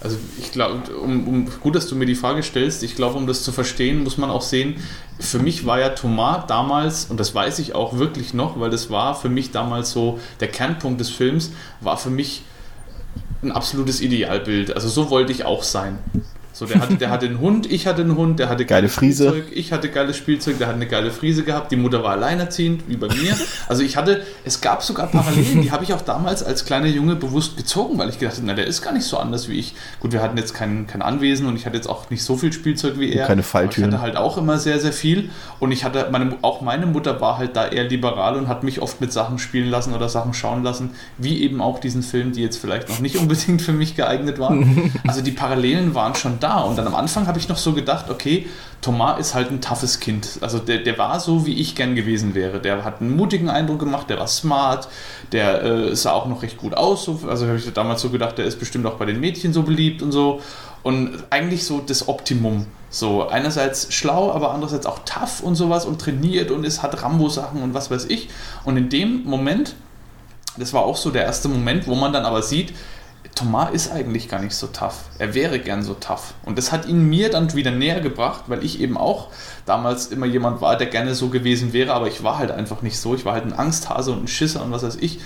Also 0.02 0.18
ich 0.39 0.52
glaube, 0.52 0.95
um, 0.95 1.28
um, 1.28 1.47
gut, 1.60 1.76
dass 1.76 1.88
du 1.88 1.95
mir 1.95 2.06
die 2.06 2.16
Frage 2.16 2.41
stellst. 2.41 2.84
Ich 2.84 2.95
glaube, 2.95 3.18
um 3.18 3.28
das 3.28 3.43
zu 3.43 3.52
verstehen, 3.52 4.04
muss 4.04 4.18
man 4.18 4.30
auch 4.30 4.41
sehen, 4.41 4.76
für 5.20 5.39
mich 5.39 5.66
war 5.66 5.80
ja 5.80 5.89
Thomas 5.89 6.45
damals, 6.47 7.06
und 7.06 7.20
das 7.20 7.36
weiß 7.36 7.60
ich 7.60 7.76
auch 7.76 7.97
wirklich 7.97 8.34
noch, 8.34 8.60
weil 8.60 8.70
das 8.70 8.89
war 8.89 9.14
für 9.16 9.30
mich 9.30 9.52
damals 9.52 9.91
so, 9.91 10.20
der 10.39 10.47
Kernpunkt 10.47 11.02
des 11.02 11.10
Films 11.10 11.52
war 11.82 11.97
für 11.97 12.10
mich 12.10 12.43
ein 13.41 13.52
absolutes 13.52 14.00
Idealbild. 14.02 14.74
Also 14.74 14.88
so 14.88 15.10
wollte 15.10 15.32
ich 15.32 15.45
auch 15.45 15.64
sein. 15.64 15.97
So, 16.60 16.66
der 16.66 16.82
hatte, 16.82 16.95
der 16.95 17.10
hatte 17.10 17.26
einen 17.26 17.39
Hund, 17.39 17.72
ich 17.72 17.88
hatte 17.88 18.01
einen 18.01 18.18
Hund, 18.18 18.38
der 18.38 18.49
hatte 18.49 18.66
geile 18.66 18.89
Friese. 18.89 19.30
Spielzeug, 19.30 19.51
ich 19.55 19.72
hatte 19.72 19.88
geiles 19.88 20.18
Spielzeug, 20.18 20.57
der 20.57 20.68
hat 20.68 20.76
eine 20.76 20.88
geile 20.88 21.10
Friese 21.10 21.43
gehabt, 21.43 21.72
die 21.72 21.78
Mutter 21.78 22.03
war 22.03 22.12
alleinerziehend, 22.12 22.84
wie 22.89 22.97
bei 22.97 23.07
mir. 23.07 23.34
Also 23.70 23.82
ich 23.82 23.95
hatte, 23.95 24.24
es 24.43 24.60
gab 24.60 24.84
sogar 24.84 25.07
Parallelen, 25.07 25.62
die 25.62 25.72
habe 25.72 25.86
ich 25.86 25.93
auch 25.93 26.01
damals 26.01 26.43
als 26.43 26.66
kleiner 26.66 26.88
Junge 26.88 27.16
bewusst 27.16 27.55
gezogen, 27.55 27.97
weil 27.97 28.10
ich 28.10 28.20
gedacht 28.20 28.36
habe, 28.36 28.45
na, 28.45 28.55
der 28.55 28.68
ist 28.68 28.82
gar 28.82 28.91
nicht 28.91 29.05
so 29.05 29.16
anders 29.18 29.47
wie 29.47 29.53
ich. 29.53 29.74
Gut, 30.01 30.12
wir 30.12 30.22
hatten 30.22 30.36
jetzt 30.36 30.53
kein, 30.53 30.86
kein 30.86 31.01
Anwesen 31.01 31.47
und 31.47 31.55
ich 31.55 31.66
hatte 31.66 31.78
jetzt 31.78 31.88
auch 31.88 32.10
nicht 32.10 32.24
so 32.24 32.36
viel 32.36 32.51
Spielzeug 32.51 32.99
wie 32.99 33.14
er. 33.14 33.26
keine 33.26 33.43
Falltüren. 33.43 33.91
Ich 33.91 33.95
hatte 33.95 34.03
halt 34.03 34.18
auch 34.18 34.38
immer 34.38 34.57
sehr, 34.57 34.82
sehr 34.82 34.91
viel 34.91 35.30
und 35.62 35.72
ich 35.72 35.86
hatte, 35.86 36.10
meine, 36.12 36.36
auch 36.41 36.60
meine 36.60 36.88
Mutter 36.88 37.22
war 37.22 37.38
halt 37.38 37.55
da 37.55 37.70
eher 37.70 37.86
liberal 37.86 38.36
und 38.36 38.49
hat 38.49 38.64
mich 38.64 38.82
oft 38.82 38.99
mit 38.99 39.14
Sachen 39.14 39.39
spielen 39.39 39.70
lassen 39.70 39.93
oder 39.93 40.10
Sachen 40.10 40.34
schauen 40.34 40.64
lassen, 40.64 40.89
wie 41.18 41.41
eben 41.41 41.62
auch 41.62 41.80
diesen 41.80 42.03
Film, 42.03 42.34
die 42.34 42.41
jetzt 42.41 42.57
vielleicht 42.57 42.89
noch 42.89 42.99
nicht 42.99 43.16
unbedingt 43.16 43.62
für 43.62 43.72
mich 43.72 43.95
geeignet 43.95 44.39
waren. 44.39 44.91
Also 45.07 45.22
die 45.22 45.32
Parallelen 45.32 45.95
waren 45.95 46.16
schon 46.16 46.39
da 46.41 46.49
und 46.58 46.78
dann 46.78 46.88
am 46.88 46.95
Anfang 46.95 47.28
habe 47.28 47.39
ich 47.39 47.47
noch 47.47 47.58
so 47.58 47.74
gedacht, 47.74 48.10
okay, 48.10 48.47
Thomas 48.82 49.20
ist 49.20 49.36
halt 49.36 49.52
ein 49.52 49.62
toughes 49.62 50.00
Kind. 50.00 50.39
Also 50.41 50.60
der, 50.60 50.80
der 50.80 50.97
war 50.97 51.20
so, 51.20 51.45
wie 51.45 51.54
ich 51.54 51.76
gern 51.76 51.95
gewesen 51.95 52.34
wäre. 52.34 52.60
Der 52.60 52.84
hat 52.84 53.02
einen 53.02 53.16
mutigen 53.16 53.50
Eindruck 53.50 53.80
gemacht, 53.80 54.10
der 54.10 54.20
war 54.20 54.28
smart, 54.28 54.88
der 55.32 55.64
äh, 55.64 55.95
sah 55.95 56.12
auch 56.12 56.28
noch 56.28 56.41
recht 56.41 56.58
gut 56.58 56.74
aus. 56.76 57.04
So, 57.04 57.20
also 57.28 57.47
habe 57.47 57.58
ich 57.58 57.74
damals 57.74 58.02
so 58.02 58.10
gedacht, 58.10 58.38
der 58.38 58.45
ist 58.45 58.60
bestimmt 58.60 58.86
auch 58.86 58.95
bei 58.95 59.06
den 59.06 59.20
Mädchen 59.20 59.54
so 59.54 59.64
beliebt 59.64 60.02
und 60.02 60.12
so. 60.12 60.41
Und 60.82 61.24
eigentlich 61.30 61.66
so 61.66 61.80
das 61.80 62.08
Optimum. 62.08 62.68
So 62.89 63.28
einerseits 63.28 63.93
schlau, 63.93 64.32
aber 64.32 64.52
andererseits 64.52 64.86
auch 64.86 65.00
tough 65.06 65.41
und 65.41 65.56
sowas 65.56 65.86
und 65.86 66.00
trainiert 66.00 66.50
und 66.50 66.64
ist, 66.64 66.82
hat 66.82 67.04
Rambo-Sachen 67.04 67.62
und 67.62 67.74
was 67.74 67.91
weiß 67.91 68.06
ich. 68.06 68.30
Und 68.64 68.78
in 68.78 68.89
dem 68.89 69.26
Moment, 69.26 69.76
das 70.58 70.74
war 70.74 70.84
auch 70.84 70.97
so 70.97 71.12
der 71.12 71.26
erste 71.26 71.50
Moment, 71.50 71.86
wo 71.86 71.95
man 71.95 72.14
dann 72.14 72.26
aber 72.26 72.41
sieht, 72.41 72.74
Thomas 73.36 73.72
ist 73.72 73.92
eigentlich 73.92 74.28
gar 74.28 74.42
nicht 74.42 74.56
so 74.56 74.68
tough. 74.68 75.06
Er 75.18 75.34
wäre 75.34 75.60
gern 75.60 75.84
so 75.84 75.94
tough. 75.94 76.34
Und 76.46 76.58
das 76.58 76.72
hat 76.72 76.88
ihn 76.88 77.08
mir 77.08 77.30
dann 77.30 77.54
wieder 77.54 77.72
näher 77.72 78.02
gebracht, 78.02 78.46
weil 78.48 78.64
ich 78.66 78.82
eben 78.82 78.98
auch 78.98 79.28
damals 79.66 80.08
immer 80.08 80.26
jemand 80.26 80.62
war, 80.62 80.78
der 80.78 80.88
gerne 80.88 81.16
so 81.16 81.30
gewesen 81.30 81.72
wäre, 81.72 81.94
aber 81.94 82.08
ich 82.08 82.24
war 82.24 82.38
halt 82.38 82.52
einfach 82.52 82.82
nicht 82.82 83.00
so. 83.00 83.16
Ich 83.16 83.26
war 83.26 83.34
halt 83.34 83.46
ein 83.46 83.54
Angsthase 83.54 84.12
und 84.12 84.24
ein 84.24 84.28
Schisser 84.28 84.64
und 84.64 84.72
was 84.72 84.84
weiß 84.84 84.98
ich. 84.98 85.20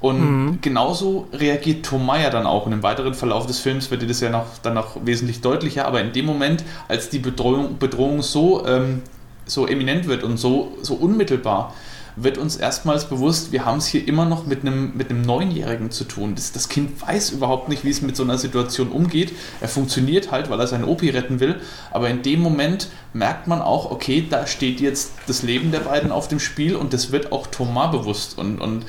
Und 0.00 0.20
mhm. 0.20 0.58
genauso 0.60 1.26
reagiert 1.32 1.86
Thomas 1.86 2.22
ja 2.22 2.30
dann 2.30 2.46
auch. 2.46 2.66
Und 2.66 2.72
im 2.72 2.82
weiteren 2.82 3.14
Verlauf 3.14 3.46
des 3.46 3.58
Films 3.58 3.90
wird 3.90 4.08
das 4.08 4.20
ja 4.20 4.30
noch, 4.30 4.46
dann 4.62 4.74
noch 4.74 5.04
wesentlich 5.04 5.40
deutlicher. 5.40 5.86
Aber 5.86 6.00
in 6.00 6.12
dem 6.12 6.26
Moment, 6.26 6.64
als 6.88 7.08
die 7.08 7.18
Bedrohung, 7.18 7.78
Bedrohung 7.78 8.22
so, 8.22 8.66
ähm, 8.66 9.02
so 9.46 9.66
eminent 9.66 10.06
wird 10.06 10.22
und 10.22 10.36
so, 10.36 10.76
so 10.82 10.94
unmittelbar, 10.94 11.74
wird 12.16 12.38
uns 12.38 12.56
erstmals 12.56 13.04
bewusst, 13.04 13.52
wir 13.52 13.66
haben 13.66 13.78
es 13.78 13.86
hier 13.86 14.08
immer 14.08 14.24
noch 14.24 14.46
mit 14.46 14.62
einem, 14.62 14.96
mit 14.96 15.10
einem 15.10 15.22
Neunjährigen 15.22 15.90
zu 15.90 16.04
tun. 16.04 16.34
Das, 16.34 16.50
das 16.50 16.68
Kind 16.68 17.00
weiß 17.06 17.30
überhaupt 17.30 17.68
nicht, 17.68 17.84
wie 17.84 17.90
es 17.90 18.00
mit 18.00 18.16
so 18.16 18.22
einer 18.22 18.38
Situation 18.38 18.88
umgeht. 18.88 19.32
Er 19.60 19.68
funktioniert 19.68 20.32
halt, 20.32 20.48
weil 20.48 20.58
er 20.58 20.66
seinen 20.66 20.84
Opi 20.84 21.10
retten 21.10 21.40
will. 21.40 21.60
Aber 21.90 22.08
in 22.08 22.22
dem 22.22 22.40
Moment 22.40 22.88
merkt 23.12 23.46
man 23.46 23.60
auch, 23.60 23.90
okay, 23.90 24.26
da 24.28 24.46
steht 24.46 24.80
jetzt 24.80 25.12
das 25.26 25.42
Leben 25.42 25.70
der 25.70 25.80
beiden 25.80 26.10
auf 26.10 26.26
dem 26.26 26.40
Spiel 26.40 26.74
und 26.74 26.94
das 26.94 27.12
wird 27.12 27.32
auch 27.32 27.46
Thomas 27.46 27.90
bewusst. 27.90 28.38
Und, 28.38 28.60
und 28.60 28.86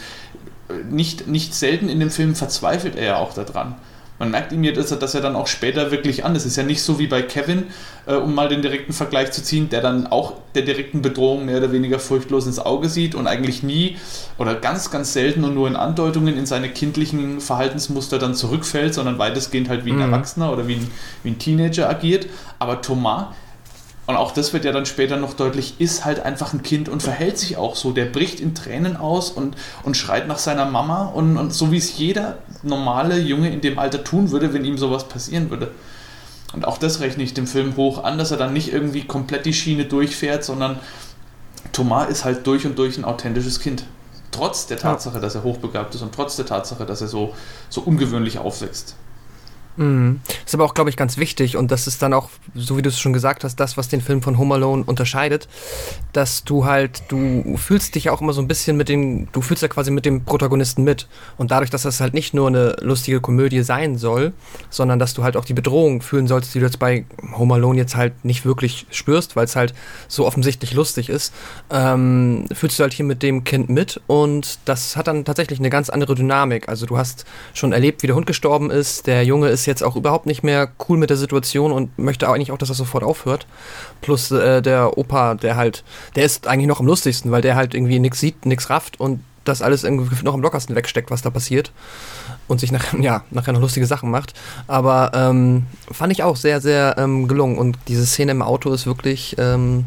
nicht, 0.90 1.28
nicht 1.28 1.54
selten 1.54 1.90
in 1.90 2.00
dem 2.00 2.10
Film 2.10 2.34
verzweifelt 2.34 2.96
er 2.96 3.06
ja 3.06 3.18
auch 3.18 3.34
daran. 3.34 3.76
Man 4.20 4.32
merkt 4.32 4.52
ihm 4.52 4.64
er, 4.64 4.74
dass 4.74 5.14
er 5.14 5.22
dann 5.22 5.36
auch 5.36 5.48
später 5.48 5.92
wirklich 5.92 6.26
an. 6.26 6.36
Es 6.36 6.46
ist 6.46 6.56
ja 6.56 6.64
nicht 6.64 6.82
so 6.82 6.98
wie 7.00 7.08
bei 7.08 7.22
Kevin, 7.22 7.66
äh, 8.06 8.16
um 8.16 8.34
mal 8.34 8.50
den 8.50 8.62
direkten 8.62 8.94
Vergleich 8.94 9.32
zu 9.32 9.44
ziehen, 9.44 9.70
der 9.70 9.82
dann 9.82 10.08
auch 10.08 10.34
der 10.56 10.64
direkten 10.64 11.02
Bedrohung 11.02 11.46
mehr 11.46 11.58
oder 11.58 11.72
weniger 11.72 12.00
furchtlos 12.00 12.48
ins 12.48 12.60
Auge 12.60 12.90
sieht 12.90 13.14
und 13.14 13.28
eigentlich 13.28 13.64
nie 13.64 13.98
oder 14.38 14.56
ganz, 14.56 14.90
ganz 14.90 15.14
selten 15.14 15.44
und 15.44 15.54
nur 15.54 15.68
in 15.68 15.76
Andeutungen 15.76 16.38
in 16.38 16.46
seine 16.46 16.70
kindlichen 16.70 17.40
Verhaltensmuster 17.40 18.18
dann 18.18 18.34
zurückfällt, 18.34 18.94
sondern 18.94 19.20
weitestgehend 19.20 19.70
halt 19.70 19.86
wie 19.86 19.92
ein 19.92 19.98
mhm. 19.98 20.14
Erwachsener 20.14 20.52
oder 20.52 20.68
wie 20.68 20.76
ein, 20.76 20.92
wie 21.24 21.30
ein 21.30 21.40
Teenager 21.40 21.90
agiert. 21.90 22.28
Aber 22.60 22.82
Thomas 22.82 23.28
und 24.08 24.16
auch 24.16 24.32
das 24.32 24.54
wird 24.54 24.64
ja 24.64 24.72
dann 24.72 24.86
später 24.86 25.18
noch 25.18 25.34
deutlich, 25.34 25.76
ist 25.80 26.06
halt 26.06 26.22
einfach 26.22 26.54
ein 26.54 26.64
Kind 26.64 26.88
und 26.88 27.04
verhält 27.04 27.38
sich 27.38 27.58
auch 27.58 27.76
so. 27.76 27.92
Der 27.92 28.06
bricht 28.06 28.40
in 28.40 28.56
Tränen 28.56 28.96
aus 28.96 29.30
und, 29.30 29.58
und 29.84 29.98
schreit 29.98 30.30
nach 30.30 30.38
seiner 30.38 30.64
Mama 30.64 31.08
und, 31.08 31.36
und 31.36 31.54
so 31.54 31.74
wie 31.74 31.78
es 31.78 31.98
jeder 31.98 32.38
normale 32.68 33.18
Junge 33.20 33.52
in 33.52 33.62
dem 33.62 33.80
Alter 33.80 34.04
tun 34.04 34.32
würde, 34.32 34.54
wenn 34.54 34.66
ihm 34.66 34.78
sowas 34.78 35.08
passieren 35.08 35.50
würde. 35.50 35.72
Und 36.54 36.66
auch 36.66 36.78
das 36.78 37.00
rechne 37.02 37.24
ich 37.24 37.34
dem 37.34 37.48
Film 37.48 37.76
hoch 37.76 38.04
an, 38.04 38.18
dass 38.18 38.32
er 38.32 38.38
dann 38.38 38.54
nicht 38.54 38.72
irgendwie 38.72 39.04
komplett 39.04 39.46
die 39.46 39.54
Schiene 39.54 39.86
durchfährt, 39.86 40.44
sondern 40.44 40.80
Thomas 41.74 42.10
ist 42.10 42.26
halt 42.26 42.48
durch 42.48 42.66
und 42.66 42.78
durch 42.78 42.98
ein 42.98 43.06
authentisches 43.06 43.60
Kind. 43.60 43.84
Trotz 44.32 44.68
der 44.68 44.78
Tatsache, 44.78 45.20
dass 45.20 45.36
er 45.36 45.44
hochbegabt 45.44 45.96
ist 45.96 46.02
und 46.02 46.14
trotz 46.14 46.36
der 46.36 46.46
Tatsache, 46.46 46.86
dass 46.86 47.02
er 47.02 47.08
so, 47.08 47.34
so 47.70 47.82
ungewöhnlich 47.82 48.40
aufwächst. 48.40 48.96
Mhm. 49.78 50.22
Ist 50.46 50.56
aber 50.56 50.66
auch, 50.66 50.74
glaube 50.74 50.90
ich, 50.90 50.98
ganz 50.98 51.18
wichtig 51.18 51.56
und 51.56 51.72
das 51.72 51.88
ist 51.88 52.02
dann 52.02 52.14
auch, 52.14 52.30
so 52.56 52.78
wie 52.78 52.82
du 52.82 52.90
es 52.90 53.00
schon 53.00 53.14
gesagt 53.14 53.44
hast, 53.44 53.60
das, 53.60 53.78
was 53.78 53.88
den 53.88 54.02
Film 54.02 54.22
von 54.22 54.38
Home 54.38 54.56
Alone 54.56 54.84
unterscheidet, 54.86 55.48
dass 56.14 56.44
du 56.44 56.66
halt, 56.66 57.04
du 57.10 57.58
fühlst 57.58 57.94
dich 57.96 58.10
auch 58.10 58.22
immer 58.22 58.34
so 58.34 58.42
ein 58.42 58.48
bisschen 58.48 58.76
mit 58.76 58.90
dem, 58.90 59.32
du 59.32 59.42
fühlst 59.42 59.62
ja 59.62 59.68
quasi 59.68 59.92
mit 59.92 60.06
dem 60.06 60.26
Protagonisten 60.26 60.84
mit 60.84 61.08
und 61.38 61.52
dadurch, 61.52 61.70
dass 61.70 61.84
das 61.84 62.02
halt 62.02 62.16
nicht 62.16 62.34
nur 62.34 62.48
eine 62.48 62.76
lustige 62.82 63.22
Komödie 63.22 63.62
sein 63.62 63.98
soll, 63.98 64.34
sondern 64.70 64.98
dass 64.98 65.14
du 65.14 65.24
halt 65.24 65.38
auch 65.38 65.46
die 65.46 65.54
Bedrohung 65.54 66.02
fühlen 66.02 66.28
sollst, 66.28 66.56
die 66.56 66.60
du 66.60 66.66
jetzt 66.66 66.80
bei 66.80 67.06
Home 67.38 67.54
Alone 67.54 67.78
jetzt 67.78 67.96
halt 67.96 68.26
nicht 68.26 68.46
wirklich 68.46 68.88
spürst, 68.90 69.36
weil 69.36 69.46
es 69.46 69.56
halt 69.56 69.76
so 70.08 70.26
offensichtlich 70.26 70.74
lustig 70.74 71.10
ist, 71.10 71.34
ähm, 71.70 72.46
fühlst 72.52 72.80
du 72.80 72.84
halt 72.84 72.94
hier 72.94 73.06
mit 73.06 73.22
dem 73.22 73.44
Kind 73.44 73.70
mit 73.70 74.02
und 74.08 74.58
das 74.66 74.98
hat 74.98 75.08
dann 75.08 75.24
tatsächlich 75.24 75.60
eine 75.60 75.70
ganz 75.70 75.90
andere 75.92 76.16
Dynamik. 76.16 76.68
Also 76.68 76.88
du 76.88 76.98
hast 76.98 77.26
schon 77.54 77.74
erlebt, 77.74 78.02
wie 78.02 78.08
der 78.08 78.16
Hund 78.16 78.26
gestorben 78.26 78.72
ist, 78.72 79.06
der 79.06 79.24
Junge 79.24 79.50
ist 79.50 79.67
jetzt 79.68 79.84
auch 79.84 79.96
überhaupt 79.96 80.26
nicht 80.26 80.44
mehr 80.44 80.70
cool 80.88 80.98
mit 80.98 81.10
der 81.10 81.18
Situation 81.18 81.72
und 81.72 81.98
möchte 82.00 82.28
eigentlich 82.28 82.52
auch, 82.52 82.58
dass 82.58 82.70
das 82.70 82.78
sofort 82.78 83.04
aufhört. 83.04 83.46
Plus 84.02 84.32
äh, 84.32 84.62
der 84.62 84.98
Opa, 84.98 85.36
der 85.36 85.56
halt, 85.56 85.84
der 86.16 86.26
ist 86.26 86.48
eigentlich 86.48 86.68
noch 86.68 86.80
am 86.80 86.88
lustigsten, 86.88 87.32
weil 87.32 87.42
der 87.42 87.56
halt 87.56 87.74
irgendwie 87.74 88.00
nichts 88.00 88.20
sieht, 88.20 88.46
nichts 88.46 88.70
rafft 88.70 89.00
und 89.00 89.22
das 89.44 89.62
alles 89.62 89.84
irgendwie 89.84 90.24
noch 90.24 90.34
am 90.34 90.42
lockersten 90.42 90.76
wegsteckt, 90.76 91.12
was 91.12 91.22
da 91.22 91.30
passiert. 91.30 91.72
Und 92.48 92.60
sich 92.60 92.72
nachher, 92.72 93.00
ja, 93.02 93.24
nachher 93.32 93.54
noch 93.54 93.62
lustige 93.62 93.86
Sachen 93.86 94.12
macht. 94.12 94.34
Aber 94.68 95.12
ähm, 95.14 95.66
fand 95.92 96.12
ich 96.12 96.24
auch 96.24 96.36
sehr, 96.36 96.62
sehr 96.62 96.96
ähm, 96.98 97.28
gelungen. 97.28 97.58
Und 97.58 97.78
diese 97.88 98.06
Szene 98.06 98.32
im 98.32 98.42
Auto 98.42 98.72
ist 98.72 98.86
wirklich, 98.86 99.36
ähm, 99.38 99.86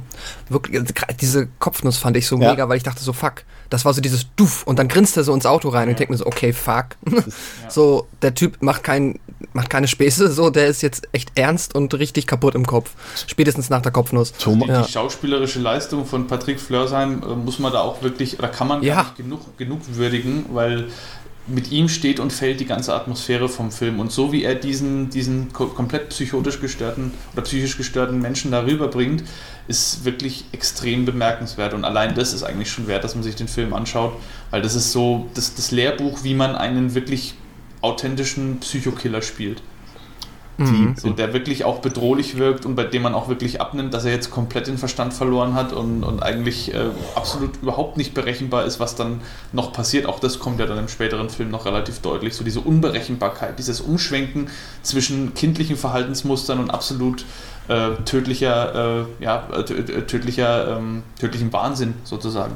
wirklich, 0.48 0.78
also 0.78 0.92
diese 1.20 1.48
Kopfnuss 1.58 1.96
fand 1.96 2.16
ich 2.16 2.26
so 2.26 2.38
ja. 2.38 2.50
mega, 2.50 2.68
weil 2.68 2.76
ich 2.76 2.82
dachte 2.82 3.02
so, 3.02 3.12
fuck, 3.12 3.44
das 3.70 3.84
war 3.84 3.94
so 3.94 4.00
dieses 4.00 4.26
Duff 4.34 4.64
und 4.64 4.78
dann 4.78 4.88
grinst 4.88 5.16
er 5.16 5.24
so 5.24 5.32
ins 5.32 5.46
Auto 5.46 5.68
rein 5.68 5.82
ja. 5.82 5.84
und 5.84 5.90
ich 5.92 5.96
denke 5.96 6.12
mir 6.12 6.18
so, 6.18 6.26
okay, 6.26 6.52
fuck. 6.52 6.86
Ja. 7.20 7.70
so, 7.70 8.06
der 8.22 8.34
Typ 8.34 8.62
macht, 8.62 8.82
kein, 8.82 9.18
macht 9.52 9.68
keine 9.70 9.88
Späße, 9.88 10.30
so, 10.30 10.50
der 10.50 10.66
ist 10.66 10.82
jetzt 10.82 11.08
echt 11.12 11.32
ernst 11.34 11.74
und 11.74 11.92
richtig 11.94 12.26
kaputt 12.26 12.54
im 12.54 12.66
Kopf. 12.66 12.92
Spätestens 13.26 13.70
nach 13.70 13.82
der 13.82 13.92
Kopfnuss. 13.92 14.32
Die, 14.32 14.58
die 14.58 14.92
schauspielerische 14.92 15.58
Leistung 15.58 16.06
von 16.06 16.26
Patrick 16.26 16.60
Flörsheim 16.60 17.22
äh, 17.22 17.34
muss 17.34 17.58
man 17.58 17.72
da 17.72 17.80
auch 17.80 18.02
wirklich, 18.02 18.38
oder 18.38 18.48
kann 18.48 18.68
man 18.68 18.82
ja. 18.82 19.12
genug, 19.16 19.56
genug 19.58 19.80
würdigen, 19.88 20.46
weil 20.52 20.88
mit 21.50 21.70
ihm 21.72 21.88
steht 21.88 22.20
und 22.20 22.32
fällt 22.32 22.60
die 22.60 22.64
ganze 22.64 22.94
Atmosphäre 22.94 23.48
vom 23.48 23.70
Film. 23.70 24.00
Und 24.00 24.12
so 24.12 24.32
wie 24.32 24.44
er 24.44 24.54
diesen, 24.54 25.10
diesen 25.10 25.52
komplett 25.52 26.10
psychotisch 26.10 26.60
gestörten 26.60 27.12
oder 27.32 27.42
psychisch 27.42 27.76
gestörten 27.76 28.20
Menschen 28.20 28.50
darüber 28.50 28.88
bringt, 28.88 29.24
ist 29.68 30.04
wirklich 30.04 30.44
extrem 30.52 31.04
bemerkenswert. 31.04 31.74
Und 31.74 31.84
allein 31.84 32.14
das 32.14 32.32
ist 32.32 32.42
eigentlich 32.42 32.70
schon 32.70 32.86
wert, 32.86 33.04
dass 33.04 33.14
man 33.14 33.24
sich 33.24 33.36
den 33.36 33.48
Film 33.48 33.72
anschaut, 33.72 34.14
weil 34.50 34.62
das 34.62 34.74
ist 34.74 34.92
so 34.92 35.28
das, 35.34 35.54
das 35.54 35.70
Lehrbuch, 35.70 36.24
wie 36.24 36.34
man 36.34 36.54
einen 36.54 36.94
wirklich 36.94 37.34
authentischen 37.80 38.60
Psychokiller 38.60 39.22
spielt. 39.22 39.62
Mhm. 40.60 40.94
So, 40.96 41.10
der 41.10 41.32
wirklich 41.32 41.64
auch 41.64 41.78
bedrohlich 41.78 42.36
wirkt 42.36 42.66
und 42.66 42.74
bei 42.74 42.84
dem 42.84 43.02
man 43.02 43.14
auch 43.14 43.28
wirklich 43.28 43.60
abnimmt, 43.60 43.94
dass 43.94 44.04
er 44.04 44.12
jetzt 44.12 44.30
komplett 44.30 44.66
den 44.66 44.76
Verstand 44.76 45.14
verloren 45.14 45.54
hat 45.54 45.72
und, 45.72 46.04
und 46.04 46.22
eigentlich 46.22 46.74
äh, 46.74 46.90
absolut 47.14 47.56
überhaupt 47.62 47.96
nicht 47.96 48.12
berechenbar 48.12 48.64
ist, 48.64 48.78
was 48.78 48.94
dann 48.94 49.22
noch 49.52 49.72
passiert. 49.72 50.06
Auch 50.06 50.20
das 50.20 50.38
kommt 50.38 50.60
ja 50.60 50.66
dann 50.66 50.78
im 50.78 50.88
späteren 50.88 51.30
Film 51.30 51.50
noch 51.50 51.64
relativ 51.64 52.00
deutlich. 52.00 52.34
So 52.34 52.44
diese 52.44 52.60
Unberechenbarkeit, 52.60 53.58
dieses 53.58 53.80
Umschwenken 53.80 54.48
zwischen 54.82 55.34
kindlichen 55.34 55.76
Verhaltensmustern 55.76 56.58
und 56.58 56.70
absolut 56.70 57.24
äh, 57.68 57.92
tödlicher, 58.04 59.00
äh, 59.00 59.24
ja, 59.24 59.48
äh, 59.52 59.64
tödlicher, 59.64 60.76
ähm, 60.76 61.02
tödlichem 61.18 61.52
Wahnsinn 61.52 61.94
sozusagen. 62.04 62.54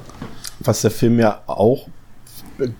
Was 0.61 0.82
der 0.82 0.90
Film 0.90 1.18
ja 1.18 1.40
auch 1.46 1.88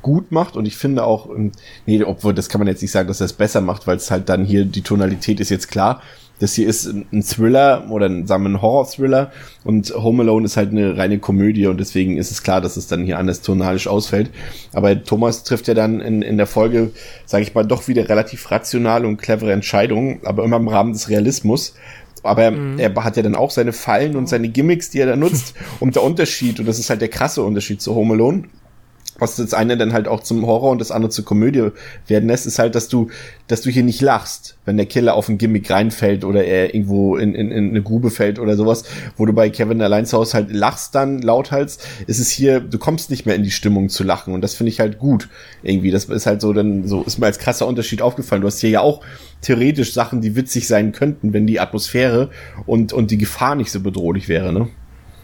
gut 0.03 0.33
macht 0.33 0.57
und 0.57 0.66
ich 0.66 0.77
finde 0.77 1.05
auch, 1.05 1.29
ähm, 1.31 1.53
nee, 1.87 2.03
obwohl 2.03 2.35
das 2.35 2.49
kann 2.49 2.61
man 2.61 2.68
jetzt 2.68 2.83
nicht 2.83 2.91
sagen, 2.91 3.09
dass 3.09 3.20
er 3.20 3.27
es 3.27 3.33
besser 3.33 3.61
macht, 3.61 3.87
weil 3.87 3.97
es 3.97 4.11
halt 4.11 4.29
dann 4.29 4.45
hier 4.45 4.64
die 4.64 4.83
Tonalität 4.83 5.41
ist 5.41 5.51
jetzt 5.51 5.70
klar. 5.70 6.03
Das 6.41 6.55
hier 6.55 6.68
ist 6.68 6.87
ein 6.87 7.22
Thriller 7.22 7.87
oder 7.91 8.07
ein, 8.07 8.27
sagen 8.27 8.43
wir, 8.43 8.51
ein 8.51 8.61
Horror-Thriller 8.61 9.31
und 9.62 9.95
Home 9.95 10.25
Alone 10.25 10.47
ist 10.47 10.57
halt 10.57 10.70
eine 10.70 10.97
reine 10.97 11.20
Komödie 11.20 11.68
und 11.68 11.79
deswegen 11.79 12.16
ist 12.18 12.33
es 12.33 12.43
klar, 12.43 12.61
dass 12.61 12.77
es 12.77 12.89
dann 12.89 13.05
hier 13.05 13.18
anders 13.18 13.41
tonalisch 13.41 13.87
ausfällt. 13.87 14.31
Aber 14.72 15.01
Thomas 15.05 15.45
trifft 15.45 15.68
ja 15.68 15.75
dann 15.75 16.01
in, 16.01 16.22
in 16.22 16.37
der 16.37 16.49
Folge, 16.49 16.91
sage 17.25 17.45
ich 17.45 17.55
mal, 17.55 17.62
doch 17.62 17.87
wieder 17.87 18.09
relativ 18.09 18.51
rationale 18.51 19.07
und 19.07 19.18
clevere 19.18 19.53
Entscheidungen, 19.53 20.20
aber 20.25 20.43
immer 20.45 20.57
im 20.57 20.66
Rahmen 20.66 20.93
des 20.93 21.09
Realismus 21.09 21.75
aber 22.25 22.51
mhm. 22.51 22.79
er 22.79 22.93
hat 23.05 23.16
ja 23.16 23.22
dann 23.22 23.35
auch 23.35 23.51
seine 23.51 23.72
Fallen 23.72 24.16
und 24.16 24.29
seine 24.29 24.49
Gimmicks, 24.49 24.91
die 24.91 24.99
er 24.99 25.07
da 25.07 25.16
nutzt. 25.16 25.55
und 25.81 25.95
der 25.95 26.03
Unterschied, 26.03 26.59
und 26.59 26.66
das 26.66 26.79
ist 26.79 26.91
halt 26.91 27.03
der 27.03 27.09
krasse 27.09 27.43
Unterschied 27.43 27.81
zu 27.81 27.95
Home 27.95 28.14
Alone, 28.14 28.45
was 29.19 29.37
das 29.37 29.55
eine 29.55 29.77
dann 29.77 29.93
halt 29.93 30.09
auch 30.09 30.23
zum 30.23 30.47
Horror 30.47 30.71
und 30.71 30.81
das 30.81 30.91
andere 30.91 31.11
zur 31.11 31.25
Komödie 31.25 31.71
werden 32.07 32.29
lässt, 32.29 32.47
ist 32.47 32.59
halt, 32.59 32.75
dass 32.75 32.89
du, 32.89 33.09
dass 33.47 33.62
du 33.62 33.71
hier 33.71 33.83
nicht 33.83 34.01
lachst, 34.01 34.57
wenn 34.65 34.77
der 34.77 34.87
Killer 34.87 35.15
auf 35.15 35.29
ein 35.29 35.39
Gimmick 35.39 35.71
reinfällt 35.71 36.25
oder 36.25 36.45
er 36.45 36.75
irgendwo 36.75 37.17
in, 37.17 37.35
in, 37.35 37.51
in 37.51 37.71
eine 37.71 37.83
Grube 37.83 38.11
fällt 38.11 38.39
oder 38.39 38.57
sowas, 38.57 38.85
wo 39.17 39.27
du 39.27 39.33
bei 39.33 39.51
Kevin 39.51 39.81
allein 39.83 40.07
zu 40.07 40.25
halt 40.33 40.53
lachst 40.53 40.95
dann 40.95 41.21
lauthals, 41.21 41.79
ist 42.07 42.19
es 42.19 42.31
hier, 42.31 42.61
du 42.61 42.79
kommst 42.79 43.11
nicht 43.11 43.27
mehr 43.27 43.35
in 43.35 43.43
die 43.43 43.51
Stimmung 43.51 43.89
zu 43.89 44.05
lachen 44.05 44.35
und 44.35 44.41
das 44.41 44.55
finde 44.55 44.71
ich 44.71 44.81
halt 44.81 44.99
gut 44.99 45.29
irgendwie. 45.62 45.91
Das 45.91 46.07
ist 46.07 46.27
halt 46.27 46.41
so 46.41 46.53
dann, 46.53 46.87
so 46.89 47.03
ist 47.03 47.19
mir 47.19 47.27
als 47.27 47.39
krasser 47.39 47.67
Unterschied 47.67 48.03
aufgefallen. 48.03 48.43
Du 48.43 48.49
hast 48.49 48.61
hier 48.61 48.71
ja 48.71 48.81
auch 48.81 49.01
theoretisch 49.43 49.93
Sachen, 49.93 50.21
die 50.21 50.37
witzig 50.37 50.67
sein 50.67 50.93
könnten, 50.93 51.33
wenn 51.33 51.47
die 51.47 51.61
Atmosphäre 51.61 52.31
und, 52.67 52.93
und 52.93 53.11
die 53.11 53.19
Gefahr 53.19 53.55
nicht 53.55 53.71
so 53.71 53.81
bedrohlich 53.81 54.29
wäre, 54.29 54.53
ne? 54.53 54.69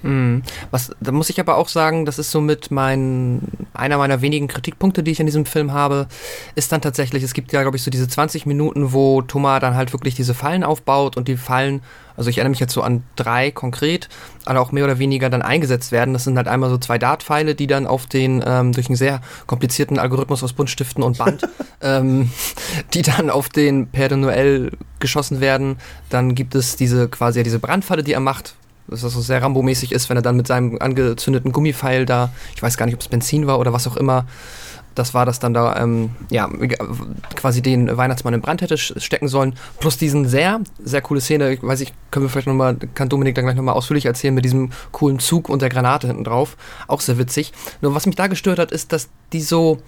Mhm. 0.03 0.43
Was, 0.71 0.91
da 1.01 1.13
muss 1.13 1.31
ich 1.31 1.41
aber 1.41 1.57
auch 1.57 1.69
sagen, 1.69 2.05
das 2.05 2.19
ist 2.19 2.31
somit 2.31 2.71
mein, 2.71 3.43
einer 3.75 3.99
meiner 3.99 4.23
wenigen 4.23 4.49
Kritikpunkte, 4.49 5.03
die 5.03 5.11
ich 5.11 5.21
in 5.21 5.27
diesem 5.27 5.47
Film 5.47 5.73
habe, 5.73 6.09
ist 6.55 6.73
dann 6.73 6.81
tatsächlich, 6.81 7.23
es 7.23 7.35
gibt 7.35 7.53
ja, 7.53 7.63
glaube 7.63 7.77
ich, 7.77 7.83
so 7.83 7.91
diese 7.91 8.09
20 8.09 8.47
Minuten, 8.47 8.93
wo 8.93 9.23
Thomas 9.23 9.61
dann 9.61 9.75
halt 9.75 9.93
wirklich 9.93 10.15
diese 10.15 10.35
Fallen 10.35 10.65
aufbaut 10.65 11.17
und 11.17 11.29
die 11.29 11.37
Fallen, 11.37 11.83
also 12.17 12.31
ich 12.31 12.39
erinnere 12.39 12.51
mich 12.51 12.61
jetzt 12.61 12.73
so 12.73 12.83
an 12.83 13.03
drei 13.17 13.51
konkret, 13.51 14.09
alle 14.45 14.61
auch 14.61 14.73
mehr 14.73 14.85
oder 14.85 14.99
weniger 14.99 15.31
dann 15.31 15.43
eingesetzt 15.43 15.93
werden. 15.93 16.13
Das 16.13 16.25
sind 16.25 16.37
halt 16.37 16.49
einmal 16.49 16.71
so 16.71 16.79
zwei 16.79 16.99
Dartpfeile, 16.99 17.55
die 17.55 17.67
dann 17.67 17.87
auf 17.87 18.07
den, 18.07 18.43
ähm, 18.47 18.73
durch 18.73 18.89
einen 18.89 18.97
sehr 18.97 19.21
komplizierten 19.47 19.99
Algorithmus 19.99 20.43
aus 20.43 20.53
Buntstiften 20.53 21.03
und 21.03 21.19
Band, 21.19 21.43
ähm, 21.83 22.31
die 22.95 23.03
dann 23.03 23.31
auf 23.31 23.49
den 23.49 23.91
Père 23.91 24.09
de 24.09 24.19
Noël 24.19 24.73
geschossen 24.99 25.41
werden. 25.41 25.79
Dann 26.09 26.35
gibt 26.35 26.55
es 26.55 26.77
diese 26.77 27.09
quasi 27.09 27.43
diese 27.43 27.59
Brandfalle, 27.59 28.03
die 28.03 28.13
er 28.13 28.21
macht, 28.21 28.55
dass 28.91 29.03
das 29.03 29.13
so 29.13 29.21
sehr 29.21 29.43
Rambo-mäßig 29.43 29.93
ist, 29.93 30.09
wenn 30.09 30.17
er 30.17 30.23
dann 30.23 30.37
mit 30.37 30.47
seinem 30.47 30.79
angezündeten 30.81 31.53
Gummipfeil 31.53 32.07
da, 32.07 32.31
ich 32.55 32.63
weiß 32.63 32.77
gar 32.77 32.87
nicht, 32.87 32.95
ob 32.95 33.01
es 33.01 33.09
Benzin 33.09 33.47
war 33.47 33.59
oder 33.59 33.73
was 33.73 33.87
auch 33.87 33.97
immer, 33.97 34.27
das 34.95 35.15
war 35.15 35.25
das 35.25 35.39
dann 35.39 35.55
da, 35.55 35.81
ähm, 35.81 36.11
ja, 36.31 36.49
quasi 37.37 37.63
den 37.63 37.97
Weihnachtsmann 37.97 38.35
in 38.35 38.41
Brand 38.41 38.61
hätte 38.61 38.77
stecken 38.77 39.29
sollen. 39.29 39.55
Plus 39.79 39.97
diesen 39.97 40.29
sehr, 40.29 40.61
sehr 40.83 41.01
coole 41.01 41.21
Szene, 41.21 41.53
ich 41.53 41.63
weiß 41.63 41.81
ich, 41.81 41.93
können 42.11 42.27
wir 42.27 42.31
vielleicht 42.31 42.49
nochmal, 42.49 42.77
kann 42.95 43.09
Dominik 43.09 43.35
dann 43.37 43.45
gleich 43.45 43.57
nochmal 43.57 43.77
ausführlich 43.77 44.07
erzählen, 44.07 44.35
mit 44.35 44.45
diesem 44.45 44.71
coolen 44.91 45.21
Zug 45.21 45.49
und 45.49 45.63
der 45.63 45.69
Granate 45.69 46.09
hinten 46.09 46.25
drauf. 46.25 46.57
Auch 46.89 47.01
sehr 47.01 47.19
witzig. 47.19 47.53
Nur 47.81 47.95
was 47.95 48.07
mich 48.07 48.17
da 48.17 48.27
gestört 48.27 48.59
hat, 48.59 48.73
ist, 48.73 48.93
dass 48.93 49.09
die 49.33 49.41
so, 49.41 49.79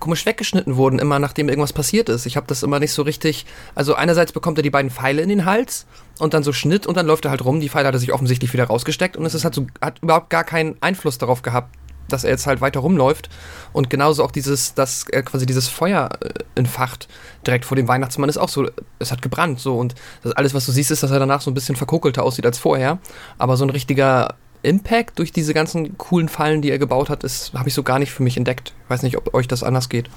komisch 0.00 0.26
weggeschnitten 0.26 0.76
wurden, 0.76 0.98
immer 0.98 1.18
nachdem 1.18 1.48
irgendwas 1.48 1.72
passiert 1.72 2.08
ist. 2.08 2.26
Ich 2.26 2.36
habe 2.36 2.46
das 2.46 2.62
immer 2.62 2.80
nicht 2.80 2.92
so 2.92 3.02
richtig. 3.02 3.46
Also 3.74 3.94
einerseits 3.94 4.32
bekommt 4.32 4.58
er 4.58 4.62
die 4.62 4.70
beiden 4.70 4.90
Pfeile 4.90 5.22
in 5.22 5.28
den 5.28 5.44
Hals 5.44 5.86
und 6.20 6.34
dann 6.34 6.42
so 6.42 6.52
Schnitt 6.52 6.86
und 6.86 6.96
dann 6.96 7.06
läuft 7.06 7.24
er 7.24 7.30
halt 7.30 7.44
rum. 7.44 7.60
Die 7.60 7.68
Pfeile 7.68 7.88
hat 7.88 7.94
er 7.94 8.00
sich 8.00 8.12
offensichtlich 8.12 8.52
wieder 8.52 8.64
rausgesteckt 8.64 9.16
und 9.16 9.24
es 9.24 9.34
ist 9.34 9.44
halt 9.44 9.54
so, 9.54 9.66
hat 9.80 9.98
überhaupt 10.02 10.30
gar 10.30 10.44
keinen 10.44 10.76
Einfluss 10.80 11.18
darauf 11.18 11.42
gehabt, 11.42 11.74
dass 12.08 12.24
er 12.24 12.30
jetzt 12.30 12.46
halt 12.46 12.60
weiter 12.60 12.80
rumläuft. 12.80 13.30
Und 13.72 13.90
genauso 13.90 14.24
auch 14.24 14.30
dieses, 14.30 14.74
dass 14.74 15.04
er 15.08 15.22
quasi 15.22 15.46
dieses 15.46 15.68
Feuer 15.68 16.10
äh, 16.20 16.30
entfacht 16.54 17.08
direkt 17.46 17.64
vor 17.64 17.76
dem 17.76 17.88
Weihnachtsmann 17.88 18.28
ist 18.28 18.38
auch 18.38 18.48
so, 18.48 18.68
es 18.98 19.12
hat 19.12 19.22
gebrannt 19.22 19.60
so 19.60 19.78
und 19.78 19.94
das 20.22 20.32
alles, 20.32 20.54
was 20.54 20.66
du 20.66 20.72
siehst, 20.72 20.90
ist, 20.90 21.02
dass 21.02 21.10
er 21.10 21.18
danach 21.18 21.40
so 21.40 21.50
ein 21.50 21.54
bisschen 21.54 21.76
verkokelter 21.76 22.22
aussieht 22.22 22.46
als 22.46 22.58
vorher. 22.58 22.98
Aber 23.38 23.56
so 23.56 23.64
ein 23.64 23.70
richtiger 23.70 24.34
Impact 24.62 25.18
durch 25.18 25.32
diese 25.32 25.54
ganzen 25.54 25.96
coolen 25.96 26.28
Fallen, 26.28 26.62
die 26.62 26.70
er 26.70 26.78
gebaut 26.78 27.08
hat, 27.08 27.24
habe 27.54 27.68
ich 27.68 27.74
so 27.74 27.82
gar 27.82 27.98
nicht 27.98 28.12
für 28.12 28.22
mich 28.22 28.36
entdeckt. 28.36 28.74
Ich 28.84 28.90
weiß 28.90 29.02
nicht, 29.02 29.16
ob 29.16 29.32
euch 29.34 29.48
das 29.48 29.62
anders 29.62 29.88
geht. 29.88 30.10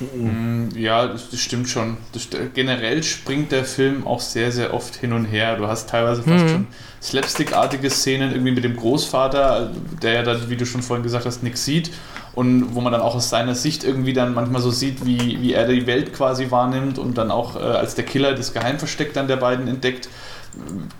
Mm, 0.00 0.68
ja, 0.74 1.06
das, 1.06 1.30
das 1.30 1.40
stimmt 1.40 1.68
schon. 1.68 1.98
Das, 2.12 2.28
generell 2.54 3.02
springt 3.02 3.52
der 3.52 3.64
Film 3.64 4.06
auch 4.06 4.20
sehr, 4.20 4.50
sehr 4.50 4.72
oft 4.72 4.96
hin 4.96 5.12
und 5.12 5.26
her. 5.26 5.56
Du 5.56 5.66
hast 5.66 5.90
teilweise 5.90 6.22
fast 6.22 6.44
mhm. 6.44 6.48
schon 6.48 6.66
slapstickartige 7.02 7.90
Szenen 7.90 8.32
irgendwie 8.32 8.52
mit 8.52 8.64
dem 8.64 8.76
Großvater, 8.76 9.72
der 10.02 10.12
ja 10.12 10.22
dann, 10.22 10.48
wie 10.50 10.56
du 10.56 10.66
schon 10.66 10.82
vorhin 10.82 11.02
gesagt 11.02 11.26
hast, 11.26 11.42
nichts 11.42 11.64
sieht 11.64 11.90
und 12.34 12.74
wo 12.74 12.80
man 12.80 12.92
dann 12.92 13.02
auch 13.02 13.14
aus 13.14 13.28
seiner 13.28 13.54
Sicht 13.54 13.84
irgendwie 13.84 14.12
dann 14.12 14.34
manchmal 14.34 14.60
so 14.60 14.70
sieht, 14.70 15.04
wie, 15.04 15.40
wie 15.40 15.52
er 15.52 15.66
die 15.66 15.86
Welt 15.86 16.14
quasi 16.14 16.50
wahrnimmt 16.50 16.98
und 16.98 17.18
dann 17.18 17.30
auch 17.30 17.56
äh, 17.56 17.58
als 17.58 17.94
der 17.94 18.04
Killer 18.04 18.34
das 18.34 18.52
Geheimversteck 18.52 19.12
dann 19.14 19.28
der 19.28 19.36
beiden 19.36 19.68
entdeckt 19.68 20.08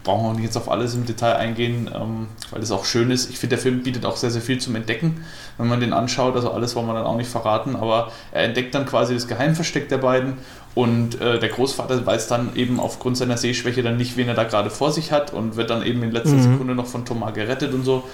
brauchen 0.05 0.27
wir 0.27 0.33
nicht 0.35 0.45
jetzt 0.45 0.57
auf 0.57 0.71
alles 0.71 0.95
im 0.95 1.07
Detail 1.07 1.35
eingehen, 1.37 1.91
ähm, 1.95 2.29
weil 2.51 2.61
das 2.61 2.71
auch 2.71 2.85
schön 2.85 3.11
ist. 3.11 3.31
Ich 3.31 3.39
finde, 3.39 3.57
der 3.57 3.63
Film 3.63 3.83
bietet 3.83 4.07
auch 4.07 4.17
sehr, 4.17 4.31
sehr 4.31 4.43
viel 4.43 4.59
zum 4.59 4.77
Entdecken, 4.77 5.25
wenn 5.59 5.69
man 5.69 5.81
den 5.81 5.93
anschaut. 5.93 6.35
Also 6.37 6.51
alles 6.53 6.77
wollen 6.77 6.87
wir 6.87 6.95
dann 6.95 7.05
auch 7.05 7.17
nicht 7.17 7.31
verraten, 7.31 7.77
aber 7.77 8.13
er 8.33 8.45
entdeckt 8.45 8.75
dann 8.75 8.87
quasi 8.87 9.15
das 9.15 9.27
Geheimversteck 9.27 9.89
der 9.89 9.99
beiden 9.99 10.35
und 10.75 11.21
äh, 11.21 11.39
der 11.41 11.49
Großvater 11.49 12.07
weiß 12.07 12.29
dann 12.29 12.55
eben 12.55 12.79
aufgrund 12.79 13.17
seiner 13.17 13.37
Sehschwäche 13.37 13.83
dann 13.83 13.97
nicht, 13.97 14.17
wen 14.17 14.29
er 14.29 14.35
da 14.35 14.45
gerade 14.45 14.71
vor 14.71 14.93
sich 14.93 15.11
hat 15.11 15.33
und 15.33 15.57
wird 15.57 15.71
dann 15.71 15.85
eben 15.85 16.03
in 16.03 16.13
letzter 16.13 16.37
mhm. 16.37 16.53
Sekunde 16.53 16.75
noch 16.75 16.87
von 16.87 17.05
Thomas 17.05 17.35
gerettet 17.35 17.75
und 17.75 17.85
so. 17.85 18.05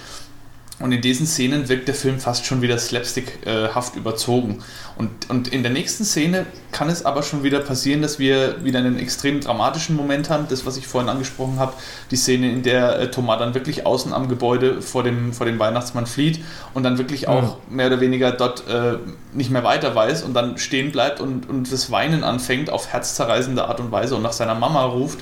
Und 0.79 0.93
in 0.93 1.01
diesen 1.01 1.27
Szenen 1.27 1.71
wirkt 1.71 1.89
der 1.89 1.95
Film 1.95 2.21
fast 2.21 2.45
schon 2.45 2.61
wieder 2.61 2.77
slapstickhaft 2.77 3.97
überzogen. 3.97 4.63
Und, 4.99 5.31
und 5.31 5.49
in 5.49 5.63
der 5.63 5.73
nächsten 5.73 6.05
Szene 6.05 6.45
kann 6.71 6.91
es 6.91 7.07
aber 7.07 7.23
schon 7.23 7.43
wieder 7.43 7.61
passieren, 7.61 8.03
dass 8.03 8.19
wir 8.19 8.63
wieder 8.63 8.81
einen 8.81 8.99
extrem 8.99 9.41
dramatischen 9.41 9.97
Moment 9.97 10.29
haben. 10.29 10.47
Das, 10.51 10.67
was 10.67 10.77
ich 10.77 10.87
vorhin 10.87 11.09
angesprochen 11.09 11.59
habe, 11.59 11.73
die 12.11 12.17
Szene, 12.17 12.53
in 12.53 12.63
der 12.63 12.99
äh, 12.99 13.11
Thomas 13.11 13.39
dann 13.39 13.55
wirklich 13.55 13.87
außen 13.87 14.13
am 14.13 14.29
Gebäude 14.29 14.83
vor 14.83 15.03
dem, 15.03 15.33
vor 15.33 15.47
dem 15.47 15.59
Weihnachtsmann 15.59 16.07
flieht 16.07 16.45
und 16.75 16.83
dann 16.83 16.99
wirklich 16.99 17.27
auch 17.27 17.59
mhm. 17.71 17.77
mehr 17.77 17.87
oder 17.87 18.01
weniger 18.01 18.33
dort 18.33 18.69
äh, 18.69 18.99
nicht 19.33 19.51
mehr 19.51 19.65
weiter 19.65 19.95
weiß 19.95 20.25
und 20.25 20.35
dann 20.35 20.59
stehen 20.59 20.93
bleibt 20.93 21.21
und, 21.21 21.49
und 21.49 21.73
das 21.73 21.91
Weinen 21.91 22.23
anfängt 22.23 22.69
auf 22.69 22.93
herzzerreißende 22.93 23.67
Art 23.67 23.81
und 23.81 23.93
Weise 23.93 24.15
und 24.15 24.23
nach 24.23 24.33
seiner 24.33 24.55
Mama 24.55 24.85
ruft, 24.85 25.21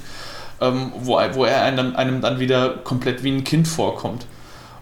ähm, 0.61 0.93
wo, 0.99 1.21
wo 1.33 1.45
er 1.45 1.63
einem, 1.63 1.95
einem 1.95 2.21
dann 2.21 2.41
wieder 2.41 2.71
komplett 2.71 3.23
wie 3.23 3.31
ein 3.31 3.45
Kind 3.45 3.69
vorkommt. 3.69 4.27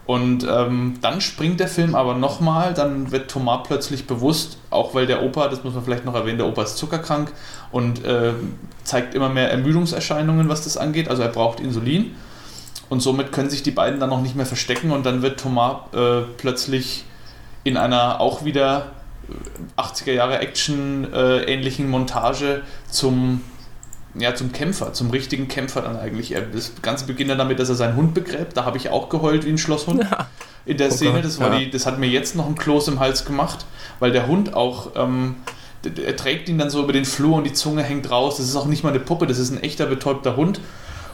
Und 0.05 0.45
ähm, 0.51 0.95
dann 1.01 1.21
springt 1.21 1.61
der 1.61 1.69
Film 1.69 1.95
aber 1.95 2.15
nochmal, 2.15 2.75
dann 2.75 3.13
wird 3.13 3.31
Thomas 3.31 3.61
plötzlich 3.67 4.07
bewusst, 4.07 4.59
auch 4.71 4.95
weil 4.95 5.07
der 5.07 5.23
Opa, 5.23 5.47
das 5.49 5.63
muss 5.63 5.75
man 5.75 5.85
vielleicht 5.85 6.05
noch 6.05 6.15
erwähnen, 6.15 6.39
der 6.39 6.49
Opa 6.49 6.65
ist 6.65 6.77
zuckerkrank 6.77 7.33
und 7.71 8.05
äh, 8.05 8.33
zeigt 8.83 9.15
immer 9.15 9.29
mehr 9.29 9.51
Ermüdungserscheinungen, 9.53 10.49
was 10.49 10.65
das 10.65 10.77
angeht. 10.77 11.09
Also 11.09 11.23
er 11.23 11.29
braucht 11.29 11.61
Insulin 11.61 12.17
und 12.89 13.01
somit 13.01 13.31
können 13.31 13.49
sich 13.49 13.63
die 13.63 13.71
beiden 13.71 14.01
dann 14.01 14.11
noch 14.11 14.23
nicht 14.23 14.35
mehr 14.35 14.47
verstecken 14.47 14.91
und 14.91 15.07
dann 15.07 15.23
wird 15.23 15.39
Thomas 15.39 15.77
äh, 15.95 16.23
plötzlich 16.37 17.05
in 17.63 17.77
einer 17.77 18.21
auch 18.21 18.45
wieder 18.45 18.91
80er 19.77 20.13
Jahre 20.13 20.39
Action-ähnlichen 20.41 21.89
Montage 21.89 22.63
zum, 22.91 23.43
ja, 24.15 24.35
zum 24.35 24.53
Kämpfer, 24.53 24.93
zum 24.93 25.11
richtigen 25.11 25.49
Kämpfer 25.49 25.83
dann 25.83 25.97
eigentlich. 25.97 26.35
Das 26.53 26.73
Ganze 26.83 27.07
beginnt 27.07 27.31
dann 27.31 27.39
damit, 27.39 27.59
dass 27.59 27.69
er 27.69 27.75
seinen 27.75 27.97
Hund 27.97 28.15
begräbt. 28.15 28.57
Da 28.57 28.65
habe 28.65 28.77
ich 28.77 28.91
auch 28.91 29.09
geheult 29.09 29.47
wie 29.47 29.51
ein 29.51 29.59
Schlosshund. 29.59 30.03
Ja. 30.03 30.29
In 30.65 30.77
der 30.77 30.89
Oh 30.89 30.95
Szene, 30.95 31.15
Gott, 31.15 31.25
das, 31.25 31.41
war 31.41 31.53
ja. 31.53 31.59
die, 31.61 31.71
das 31.71 31.87
hat 31.87 31.99
mir 31.99 32.07
jetzt 32.07 32.37
noch 32.37 32.47
ein 32.47 32.55
Kloß 32.55 32.89
im 32.89 33.01
Hals 33.01 33.25
gemacht, 33.25 33.65
weil 33.99 34.13
der 34.13 34.27
Hund 34.27 34.55
auch, 34.55 34.93
ähm, 34.95 35.37
er 35.85 36.17
trägt 36.17 36.49
ihn 36.49 36.59
dann 36.59 36.71
so 36.71 36.83
über 36.83 36.93
den 36.93 37.05
Flur 37.05 37.37
und 37.37 37.45
die 37.45 37.53
Zunge 37.53 37.83
hängt 37.83 38.11
raus. 38.11 38.37
Das 38.37 38.47
ist 38.47 38.55
auch 38.55 38.67
nicht 38.67 38.85
mal 38.85 38.91
eine 38.91 39.01
Puppe, 39.01 39.27
das 39.27 39.39
ist 39.39 39.51
ein 39.51 39.61
echter 39.63 39.87
betäubter 39.87 40.37
Hund. 40.37 40.61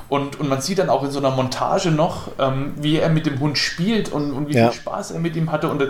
Und, 0.08 0.40
und 0.40 0.48
man 0.48 0.60
sieht 0.62 0.78
dann 0.78 0.88
auch 0.88 1.04
in 1.04 1.10
so 1.10 1.18
einer 1.18 1.30
Montage 1.30 1.90
noch, 1.90 2.28
ähm, 2.38 2.72
wie 2.80 2.96
er 2.96 3.10
mit 3.10 3.26
dem 3.26 3.40
Hund 3.40 3.58
spielt 3.58 4.10
und, 4.10 4.32
und 4.32 4.48
wie 4.48 4.54
Ja. 4.54 4.70
viel 4.70 4.80
Spaß 4.80 5.10
er 5.10 5.20
mit 5.20 5.36
ihm 5.36 5.52
hatte. 5.52 5.68
Und 5.68 5.82
äh, 5.82 5.88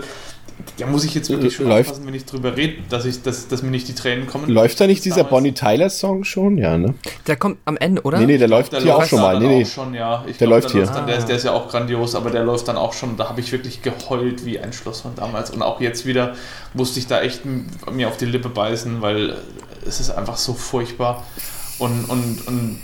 da 0.77 0.87
muss 0.87 1.05
ich 1.05 1.13
jetzt 1.15 1.29
wirklich 1.29 1.55
schon 1.55 1.69
Läuft- 1.69 1.91
aufpassen, 1.91 2.05
wenn 2.05 2.13
ich 2.13 2.25
drüber 2.25 2.57
rede, 2.57 2.81
dass, 2.89 3.05
ich, 3.05 3.21
dass, 3.21 3.47
dass 3.47 3.63
mir 3.63 3.69
nicht 3.71 3.87
die 3.87 3.95
Tränen 3.95 4.27
kommen. 4.27 4.49
Läuft 4.49 4.81
da 4.81 4.87
nicht 4.87 5.05
dieser 5.05 5.17
Damals- 5.23 5.29
Bonnie 5.29 5.53
Tyler 5.53 5.89
Song 5.89 6.25
schon? 6.25 6.57
Ja, 6.57 6.77
ne? 6.77 6.95
Der 7.27 7.37
kommt 7.37 7.59
am 7.63 7.77
Ende, 7.77 8.01
oder? 8.01 8.17
Nee, 8.19 8.25
nee, 8.25 8.37
der 8.37 8.49
läuft 8.49 8.73
Der 8.73 8.81
hier 8.81 8.93
auch 8.93 8.99
läuft 8.99 9.09
schon 9.11 9.19
da 9.19 9.25
mal. 9.31 9.39
Nee, 9.39 9.47
nee. 9.59 9.63
auch 9.63 9.67
schon, 9.69 9.93
ja. 9.93 10.23
Ich 10.27 10.37
Der 10.37 10.47
glaub, 10.47 10.61
läuft 10.63 10.71
hier. 10.71 10.85
Dann, 10.85 11.07
der, 11.07 11.15
Ah. 11.15 11.19
ist, 11.19 11.29
der 11.29 11.35
ist 11.37 11.45
ja 11.45 11.53
auch 11.53 11.69
grandios, 11.69 12.13
aber 12.13 12.29
der 12.29 12.43
läuft 12.43 12.67
dann 12.67 12.75
auch 12.75 12.91
schon. 12.91 13.15
Da 13.15 13.29
habe 13.29 13.39
ich 13.39 13.53
wirklich 13.53 13.81
geheult 13.83 14.43
wie 14.45 14.59
ein 14.59 14.73
Schloss 14.73 14.99
von 14.99 15.15
damals. 15.15 15.49
Und 15.49 15.61
auch 15.61 15.79
jetzt 15.79 16.05
wieder 16.05 16.33
musste 16.73 16.99
ich 16.99 17.07
da 17.07 17.21
echt 17.21 17.43
mir 17.89 18.09
auf 18.09 18.17
die 18.17 18.25
Lippe 18.25 18.49
beißen, 18.49 19.01
weil 19.01 19.37
es 19.87 20.01
ist 20.01 20.09
einfach 20.11 20.35
so 20.35 20.53
furchtbar. 20.55 21.23
Und, 21.77 22.03
und, 22.09 22.45
und 22.47 22.81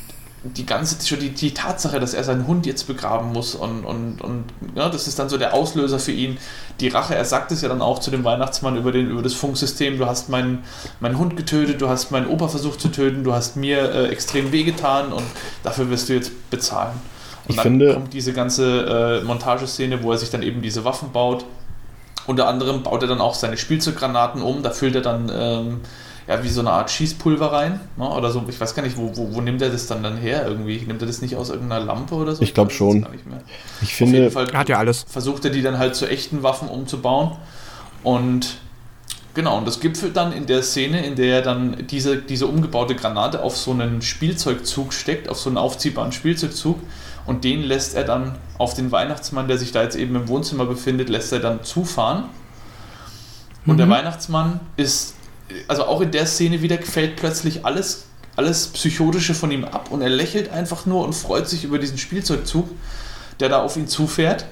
die 0.56 0.66
ganze, 0.66 1.06
schon 1.06 1.20
die, 1.20 1.30
die 1.30 1.54
Tatsache, 1.54 2.00
dass 2.00 2.14
er 2.14 2.24
seinen 2.24 2.46
Hund 2.48 2.66
jetzt 2.66 2.86
begraben 2.88 3.34
muss 3.34 3.56
und, 3.56 3.84
und, 3.84 4.22
und 4.22 4.44
ja, 4.76 4.90
das 4.90 5.08
ist 5.08 5.18
dann 5.18 5.28
so 5.30 5.38
der 5.38 5.54
Auslöser 5.54 5.98
für 6.00 6.12
ihn. 6.12 6.38
Die 6.80 6.88
Rache, 6.90 7.16
er 7.16 7.26
sagt 7.26 7.52
es 7.52 7.62
ja 7.62 7.70
dann 7.70 7.82
auch 7.82 8.00
zu 8.00 8.12
dem 8.12 8.24
Weihnachtsmann 8.24 8.78
über, 8.78 8.92
den, 8.92 9.10
über 9.10 9.22
das 9.24 9.34
Funksystem, 9.34 9.98
du 9.98 10.06
hast 10.06 10.30
meinen, 10.30 10.64
meinen 11.00 11.18
Hund 11.18 11.36
getötet, 11.36 11.82
du 11.82 11.90
hast 11.90 12.12
meinen 12.12 12.28
Opa 12.28 12.48
versucht 12.48 12.80
zu 12.80 12.90
töten, 12.90 13.24
du 13.24 13.34
hast 13.34 13.56
mir 13.58 13.92
äh, 13.92 14.08
extrem 14.10 14.52
wehgetan 14.52 15.12
und 15.12 15.24
dafür 15.64 15.90
wirst 15.90 16.10
du 16.10 16.14
jetzt 16.14 16.32
bezahlen. 16.52 16.94
Und 17.46 17.52
Ich 17.52 17.56
dann 17.56 17.64
finde- 17.64 17.94
kommt 17.94 18.14
diese 18.14 18.34
ganze 18.34 19.22
äh, 19.22 19.26
Montageszene, 19.26 20.04
wo 20.04 20.12
er 20.12 20.18
sich 20.18 20.30
dann 20.30 20.44
eben 20.44 20.62
diese 20.62 20.84
Waffen 20.86 21.12
baut. 21.12 21.46
Unter 22.28 22.48
anderem 22.48 22.82
baut 22.84 23.02
er 23.04 23.08
dann 23.08 23.22
auch 23.22 23.36
seine 23.36 23.56
Spielzeuggranaten 23.58 24.42
um, 24.42 24.64
da 24.64 24.72
füllt 24.72 24.96
er 24.96 25.02
dann 25.02 25.32
ähm, 25.34 25.82
ja, 26.28 26.44
wie 26.44 26.50
so 26.50 26.62
eine 26.62 26.72
Art 26.72 26.90
Schießpulver 26.90 27.52
rein. 27.52 27.80
Ne? 27.98 28.10
Oder 28.10 28.32
so, 28.32 28.44
ich 28.48 28.60
weiß 28.60 28.74
gar 28.74 28.84
nicht, 28.84 28.98
wo, 28.98 29.16
wo, 29.16 29.34
wo 29.36 29.42
nimmt 29.42 29.62
er 29.62 29.70
das 29.70 29.88
dann, 29.88 30.02
dann 30.04 30.18
her 30.18 30.48
irgendwie? 30.48 30.78
Nimmt 30.86 31.02
er 31.02 31.08
das 31.08 31.22
nicht 31.22 31.36
aus 31.36 31.50
irgendeiner 31.50 31.86
Lampe 31.86 32.16
oder 32.16 32.36
so? 32.36 32.42
Ich 32.42 32.54
glaub 32.54 32.68
weiß 32.68 32.74
es 32.74 32.78
schon. 32.78 33.02
gar 33.04 33.12
nicht 33.12 33.26
mehr. 33.28 33.42
Ich 33.82 33.94
Auf 34.02 34.10
jeden 34.10 34.12
finde, 34.14 34.32
Fall 34.32 34.50
Er 34.50 34.60
hat 34.60 34.70
ja 34.70 34.78
alles. 34.80 35.06
versucht 35.08 35.46
er 35.46 35.52
die 35.52 35.62
dann 35.62 35.78
halt 35.78 35.96
zu 35.96 36.08
echten 36.10 36.42
Waffen 36.44 36.68
umzubauen. 36.68 37.32
Und 38.04 38.58
genau, 39.34 39.58
und 39.58 39.68
das 39.68 39.80
gipfelt 39.80 40.16
dann 40.18 40.32
in 40.32 40.46
der 40.48 40.64
Szene, 40.64 41.06
in 41.06 41.16
der 41.16 41.36
er 41.38 41.42
dann 41.42 41.86
diese, 41.88 42.18
diese 42.18 42.48
umgebaute 42.48 42.96
Granate 42.96 43.42
auf 43.44 43.56
so 43.58 43.72
einen 43.72 44.02
Spielzeugzug 44.02 44.94
steckt, 44.94 45.30
auf 45.30 45.38
so 45.40 45.50
einen 45.50 45.58
aufziehbaren 45.58 46.12
Spielzeugzug. 46.12 46.80
Und 47.26 47.44
den 47.44 47.62
lässt 47.64 47.96
er 47.96 48.04
dann 48.04 48.36
auf 48.60 48.74
den 48.76 48.92
Weihnachtsmann, 48.92 49.48
der 49.48 49.58
sich 49.58 49.72
da 49.72 49.82
jetzt 49.84 49.96
eben 49.96 50.16
im 50.16 50.28
Wohnzimmer 50.28 50.66
befindet, 50.66 51.10
lässt 51.10 51.34
er 51.34 51.40
dann 51.40 51.64
zufahren. 51.64 52.26
Und 53.66 53.78
der 53.78 53.88
Mhm. 53.88 53.92
Weihnachtsmann 53.92 54.60
ist, 54.78 55.15
also 55.68 55.86
auch 55.86 56.02
in 56.02 56.12
der 56.12 56.26
Szene 56.26 56.62
wieder 56.62 56.78
fällt 56.80 57.16
plötzlich 57.16 57.66
alles, 57.66 58.06
alles 58.36 58.68
Psychotische 58.68 59.34
von 59.34 59.52
ihm 59.52 59.66
ab 59.66 59.92
und 59.92 60.02
er 60.02 60.10
lächelt 60.10 60.52
einfach 60.52 60.86
nur 60.86 61.04
und 61.06 61.14
freut 61.14 61.48
sich 61.48 61.64
über 61.64 61.80
diesen 61.80 61.98
Spielzeugzug, 61.98 62.70
der 63.40 63.50
da 63.50 63.62
auf 63.62 63.78
ihn 63.78 63.88
zufährt, 63.88 64.46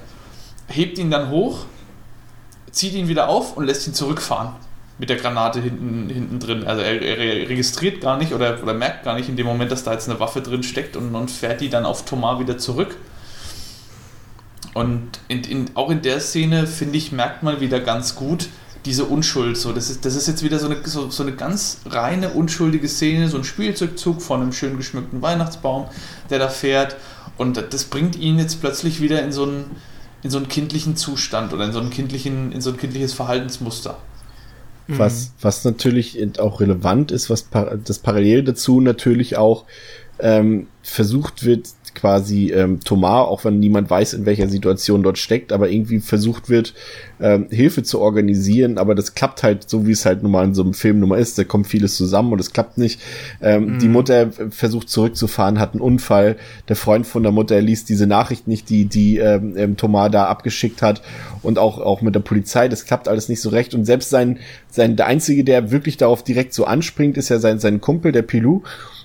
hebt 0.68 0.98
ihn 0.98 1.10
dann 1.10 1.30
hoch, 1.30 1.66
zieht 2.70 2.94
ihn 2.94 3.08
wieder 3.08 3.28
auf 3.28 3.56
und 3.56 3.64
lässt 3.64 3.86
ihn 3.86 3.94
zurückfahren 3.94 4.52
mit 4.98 5.08
der 5.08 5.16
Granate 5.16 5.60
hinten, 5.60 6.08
hinten 6.08 6.38
drin. 6.38 6.64
Also 6.64 6.82
er, 6.82 7.02
er 7.02 7.48
registriert 7.48 8.00
gar 8.00 8.16
nicht 8.16 8.32
oder, 8.32 8.62
oder 8.62 8.74
merkt 8.74 9.04
gar 9.04 9.14
nicht 9.14 9.28
in 9.28 9.36
dem 9.36 9.46
Moment, 9.46 9.72
dass 9.72 9.82
da 9.82 9.92
jetzt 9.92 10.08
eine 10.08 10.20
Waffe 10.20 10.40
drin 10.40 10.62
steckt 10.62 10.96
und, 10.96 11.14
und 11.14 11.30
fährt 11.30 11.60
die 11.60 11.68
dann 11.68 11.84
auf 11.84 12.04
Thomas 12.04 12.38
wieder 12.38 12.58
zurück. 12.58 12.96
Und 14.72 15.20
in, 15.28 15.42
in, 15.44 15.70
auch 15.74 15.90
in 15.90 16.02
der 16.02 16.20
Szene, 16.20 16.66
finde 16.66 16.98
ich, 16.98 17.12
merkt 17.12 17.42
man 17.42 17.60
wieder 17.60 17.80
ganz 17.80 18.14
gut 18.14 18.48
diese 18.84 19.04
Unschuld. 19.04 19.56
So, 19.56 19.72
das, 19.72 19.90
ist, 19.90 20.04
das 20.04 20.14
ist 20.14 20.28
jetzt 20.28 20.42
wieder 20.42 20.58
so 20.58 20.66
eine, 20.66 20.76
so, 20.84 21.10
so 21.10 21.22
eine 21.22 21.32
ganz 21.32 21.78
reine, 21.86 22.30
unschuldige 22.30 22.88
Szene, 22.88 23.28
so 23.28 23.38
ein 23.38 23.44
Spielzeugzug 23.44 24.22
von 24.22 24.42
einem 24.42 24.52
schön 24.52 24.76
geschmückten 24.76 25.22
Weihnachtsbaum, 25.22 25.86
der 26.30 26.38
da 26.38 26.48
fährt. 26.48 26.96
Und 27.36 27.62
das 27.72 27.84
bringt 27.84 28.16
ihn 28.16 28.38
jetzt 28.38 28.60
plötzlich 28.60 29.00
wieder 29.00 29.22
in 29.22 29.32
so 29.32 29.44
einen, 29.44 29.70
in 30.22 30.30
so 30.30 30.38
einen 30.38 30.48
kindlichen 30.48 30.96
Zustand 30.96 31.52
oder 31.52 31.64
in 31.64 31.72
so, 31.72 31.80
einen 31.80 31.90
kindlichen, 31.90 32.52
in 32.52 32.60
so 32.60 32.70
ein 32.70 32.76
kindliches 32.76 33.12
Verhaltensmuster. 33.12 33.98
was, 34.86 35.32
was 35.40 35.64
natürlich 35.64 36.38
auch 36.38 36.60
relevant 36.60 37.10
ist, 37.10 37.30
was 37.30 37.48
das 37.84 37.98
parallel 37.98 38.44
dazu 38.44 38.80
natürlich 38.80 39.36
auch 39.36 39.64
ähm, 40.18 40.68
versucht 40.82 41.44
wird, 41.44 41.68
quasi 41.94 42.50
ähm, 42.52 42.80
Thomas, 42.80 43.26
auch 43.28 43.44
wenn 43.44 43.58
niemand 43.58 43.90
weiß, 43.90 44.14
in 44.14 44.26
welcher 44.26 44.48
Situation 44.48 45.02
dort 45.02 45.18
steckt, 45.18 45.52
aber 45.52 45.70
irgendwie 45.70 46.00
versucht 46.00 46.48
wird, 46.48 46.74
ähm, 47.20 47.46
Hilfe 47.50 47.82
zu 47.82 48.00
organisieren, 48.00 48.78
aber 48.78 48.94
das 48.94 49.14
klappt 49.14 49.42
halt 49.42 49.68
so, 49.68 49.86
wie 49.86 49.92
es 49.92 50.04
halt 50.04 50.22
nun 50.22 50.32
mal 50.32 50.44
in 50.44 50.54
so 50.54 50.62
einem 50.62 50.74
Film 50.74 51.00
nun 51.00 51.10
mal 51.10 51.18
ist, 51.18 51.38
da 51.38 51.44
kommt 51.44 51.66
vieles 51.66 51.96
zusammen 51.96 52.32
und 52.32 52.40
es 52.40 52.52
klappt 52.52 52.78
nicht. 52.78 53.00
Ähm, 53.40 53.78
Die 53.78 53.88
Mutter 53.88 54.30
versucht 54.50 54.88
zurückzufahren, 54.88 55.58
hat 55.60 55.72
einen 55.72 55.80
Unfall, 55.80 56.36
der 56.68 56.76
Freund 56.76 57.06
von 57.06 57.22
der 57.22 57.32
Mutter 57.32 57.60
liest 57.60 57.88
diese 57.88 58.06
Nachricht 58.06 58.48
nicht, 58.48 58.68
die, 58.68 58.86
die 58.86 59.18
ähm, 59.18 59.54
ähm, 59.56 59.76
Thomas 59.76 60.10
da 60.10 60.26
abgeschickt 60.26 60.82
hat. 60.82 61.02
Und 61.42 61.58
auch, 61.58 61.78
auch 61.78 62.00
mit 62.00 62.14
der 62.14 62.20
Polizei, 62.20 62.68
das 62.68 62.84
klappt 62.84 63.08
alles 63.08 63.28
nicht 63.28 63.40
so 63.40 63.50
recht. 63.50 63.74
Und 63.74 63.84
selbst 63.84 64.10
sein, 64.10 64.38
sein, 64.70 64.96
der 64.96 65.06
Einzige, 65.06 65.44
der 65.44 65.70
wirklich 65.70 65.96
darauf 65.96 66.22
direkt 66.24 66.54
so 66.54 66.64
anspringt, 66.64 67.16
ist 67.16 67.28
ja 67.28 67.38
sein, 67.38 67.58
sein 67.58 67.80
Kumpel, 67.80 68.12
der 68.12 68.22
Pilou, 68.22 68.62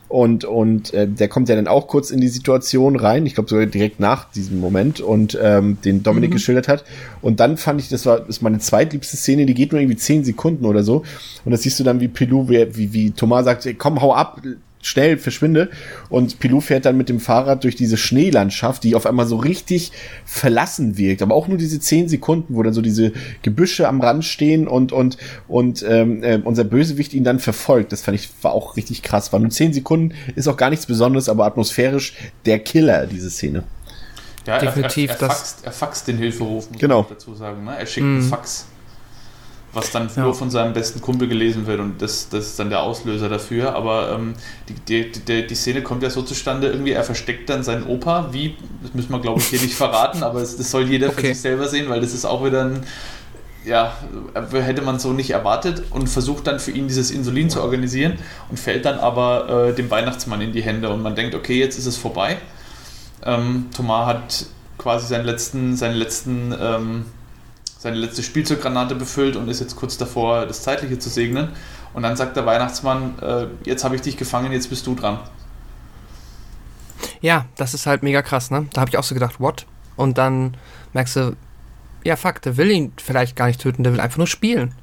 und, 0.09 0.43
und 0.43 0.91
äh, 0.93 1.07
der 1.07 1.27
kommt 1.27 1.49
ja 1.49 1.55
dann 1.55 1.67
auch 1.67 1.87
kurz 1.87 2.09
in 2.09 2.19
die 2.19 2.27
Situation 2.27 2.95
rein, 2.95 3.27
ich 3.27 3.35
glaube 3.35 3.47
sogar 3.47 3.67
direkt 3.67 3.99
nach 3.99 4.29
diesem 4.31 4.59
Moment 4.59 5.01
und 5.01 5.37
ähm, 5.41 5.77
den 5.85 6.01
Dominik 6.01 6.31
geschildert 6.31 6.67
hat. 6.67 6.83
Und 7.21 7.39
dann 7.39 7.57
fand 7.57 7.79
ich, 7.79 7.89
das 7.89 8.07
war 8.07 8.27
ist 8.27 8.41
meine 8.41 8.57
zweitliebste 8.57 9.17
Szene, 9.17 9.45
die 9.45 9.53
geht 9.53 9.71
nur 9.71 9.79
irgendwie 9.79 9.97
zehn 9.97 10.23
Sekunden 10.23 10.65
oder 10.65 10.83
so. 10.83 11.03
Und 11.45 11.51
das 11.51 11.61
siehst 11.61 11.79
du 11.79 11.83
dann, 11.83 11.99
wie 11.99 12.07
Pilou, 12.07 12.49
wie, 12.49 12.75
wie, 12.75 12.91
wie 12.91 13.11
Thomas 13.11 13.45
sagt, 13.45 13.67
komm, 13.77 14.01
hau 14.01 14.13
ab, 14.13 14.41
schnell, 14.81 15.17
verschwinde. 15.17 15.69
Und 16.09 16.39
Pilou 16.39 16.61
fährt 16.61 16.85
dann 16.85 16.95
mit 16.97 17.09
dem 17.09 17.19
Fahrrad 17.19 17.63
durch 17.63 17.75
diese 17.75 17.97
Schneelandschaft, 17.97 18.83
die 18.83 18.95
auf 18.95 19.05
einmal 19.05 19.25
so 19.27 19.35
richtig 19.35 19.91
verlassen 20.25 20.97
wirkt. 20.97 21.21
Aber 21.21 21.35
auch 21.35 21.47
nur 21.47 21.57
diese 21.57 21.79
zehn 21.79 22.07
Sekunden, 22.07 22.55
wo 22.55 22.63
dann 22.63 22.73
so 22.73 22.81
diese 22.81 23.11
Gebüsche 23.41 23.87
am 23.87 23.99
Rand 24.01 24.23
stehen 24.25 24.67
und, 24.67 24.91
und, 24.91 25.17
und 25.47 25.83
ähm, 25.87 26.23
äh, 26.23 26.39
unser 26.43 26.63
Bösewicht 26.63 27.13
ihn 27.13 27.23
dann 27.23 27.39
verfolgt. 27.39 27.91
Das 27.91 28.01
fand 28.01 28.15
ich, 28.15 28.29
war 28.41 28.53
auch 28.53 28.77
richtig 28.77 29.03
krass. 29.03 29.33
War 29.33 29.39
nur 29.39 29.49
zehn 29.49 29.73
Sekunden, 29.73 30.15
ist 30.35 30.47
auch 30.47 30.57
gar 30.57 30.69
nichts 30.69 30.85
Besonderes, 30.85 31.27
aber 31.29 31.45
atmosphärisch 31.45 32.13
der 32.45 32.59
Killer, 32.59 33.05
diese 33.07 33.29
Szene. 33.29 33.63
Ja, 34.47 34.57
Definitiv, 34.59 35.09
Er, 35.11 35.15
er, 35.17 35.21
er, 35.21 35.27
das- 35.27 35.37
faxt, 35.37 35.65
er 35.65 35.71
faxt 35.73 36.07
den 36.07 36.17
Hilferuf, 36.17 36.69
muss 36.71 36.79
Genau. 36.79 37.05
dazu 37.07 37.35
sagen. 37.35 37.65
Ne? 37.65 37.75
Er 37.77 37.85
schickt 37.85 38.05
einen 38.05 38.21
Fax, 38.21 38.65
was 39.73 39.91
dann 39.91 40.09
Ja. 40.15 40.23
nur 40.23 40.33
von 40.33 40.49
seinem 40.49 40.73
besten 40.73 40.99
Kumpel 41.01 41.27
gelesen 41.27 41.67
wird 41.67 41.79
und 41.79 42.01
das, 42.01 42.29
das 42.29 42.47
ist 42.47 42.59
dann 42.59 42.69
der 42.69 42.81
Auslöser 42.81 43.29
dafür. 43.29 43.75
Aber 43.75 44.11
ähm, 44.11 44.33
die, 44.67 44.73
die, 44.73 45.11
die, 45.11 45.47
die 45.47 45.55
Szene 45.55 45.83
kommt 45.83 46.03
ja 46.03 46.09
so 46.09 46.21
zustande, 46.23 46.67
irgendwie 46.67 46.91
er 46.91 47.03
versteckt 47.03 47.49
dann 47.49 47.63
seinen 47.63 47.83
Opa, 47.85 48.29
wie, 48.31 48.55
das 48.81 48.93
müssen 48.93 49.11
wir 49.11 49.19
glaube 49.19 49.39
ich 49.39 49.47
hier 49.47 49.61
nicht 49.61 49.75
verraten, 49.75 50.23
aber 50.23 50.41
es, 50.41 50.57
das 50.57 50.71
soll 50.71 50.83
jeder 50.83 51.11
für 51.11 51.19
Okay. 51.19 51.33
sich 51.33 51.41
selber 51.41 51.67
sehen, 51.67 51.89
weil 51.89 52.01
das 52.01 52.13
ist 52.13 52.25
auch 52.25 52.43
wieder 52.43 52.65
ein 52.65 52.83
ja, 53.65 53.93
hätte 54.53 54.81
man 54.81 54.99
so 54.99 55.11
nicht 55.11 55.31
erwartet 55.31 55.83
und 55.91 56.07
versucht 56.07 56.47
dann 56.47 56.59
für 56.61 56.71
ihn 56.71 56.87
dieses 56.87 57.11
Insulin 57.11 57.49
zu 57.49 57.61
organisieren 57.61 58.13
und 58.49 58.57
fällt 58.57 58.85
dann 58.85 58.97
aber 58.97 59.67
äh, 59.69 59.75
dem 59.75 59.91
Weihnachtsmann 59.91 60.39
in 60.41 60.53
die 60.53 60.61
Hände 60.61 60.89
und 60.89 61.01
man 61.03 61.13
denkt, 61.13 61.35
okay, 61.35 61.59
jetzt 61.59 61.77
ist 61.77 61.85
es 61.85 61.97
vorbei. 61.97 62.37
Ähm, 63.25 63.65
Thomas 63.75 64.07
hat 64.07 64.45
quasi 64.77 65.07
seinen 65.07 65.25
letzten, 65.25 65.75
seinen 65.75 65.95
letzten, 65.95 66.55
ähm, 66.59 67.05
seine 67.79 67.95
letzte 67.95 68.23
Spielzeuggranate 68.23 68.93
befüllt 68.93 69.37
und 69.37 69.47
ist 69.47 69.61
jetzt 69.61 69.77
kurz 69.77 69.97
davor, 69.97 70.45
das 70.45 70.63
Zeitliche 70.63 70.99
zu 70.99 71.07
segnen. 71.09 71.53
Und 71.93 72.03
dann 72.03 72.17
sagt 72.17 72.35
der 72.35 72.45
Weihnachtsmann, 72.45 73.17
äh, 73.21 73.47
jetzt 73.63 73.85
habe 73.85 73.95
ich 73.95 74.01
dich 74.01 74.17
gefangen, 74.17 74.51
jetzt 74.51 74.69
bist 74.69 74.85
du 74.85 74.95
dran. 74.95 75.19
Ja, 77.21 77.45
das 77.55 77.73
ist 77.73 77.85
halt 77.85 78.03
mega 78.03 78.21
krass, 78.21 78.51
ne? 78.51 78.67
Da 78.73 78.81
habe 78.81 78.89
ich 78.89 78.97
auch 78.97 79.03
so 79.03 79.15
gedacht, 79.15 79.39
what? 79.39 79.65
Und 79.95 80.17
dann 80.17 80.57
merkst 80.91 81.15
du, 81.15 81.37
ja, 82.03 82.17
fuck, 82.17 82.41
der 82.41 82.57
will 82.57 82.69
ihn 82.69 82.91
vielleicht 82.97 83.37
gar 83.37 83.47
nicht 83.47 83.61
töten, 83.61 83.83
der 83.83 83.93
will 83.93 84.01
einfach 84.01 84.17
nur 84.17 84.27
spielen. 84.27 84.75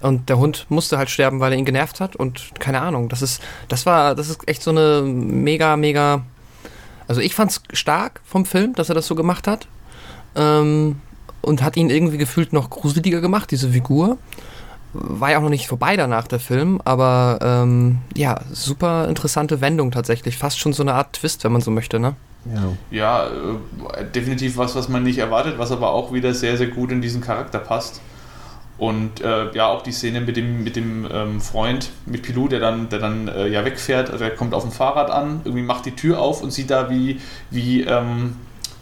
Und 0.00 0.28
der 0.28 0.36
Hund 0.36 0.66
musste 0.68 0.98
halt 0.98 1.08
sterben, 1.08 1.40
weil 1.40 1.52
er 1.52 1.58
ihn 1.58 1.64
genervt 1.64 1.98
hat 2.00 2.14
und 2.14 2.50
keine 2.58 2.82
Ahnung. 2.82 3.08
Das 3.08 3.22
ist, 3.22 3.42
das 3.68 3.86
war, 3.86 4.14
das 4.14 4.28
ist 4.28 4.46
echt 4.46 4.62
so 4.62 4.70
eine 4.70 5.00
mega, 5.02 5.78
mega. 5.78 6.26
Also 7.08 7.22
ich 7.22 7.34
fand's 7.34 7.62
stark 7.72 8.20
vom 8.22 8.44
Film, 8.44 8.74
dass 8.74 8.90
er 8.90 8.94
das 8.94 9.06
so 9.06 9.14
gemacht 9.14 9.46
hat. 9.46 9.66
Ähm, 10.34 11.00
und 11.42 11.62
hat 11.62 11.76
ihn 11.76 11.90
irgendwie 11.90 12.18
gefühlt 12.18 12.52
noch 12.52 12.70
gruseliger 12.70 13.20
gemacht, 13.20 13.50
diese 13.50 13.70
Figur. 13.70 14.18
War 14.94 15.30
ja 15.30 15.38
auch 15.38 15.42
noch 15.42 15.48
nicht 15.48 15.68
vorbei 15.68 15.96
danach, 15.96 16.26
der 16.26 16.38
Film, 16.38 16.80
aber 16.84 17.38
ähm, 17.40 17.98
ja, 18.14 18.40
super 18.52 19.08
interessante 19.08 19.60
Wendung 19.60 19.90
tatsächlich. 19.90 20.36
Fast 20.36 20.58
schon 20.58 20.74
so 20.74 20.82
eine 20.82 20.94
Art 20.94 21.14
Twist, 21.14 21.44
wenn 21.44 21.52
man 21.52 21.62
so 21.62 21.70
möchte, 21.70 21.98
ne? 21.98 22.14
Ja. 22.44 22.72
Ja, 22.90 23.26
äh, 23.26 24.04
definitiv 24.14 24.56
was, 24.56 24.74
was 24.74 24.88
man 24.88 25.02
nicht 25.02 25.18
erwartet, 25.18 25.54
was 25.58 25.72
aber 25.72 25.92
auch 25.92 26.12
wieder 26.12 26.34
sehr, 26.34 26.56
sehr 26.56 26.66
gut 26.66 26.92
in 26.92 27.00
diesen 27.00 27.20
Charakter 27.20 27.58
passt. 27.58 28.00
Und 28.78 29.20
äh, 29.20 29.52
ja, 29.54 29.68
auch 29.68 29.82
die 29.82 29.92
Szene 29.92 30.20
mit 30.20 30.36
dem, 30.36 30.64
mit 30.64 30.76
dem 30.76 31.06
ähm, 31.10 31.40
Freund, 31.40 31.90
mit 32.04 32.22
Pilou, 32.22 32.48
der 32.48 32.58
dann, 32.58 32.88
der 32.88 32.98
dann 32.98 33.28
äh, 33.28 33.46
ja 33.46 33.64
wegfährt, 33.64 34.10
also 34.10 34.24
er 34.24 34.30
kommt 34.30 34.54
auf 34.54 34.62
dem 34.62 34.72
Fahrrad 34.72 35.10
an, 35.10 35.42
irgendwie 35.44 35.62
macht 35.62 35.86
die 35.86 35.92
Tür 35.92 36.18
auf 36.18 36.42
und 36.42 36.52
sieht 36.52 36.70
da, 36.70 36.90
wie, 36.90 37.20
wie 37.50 37.82
ähm, 37.82 38.36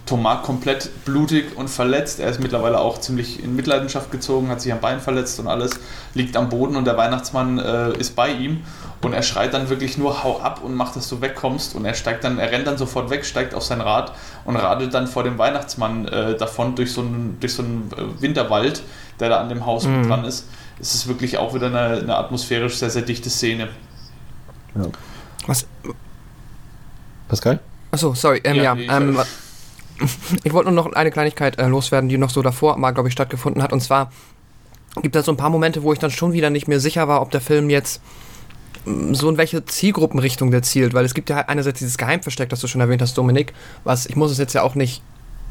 Thomas 0.06 0.42
komplett 0.42 1.04
blutig 1.04 1.56
und 1.56 1.68
verletzt. 1.68 2.20
Er 2.20 2.30
ist 2.30 2.40
mittlerweile 2.40 2.80
auch 2.80 2.98
ziemlich 2.98 3.42
in 3.42 3.54
Mitleidenschaft 3.54 4.10
gezogen, 4.10 4.48
hat 4.48 4.60
sich 4.60 4.72
am 4.72 4.80
Bein 4.80 5.00
verletzt 5.00 5.38
und 5.40 5.46
alles, 5.46 5.72
liegt 6.14 6.36
am 6.36 6.48
Boden 6.48 6.76
und 6.76 6.84
der 6.84 6.96
Weihnachtsmann 6.96 7.58
äh, 7.58 7.96
ist 7.96 8.16
bei 8.16 8.30
ihm 8.32 8.62
und 9.02 9.12
er 9.12 9.22
schreit 9.22 9.54
dann 9.54 9.68
wirklich 9.68 9.98
nur 9.98 10.22
hau 10.22 10.40
ab 10.40 10.60
und 10.62 10.74
macht, 10.74 10.96
dass 10.96 11.08
du 11.08 11.20
wegkommst 11.20 11.74
und 11.74 11.84
er 11.84 11.94
steigt 11.94 12.24
dann, 12.24 12.38
er 12.38 12.50
rennt 12.50 12.66
dann 12.66 12.76
sofort 12.76 13.10
weg, 13.10 13.24
steigt 13.24 13.54
auf 13.54 13.62
sein 13.62 13.80
Rad 13.80 14.12
und 14.44 14.56
radelt 14.56 14.92
dann 14.94 15.06
vor 15.06 15.22
dem 15.22 15.38
Weihnachtsmann 15.38 16.06
äh, 16.08 16.36
davon 16.36 16.74
durch 16.74 16.92
so 16.92 17.00
einen, 17.00 17.38
durch 17.40 17.54
so 17.54 17.62
einen 17.62 17.90
äh, 17.96 18.22
Winterwald, 18.22 18.82
der 19.20 19.28
da 19.28 19.40
an 19.40 19.48
dem 19.48 19.64
Haus 19.64 19.86
mhm. 19.86 20.08
dran 20.08 20.24
ist. 20.24 20.48
Es 20.80 20.94
ist 20.94 21.08
wirklich 21.08 21.38
auch 21.38 21.54
wieder 21.54 21.66
eine, 21.66 22.00
eine 22.00 22.16
atmosphärisch 22.16 22.76
sehr, 22.76 22.90
sehr 22.90 23.02
dichte 23.02 23.30
Szene. 23.30 23.68
Ja. 24.74 24.82
Was? 25.46 25.66
Pascal? 27.28 27.60
Achso, 27.90 28.14
sorry. 28.14 28.40
Ähm, 28.44 28.56
ja, 28.56 28.74
ja 28.74 28.96
ähm, 28.96 29.18
ich 30.44 30.52
wollte 30.52 30.70
nur 30.70 30.84
noch 30.84 30.92
eine 30.92 31.10
Kleinigkeit 31.10 31.58
äh, 31.58 31.66
loswerden, 31.66 32.08
die 32.08 32.18
noch 32.18 32.30
so 32.30 32.42
davor 32.42 32.76
mal, 32.76 32.92
glaube 32.92 33.08
ich, 33.08 33.12
stattgefunden 33.12 33.62
hat. 33.62 33.72
Und 33.72 33.80
zwar 33.80 34.10
gibt 35.02 35.14
es 35.16 35.26
so 35.26 35.32
ein 35.32 35.36
paar 35.36 35.50
Momente, 35.50 35.82
wo 35.82 35.92
ich 35.92 35.98
dann 35.98 36.10
schon 36.10 36.32
wieder 36.32 36.50
nicht 36.50 36.68
mehr 36.68 36.80
sicher 36.80 37.08
war, 37.08 37.22
ob 37.22 37.30
der 37.30 37.40
Film 37.40 37.70
jetzt 37.70 38.00
mm, 38.84 39.14
so 39.14 39.28
in 39.28 39.36
welche 39.36 39.64
Zielgruppenrichtung 39.64 40.50
der 40.50 40.62
zielt, 40.62 40.94
weil 40.94 41.04
es 41.04 41.14
gibt 41.14 41.30
ja 41.30 41.38
einerseits 41.38 41.78
dieses 41.78 41.98
Geheimversteck, 41.98 42.48
das 42.48 42.60
du 42.60 42.66
schon 42.66 42.80
erwähnt 42.80 43.02
hast, 43.02 43.16
Dominik, 43.16 43.52
was 43.84 44.06
ich 44.06 44.16
muss 44.16 44.30
es 44.30 44.38
jetzt 44.38 44.54
ja 44.54 44.62
auch 44.62 44.74
nicht 44.74 45.02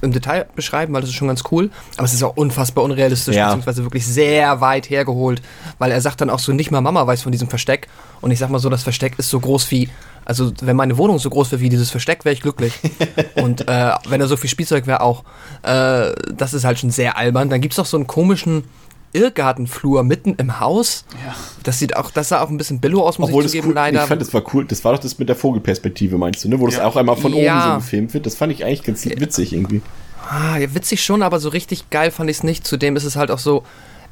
im 0.02 0.14
Detail 0.14 0.48
beschreiben, 0.56 0.94
weil 0.94 1.02
das 1.02 1.10
ist 1.10 1.16
schon 1.18 1.28
ganz 1.28 1.44
cool, 1.52 1.70
aber 1.98 2.06
es 2.06 2.14
ist 2.14 2.24
auch 2.24 2.38
unfassbar 2.38 2.86
unrealistisch, 2.86 3.36
ja. 3.36 3.48
beziehungsweise 3.48 3.84
wirklich 3.84 4.08
sehr 4.08 4.62
weit 4.62 4.90
hergeholt, 4.90 5.42
weil 5.78 5.92
er 5.92 6.00
sagt 6.00 6.22
dann 6.22 6.30
auch 6.30 6.40
so, 6.40 6.54
nicht 6.54 6.72
mal 6.72 6.80
Mama 6.82 7.06
weiß 7.06 7.22
von 7.22 7.32
diesem 7.34 7.50
Versteck 7.50 7.88
und 8.22 8.32
ich 8.32 8.40
sag 8.40 8.50
mal 8.50 8.60
so, 8.60 8.70
das 8.70 8.84
Versteck 8.84 9.20
ist 9.20 9.30
so 9.30 9.40
groß 9.40 9.70
wie 9.72 9.90
also, 10.30 10.52
wenn 10.62 10.76
meine 10.76 10.96
Wohnung 11.00 11.18
so 11.18 11.28
groß 11.32 11.52
wäre 11.52 11.60
wie 11.60 11.70
dieses 11.70 11.90
Versteck, 11.90 12.24
wäre 12.24 12.34
ich 12.34 12.42
glücklich. 12.42 12.74
und 13.36 13.68
äh, 13.68 13.94
wenn 14.08 14.20
da 14.20 14.28
so 14.28 14.38
viel 14.38 14.50
Spielzeug 14.50 14.86
wäre, 14.86 15.02
auch. 15.02 15.24
Äh, 15.64 16.14
das 16.32 16.54
ist 16.54 16.66
halt 16.66 16.78
schon 16.78 16.92
sehr 16.92 17.18
albern. 17.18 17.50
Dann 17.50 17.62
gibt 17.62 17.74
es 17.74 17.80
noch 17.80 17.88
so 17.88 17.98
einen 17.98 18.06
komischen 18.06 18.66
Irrgartenflur 19.14 20.04
mitten 20.04 20.36
im 20.36 20.60
Haus. 20.60 21.04
Ja. 21.26 21.36
Das 21.64 21.80
sieht 21.80 21.98
auch, 21.98 22.12
das 22.12 22.30
sah 22.30 22.44
auch 22.44 22.50
ein 22.52 22.58
bisschen 22.58 22.80
billo 22.80 23.02
aus, 23.02 23.18
muss 23.18 23.30
Obwohl 23.30 23.44
ich 23.44 23.50
zugeben, 23.50 23.70
cool, 23.70 23.74
leider. 23.74 24.04
Ich 24.04 24.08
fand, 24.08 24.22
das 24.22 24.32
war 24.32 24.44
cool. 24.54 24.66
Das 24.66 24.86
war 24.86 24.94
doch 24.94 25.00
das 25.00 25.18
mit 25.18 25.30
der 25.30 25.36
Vogelperspektive, 25.36 26.20
meinst 26.20 26.44
du, 26.44 26.50
ne? 26.50 26.60
Wo 26.60 26.68
ja. 26.68 26.76
das 26.76 26.80
auch 26.80 26.96
einmal 26.96 27.16
von 27.16 27.34
ja. 27.34 27.56
oben 27.56 27.72
so 27.72 27.76
gefilmt 27.78 28.14
wird. 28.14 28.28
Das 28.28 28.36
fand 28.36 28.54
ich 28.54 28.64
eigentlich 28.64 28.84
ganz 28.84 29.04
witzig 29.04 29.54
irgendwie. 29.54 29.82
Ah, 30.30 30.58
ja, 30.60 30.76
witzig 30.76 31.04
schon, 31.04 31.24
aber 31.24 31.40
so 31.40 31.50
richtig 31.50 31.90
geil 31.90 32.12
fand 32.12 32.30
ich 32.30 32.38
es 32.38 32.44
nicht. 32.44 32.68
Zudem 32.68 32.96
ist 32.96 33.04
es 33.04 33.16
halt 33.16 33.32
auch 33.32 33.40
so, 33.40 33.64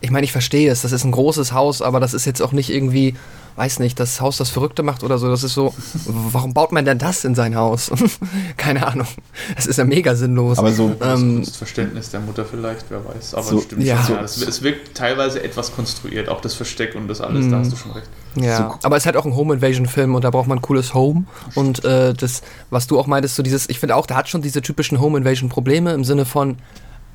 ich 0.02 0.10
meine, 0.10 0.24
ich 0.24 0.32
verstehe 0.32 0.72
es, 0.72 0.82
das 0.82 0.94
ist 0.94 1.04
ein 1.04 1.12
großes 1.12 1.54
Haus, 1.54 1.84
aber 1.84 2.00
das 2.00 2.16
ist 2.16 2.26
jetzt 2.26 2.42
auch 2.42 2.54
nicht 2.54 2.72
irgendwie 2.72 3.14
weiß 3.58 3.80
nicht, 3.80 4.00
das 4.00 4.22
Haus 4.22 4.38
das 4.38 4.50
Verrückte 4.50 4.84
macht 4.84 5.04
oder 5.04 5.18
so. 5.18 5.30
Das 5.30 5.44
ist 5.44 5.56
so, 5.56 5.74
warum 6.06 6.54
baut 6.54 6.72
man 6.72 6.86
denn 6.86 7.00
das 7.00 7.26
in 7.26 7.34
sein 7.34 7.56
Haus? 7.56 7.92
Keine 8.58 8.86
Ahnung. 8.86 9.08
Das 9.56 9.66
ist 9.66 9.78
ja 9.78 9.84
mega 9.84 10.16
sinnlos. 10.16 10.60
Aber 10.60 10.72
so 10.72 10.96
ähm, 11.02 11.44
das 11.44 11.58
Verständnis 11.58 12.12
der 12.12 12.20
Mutter 12.20 12.46
vielleicht, 12.46 12.86
wer 12.90 13.04
weiß. 13.04 13.34
Aber 13.34 13.44
so, 13.44 13.60
stimmt 13.60 13.84
ja. 13.84 14.06
ja. 14.08 14.22
Es, 14.22 14.38
es, 14.38 14.62
wirkt 14.62 14.96
teilweise 14.96 15.44
etwas 15.44 15.74
konstruiert, 15.76 16.30
auch 16.30 16.40
das 16.40 16.54
Versteck 16.54 16.94
und 16.94 17.08
das 17.08 17.20
alles, 17.20 17.46
mhm. 17.46 17.52
da 17.52 17.60
hast 17.60 17.72
du 17.72 17.76
schon 17.76 17.92
recht. 17.94 18.08
Ja, 18.36 18.58
so, 18.58 18.80
aber 18.84 18.96
es 18.96 19.02
ist 19.02 19.06
halt 19.08 19.18
auch 19.18 19.26
ein 19.26 19.36
Home 19.36 19.56
Invasion 19.56 19.88
Film 19.88 20.14
und 20.14 20.24
da 20.24 20.30
braucht 20.30 20.48
man 20.48 20.60
ein 20.60 20.62
cooles 20.62 20.94
Home 20.94 21.26
und 21.56 21.84
äh, 21.84 22.14
das, 22.14 22.44
was 22.70 22.86
du 22.86 23.00
auch 23.00 23.08
meintest, 23.08 23.36
so 23.36 23.42
dieses, 23.42 23.68
ich 23.70 23.80
finde 23.80 23.96
auch, 23.96 24.06
der 24.06 24.18
hat 24.18 24.30
schon 24.30 24.44
diese 24.44 24.62
typischen 24.62 25.02
Home 25.02 25.18
Invasion 25.18 25.50
Probleme 25.50 25.94
im 25.94 26.04
Sinne 26.04 26.26
von, 26.26 26.58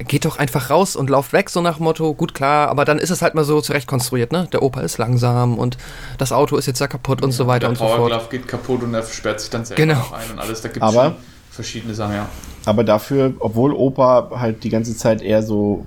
geht 0.05 0.25
doch 0.25 0.39
einfach 0.39 0.71
raus 0.71 0.97
und 0.97 1.11
lauft 1.11 1.33
weg, 1.33 1.51
so 1.51 1.61
nach 1.61 1.79
Motto, 1.79 2.15
gut 2.15 2.35
klar, 2.35 2.69
aber 2.69 2.85
dann 2.85 2.99
ist 2.99 3.11
es 3.11 3.23
halt 3.23 3.35
mal 3.35 3.45
so 3.45 3.61
zurecht 3.61 3.87
konstruiert, 3.87 4.33
ne? 4.33 4.49
Der 4.53 4.63
Opa 4.63 4.81
ist 4.81 4.99
langsam 4.99 5.59
und 5.59 5.77
das 6.19 6.33
Auto 6.33 6.57
ist 6.57 6.67
jetzt 6.67 6.81
ja 6.81 6.87
kaputt 6.87 7.23
und 7.23 7.31
ja, 7.31 7.37
so 7.37 7.47
weiter 7.47 7.69
und 7.69 7.77
so 7.77 7.87
fort. 7.87 8.11
Der 8.11 8.19
Power 8.19 8.29
geht 8.31 8.49
kaputt 8.49 8.83
und 8.83 8.95
er 8.95 9.03
sperrt 9.03 9.41
sich 9.41 9.51
dann 9.51 9.65
selber 9.65 9.83
genau. 9.83 10.13
ein 10.13 10.31
und 10.33 10.39
alles, 10.39 10.61
da 10.61 10.69
gibt 10.69 10.85
es 10.85 10.97
verschiedene 11.51 11.95
Sachen, 11.95 12.15
ja. 12.15 12.29
Aber 12.65 12.85
dafür, 12.85 13.35
obwohl 13.41 13.73
Opa 13.73 14.31
halt 14.37 14.65
die 14.65 14.69
ganze 14.69 14.97
Zeit 14.97 15.23
eher 15.23 15.43
so 15.43 15.85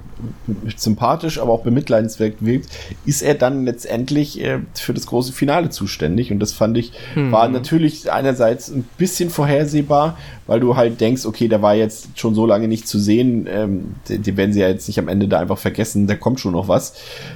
sympathisch, 0.75 1.39
aber 1.39 1.51
auch 1.51 1.63
bemitleidenswert 1.63 2.35
wirkt, 2.39 2.69
ist 3.05 3.21
er 3.21 3.35
dann 3.35 3.65
letztendlich 3.65 4.41
äh, 4.41 4.59
für 4.73 4.93
das 4.93 5.07
große 5.07 5.33
Finale 5.33 5.69
zuständig. 5.69 6.31
Und 6.31 6.39
das 6.39 6.53
fand 6.53 6.77
ich, 6.77 6.93
hm. 7.13 7.31
war 7.31 7.47
natürlich 7.47 8.11
einerseits 8.11 8.69
ein 8.69 8.85
bisschen 8.97 9.29
vorhersehbar, 9.29 10.17
weil 10.47 10.59
du 10.59 10.75
halt 10.75 11.01
denkst, 11.01 11.25
okay, 11.25 11.47
der 11.47 11.61
war 11.61 11.75
jetzt 11.75 12.19
schon 12.19 12.35
so 12.35 12.45
lange 12.45 12.67
nicht 12.67 12.87
zu 12.87 12.99
sehen, 12.99 13.47
ähm, 13.49 13.95
die, 14.07 14.19
die, 14.19 14.37
werden 14.37 14.53
sie 14.53 14.61
ja 14.61 14.67
jetzt 14.67 14.87
nicht 14.87 14.99
am 14.99 15.07
Ende 15.07 15.27
da 15.27 15.39
einfach 15.39 15.57
vergessen, 15.57 16.07
da 16.07 16.15
kommt 16.15 16.39
schon 16.39 16.53
noch 16.53 16.67
was. 16.67 16.93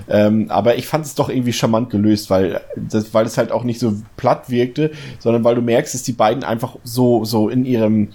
Ähm, 0.09 0.45
aber 0.49 0.77
ich 0.77 0.87
fand 0.87 1.05
es 1.05 1.15
doch 1.15 1.29
irgendwie 1.29 1.53
charmant 1.53 1.89
gelöst, 1.89 2.29
weil 2.29 2.61
das, 2.75 3.13
weil 3.13 3.25
es 3.25 3.37
halt 3.37 3.51
auch 3.51 3.63
nicht 3.63 3.79
so 3.79 3.93
platt 4.15 4.49
wirkte, 4.49 4.91
sondern 5.19 5.43
weil 5.43 5.55
du 5.55 5.61
merkst, 5.61 5.93
dass 5.93 6.03
die 6.03 6.13
beiden 6.13 6.43
einfach 6.43 6.75
so, 6.83 7.25
so 7.25 7.49
in 7.49 7.65
ihrem, 7.65 8.09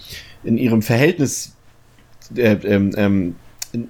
in 0.44 0.58
ihrem 0.58 0.82
Verhältnis 0.82 1.52
äh, 2.36 2.52
ähm, 2.64 2.92
ähm, 2.96 3.34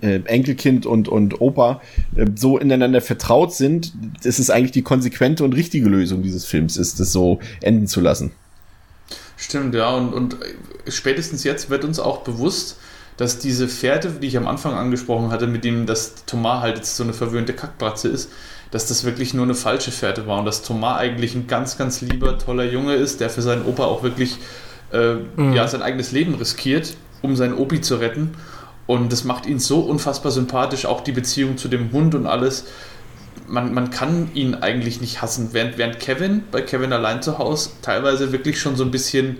äh, 0.01 0.21
Enkelkind 0.25 0.87
und, 0.87 1.09
und 1.09 1.41
Opa 1.41 1.81
äh, 2.17 2.27
so 2.35 2.59
ineinander 2.59 3.01
vertraut 3.01 3.53
sind, 3.53 3.93
dass 4.23 4.39
es 4.39 4.51
eigentlich 4.51 4.73
die 4.73 4.83
konsequente 4.83 5.45
und 5.45 5.55
richtige 5.55 5.89
Lösung 5.89 6.23
dieses 6.23 6.45
Films 6.45 6.77
ist, 6.77 7.01
das 7.01 7.13
so 7.13 7.41
enden 7.61 7.87
zu 7.87 8.01
lassen. 8.01 8.33
Stimmt, 9.37 9.75
ja, 9.75 9.91
und, 9.91 10.13
und 10.15 10.37
spätestens 10.89 11.45
jetzt 11.45 11.69
wird 11.71 11.85
uns 11.85 11.99
auch 11.99 12.19
bewusst, 12.19 12.79
dass 13.17 13.39
diese 13.39 13.69
Fährte, 13.69 14.11
die 14.11 14.27
ich 14.27 14.37
am 14.37 14.47
Anfang 14.47 14.75
angesprochen 14.75 15.31
hatte, 15.31 15.47
mit 15.47 15.65
dem, 15.65 15.87
dass 15.87 16.25
Thomas 16.27 16.63
halt 16.63 16.77
jetzt 16.77 16.97
so 16.97 17.05
eine 17.05 17.13
verwöhnte 17.13 17.53
Kackbratze 17.53 18.09
ist, 18.09 18.31
dass 18.71 18.87
das 18.87 19.05
wirklich 19.05 19.35
nur 19.35 19.45
eine 19.45 19.55
falsche 19.55 19.93
Fährte 19.93 20.27
war 20.27 20.39
und 20.41 20.47
dass 20.47 20.63
Thomas 20.63 20.99
eigentlich 20.99 21.35
ein 21.35 21.47
ganz, 21.47 21.79
ganz 21.79 22.01
lieber, 22.01 22.39
toller 22.39 22.65
Junge 22.65 22.95
ist, 22.95 23.21
der 23.21 23.31
für 23.31 23.43
seinen 23.43 23.65
Opa 23.67 23.85
auch 23.85 24.03
wirklich 24.03 24.39
äh, 24.95 25.16
mhm. 25.36 25.53
ja, 25.53 25.66
sein 25.66 25.82
eigenes 25.82 26.12
Leben 26.12 26.34
riskiert, 26.34 26.97
um 27.20 27.36
seinen 27.36 27.55
Opi 27.55 27.80
zu 27.80 27.97
retten. 27.97 28.34
Und 28.86 29.12
das 29.12 29.24
macht 29.24 29.47
ihn 29.47 29.59
so 29.59 29.80
unfassbar 29.80 30.30
sympathisch, 30.30 30.86
auch 30.86 31.01
die 31.01 31.12
Beziehung 31.12 31.57
zu 31.57 31.68
dem 31.68 31.90
Hund 31.92 32.14
und 32.14 32.26
alles. 32.26 32.64
Man, 33.47 33.74
man 33.74 33.90
kann 33.90 34.30
ihn 34.34 34.55
eigentlich 34.55 35.01
nicht 35.01 35.20
hassen. 35.20 35.49
Während, 35.53 35.78
während 35.78 36.01
Kevin, 36.01 36.45
bei 36.51 36.62
Kevin 36.62 36.92
allein 36.92 37.22
zu 37.22 37.38
Hause, 37.38 37.70
teilweise 37.82 38.32
wirklich 38.32 38.61
schon 38.61 38.76
so 38.76 38.84
ein 38.84 38.90
bisschen, 38.90 39.38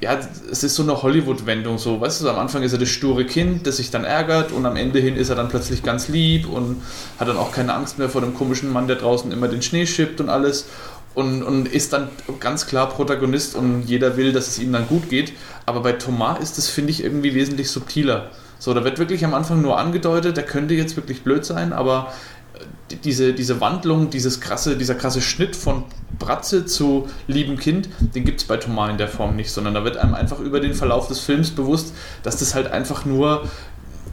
ja, 0.00 0.18
es 0.50 0.64
ist 0.64 0.74
so 0.74 0.82
eine 0.82 1.02
Hollywood-Wendung, 1.02 1.78
so, 1.78 2.00
weißt 2.00 2.22
du, 2.22 2.30
am 2.30 2.38
Anfang 2.38 2.62
ist 2.62 2.72
er 2.72 2.78
das 2.78 2.88
sture 2.88 3.24
Kind, 3.24 3.66
das 3.66 3.76
sich 3.76 3.90
dann 3.90 4.04
ärgert 4.04 4.50
und 4.50 4.64
am 4.64 4.76
Ende 4.76 4.98
hin 4.98 5.16
ist 5.16 5.28
er 5.28 5.36
dann 5.36 5.48
plötzlich 5.48 5.82
ganz 5.82 6.08
lieb 6.08 6.48
und 6.48 6.82
hat 7.18 7.28
dann 7.28 7.36
auch 7.36 7.52
keine 7.52 7.74
Angst 7.74 7.98
mehr 7.98 8.08
vor 8.08 8.22
dem 8.22 8.34
komischen 8.34 8.72
Mann, 8.72 8.88
der 8.88 8.96
draußen 8.96 9.30
immer 9.30 9.48
den 9.48 9.62
Schnee 9.62 9.86
schippt 9.86 10.20
und 10.20 10.30
alles 10.30 10.66
und, 11.14 11.42
und 11.42 11.68
ist 11.68 11.92
dann 11.92 12.08
ganz 12.38 12.66
klar 12.66 12.88
Protagonist 12.88 13.56
und 13.56 13.82
jeder 13.82 14.16
will, 14.16 14.32
dass 14.32 14.48
es 14.48 14.58
ihm 14.58 14.72
dann 14.72 14.86
gut 14.86 15.08
geht. 15.08 15.32
Aber 15.66 15.80
bei 15.80 15.92
Thomas 15.92 16.38
ist 16.40 16.58
das, 16.58 16.68
finde 16.68 16.90
ich, 16.90 17.02
irgendwie 17.02 17.34
wesentlich 17.34 17.70
subtiler. 17.70 18.30
So, 18.58 18.74
da 18.74 18.84
wird 18.84 18.98
wirklich 18.98 19.24
am 19.24 19.34
Anfang 19.34 19.62
nur 19.62 19.78
angedeutet, 19.78 20.36
der 20.36 20.44
könnte 20.44 20.74
jetzt 20.74 20.96
wirklich 20.96 21.22
blöd 21.22 21.44
sein, 21.44 21.72
aber 21.72 22.12
äh, 22.54 22.96
diese, 23.04 23.32
diese 23.32 23.60
Wandlung, 23.60 24.10
dieses 24.10 24.40
krasse, 24.40 24.76
dieser 24.76 24.94
krasse 24.94 25.22
Schnitt 25.22 25.56
von 25.56 25.84
Bratze 26.18 26.66
zu 26.66 27.08
liebem 27.26 27.58
Kind, 27.58 27.88
den 28.00 28.24
gibt 28.24 28.42
es 28.42 28.46
bei 28.46 28.58
Thomas 28.58 28.90
in 28.90 28.98
der 28.98 29.08
Form 29.08 29.34
nicht, 29.34 29.50
sondern 29.50 29.74
da 29.74 29.84
wird 29.84 29.96
einem 29.96 30.14
einfach 30.14 30.40
über 30.40 30.60
den 30.60 30.74
Verlauf 30.74 31.08
des 31.08 31.20
Films 31.20 31.50
bewusst, 31.50 31.94
dass 32.22 32.36
das 32.36 32.54
halt 32.54 32.70
einfach 32.70 33.06
nur 33.06 33.48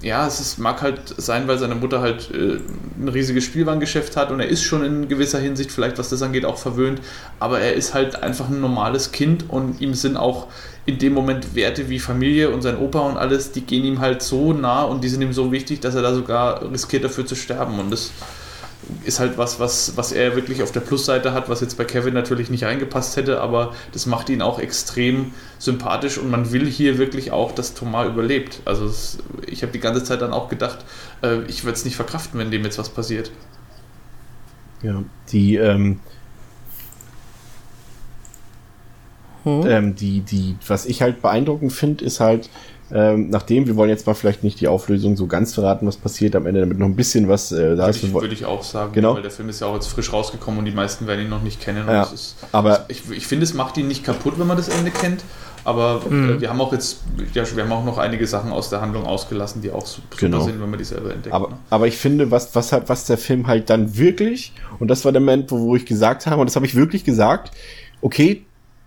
ja, 0.01 0.27
es 0.27 0.39
ist, 0.39 0.59
mag 0.59 0.81
halt 0.81 1.01
sein, 1.17 1.47
weil 1.47 1.57
seine 1.57 1.75
Mutter 1.75 2.01
halt 2.01 2.29
äh, 2.31 2.59
ein 2.99 3.09
riesiges 3.09 3.43
Spielwarengeschäft 3.45 4.15
hat 4.15 4.31
und 4.31 4.39
er 4.39 4.47
ist 4.47 4.63
schon 4.63 4.83
in 4.83 5.07
gewisser 5.07 5.39
Hinsicht 5.39 5.71
vielleicht, 5.71 5.97
was 5.97 6.09
das 6.09 6.21
angeht, 6.21 6.45
auch 6.45 6.57
verwöhnt, 6.57 7.01
aber 7.39 7.59
er 7.59 7.73
ist 7.73 7.93
halt 7.93 8.21
einfach 8.21 8.49
ein 8.49 8.61
normales 8.61 9.11
Kind 9.11 9.49
und 9.49 9.81
ihm 9.81 9.93
sind 9.93 10.17
auch 10.17 10.47
in 10.87 10.97
dem 10.99 11.13
Moment 11.13 11.53
Werte 11.53 11.89
wie 11.89 11.99
Familie 11.99 12.49
und 12.49 12.61
sein 12.61 12.77
Opa 12.77 12.99
und 13.01 13.17
alles, 13.17 13.51
die 13.51 13.61
gehen 13.61 13.83
ihm 13.83 13.99
halt 13.99 14.21
so 14.21 14.53
nah 14.53 14.83
und 14.83 15.03
die 15.03 15.09
sind 15.09 15.21
ihm 15.21 15.33
so 15.33 15.51
wichtig, 15.51 15.81
dass 15.81 15.95
er 15.95 16.01
da 16.01 16.13
sogar 16.13 16.71
riskiert 16.71 17.03
dafür 17.03 17.25
zu 17.25 17.35
sterben. 17.35 17.77
Und 17.77 17.91
das 17.91 18.11
ist 19.03 19.19
halt 19.19 19.37
was, 19.37 19.59
was, 19.59 19.97
was 19.97 20.11
er 20.11 20.35
wirklich 20.35 20.63
auf 20.63 20.71
der 20.71 20.79
Plusseite 20.79 21.33
hat, 21.33 21.49
was 21.49 21.61
jetzt 21.61 21.77
bei 21.77 21.85
Kevin 21.85 22.13
natürlich 22.13 22.49
nicht 22.49 22.63
reingepasst 22.63 23.17
hätte, 23.17 23.41
aber 23.41 23.73
das 23.91 24.05
macht 24.05 24.29
ihn 24.29 24.41
auch 24.41 24.59
extrem 24.59 25.33
sympathisch 25.59 26.17
und 26.17 26.29
man 26.29 26.51
will 26.51 26.65
hier 26.65 26.97
wirklich 26.97 27.31
auch, 27.31 27.51
dass 27.51 27.73
Thomas 27.73 28.07
überlebt. 28.07 28.61
Also 28.65 28.85
es, 28.85 29.19
ich 29.45 29.61
habe 29.61 29.71
die 29.71 29.79
ganze 29.79 30.03
Zeit 30.03 30.21
dann 30.21 30.33
auch 30.33 30.49
gedacht, 30.49 30.79
äh, 31.21 31.41
ich 31.47 31.63
würde 31.63 31.75
es 31.75 31.85
nicht 31.85 31.95
verkraften, 31.95 32.39
wenn 32.39 32.51
dem 32.51 32.63
jetzt 32.63 32.77
was 32.77 32.89
passiert. 32.89 33.31
Ja, 34.83 35.03
die, 35.31 35.55
ähm, 35.55 35.99
mhm. 39.43 39.63
ähm, 39.67 39.95
die, 39.95 40.21
die, 40.21 40.55
was 40.67 40.85
ich 40.85 41.01
halt 41.01 41.21
beeindruckend 41.21 41.73
finde, 41.73 42.05
ist 42.05 42.19
halt, 42.19 42.49
ähm, 42.91 43.29
nachdem, 43.29 43.67
wir 43.67 43.75
wollen 43.75 43.89
jetzt 43.89 44.07
mal 44.07 44.13
vielleicht 44.13 44.43
nicht 44.43 44.61
die 44.61 44.67
Auflösung 44.67 45.17
so 45.17 45.27
ganz 45.27 45.53
verraten, 45.53 45.85
was 45.87 45.97
passiert 45.97 46.35
am 46.35 46.45
Ende, 46.45 46.61
damit 46.61 46.79
noch 46.79 46.85
ein 46.85 46.95
bisschen 46.95 47.27
was 47.27 47.51
äh, 47.51 47.75
da 47.75 47.87
ist. 47.87 48.13
Würde 48.13 48.33
ich 48.33 48.45
auch 48.45 48.63
sagen, 48.63 48.93
genau. 48.93 49.15
weil 49.15 49.21
der 49.21 49.31
Film 49.31 49.49
ist 49.49 49.59
ja 49.59 49.67
auch 49.67 49.75
jetzt 49.75 49.87
frisch 49.87 50.13
rausgekommen 50.13 50.59
und 50.59 50.65
die 50.65 50.71
meisten 50.71 51.05
werden 51.07 51.25
ihn 51.25 51.29
noch 51.29 51.43
nicht 51.43 51.59
kennen. 51.59 51.85
Ja, 51.87 52.03
ist, 52.03 52.37
aber 52.51 52.85
ich, 52.87 53.03
ich 53.11 53.27
finde, 53.27 53.43
es 53.43 53.53
macht 53.53 53.77
ihn 53.77 53.87
nicht 53.87 54.03
kaputt, 54.03 54.35
wenn 54.37 54.47
man 54.47 54.57
das 54.57 54.69
Ende 54.69 54.91
kennt. 54.91 55.23
Aber 55.67 56.01
äh, 56.05 56.13
mhm. 56.13 56.39
wir 56.39 56.49
haben 56.49 56.61
auch 56.61 56.71
jetzt, 56.71 57.01
ja, 57.33 57.43
wir 57.53 57.63
haben 57.63 57.71
auch 57.73 57.83
noch 57.83 57.97
einige 57.97 58.25
Sachen 58.25 58.53
aus 58.53 58.69
der 58.69 58.79
Handlung 58.79 59.05
ausgelassen, 59.05 59.61
die 59.61 59.69
auch 59.69 59.85
super 59.85 60.15
genau. 60.17 60.39
sind, 60.39 60.61
wenn 60.61 60.69
man 60.69 60.79
die 60.79 60.85
selber 60.85 61.13
entdeckt. 61.13 61.35
Aber, 61.35 61.49
ne? 61.49 61.57
aber 61.69 61.87
ich 61.87 61.97
finde, 61.97 62.31
was, 62.31 62.55
was, 62.55 62.71
hat, 62.71 62.87
was 62.87 63.03
der 63.03 63.17
Film 63.17 63.47
halt 63.47 63.69
dann 63.69 63.97
wirklich, 63.97 64.53
und 64.79 64.87
das 64.87 65.03
war 65.03 65.11
der 65.11 65.19
Moment, 65.19 65.51
wo, 65.51 65.59
wo 65.59 65.75
ich 65.75 65.85
gesagt 65.85 66.25
habe, 66.25 66.39
und 66.39 66.47
das 66.47 66.55
habe 66.55 66.65
ich 66.65 66.75
wirklich 66.75 67.03
gesagt, 67.03 67.51
okay, 67.99 68.45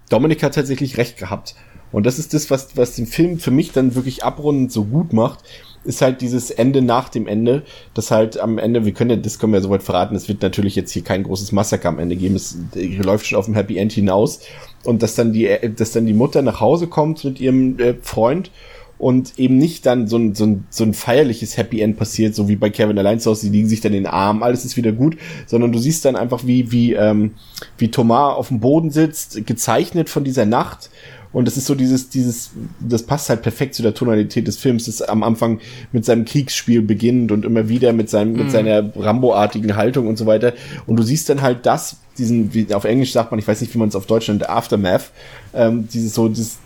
Dominik 0.08 0.42
hat 0.42 0.54
tatsächlich 0.54 0.96
recht 0.96 1.18
gehabt. 1.18 1.54
Und 1.92 2.06
das 2.06 2.18
ist 2.18 2.34
das, 2.34 2.50
was, 2.50 2.76
was 2.76 2.94
den 2.94 3.06
Film 3.06 3.38
für 3.38 3.50
mich 3.50 3.72
dann 3.72 3.94
wirklich 3.94 4.24
abrundend 4.24 4.72
so 4.72 4.84
gut 4.84 5.12
macht, 5.12 5.40
ist 5.84 6.02
halt 6.02 6.20
dieses 6.20 6.50
Ende 6.50 6.82
nach 6.82 7.08
dem 7.08 7.26
Ende, 7.26 7.62
das 7.94 8.10
halt 8.10 8.38
am 8.38 8.58
Ende, 8.58 8.84
wir 8.84 8.92
können 8.92 9.10
ja, 9.10 9.16
das 9.16 9.38
können 9.38 9.52
wir 9.52 9.58
ja 9.58 9.62
soweit 9.62 9.82
verraten, 9.82 10.14
es 10.14 10.28
wird 10.28 10.42
natürlich 10.42 10.76
jetzt 10.76 10.92
hier 10.92 11.02
kein 11.02 11.22
großes 11.22 11.52
Massaker 11.52 11.88
am 11.88 11.98
Ende 11.98 12.16
geben, 12.16 12.36
es 12.36 12.58
läuft 12.74 13.26
schon 13.26 13.38
auf 13.38 13.46
dem 13.46 13.54
Happy 13.54 13.78
End 13.78 13.92
hinaus. 13.92 14.40
Und 14.84 15.02
dass 15.02 15.14
dann 15.14 15.32
die, 15.32 15.48
dass 15.76 15.92
dann 15.92 16.06
die 16.06 16.14
Mutter 16.14 16.42
nach 16.42 16.60
Hause 16.60 16.86
kommt 16.86 17.24
mit 17.24 17.40
ihrem 17.40 17.78
äh, 17.78 17.94
Freund 18.02 18.50
und 18.98 19.38
eben 19.38 19.56
nicht 19.56 19.86
dann 19.86 20.06
so 20.06 20.18
ein, 20.18 20.34
so, 20.34 20.44
ein, 20.44 20.66
so 20.68 20.84
ein 20.84 20.92
feierliches 20.92 21.56
Happy 21.56 21.80
End 21.80 21.96
passiert, 21.96 22.34
so 22.34 22.48
wie 22.48 22.56
bei 22.56 22.68
Kevin 22.68 22.98
allein 22.98 23.18
zu 23.18 23.30
Hause, 23.30 23.46
die 23.46 23.56
liegen 23.56 23.68
sich 23.68 23.80
dann 23.80 23.94
in 23.94 24.04
den 24.04 24.12
Arm, 24.12 24.42
alles 24.42 24.66
ist 24.66 24.76
wieder 24.76 24.92
gut, 24.92 25.16
sondern 25.46 25.72
du 25.72 25.78
siehst 25.78 26.04
dann 26.04 26.16
einfach, 26.16 26.46
wie, 26.46 26.70
wie, 26.70 26.92
ähm, 26.92 27.32
wie 27.78 27.90
Thomas 27.90 28.36
auf 28.36 28.48
dem 28.48 28.60
Boden 28.60 28.90
sitzt, 28.90 29.46
gezeichnet 29.46 30.10
von 30.10 30.24
dieser 30.24 30.44
Nacht 30.44 30.90
und 31.32 31.46
das 31.46 31.56
ist 31.56 31.66
so 31.66 31.74
dieses, 31.74 32.08
dieses, 32.08 32.50
das 32.80 33.04
passt 33.04 33.28
halt 33.28 33.42
perfekt 33.42 33.74
zu 33.74 33.82
der 33.82 33.94
Tonalität 33.94 34.48
des 34.48 34.56
Films, 34.56 34.86
das 34.86 35.00
am 35.00 35.22
Anfang 35.22 35.60
mit 35.92 36.04
seinem 36.04 36.24
Kriegsspiel 36.24 36.82
beginnt 36.82 37.30
und 37.30 37.44
immer 37.44 37.68
wieder 37.68 37.92
mit 37.92 38.10
seinem, 38.10 38.32
mit 38.32 38.46
mhm. 38.46 38.50
seiner 38.50 38.96
Rambo-artigen 38.96 39.76
Haltung 39.76 40.08
und 40.08 40.16
so 40.16 40.26
weiter. 40.26 40.54
Und 40.86 40.96
du 40.96 41.02
siehst 41.02 41.28
dann 41.28 41.40
halt 41.40 41.66
das, 41.66 41.98
diesen, 42.18 42.52
wie 42.52 42.74
auf 42.74 42.84
Englisch 42.84 43.12
sagt 43.12 43.30
man, 43.30 43.38
ich 43.38 43.46
weiß 43.46 43.60
nicht, 43.60 43.72
wie 43.74 43.78
man 43.78 43.88
es 43.88 43.96
auf 43.96 44.06
Deutsch 44.06 44.28
nennt, 44.28 44.48
Aftermath, 44.48 45.10
ähm, 45.54 45.88
dieses 45.92 46.14
so, 46.14 46.28
das, 46.28 46.58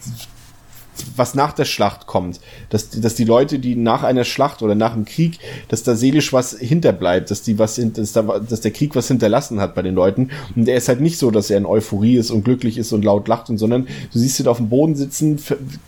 was 1.17 1.35
nach 1.35 1.53
der 1.53 1.65
Schlacht 1.65 2.07
kommt, 2.07 2.41
dass, 2.71 2.91
dass 2.91 3.15
die 3.15 3.25
Leute, 3.25 3.59
die 3.59 3.77
nach 3.77 4.03
einer 4.03 4.25
Schlacht 4.25 4.63
oder 4.63 4.75
nach 4.75 4.93
einem 4.93 5.05
Krieg, 5.05 5.39
dass 5.69 5.83
da 5.83 5.95
seelisch 5.97 6.33
was 6.33 6.57
hinterbleibt, 6.59 7.31
dass 7.31 7.43
die 7.43 7.59
was, 7.59 7.81
dass, 7.95 8.13
da, 8.13 8.23
dass 8.23 8.61
der 8.61 8.71
Krieg 8.71 8.95
was 8.97 9.09
hinterlassen 9.09 9.61
hat 9.61 9.75
bei 9.75 9.83
den 9.83 9.95
Leuten. 9.95 10.31
Und 10.55 10.67
der 10.67 10.77
ist 10.77 10.89
halt 10.89 11.01
nicht 11.01 11.19
so, 11.19 11.31
dass 11.31 11.51
er 11.51 11.59
in 11.59 11.67
Euphorie 11.67 12.17
ist 12.17 12.31
und 12.31 12.45
glücklich 12.45 12.79
ist 12.79 12.93
und 12.93 13.05
laut 13.05 13.29
lacht 13.29 13.51
und, 13.51 13.59
sondern 13.59 13.87
du 14.13 14.19
siehst 14.19 14.41
ihn 14.41 14.49
auf 14.49 14.59
dem 14.59 14.69
Boden 14.69 14.95
sitzen, 14.95 15.39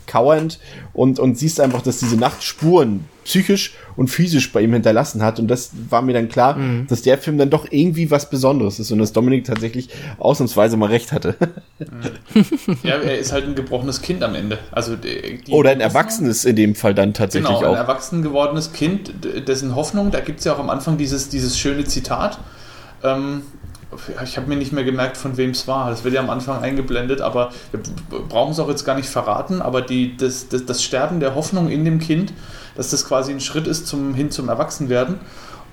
kauernd 0.05 0.59
und, 0.93 1.19
und 1.19 1.37
siehst 1.37 1.59
einfach, 1.59 1.81
dass 1.81 1.99
diese 1.99 2.17
Nacht 2.17 2.43
Spuren 2.43 3.05
psychisch 3.27 3.73
und 3.97 4.07
physisch 4.07 4.51
bei 4.53 4.61
ihm 4.61 4.73
hinterlassen 4.73 5.21
hat. 5.21 5.37
Und 5.39 5.47
das 5.49 5.71
war 5.89 6.01
mir 6.01 6.13
dann 6.13 6.29
klar, 6.29 6.55
mhm. 6.55 6.87
dass 6.87 7.01
der 7.01 7.17
Film 7.17 7.37
dann 7.37 7.49
doch 7.49 7.67
irgendwie 7.69 8.09
was 8.09 8.29
Besonderes 8.29 8.79
ist 8.79 8.91
und 8.91 8.99
dass 8.99 9.11
Dominik 9.11 9.43
tatsächlich 9.43 9.89
ausnahmsweise 10.17 10.77
mal 10.77 10.87
recht 10.87 11.11
hatte. 11.11 11.35
ja, 12.83 12.95
er 12.95 13.19
ist 13.19 13.33
halt 13.33 13.45
ein 13.45 13.55
gebrochenes 13.55 14.01
Kind 14.01 14.23
am 14.23 14.33
Ende. 14.33 14.57
Also 14.71 14.95
die, 14.95 15.51
Oder 15.51 15.71
ein 15.71 15.81
Erwachsenes 15.81 16.45
in 16.45 16.55
dem 16.55 16.73
Fall 16.73 16.95
dann 16.95 17.13
tatsächlich 17.13 17.49
genau, 17.49 17.67
auch. 17.67 17.73
Ein 17.73 17.77
erwachsen 17.77 18.21
gewordenes 18.21 18.71
Kind, 18.71 19.11
dessen 19.47 19.75
Hoffnung, 19.75 20.09
da 20.09 20.21
gibt 20.21 20.39
es 20.39 20.45
ja 20.45 20.53
auch 20.53 20.59
am 20.59 20.69
Anfang 20.69 20.97
dieses, 20.97 21.27
dieses 21.27 21.57
schöne 21.59 21.83
Zitat. 21.83 22.39
Ähm, 23.03 23.41
ich 24.23 24.37
habe 24.37 24.47
mir 24.47 24.55
nicht 24.55 24.73
mehr 24.73 24.83
gemerkt, 24.83 25.17
von 25.17 25.37
wem 25.37 25.51
es 25.51 25.67
war. 25.67 25.89
Das 25.89 26.03
wird 26.03 26.13
ja 26.13 26.21
am 26.21 26.29
Anfang 26.29 26.61
eingeblendet, 26.61 27.21
aber 27.21 27.51
wir 27.71 27.81
brauchen 28.27 28.51
es 28.51 28.59
auch 28.59 28.69
jetzt 28.69 28.85
gar 28.85 28.95
nicht 28.95 29.09
verraten. 29.09 29.61
Aber 29.61 29.81
die, 29.81 30.15
das, 30.17 30.49
das, 30.49 30.65
das 30.65 30.83
Sterben 30.83 31.19
der 31.19 31.35
Hoffnung 31.35 31.69
in 31.69 31.85
dem 31.85 31.99
Kind, 31.99 32.33
dass 32.77 32.91
das 32.91 33.05
quasi 33.05 33.33
ein 33.33 33.41
Schritt 33.41 33.67
ist 33.67 33.87
zum, 33.87 34.13
hin 34.13 34.31
zum 34.31 34.47
Erwachsenwerden. 34.47 35.19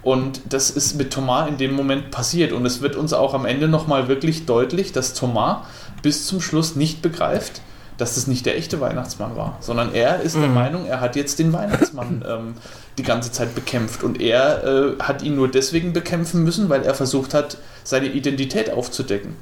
Und 0.02 0.40
das 0.50 0.70
ist 0.70 0.94
mit 0.94 1.12
Thomas 1.12 1.48
in 1.48 1.56
dem 1.56 1.74
Moment 1.74 2.10
passiert. 2.10 2.52
Und 2.52 2.66
es 2.66 2.80
wird 2.82 2.96
uns 2.96 3.12
auch 3.12 3.34
am 3.34 3.46
Ende 3.46 3.68
nochmal 3.68 4.08
wirklich 4.08 4.46
deutlich, 4.46 4.92
dass 4.92 5.14
Thomas 5.14 5.58
bis 6.02 6.26
zum 6.26 6.40
Schluss 6.40 6.76
nicht 6.76 7.00
begreift, 7.00 7.62
dass 7.96 8.16
das 8.16 8.26
nicht 8.26 8.44
der 8.44 8.56
echte 8.56 8.80
Weihnachtsmann 8.80 9.36
war, 9.36 9.56
sondern 9.60 9.94
er 9.94 10.20
ist 10.20 10.36
mhm. 10.36 10.40
der 10.40 10.50
Meinung, 10.50 10.86
er 10.86 11.00
hat 11.00 11.14
jetzt 11.14 11.38
den 11.38 11.52
Weihnachtsmann 11.52 12.24
ähm, 12.28 12.54
die 12.98 13.02
ganze 13.02 13.30
Zeit 13.32 13.54
bekämpft 13.54 14.02
und 14.02 14.20
er 14.20 14.64
äh, 14.64 15.02
hat 15.02 15.22
ihn 15.22 15.36
nur 15.36 15.48
deswegen 15.48 15.92
bekämpfen 15.92 16.42
müssen, 16.42 16.68
weil 16.68 16.82
er 16.82 16.94
versucht 16.94 17.34
hat, 17.34 17.58
seine 17.84 18.08
Identität 18.08 18.70
aufzudecken. 18.70 19.36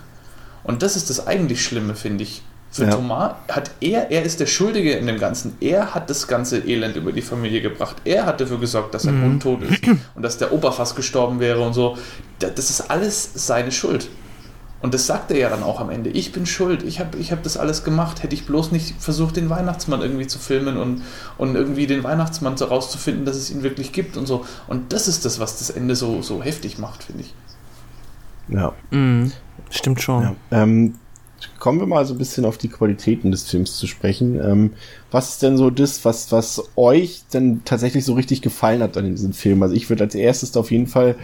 Und 0.64 0.82
das 0.82 0.96
ist 0.96 1.10
das 1.10 1.26
eigentlich 1.26 1.64
Schlimme, 1.64 1.94
finde 1.94 2.24
ich. 2.24 2.42
Für 2.72 2.84
ja. 2.84 2.90
Thomas 2.90 3.34
hat 3.48 3.70
er, 3.80 4.10
er 4.10 4.22
ist 4.22 4.40
der 4.40 4.46
Schuldige 4.46 4.92
in 4.92 5.06
dem 5.06 5.18
Ganzen. 5.18 5.56
Er 5.60 5.94
hat 5.94 6.08
das 6.08 6.26
ganze 6.26 6.58
Elend 6.58 6.96
über 6.96 7.12
die 7.12 7.20
Familie 7.20 7.60
gebracht. 7.60 7.96
Er 8.06 8.24
hat 8.24 8.40
dafür 8.40 8.58
gesorgt, 8.58 8.94
dass 8.94 9.02
sein 9.02 9.18
mhm. 9.18 9.24
Hund 9.24 9.42
tot 9.42 9.62
ist 9.62 9.86
und 10.14 10.22
dass 10.22 10.38
der 10.38 10.54
Opa 10.54 10.72
fast 10.72 10.96
gestorben 10.96 11.38
wäre 11.38 11.60
und 11.60 11.74
so. 11.74 11.98
Das 12.38 12.70
ist 12.70 12.90
alles 12.90 13.30
seine 13.34 13.72
Schuld. 13.72 14.08
Und 14.80 14.94
das 14.94 15.06
sagt 15.06 15.30
er 15.30 15.38
ja 15.38 15.48
dann 15.50 15.62
auch 15.62 15.80
am 15.80 15.90
Ende. 15.90 16.08
Ich 16.10 16.32
bin 16.32 16.46
schuld, 16.46 16.82
ich 16.82 16.98
habe 16.98 17.18
ich 17.18 17.30
hab 17.30 17.42
das 17.42 17.58
alles 17.58 17.84
gemacht. 17.84 18.22
Hätte 18.22 18.34
ich 18.34 18.46
bloß 18.46 18.72
nicht 18.72 18.94
versucht, 18.98 19.36
den 19.36 19.50
Weihnachtsmann 19.50 20.00
irgendwie 20.00 20.26
zu 20.26 20.38
filmen 20.38 20.78
und, 20.78 21.02
und 21.36 21.54
irgendwie 21.54 21.86
den 21.86 22.02
Weihnachtsmann 22.02 22.56
so 22.56 22.64
rauszufinden, 22.64 23.26
dass 23.26 23.36
es 23.36 23.50
ihn 23.50 23.62
wirklich 23.62 23.92
gibt 23.92 24.16
und 24.16 24.26
so. 24.26 24.46
Und 24.66 24.94
das 24.94 25.08
ist 25.08 25.26
das, 25.26 25.38
was 25.38 25.58
das 25.58 25.68
Ende 25.68 25.94
so, 25.94 26.22
so 26.22 26.42
heftig 26.42 26.78
macht, 26.78 27.04
finde 27.04 27.24
ich. 27.24 27.34
Ja. 28.48 28.72
Mhm. 28.90 29.32
Stimmt 29.70 30.00
schon. 30.02 30.22
Ja. 30.22 30.62
Ähm, 30.62 30.94
kommen 31.58 31.80
wir 31.80 31.86
mal 31.86 32.04
so 32.04 32.14
ein 32.14 32.18
bisschen 32.18 32.44
auf 32.44 32.58
die 32.58 32.68
Qualitäten 32.68 33.30
des 33.30 33.44
Films 33.44 33.76
zu 33.76 33.86
sprechen. 33.86 34.40
Ähm, 34.42 34.72
was 35.10 35.30
ist 35.30 35.42
denn 35.42 35.56
so 35.56 35.70
das, 35.70 36.04
was, 36.04 36.32
was 36.32 36.62
euch 36.76 37.22
denn 37.32 37.62
tatsächlich 37.64 38.04
so 38.04 38.14
richtig 38.14 38.42
gefallen 38.42 38.82
hat 38.82 38.96
an 38.96 39.10
diesem 39.10 39.32
Film? 39.32 39.62
Also 39.62 39.74
ich 39.74 39.88
würde 39.88 40.04
als 40.04 40.14
erstes 40.14 40.56
auf 40.56 40.70
jeden 40.70 40.86
Fall 40.86 41.16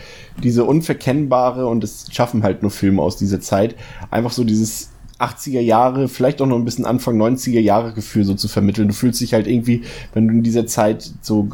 diese 0.42 0.64
unverkennbare, 0.64 1.66
und 1.66 1.84
es 1.84 2.06
schaffen 2.10 2.42
halt 2.42 2.62
nur 2.62 2.70
Filme 2.70 3.02
aus 3.02 3.16
dieser 3.16 3.40
Zeit, 3.40 3.76
einfach 4.10 4.32
so 4.32 4.44
dieses 4.44 4.90
80er 5.18 5.60
Jahre, 5.60 6.08
vielleicht 6.08 6.40
auch 6.40 6.46
noch 6.46 6.56
ein 6.56 6.64
bisschen 6.64 6.86
Anfang 6.86 7.20
90er 7.20 7.60
Jahre 7.60 7.92
Gefühl 7.92 8.24
so 8.24 8.34
zu 8.34 8.48
vermitteln. 8.48 8.88
Du 8.88 8.94
fühlst 8.94 9.20
dich 9.20 9.34
halt 9.34 9.46
irgendwie, 9.46 9.82
wenn 10.14 10.28
du 10.28 10.34
in 10.34 10.42
dieser 10.42 10.66
Zeit 10.66 11.10
so 11.22 11.48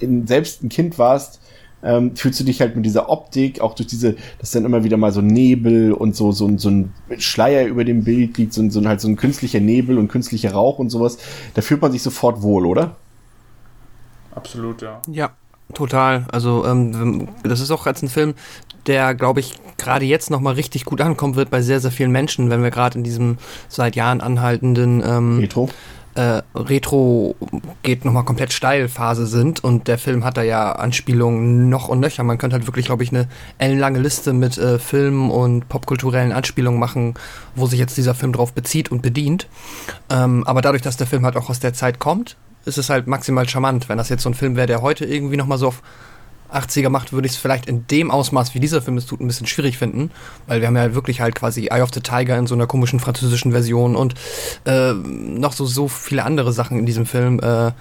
in, 0.00 0.26
selbst 0.26 0.62
ein 0.62 0.68
Kind 0.68 0.98
warst, 0.98 1.40
ähm, 1.82 2.16
fühlst 2.16 2.40
du 2.40 2.44
dich 2.44 2.60
halt 2.60 2.76
mit 2.76 2.84
dieser 2.84 3.08
Optik, 3.08 3.60
auch 3.60 3.74
durch 3.74 3.88
diese, 3.88 4.16
dass 4.38 4.50
dann 4.52 4.64
immer 4.64 4.84
wieder 4.84 4.96
mal 4.96 5.12
so 5.12 5.20
Nebel 5.20 5.92
und 5.92 6.14
so, 6.14 6.32
so, 6.32 6.56
so 6.58 6.70
ein 6.70 6.92
Schleier 7.18 7.66
über 7.66 7.84
dem 7.84 8.04
Bild 8.04 8.38
liegt, 8.38 8.52
so, 8.52 8.68
so 8.70 8.84
halt 8.84 9.00
so 9.00 9.08
ein 9.08 9.16
künstlicher 9.16 9.60
Nebel 9.60 9.98
und 9.98 10.08
künstlicher 10.08 10.52
Rauch 10.52 10.78
und 10.78 10.90
sowas, 10.90 11.18
da 11.54 11.62
fühlt 11.62 11.82
man 11.82 11.92
sich 11.92 12.02
sofort 12.02 12.42
wohl, 12.42 12.66
oder? 12.66 12.96
Absolut, 14.34 14.82
ja. 14.82 15.02
Ja, 15.10 15.30
total. 15.74 16.26
Also 16.32 16.64
ähm, 16.66 17.28
das 17.42 17.60
ist 17.60 17.70
auch 17.70 17.86
als 17.86 18.02
ein 18.02 18.08
Film, 18.08 18.34
der, 18.86 19.14
glaube 19.14 19.40
ich, 19.40 19.54
gerade 19.78 20.04
jetzt 20.04 20.30
nochmal 20.30 20.54
richtig 20.54 20.84
gut 20.84 21.00
ankommen 21.00 21.36
wird 21.36 21.50
bei 21.50 21.62
sehr, 21.62 21.80
sehr 21.80 21.90
vielen 21.90 22.10
Menschen, 22.12 22.50
wenn 22.50 22.62
wir 22.62 22.70
gerade 22.70 22.98
in 22.98 23.04
diesem 23.04 23.38
seit 23.68 23.96
Jahren 23.96 24.20
anhaltenden 24.20 25.02
ähm, 25.04 25.38
Retro 25.38 25.68
äh, 26.14 26.42
Retro 26.54 27.34
geht 27.82 28.04
nochmal 28.04 28.24
komplett 28.24 28.52
steil 28.52 28.88
Phase 28.88 29.26
sind 29.26 29.64
und 29.64 29.88
der 29.88 29.98
Film 29.98 30.24
hat 30.24 30.36
da 30.36 30.42
ja 30.42 30.72
Anspielungen 30.72 31.68
noch 31.68 31.88
und 31.88 32.00
nöcher. 32.00 32.22
Man 32.22 32.38
könnte 32.38 32.54
halt 32.54 32.66
wirklich, 32.66 32.86
glaube 32.86 33.02
ich, 33.02 33.10
eine 33.10 33.28
ellenlange 33.58 33.98
Liste 33.98 34.32
mit 34.32 34.58
äh, 34.58 34.78
Filmen 34.78 35.30
und 35.30 35.68
popkulturellen 35.68 36.32
Anspielungen 36.32 36.78
machen, 36.78 37.14
wo 37.54 37.66
sich 37.66 37.78
jetzt 37.78 37.96
dieser 37.96 38.14
Film 38.14 38.32
drauf 38.32 38.52
bezieht 38.52 38.90
und 38.90 39.02
bedient. 39.02 39.48
Ähm, 40.10 40.44
aber 40.46 40.60
dadurch, 40.60 40.82
dass 40.82 40.96
der 40.96 41.06
Film 41.06 41.24
halt 41.24 41.36
auch 41.36 41.48
aus 41.48 41.60
der 41.60 41.72
Zeit 41.72 41.98
kommt, 41.98 42.36
ist 42.64 42.78
es 42.78 42.90
halt 42.90 43.06
maximal 43.06 43.48
charmant. 43.48 43.88
Wenn 43.88 43.98
das 43.98 44.08
jetzt 44.08 44.22
so 44.22 44.30
ein 44.30 44.34
Film 44.34 44.56
wäre, 44.56 44.66
der 44.66 44.82
heute 44.82 45.04
irgendwie 45.04 45.36
nochmal 45.36 45.58
so 45.58 45.68
auf 45.68 45.82
80er 46.52 46.88
macht, 46.88 47.12
würde 47.12 47.26
ich 47.26 47.32
es 47.32 47.38
vielleicht 47.38 47.66
in 47.66 47.86
dem 47.88 48.10
Ausmaß, 48.10 48.54
wie 48.54 48.60
dieser 48.60 48.82
Film 48.82 48.96
es 48.96 49.06
tut, 49.06 49.20
ein 49.20 49.26
bisschen 49.26 49.46
schwierig 49.46 49.78
finden, 49.78 50.10
weil 50.46 50.60
wir 50.60 50.68
haben 50.68 50.76
ja 50.76 50.94
wirklich 50.94 51.20
halt 51.20 51.34
quasi 51.34 51.68
Eye 51.70 51.82
of 51.82 51.90
the 51.92 52.00
Tiger 52.00 52.36
in 52.36 52.46
so 52.46 52.54
einer 52.54 52.66
komischen 52.66 53.00
französischen 53.00 53.52
Version 53.52 53.96
und 53.96 54.14
äh, 54.64 54.92
noch 54.92 55.52
so, 55.52 55.64
so 55.66 55.88
viele 55.88 56.24
andere 56.24 56.52
Sachen 56.52 56.78
in 56.78 56.86
diesem 56.86 57.06
Film. 57.06 57.40
Äh, 57.40 57.72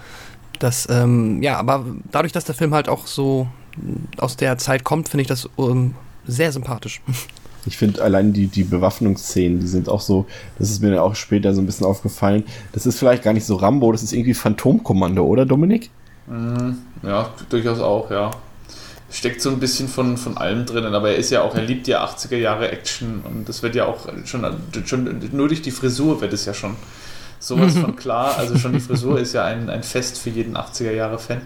das, 0.59 0.87
ähm, 0.89 1.41
ja, 1.41 1.57
aber 1.57 1.85
dadurch, 2.11 2.31
dass 2.31 2.45
der 2.45 2.55
Film 2.55 2.73
halt 2.73 2.87
auch 2.87 3.07
so 3.07 3.47
aus 4.17 4.37
der 4.37 4.57
Zeit 4.57 4.83
kommt, 4.83 5.09
finde 5.09 5.21
ich 5.21 5.27
das 5.27 5.49
ähm, 5.57 5.95
sehr 6.25 6.51
sympathisch. 6.51 7.01
Ich 7.67 7.77
finde 7.77 8.01
allein 8.01 8.33
die, 8.33 8.47
die 8.47 8.63
Bewaffnungsszenen, 8.63 9.59
die 9.59 9.67
sind 9.67 9.87
auch 9.87 10.01
so, 10.01 10.25
das 10.57 10.71
ist 10.71 10.81
mir 10.81 10.89
dann 10.89 10.97
auch 10.97 11.13
später 11.13 11.53
so 11.53 11.61
ein 11.61 11.67
bisschen 11.67 11.85
aufgefallen. 11.85 12.43
Das 12.71 12.87
ist 12.87 12.97
vielleicht 12.97 13.21
gar 13.21 13.33
nicht 13.33 13.45
so 13.45 13.55
Rambo, 13.55 13.91
das 13.91 14.01
ist 14.01 14.13
irgendwie 14.13 14.33
Phantomkommando, 14.33 15.23
oder 15.23 15.45
Dominik? 15.45 15.91
Mhm. 16.25 16.79
Ja, 17.03 17.29
durchaus 17.51 17.79
auch, 17.79 18.09
ja 18.09 18.31
steckt 19.11 19.41
so 19.41 19.49
ein 19.49 19.59
bisschen 19.59 19.87
von, 19.87 20.17
von 20.17 20.37
allem 20.37 20.65
drinnen, 20.65 20.95
aber 20.95 21.09
er 21.11 21.15
ist 21.17 21.29
ja 21.31 21.41
auch, 21.41 21.55
er 21.55 21.63
liebt 21.63 21.87
ja 21.87 22.03
80er 22.05 22.37
Jahre 22.37 22.71
Action 22.71 23.21
und 23.23 23.49
das 23.49 23.61
wird 23.61 23.75
ja 23.75 23.85
auch 23.85 24.07
schon, 24.25 24.45
schon 24.85 25.29
nur 25.31 25.47
durch 25.47 25.61
die 25.61 25.71
Frisur 25.71 26.21
wird 26.21 26.33
es 26.33 26.45
ja 26.45 26.53
schon 26.53 26.75
sowas 27.39 27.77
von 27.77 27.95
klar. 27.97 28.37
Also 28.37 28.57
schon 28.57 28.73
die 28.73 28.79
Frisur 28.79 29.19
ist 29.19 29.33
ja 29.33 29.43
ein, 29.43 29.69
ein 29.69 29.83
Fest 29.83 30.17
für 30.17 30.29
jeden 30.29 30.55
80er 30.55 30.91
Jahre 30.91 31.19
Fan. 31.19 31.41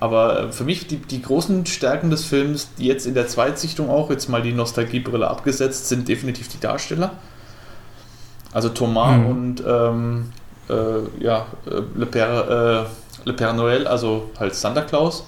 Aber 0.00 0.40
äh, 0.40 0.52
für 0.52 0.64
mich 0.64 0.86
die, 0.86 0.96
die 0.96 1.22
großen 1.22 1.64
Stärken 1.66 2.10
des 2.10 2.24
Films, 2.24 2.68
die 2.78 2.86
jetzt 2.86 3.06
in 3.06 3.14
der 3.14 3.28
Zweitsichtung 3.28 3.88
auch, 3.88 4.10
jetzt 4.10 4.28
mal 4.28 4.42
die 4.42 4.52
Nostalgiebrille 4.52 5.28
abgesetzt, 5.28 5.88
sind 5.88 6.08
definitiv 6.08 6.48
die 6.48 6.60
Darsteller. 6.60 7.12
Also 8.52 8.70
Thomas 8.70 9.16
mhm. 9.16 9.26
und 9.26 9.62
ähm, 9.66 10.32
äh, 10.68 11.22
ja, 11.22 11.46
äh, 11.66 11.82
Le 11.94 12.06
Père, 12.06 12.84
äh, 12.84 12.86
Le 13.24 13.32
Père 13.32 13.52
Noël, 13.52 13.86
also 13.86 14.30
halt 14.38 14.54
Santa 14.54 14.82
Claus, 14.82 15.24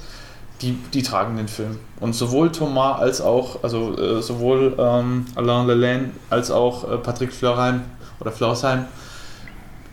die, 0.63 0.73
die 0.93 1.03
tragen 1.03 1.37
den 1.37 1.49
Film. 1.49 1.79
Und 2.01 2.15
sowohl 2.15 2.51
Thomas 2.51 3.01
als 3.01 3.21
auch, 3.21 3.63
also 3.63 3.97
äh, 3.97 4.23
sowohl 4.23 4.75
ähm, 4.79 5.27
Alain 5.35 5.67
Lelaine 5.67 6.11
als 6.31 6.51
auch 6.51 6.91
äh, 6.91 6.97
Patrick 6.99 7.33
Fleurheim 7.33 7.83
oder 8.21 8.33
Flausheim, 8.33 8.87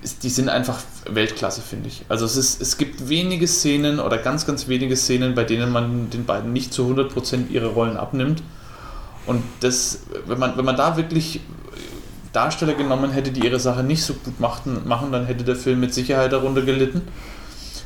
ist, 0.01 0.23
die 0.23 0.29
sind 0.29 0.49
einfach 0.49 0.79
Weltklasse, 1.09 1.61
finde 1.61 1.89
ich. 1.89 2.05
Also 2.09 2.25
es, 2.25 2.37
ist, 2.37 2.61
es 2.61 2.77
gibt 2.77 3.09
wenige 3.09 3.47
Szenen 3.47 3.99
oder 3.99 4.17
ganz, 4.17 4.45
ganz 4.45 4.67
wenige 4.67 4.95
Szenen, 4.95 5.35
bei 5.35 5.43
denen 5.43 5.71
man 5.71 6.09
den 6.09 6.25
beiden 6.25 6.53
nicht 6.53 6.73
zu 6.73 6.83
100% 6.83 7.49
ihre 7.49 7.67
Rollen 7.67 7.97
abnimmt. 7.97 8.41
Und 9.25 9.43
das, 9.61 10.01
wenn 10.27 10.39
man, 10.39 10.57
wenn 10.57 10.65
man 10.65 10.77
da 10.77 10.97
wirklich 10.97 11.41
Darsteller 12.31 12.73
genommen 12.73 13.11
hätte, 13.11 13.31
die 13.31 13.43
ihre 13.43 13.59
Sache 13.59 13.83
nicht 13.83 14.03
so 14.03 14.13
gut 14.13 14.39
machten, 14.39 14.87
machen, 14.87 15.11
dann 15.11 15.25
hätte 15.25 15.43
der 15.43 15.55
Film 15.55 15.79
mit 15.79 15.93
Sicherheit 15.93 16.33
darunter 16.33 16.61
gelitten. 16.61 17.01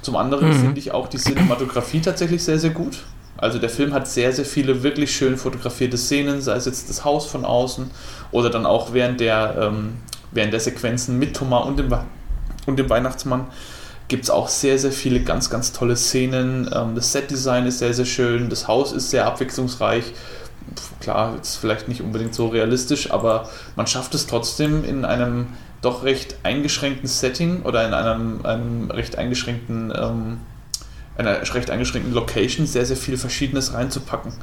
Zum 0.02 0.16
anderen 0.16 0.50
mhm. 0.50 0.54
finde 0.54 0.80
ich 0.80 0.92
auch 0.92 1.08
die 1.08 1.18
Cinematografie 1.18 2.02
tatsächlich 2.02 2.44
sehr, 2.44 2.60
sehr 2.60 2.72
gut. 2.72 3.00
Also 3.38 3.58
der 3.58 3.70
Film 3.70 3.94
hat 3.94 4.08
sehr, 4.08 4.34
sehr 4.34 4.46
viele 4.46 4.84
wirklich 4.84 5.16
schön 5.16 5.38
fotografierte 5.38 5.98
Szenen, 5.98 6.42
sei 6.42 6.56
es 6.56 6.66
jetzt 6.66 6.90
das 6.90 7.06
Haus 7.06 7.26
von 7.26 7.46
außen 7.46 7.90
oder 8.32 8.50
dann 8.50 8.66
auch 8.66 8.94
während 8.94 9.22
der, 9.22 9.56
ähm, 9.60 9.98
während 10.32 10.52
der 10.52 10.60
Sequenzen 10.60 11.18
mit 11.18 11.36
Thomas 11.36 11.66
und 11.66 11.80
dem, 11.80 11.90
und 12.66 12.78
dem 12.78 12.90
Weihnachtsmann 12.90 13.48
gibt 14.10 14.26
es 14.26 14.30
auch 14.30 14.50
sehr, 14.50 14.78
sehr 14.78 14.92
viele 14.92 15.22
ganz, 15.22 15.50
ganz 15.50 15.72
tolle 15.72 15.96
Szenen. 15.96 16.70
Ähm, 16.74 16.96
das 16.96 17.14
Setdesign 17.14 17.66
ist 17.66 17.80
sehr, 17.80 17.94
sehr 17.94 18.06
schön, 18.06 18.50
das 18.50 18.68
Haus 18.68 18.92
ist 18.92 19.10
sehr 19.10 19.26
abwechslungsreich 19.26 20.14
klar, 21.00 21.36
ist 21.42 21.58
vielleicht 21.58 21.88
nicht 21.88 22.02
unbedingt 22.02 22.36
so 22.36 22.48
realistisch, 22.48 23.12
aber 23.12 23.50
man 23.76 23.88
schafft 23.88 24.14
es 24.16 24.28
trotzdem 24.28 24.84
in 24.84 25.06
einem 25.06 25.48
doch 25.82 26.04
recht 26.04 26.38
eingeschränkten 26.44 27.08
Setting 27.08 27.62
oder 27.64 27.88
in 27.88 27.94
einem, 27.94 28.46
einem 28.46 28.92
recht 28.92 29.18
eingeschränkten, 29.18 29.94
ähm, 29.96 30.38
einer 31.18 31.42
recht 31.54 31.70
eingeschränkten 31.70 32.14
Location 32.14 32.66
sehr, 32.66 32.86
sehr 32.86 32.98
viel 32.98 33.18
Verschiedenes 33.18 33.74
reinzupacken. 33.74 34.34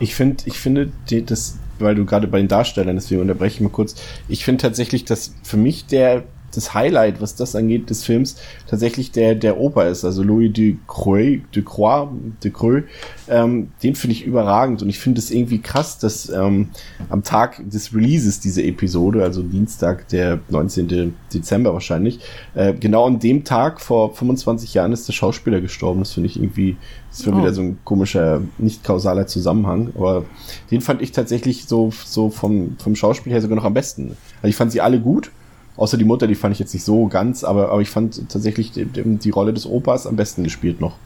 Ich 0.00 0.14
finde, 0.14 0.44
ich 0.46 0.58
finde, 0.58 0.90
die, 1.08 1.24
das, 1.24 1.58
weil 1.78 1.94
du 1.94 2.04
gerade 2.04 2.26
bei 2.26 2.38
den 2.38 2.48
Darstellern, 2.48 2.96
deswegen 2.96 3.20
unterbreche 3.20 3.56
ich 3.56 3.60
mal 3.60 3.70
kurz, 3.70 3.94
ich 4.28 4.44
finde 4.44 4.62
tatsächlich, 4.62 5.04
dass 5.04 5.34
für 5.42 5.56
mich 5.56 5.86
der 5.86 6.24
das 6.54 6.74
Highlight, 6.74 7.20
was 7.20 7.34
das 7.34 7.54
angeht, 7.54 7.90
des 7.90 8.04
Films 8.04 8.36
tatsächlich 8.66 9.10
der, 9.10 9.34
der 9.34 9.58
Opa 9.58 9.84
ist, 9.84 10.04
also 10.04 10.22
Louis 10.22 10.52
Ducroix, 10.52 11.40
Ducroix, 11.52 12.08
Ducroix 12.42 12.84
ähm, 13.28 13.70
den 13.82 13.94
finde 13.94 14.14
ich 14.16 14.24
überragend 14.24 14.82
und 14.82 14.88
ich 14.88 14.98
finde 14.98 15.18
es 15.18 15.30
irgendwie 15.30 15.60
krass, 15.60 15.98
dass 15.98 16.28
ähm, 16.28 16.68
am 17.08 17.22
Tag 17.22 17.62
des 17.68 17.94
Releases 17.94 18.40
dieser 18.40 18.64
Episode, 18.64 19.22
also 19.22 19.42
Dienstag, 19.42 20.08
der 20.08 20.40
19. 20.48 21.14
Dezember 21.32 21.72
wahrscheinlich, 21.72 22.20
äh, 22.54 22.74
genau 22.74 23.06
an 23.06 23.18
dem 23.18 23.44
Tag 23.44 23.80
vor 23.80 24.14
25 24.14 24.74
Jahren 24.74 24.92
ist 24.92 25.08
der 25.08 25.12
Schauspieler 25.12 25.60
gestorben. 25.60 26.00
Das 26.00 26.12
finde 26.12 26.28
ich 26.28 26.36
irgendwie, 26.36 26.76
das 27.10 27.20
ist 27.20 27.28
oh. 27.28 27.36
wieder 27.38 27.52
so 27.54 27.62
ein 27.62 27.78
komischer, 27.84 28.42
nicht 28.58 28.84
kausaler 28.84 29.26
Zusammenhang, 29.26 29.90
aber 29.94 30.24
den 30.70 30.80
fand 30.80 31.00
ich 31.00 31.12
tatsächlich 31.12 31.66
so, 31.66 31.90
so 32.04 32.30
vom, 32.30 32.76
vom 32.78 32.96
Schauspiel 32.96 33.32
her 33.32 33.40
sogar 33.40 33.56
noch 33.56 33.64
am 33.64 33.74
besten. 33.74 34.16
Also 34.36 34.48
ich 34.48 34.56
fand 34.56 34.72
sie 34.72 34.80
alle 34.80 35.00
gut, 35.00 35.30
Außer 35.76 35.96
die 35.96 36.04
Mutter, 36.04 36.26
die 36.26 36.34
fand 36.34 36.52
ich 36.52 36.60
jetzt 36.60 36.72
nicht 36.72 36.84
so 36.84 37.06
ganz, 37.08 37.42
aber, 37.42 37.70
aber 37.70 37.80
ich 37.80 37.90
fand 37.90 38.28
tatsächlich 38.28 38.70
die, 38.72 38.86
die 38.86 39.30
Rolle 39.30 39.52
des 39.52 39.66
Opas 39.66 40.06
am 40.06 40.16
besten 40.16 40.44
gespielt 40.44 40.80
noch. 40.80 40.96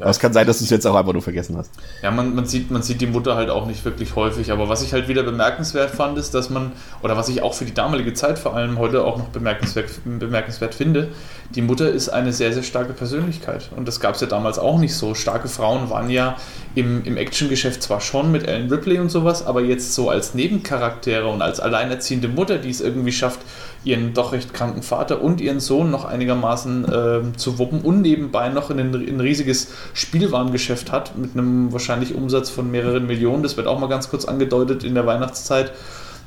Aber 0.00 0.10
es 0.10 0.18
kann 0.18 0.32
sein, 0.32 0.46
dass 0.46 0.58
du 0.58 0.64
es 0.64 0.70
jetzt 0.70 0.86
auch 0.86 0.94
einfach 0.94 1.12
nur 1.12 1.22
vergessen 1.22 1.56
hast. 1.56 1.72
Ja, 2.02 2.10
man, 2.10 2.34
man, 2.34 2.46
sieht, 2.46 2.70
man 2.70 2.82
sieht 2.82 3.00
die 3.00 3.06
Mutter 3.06 3.36
halt 3.36 3.50
auch 3.50 3.66
nicht 3.66 3.84
wirklich 3.84 4.16
häufig. 4.16 4.50
Aber 4.50 4.68
was 4.68 4.82
ich 4.82 4.92
halt 4.92 5.08
wieder 5.08 5.22
bemerkenswert 5.22 5.90
fand, 5.90 6.16
ist, 6.16 6.32
dass 6.32 6.48
man, 6.48 6.72
oder 7.02 7.16
was 7.16 7.28
ich 7.28 7.42
auch 7.42 7.52
für 7.52 7.66
die 7.66 7.74
damalige 7.74 8.14
Zeit 8.14 8.38
vor 8.38 8.56
allem 8.56 8.78
heute 8.78 9.04
auch 9.04 9.18
noch 9.18 9.28
bemerkenswert, 9.28 9.90
bemerkenswert 10.04 10.74
finde, 10.74 11.08
die 11.54 11.62
Mutter 11.62 11.90
ist 11.90 12.08
eine 12.08 12.32
sehr, 12.32 12.52
sehr 12.52 12.62
starke 12.62 12.92
Persönlichkeit. 12.92 13.70
Und 13.76 13.86
das 13.86 14.00
gab 14.00 14.14
es 14.14 14.20
ja 14.22 14.26
damals 14.26 14.58
auch 14.58 14.78
nicht 14.78 14.94
so. 14.94 15.14
Starke 15.14 15.48
Frauen 15.48 15.90
waren 15.90 16.08
ja 16.08 16.36
im, 16.74 17.04
im 17.04 17.16
Actiongeschäft 17.16 17.82
zwar 17.82 18.00
schon 18.00 18.32
mit 18.32 18.46
Ellen 18.46 18.70
Ripley 18.70 18.98
und 19.00 19.10
sowas, 19.10 19.44
aber 19.44 19.60
jetzt 19.60 19.94
so 19.94 20.08
als 20.08 20.34
Nebencharaktere 20.34 21.28
und 21.28 21.42
als 21.42 21.60
alleinerziehende 21.60 22.28
Mutter, 22.28 22.58
die 22.58 22.70
es 22.70 22.80
irgendwie 22.80 23.12
schafft, 23.12 23.40
ihren 23.82 24.12
doch 24.12 24.32
recht 24.32 24.52
kranken 24.52 24.82
Vater 24.82 25.22
und 25.22 25.40
ihren 25.40 25.60
Sohn 25.60 25.90
noch 25.90 26.04
einigermaßen 26.04 26.84
äh, 26.84 27.36
zu 27.36 27.58
wuppen 27.58 27.80
und 27.80 28.02
nebenbei 28.02 28.48
noch 28.50 28.70
ein, 28.70 28.78
ein 28.78 29.20
riesiges 29.20 29.68
Spielwarengeschäft 29.94 30.92
hat 30.92 31.16
mit 31.16 31.32
einem 31.34 31.72
wahrscheinlich 31.72 32.14
Umsatz 32.14 32.50
von 32.50 32.70
mehreren 32.70 33.06
Millionen. 33.06 33.42
Das 33.42 33.56
wird 33.56 33.66
auch 33.66 33.78
mal 33.78 33.88
ganz 33.88 34.10
kurz 34.10 34.26
angedeutet 34.26 34.84
in 34.84 34.94
der 34.94 35.06
Weihnachtszeit. 35.06 35.72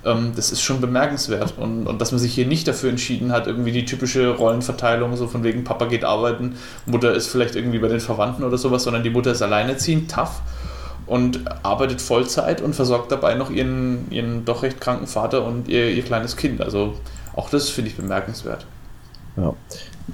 Ähm, 0.03 0.31
das 0.35 0.51
ist 0.51 0.61
schon 0.61 0.81
bemerkenswert. 0.81 1.53
Und, 1.57 1.85
und 1.85 2.01
dass 2.01 2.11
man 2.11 2.19
sich 2.19 2.33
hier 2.33 2.47
nicht 2.47 2.67
dafür 2.67 2.89
entschieden 2.89 3.31
hat, 3.31 3.45
irgendwie 3.45 3.71
die 3.71 3.85
typische 3.85 4.29
Rollenverteilung, 4.29 5.15
so 5.15 5.27
von 5.27 5.43
wegen 5.43 5.63
Papa 5.63 5.85
geht 5.85 6.03
arbeiten, 6.03 6.55
Mutter 6.87 7.13
ist 7.13 7.27
vielleicht 7.27 7.55
irgendwie 7.55 7.79
bei 7.79 7.87
den 7.87 7.99
Verwandten 7.99 8.43
oder 8.43 8.57
sowas, 8.57 8.83
sondern 8.83 9.03
die 9.03 9.11
Mutter 9.11 9.31
ist 9.31 9.43
alleinerziehend, 9.43 10.11
tough 10.11 10.41
und 11.05 11.41
arbeitet 11.63 12.01
Vollzeit 12.01 12.61
und 12.61 12.75
versorgt 12.75 13.11
dabei 13.11 13.35
noch 13.35 13.49
ihren, 13.49 14.09
ihren 14.09 14.45
doch 14.45 14.63
recht 14.63 14.79
kranken 14.79 15.05
Vater 15.05 15.45
und 15.45 15.67
ihr, 15.67 15.89
ihr 15.89 16.03
kleines 16.03 16.37
Kind. 16.37 16.61
Also 16.61 16.93
auch 17.35 17.49
das 17.49 17.69
finde 17.69 17.89
ich 17.89 17.97
bemerkenswert. 17.97 18.65
Ja. 19.37 19.53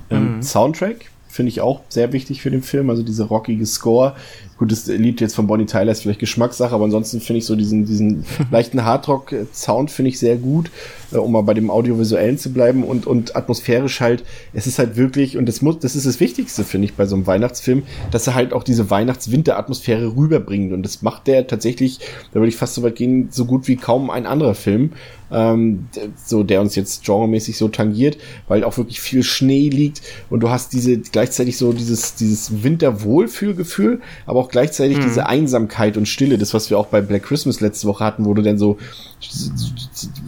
Ähm, 0.09 0.37
mhm. 0.37 0.43
Soundtrack 0.43 1.09
finde 1.27 1.49
ich 1.49 1.61
auch 1.61 1.81
sehr 1.89 2.11
wichtig 2.11 2.41
für 2.41 2.51
den 2.51 2.63
Film, 2.63 2.89
also 2.89 3.03
dieser 3.03 3.25
rockige 3.25 3.65
Score. 3.65 4.15
Gut, 4.59 4.73
das 4.73 4.87
liebt 4.87 5.21
jetzt 5.21 5.35
von 5.35 5.47
Bonnie 5.47 5.65
Tyler 5.65 5.93
ist 5.93 6.01
vielleicht 6.01 6.19
Geschmackssache, 6.19 6.75
aber 6.75 6.83
ansonsten 6.83 7.21
finde 7.21 7.37
ich 7.39 7.45
so 7.45 7.55
diesen, 7.55 7.85
diesen 7.85 8.25
leichten 8.51 8.83
Hardrock-Sound 8.83 9.89
finde 9.89 10.09
ich 10.09 10.19
sehr 10.19 10.35
gut, 10.35 10.69
äh, 11.13 11.17
um 11.17 11.31
mal 11.31 11.43
bei 11.43 11.53
dem 11.53 11.71
Audiovisuellen 11.71 12.37
zu 12.37 12.51
bleiben 12.51 12.83
und, 12.83 13.07
und 13.07 13.37
atmosphärisch 13.37 14.01
halt, 14.01 14.25
es 14.51 14.67
ist 14.67 14.77
halt 14.77 14.97
wirklich, 14.97 15.37
und 15.37 15.45
das 15.45 15.61
muss, 15.61 15.79
das 15.79 15.95
ist 15.95 16.05
das 16.05 16.19
Wichtigste, 16.19 16.65
finde 16.65 16.85
ich, 16.85 16.95
bei 16.95 17.05
so 17.05 17.15
einem 17.15 17.25
Weihnachtsfilm, 17.25 17.83
dass 18.11 18.27
er 18.27 18.35
halt 18.35 18.51
auch 18.51 18.63
diese 18.63 18.89
Weihnachts-Winter-Atmosphäre 18.89 20.17
rüberbringt 20.17 20.73
und 20.73 20.83
das 20.83 21.01
macht 21.03 21.27
der 21.27 21.47
tatsächlich, 21.47 21.99
da 22.33 22.41
würde 22.41 22.49
ich 22.49 22.57
fast 22.57 22.73
so 22.73 22.83
weit 22.83 22.95
gehen, 22.95 23.29
so 23.31 23.45
gut 23.45 23.69
wie 23.69 23.77
kaum 23.77 24.09
ein 24.09 24.25
anderer 24.25 24.55
Film 24.55 24.91
ähm, 25.31 25.87
so 26.15 26.43
der 26.43 26.61
uns 26.61 26.75
jetzt 26.75 27.05
genremäßig 27.05 27.57
so 27.57 27.67
tangiert, 27.67 28.17
weil 28.47 28.63
auch 28.63 28.77
wirklich 28.77 29.01
viel 29.01 29.23
Schnee 29.23 29.69
liegt 29.69 30.01
und 30.29 30.41
du 30.41 30.49
hast 30.49 30.73
diese 30.73 30.97
gleichzeitig 30.97 31.57
so 31.57 31.73
dieses 31.73 32.15
dieses 32.15 32.63
Winterwohlfühlgefühl, 32.63 34.01
aber 34.25 34.39
auch 34.39 34.48
gleichzeitig 34.49 34.97
mhm. 34.97 35.03
diese 35.03 35.25
Einsamkeit 35.27 35.97
und 35.97 36.07
Stille, 36.07 36.37
das 36.37 36.53
was 36.53 36.69
wir 36.69 36.77
auch 36.77 36.87
bei 36.87 37.01
Black 37.01 37.23
Christmas 37.23 37.59
letzte 37.59 37.87
Woche 37.87 38.03
hatten, 38.03 38.25
wo 38.25 38.33
du 38.33 38.41
dann 38.41 38.57
so 38.57 38.77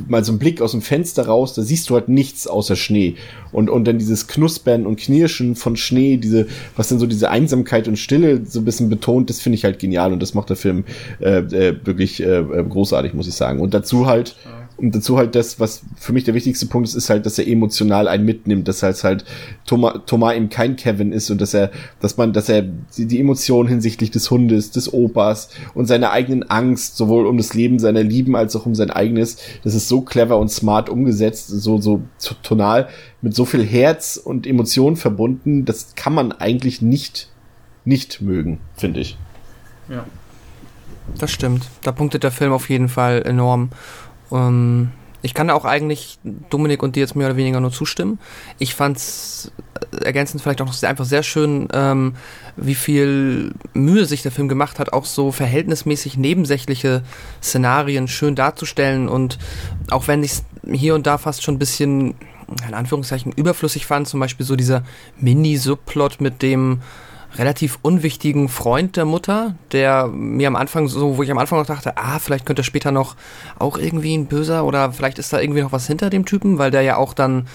mal 0.07 0.23
so 0.23 0.31
einen 0.31 0.39
Blick 0.39 0.61
aus 0.61 0.71
dem 0.71 0.81
Fenster 0.81 1.25
raus, 1.27 1.53
da 1.53 1.61
siehst 1.61 1.89
du 1.89 1.95
halt 1.95 2.09
nichts 2.09 2.47
außer 2.47 2.75
Schnee 2.75 3.15
und 3.51 3.69
und 3.69 3.85
dann 3.85 3.97
dieses 3.97 4.27
Knuspern 4.27 4.85
und 4.85 4.99
Knirschen 4.99 5.55
von 5.55 5.75
Schnee, 5.75 6.17
diese 6.17 6.47
was 6.75 6.89
dann 6.89 6.99
so 6.99 7.05
diese 7.05 7.29
Einsamkeit 7.29 7.87
und 7.87 7.97
Stille 7.97 8.41
so 8.45 8.59
ein 8.59 8.65
bisschen 8.65 8.89
betont, 8.89 9.29
das 9.29 9.39
finde 9.39 9.55
ich 9.55 9.63
halt 9.63 9.79
genial 9.79 10.13
und 10.13 10.21
das 10.21 10.33
macht 10.33 10.49
der 10.49 10.57
Film 10.57 10.83
äh, 11.19 11.39
äh, 11.39 11.75
wirklich 11.83 12.21
äh, 12.21 12.39
äh 12.39 12.63
großartig, 12.63 13.13
muss 13.13 13.27
ich 13.27 13.33
sagen. 13.33 13.59
Und 13.59 13.73
dazu 13.73 14.07
halt 14.07 14.35
ja 14.45 14.61
und 14.81 14.95
dazu 14.95 15.17
halt 15.17 15.35
das, 15.35 15.59
was 15.59 15.83
für 15.95 16.11
mich 16.11 16.23
der 16.23 16.33
wichtigste 16.33 16.65
Punkt 16.65 16.87
ist, 16.87 16.95
ist 16.95 17.09
halt, 17.09 17.25
dass 17.25 17.37
er 17.37 17.47
emotional 17.47 18.07
einen 18.07 18.25
mitnimmt, 18.25 18.67
dass 18.67 18.81
er 18.81 18.93
halt 18.93 19.25
Thomas, 19.65 19.99
Thomas 20.07 20.35
eben 20.35 20.49
kein 20.49 20.75
Kevin 20.75 21.11
ist 21.11 21.29
und 21.29 21.39
dass 21.39 21.53
er, 21.53 21.71
dass 21.99 22.17
man, 22.17 22.33
dass 22.33 22.49
er 22.49 22.63
die, 22.97 23.05
die 23.05 23.19
Emotionen 23.19 23.69
hinsichtlich 23.69 24.09
des 24.09 24.31
Hundes, 24.31 24.71
des 24.71 24.91
Opas 24.91 25.49
und 25.75 25.85
seiner 25.85 26.11
eigenen 26.11 26.49
Angst, 26.49 26.97
sowohl 26.97 27.27
um 27.27 27.37
das 27.37 27.53
Leben 27.53 27.77
seiner 27.77 28.01
Lieben 28.01 28.35
als 28.35 28.55
auch 28.55 28.65
um 28.65 28.73
sein 28.73 28.89
eigenes, 28.89 29.37
das 29.63 29.75
ist 29.75 29.87
so 29.87 30.01
clever 30.01 30.39
und 30.39 30.49
smart 30.49 30.89
umgesetzt, 30.89 31.47
so, 31.49 31.79
so 31.79 32.01
tonal, 32.41 32.89
mit 33.21 33.35
so 33.35 33.45
viel 33.45 33.63
Herz 33.63 34.17
und 34.17 34.47
Emotionen 34.47 34.95
verbunden, 34.95 35.63
das 35.63 35.93
kann 35.95 36.13
man 36.13 36.31
eigentlich 36.31 36.81
nicht, 36.81 37.29
nicht 37.85 38.21
mögen, 38.21 38.59
finde 38.75 39.01
ich. 39.01 39.17
Ja. 39.89 40.05
Das 41.17 41.31
stimmt. 41.31 41.67
Da 41.83 41.91
punktet 41.91 42.23
der 42.23 42.31
Film 42.31 42.51
auf 42.51 42.69
jeden 42.69 42.89
Fall 42.89 43.23
enorm. 43.23 43.69
Ähm, 44.31 44.91
ich 45.23 45.33
kann 45.33 45.49
auch 45.49 45.65
eigentlich 45.65 46.17
Dominik 46.49 46.81
und 46.81 46.95
dir 46.95 47.01
jetzt 47.01 47.15
mehr 47.15 47.27
oder 47.27 47.37
weniger 47.37 47.59
nur 47.59 47.71
zustimmen. 47.71 48.19
Ich 48.57 48.73
fand 48.73 48.97
es 48.97 49.51
äh, 49.91 50.05
ergänzend 50.05 50.41
vielleicht 50.41 50.61
auch 50.61 50.65
noch 50.65 50.83
einfach 50.83 51.05
sehr 51.05 51.23
schön, 51.23 51.67
ähm, 51.73 52.15
wie 52.57 52.75
viel 52.75 53.53
Mühe 53.73 54.05
sich 54.05 54.23
der 54.23 54.31
Film 54.31 54.47
gemacht 54.47 54.79
hat, 54.79 54.93
auch 54.93 55.05
so 55.05 55.31
verhältnismäßig 55.31 56.17
nebensächliche 56.17 57.03
Szenarien 57.41 58.07
schön 58.07 58.35
darzustellen. 58.35 59.07
Und 59.07 59.37
auch 59.91 60.07
wenn 60.07 60.23
ich 60.23 60.31
es 60.31 60.43
hier 60.71 60.95
und 60.95 61.05
da 61.05 61.17
fast 61.17 61.43
schon 61.43 61.55
ein 61.55 61.59
bisschen, 61.59 62.15
in 62.67 62.73
Anführungszeichen, 62.73 63.31
überflüssig 63.31 63.85
fand, 63.85 64.07
zum 64.07 64.19
Beispiel 64.19 64.45
so 64.45 64.55
dieser 64.55 64.83
Mini-Subplot 65.19 66.19
mit 66.19 66.41
dem 66.41 66.81
relativ 67.35 67.79
unwichtigen 67.81 68.49
Freund 68.49 68.97
der 68.97 69.05
Mutter, 69.05 69.55
der 69.71 70.07
mir 70.07 70.47
am 70.47 70.55
Anfang 70.55 70.87
so, 70.87 71.17
wo 71.17 71.23
ich 71.23 71.31
am 71.31 71.37
Anfang 71.37 71.59
noch 71.59 71.65
dachte, 71.65 71.97
ah, 71.97 72.19
vielleicht 72.19 72.45
könnte 72.45 72.61
er 72.61 72.65
später 72.65 72.91
noch 72.91 73.15
auch 73.57 73.77
irgendwie 73.77 74.15
ein 74.15 74.27
Böser 74.27 74.65
oder 74.65 74.91
vielleicht 74.91 75.19
ist 75.19 75.31
da 75.31 75.39
irgendwie 75.39 75.61
noch 75.61 75.71
was 75.71 75.87
hinter 75.87 76.09
dem 76.09 76.25
Typen, 76.25 76.57
weil 76.57 76.71
der 76.71 76.81
ja 76.81 76.97
auch 76.97 77.13
dann 77.13 77.47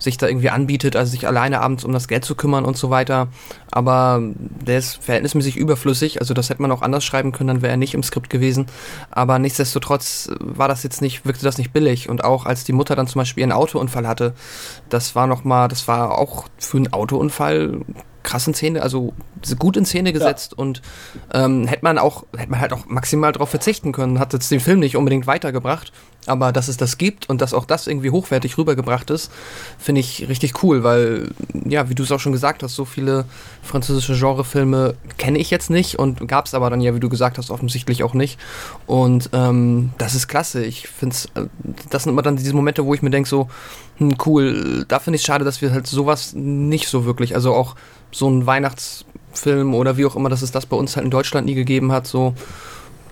sich 0.00 0.16
da 0.16 0.26
irgendwie 0.26 0.50
anbietet, 0.50 0.96
also 0.96 1.10
sich 1.10 1.26
alleine 1.26 1.60
abends 1.60 1.84
um 1.84 1.92
das 1.92 2.08
Geld 2.08 2.24
zu 2.24 2.34
kümmern 2.34 2.64
und 2.64 2.76
so 2.76 2.90
weiter. 2.90 3.28
Aber 3.70 4.20
der 4.40 4.78
ist 4.78 4.96
verhältnismäßig 5.02 5.56
überflüssig, 5.56 6.20
also 6.20 6.34
das 6.34 6.50
hätte 6.50 6.62
man 6.62 6.72
auch 6.72 6.82
anders 6.82 7.04
schreiben 7.04 7.32
können, 7.32 7.48
dann 7.48 7.62
wäre 7.62 7.72
er 7.72 7.76
nicht 7.76 7.94
im 7.94 8.02
Skript 8.02 8.30
gewesen. 8.30 8.66
Aber 9.10 9.38
nichtsdestotrotz 9.38 10.30
war 10.40 10.68
das 10.68 10.82
jetzt 10.82 11.02
nicht, 11.02 11.26
wirkte 11.26 11.44
das 11.44 11.58
nicht 11.58 11.72
billig. 11.72 12.08
Und 12.08 12.24
auch 12.24 12.46
als 12.46 12.64
die 12.64 12.72
Mutter 12.72 12.96
dann 12.96 13.06
zum 13.06 13.20
Beispiel 13.20 13.42
ihren 13.42 13.52
Autounfall 13.52 14.08
hatte, 14.08 14.34
das 14.88 15.14
war 15.14 15.26
nochmal, 15.26 15.68
das 15.68 15.86
war 15.86 16.18
auch 16.18 16.46
für 16.58 16.78
einen 16.78 16.92
Autounfall 16.92 17.82
krass 18.22 18.46
in 18.46 18.54
Szene, 18.54 18.82
also 18.82 19.12
gut 19.58 19.76
in 19.76 19.84
Szene 19.84 20.12
gesetzt 20.12 20.52
ja. 20.52 20.58
und 20.58 20.82
ähm, 21.32 21.66
hätte 21.66 21.84
man 21.84 21.98
auch, 21.98 22.24
hätte 22.36 22.50
man 22.50 22.60
halt 22.60 22.72
auch 22.72 22.86
maximal 22.86 23.32
darauf 23.32 23.50
verzichten 23.50 23.92
können, 23.92 24.18
hat 24.18 24.32
jetzt 24.32 24.50
den 24.50 24.60
Film 24.60 24.80
nicht 24.80 24.96
unbedingt 24.96 25.26
weitergebracht, 25.26 25.92
aber 26.26 26.52
dass 26.52 26.68
es 26.68 26.76
das 26.76 26.98
gibt 26.98 27.28
und 27.28 27.40
dass 27.40 27.54
auch 27.54 27.64
das 27.64 27.86
irgendwie 27.86 28.10
hochwertig 28.10 28.58
rübergebracht 28.58 29.10
ist, 29.10 29.30
finde 29.78 30.00
ich 30.00 30.28
richtig 30.28 30.62
cool, 30.62 30.82
weil, 30.82 31.30
ja, 31.64 31.88
wie 31.88 31.94
du 31.94 32.02
es 32.02 32.12
auch 32.12 32.20
schon 32.20 32.32
gesagt 32.32 32.62
hast, 32.62 32.74
so 32.74 32.84
viele 32.84 33.24
französische 33.62 34.18
Genrefilme 34.18 34.94
kenne 35.18 35.38
ich 35.38 35.50
jetzt 35.50 35.70
nicht 35.70 35.98
und 35.98 36.26
gab 36.28 36.46
es 36.46 36.54
aber 36.54 36.70
dann 36.70 36.80
ja, 36.80 36.94
wie 36.94 37.00
du 37.00 37.08
gesagt 37.08 37.38
hast, 37.38 37.50
offensichtlich 37.50 38.02
auch 38.02 38.14
nicht 38.14 38.38
und 38.86 39.30
ähm, 39.32 39.90
das 39.98 40.14
ist 40.14 40.28
klasse, 40.28 40.64
ich 40.64 40.88
finde 40.88 41.14
es, 41.14 41.24
äh, 41.34 41.48
das 41.88 42.04
sind 42.04 42.12
immer 42.12 42.22
dann 42.22 42.36
diese 42.36 42.54
Momente, 42.54 42.84
wo 42.84 42.94
ich 42.94 43.02
mir 43.02 43.10
denke 43.10 43.28
so, 43.28 43.48
hm, 43.96 44.16
cool, 44.26 44.84
da 44.88 44.98
finde 44.98 45.16
ich 45.16 45.22
es 45.22 45.26
schade, 45.26 45.44
dass 45.44 45.62
wir 45.62 45.72
halt 45.72 45.86
sowas 45.86 46.34
nicht 46.34 46.88
so 46.88 47.04
wirklich, 47.04 47.34
also 47.34 47.54
auch 47.54 47.76
so 48.12 48.28
ein 48.28 48.46
Weihnachtsfilm 48.46 49.74
oder 49.74 49.96
wie 49.96 50.06
auch 50.06 50.16
immer, 50.16 50.28
dass 50.28 50.42
es 50.42 50.52
das 50.52 50.66
bei 50.66 50.76
uns 50.76 50.96
halt 50.96 51.04
in 51.04 51.10
Deutschland 51.10 51.46
nie 51.46 51.54
gegeben 51.54 51.92
hat, 51.92 52.06
so. 52.06 52.34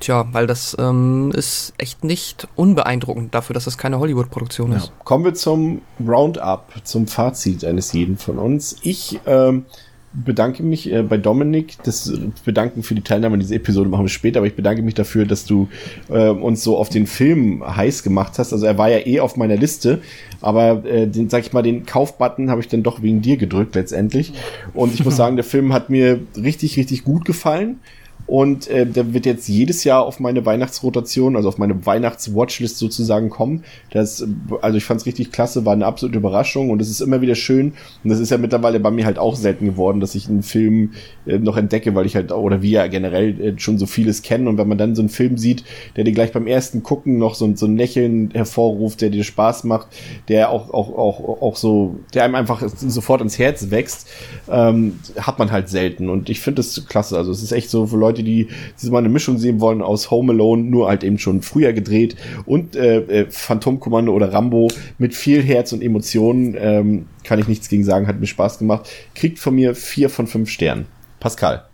Tja, 0.00 0.28
weil 0.32 0.46
das 0.46 0.76
ähm, 0.78 1.32
ist 1.34 1.72
echt 1.78 2.04
nicht 2.04 2.46
unbeeindruckend 2.54 3.34
dafür, 3.34 3.54
dass 3.54 3.64
das 3.64 3.78
keine 3.78 3.98
Hollywood-Produktion 3.98 4.72
ist. 4.72 4.86
Ja. 4.86 4.92
Kommen 5.04 5.24
wir 5.24 5.34
zum 5.34 5.82
Roundup, 6.06 6.72
zum 6.84 7.06
Fazit 7.06 7.64
eines 7.64 7.92
jeden 7.92 8.16
von 8.16 8.38
uns. 8.38 8.76
Ich 8.82 9.20
ähm, 9.26 9.64
bedanke 10.12 10.62
mich 10.62 10.90
äh, 10.92 11.02
bei 11.02 11.16
Dominik. 11.16 11.76
Das 11.82 12.12
Bedanken 12.44 12.82
für 12.82 12.94
die 12.94 13.02
Teilnahme 13.02 13.34
an 13.34 13.40
dieser 13.40 13.56
Episode 13.56 13.88
machen 13.88 14.04
wir 14.04 14.10
später, 14.10 14.38
aber 14.38 14.46
ich 14.46 14.56
bedanke 14.56 14.82
mich 14.82 14.94
dafür, 14.94 15.26
dass 15.26 15.44
du 15.44 15.68
äh, 16.08 16.28
uns 16.28 16.62
so 16.62 16.76
auf 16.76 16.88
den 16.88 17.06
Film 17.06 17.62
heiß 17.64 18.02
gemacht 18.02 18.38
hast. 18.38 18.52
Also 18.52 18.66
er 18.66 18.78
war 18.78 18.90
ja 18.90 19.06
eh 19.06 19.20
auf 19.20 19.36
meiner 19.36 19.56
Liste, 19.56 20.00
aber 20.40 20.84
äh, 20.84 21.06
den, 21.06 21.28
sag 21.28 21.42
ich 21.42 21.52
mal, 21.52 21.62
den 21.62 21.86
Kaufbutton 21.86 22.50
habe 22.50 22.60
ich 22.60 22.68
dann 22.68 22.82
doch 22.82 23.02
wegen 23.02 23.20
dir 23.20 23.36
gedrückt 23.36 23.74
letztendlich. 23.74 24.32
Und 24.74 24.94
ich 24.94 25.04
muss 25.04 25.16
sagen, 25.16 25.36
der 25.36 25.44
Film 25.44 25.72
hat 25.72 25.90
mir 25.90 26.20
richtig, 26.36 26.76
richtig 26.76 27.04
gut 27.04 27.24
gefallen. 27.24 27.80
Und 28.28 28.68
äh, 28.68 28.84
der 28.84 29.14
wird 29.14 29.24
jetzt 29.24 29.48
jedes 29.48 29.84
Jahr 29.84 30.04
auf 30.04 30.20
meine 30.20 30.44
Weihnachtsrotation, 30.44 31.34
also 31.34 31.48
auf 31.48 31.56
meine 31.56 31.86
Weihnachtswatchlist 31.86 32.76
sozusagen 32.76 33.30
kommen. 33.30 33.64
Das, 33.90 34.22
also 34.60 34.76
ich 34.76 34.84
fand 34.84 35.00
es 35.00 35.06
richtig 35.06 35.32
klasse, 35.32 35.64
war 35.64 35.72
eine 35.72 35.86
absolute 35.86 36.18
Überraschung 36.18 36.68
und 36.68 36.82
es 36.82 36.90
ist 36.90 37.00
immer 37.00 37.22
wieder 37.22 37.34
schön. 37.34 37.72
Und 38.04 38.10
das 38.10 38.20
ist 38.20 38.30
ja 38.30 38.36
mittlerweile 38.36 38.80
bei 38.80 38.90
mir 38.90 39.06
halt 39.06 39.18
auch 39.18 39.34
selten 39.34 39.64
geworden, 39.64 40.00
dass 40.00 40.14
ich 40.14 40.28
einen 40.28 40.42
Film 40.42 40.92
äh, 41.26 41.38
noch 41.38 41.56
entdecke, 41.56 41.94
weil 41.94 42.04
ich 42.04 42.16
halt, 42.16 42.30
oder 42.30 42.60
wir 42.60 42.70
ja 42.70 42.86
generell 42.86 43.40
äh, 43.40 43.58
schon 43.58 43.78
so 43.78 43.86
vieles 43.86 44.20
kennen. 44.20 44.46
Und 44.46 44.58
wenn 44.58 44.68
man 44.68 44.76
dann 44.76 44.94
so 44.94 45.00
einen 45.00 45.08
Film 45.08 45.38
sieht, 45.38 45.64
der 45.96 46.04
dir 46.04 46.12
gleich 46.12 46.32
beim 46.32 46.46
ersten 46.46 46.82
Gucken 46.82 47.16
noch 47.16 47.34
so, 47.34 47.50
so 47.56 47.64
ein 47.64 47.78
Lächeln 47.78 48.30
hervorruft, 48.34 49.00
der 49.00 49.08
dir 49.08 49.24
Spaß 49.24 49.64
macht, 49.64 49.88
der 50.28 50.50
auch, 50.50 50.68
auch, 50.68 50.90
auch, 50.98 51.42
auch 51.42 51.56
so, 51.56 51.96
der 52.12 52.24
einem 52.24 52.34
einfach 52.34 52.62
sofort 52.76 53.22
ins 53.22 53.38
Herz 53.38 53.70
wächst, 53.70 54.06
ähm, 54.50 54.98
hat 55.18 55.38
man 55.38 55.50
halt 55.50 55.70
selten. 55.70 56.10
Und 56.10 56.28
ich 56.28 56.40
finde 56.40 56.56
das 56.56 56.86
klasse. 56.86 57.16
Also 57.16 57.32
es 57.32 57.42
ist 57.42 57.52
echt 57.52 57.70
so 57.70 57.86
für 57.86 57.96
Leute, 57.96 58.17
Leute, 58.18 58.22
die, 58.24 58.48
die 58.82 58.90
mal 58.90 58.98
eine 58.98 59.08
Mischung 59.08 59.38
sehen 59.38 59.60
wollen 59.60 59.82
aus 59.82 60.10
Home 60.10 60.32
Alone, 60.32 60.62
nur 60.62 60.88
halt 60.88 61.04
eben 61.04 61.18
schon 61.18 61.42
früher 61.42 61.72
gedreht 61.72 62.16
und 62.46 62.76
äh, 62.76 62.98
äh, 62.98 63.26
Phantomkommando 63.30 64.12
oder 64.12 64.32
Rambo 64.32 64.68
mit 64.98 65.14
viel 65.14 65.42
Herz 65.42 65.72
und 65.72 65.82
Emotionen, 65.82 66.56
ähm, 66.58 67.06
kann 67.24 67.38
ich 67.38 67.48
nichts 67.48 67.68
gegen 67.68 67.84
sagen, 67.84 68.06
hat 68.06 68.20
mir 68.20 68.26
Spaß 68.26 68.58
gemacht. 68.58 68.88
Kriegt 69.14 69.38
von 69.38 69.54
mir 69.54 69.74
vier 69.74 70.10
von 70.10 70.26
fünf 70.26 70.50
Sternen. 70.50 70.86
Pascal. 71.20 71.64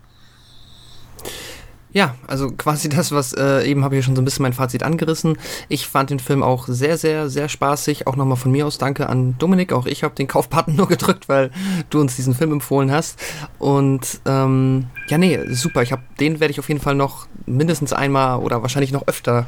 Ja, 1.95 2.13
also 2.27 2.51
quasi 2.51 2.89
das, 2.89 3.13
was 3.13 3.31
äh, 3.31 3.65
eben 3.65 3.85
habe 3.85 3.95
ich 3.95 4.03
schon 4.03 4.17
so 4.17 4.21
ein 4.21 4.25
bisschen 4.25 4.43
mein 4.43 4.51
Fazit 4.51 4.83
angerissen. 4.83 5.37
Ich 5.69 5.87
fand 5.87 6.09
den 6.09 6.19
Film 6.19 6.43
auch 6.43 6.67
sehr, 6.67 6.97
sehr, 6.97 7.29
sehr 7.29 7.47
spaßig. 7.47 8.05
Auch 8.05 8.17
nochmal 8.17 8.35
von 8.35 8.51
mir 8.51 8.67
aus 8.67 8.77
danke 8.77 9.07
an 9.07 9.37
Dominik. 9.39 9.71
Auch 9.71 9.85
ich 9.85 10.03
habe 10.03 10.13
den 10.13 10.27
Kaufbutton 10.27 10.75
nur 10.75 10.87
gedrückt, 10.89 11.29
weil 11.29 11.51
du 11.89 12.01
uns 12.01 12.17
diesen 12.17 12.35
Film 12.35 12.51
empfohlen 12.51 12.91
hast. 12.91 13.17
Und 13.59 14.19
ähm, 14.25 14.87
ja, 15.07 15.17
nee, 15.17 15.39
super. 15.47 15.83
Ich 15.83 15.93
habe 15.93 16.01
den 16.19 16.41
werde 16.41 16.51
ich 16.51 16.59
auf 16.59 16.67
jeden 16.67 16.81
Fall 16.81 16.95
noch 16.95 17.27
mindestens 17.45 17.93
einmal 17.93 18.39
oder 18.39 18.61
wahrscheinlich 18.61 18.91
noch 18.91 19.07
öfter 19.07 19.47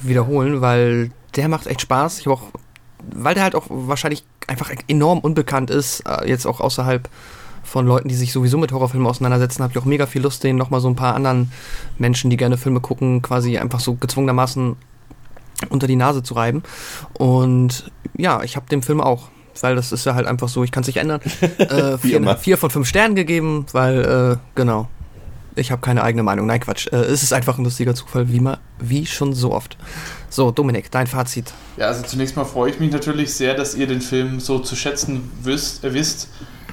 wiederholen, 0.00 0.60
weil 0.60 1.12
der 1.36 1.48
macht 1.48 1.68
echt 1.68 1.82
Spaß. 1.82 2.18
Ich 2.18 2.26
habe 2.26 2.34
auch, 2.34 2.42
weil 3.14 3.34
der 3.34 3.44
halt 3.44 3.54
auch 3.54 3.66
wahrscheinlich 3.68 4.24
einfach 4.48 4.72
enorm 4.88 5.20
unbekannt 5.20 5.70
ist, 5.70 6.00
äh, 6.00 6.28
jetzt 6.28 6.44
auch 6.44 6.58
außerhalb 6.58 7.08
von 7.68 7.86
Leuten, 7.86 8.08
die 8.08 8.14
sich 8.14 8.32
sowieso 8.32 8.56
mit 8.58 8.72
Horrorfilmen 8.72 9.06
auseinandersetzen, 9.06 9.62
habe 9.62 9.72
ich 9.72 9.78
auch 9.78 9.84
mega 9.84 10.06
viel 10.06 10.22
Lust, 10.22 10.42
denen 10.42 10.58
nochmal 10.58 10.80
so 10.80 10.88
ein 10.88 10.96
paar 10.96 11.14
anderen 11.14 11.52
Menschen, 11.98 12.30
die 12.30 12.36
gerne 12.36 12.56
Filme 12.56 12.80
gucken, 12.80 13.20
quasi 13.20 13.58
einfach 13.58 13.80
so 13.80 13.94
gezwungenermaßen 13.94 14.76
unter 15.68 15.86
die 15.86 15.96
Nase 15.96 16.22
zu 16.22 16.34
reiben. 16.34 16.62
Und 17.12 17.90
ja, 18.16 18.42
ich 18.42 18.56
habe 18.56 18.66
dem 18.70 18.82
Film 18.82 19.00
auch, 19.00 19.28
weil 19.60 19.76
das 19.76 19.92
ist 19.92 20.06
ja 20.06 20.14
halt 20.14 20.26
einfach 20.26 20.48
so, 20.48 20.64
ich 20.64 20.72
kann 20.72 20.80
es 20.80 20.86
nicht 20.86 20.96
ändern, 20.96 21.20
äh, 21.58 21.98
vier, 21.98 22.36
vier, 22.36 22.56
von 22.56 22.70
fünf 22.70 22.88
Sternen 22.88 23.14
gegeben, 23.14 23.66
weil, 23.72 24.36
äh, 24.36 24.36
genau, 24.54 24.88
ich 25.54 25.70
habe 25.70 25.82
keine 25.82 26.02
eigene 26.02 26.22
Meinung. 26.22 26.46
Nein, 26.46 26.60
Quatsch. 26.60 26.86
Äh, 26.86 26.96
es 26.96 27.22
ist 27.22 27.32
einfach 27.32 27.58
ein 27.58 27.64
lustiger 27.64 27.94
Zufall, 27.94 28.32
wie, 28.32 28.40
mal, 28.40 28.58
wie 28.78 29.04
schon 29.04 29.34
so 29.34 29.52
oft. 29.52 29.76
So, 30.30 30.52
Dominik, 30.52 30.90
dein 30.90 31.06
Fazit. 31.06 31.52
Ja, 31.76 31.88
also 31.88 32.02
zunächst 32.02 32.36
mal 32.36 32.44
freue 32.44 32.70
ich 32.70 32.80
mich 32.80 32.92
natürlich 32.92 33.34
sehr, 33.34 33.54
dass 33.54 33.74
ihr 33.74 33.86
den 33.86 34.00
Film 34.00 34.40
so 34.40 34.58
zu 34.60 34.76
schätzen 34.76 35.30
wisst. 35.42 35.84
Äh, 35.84 35.92
wisst 35.92 36.28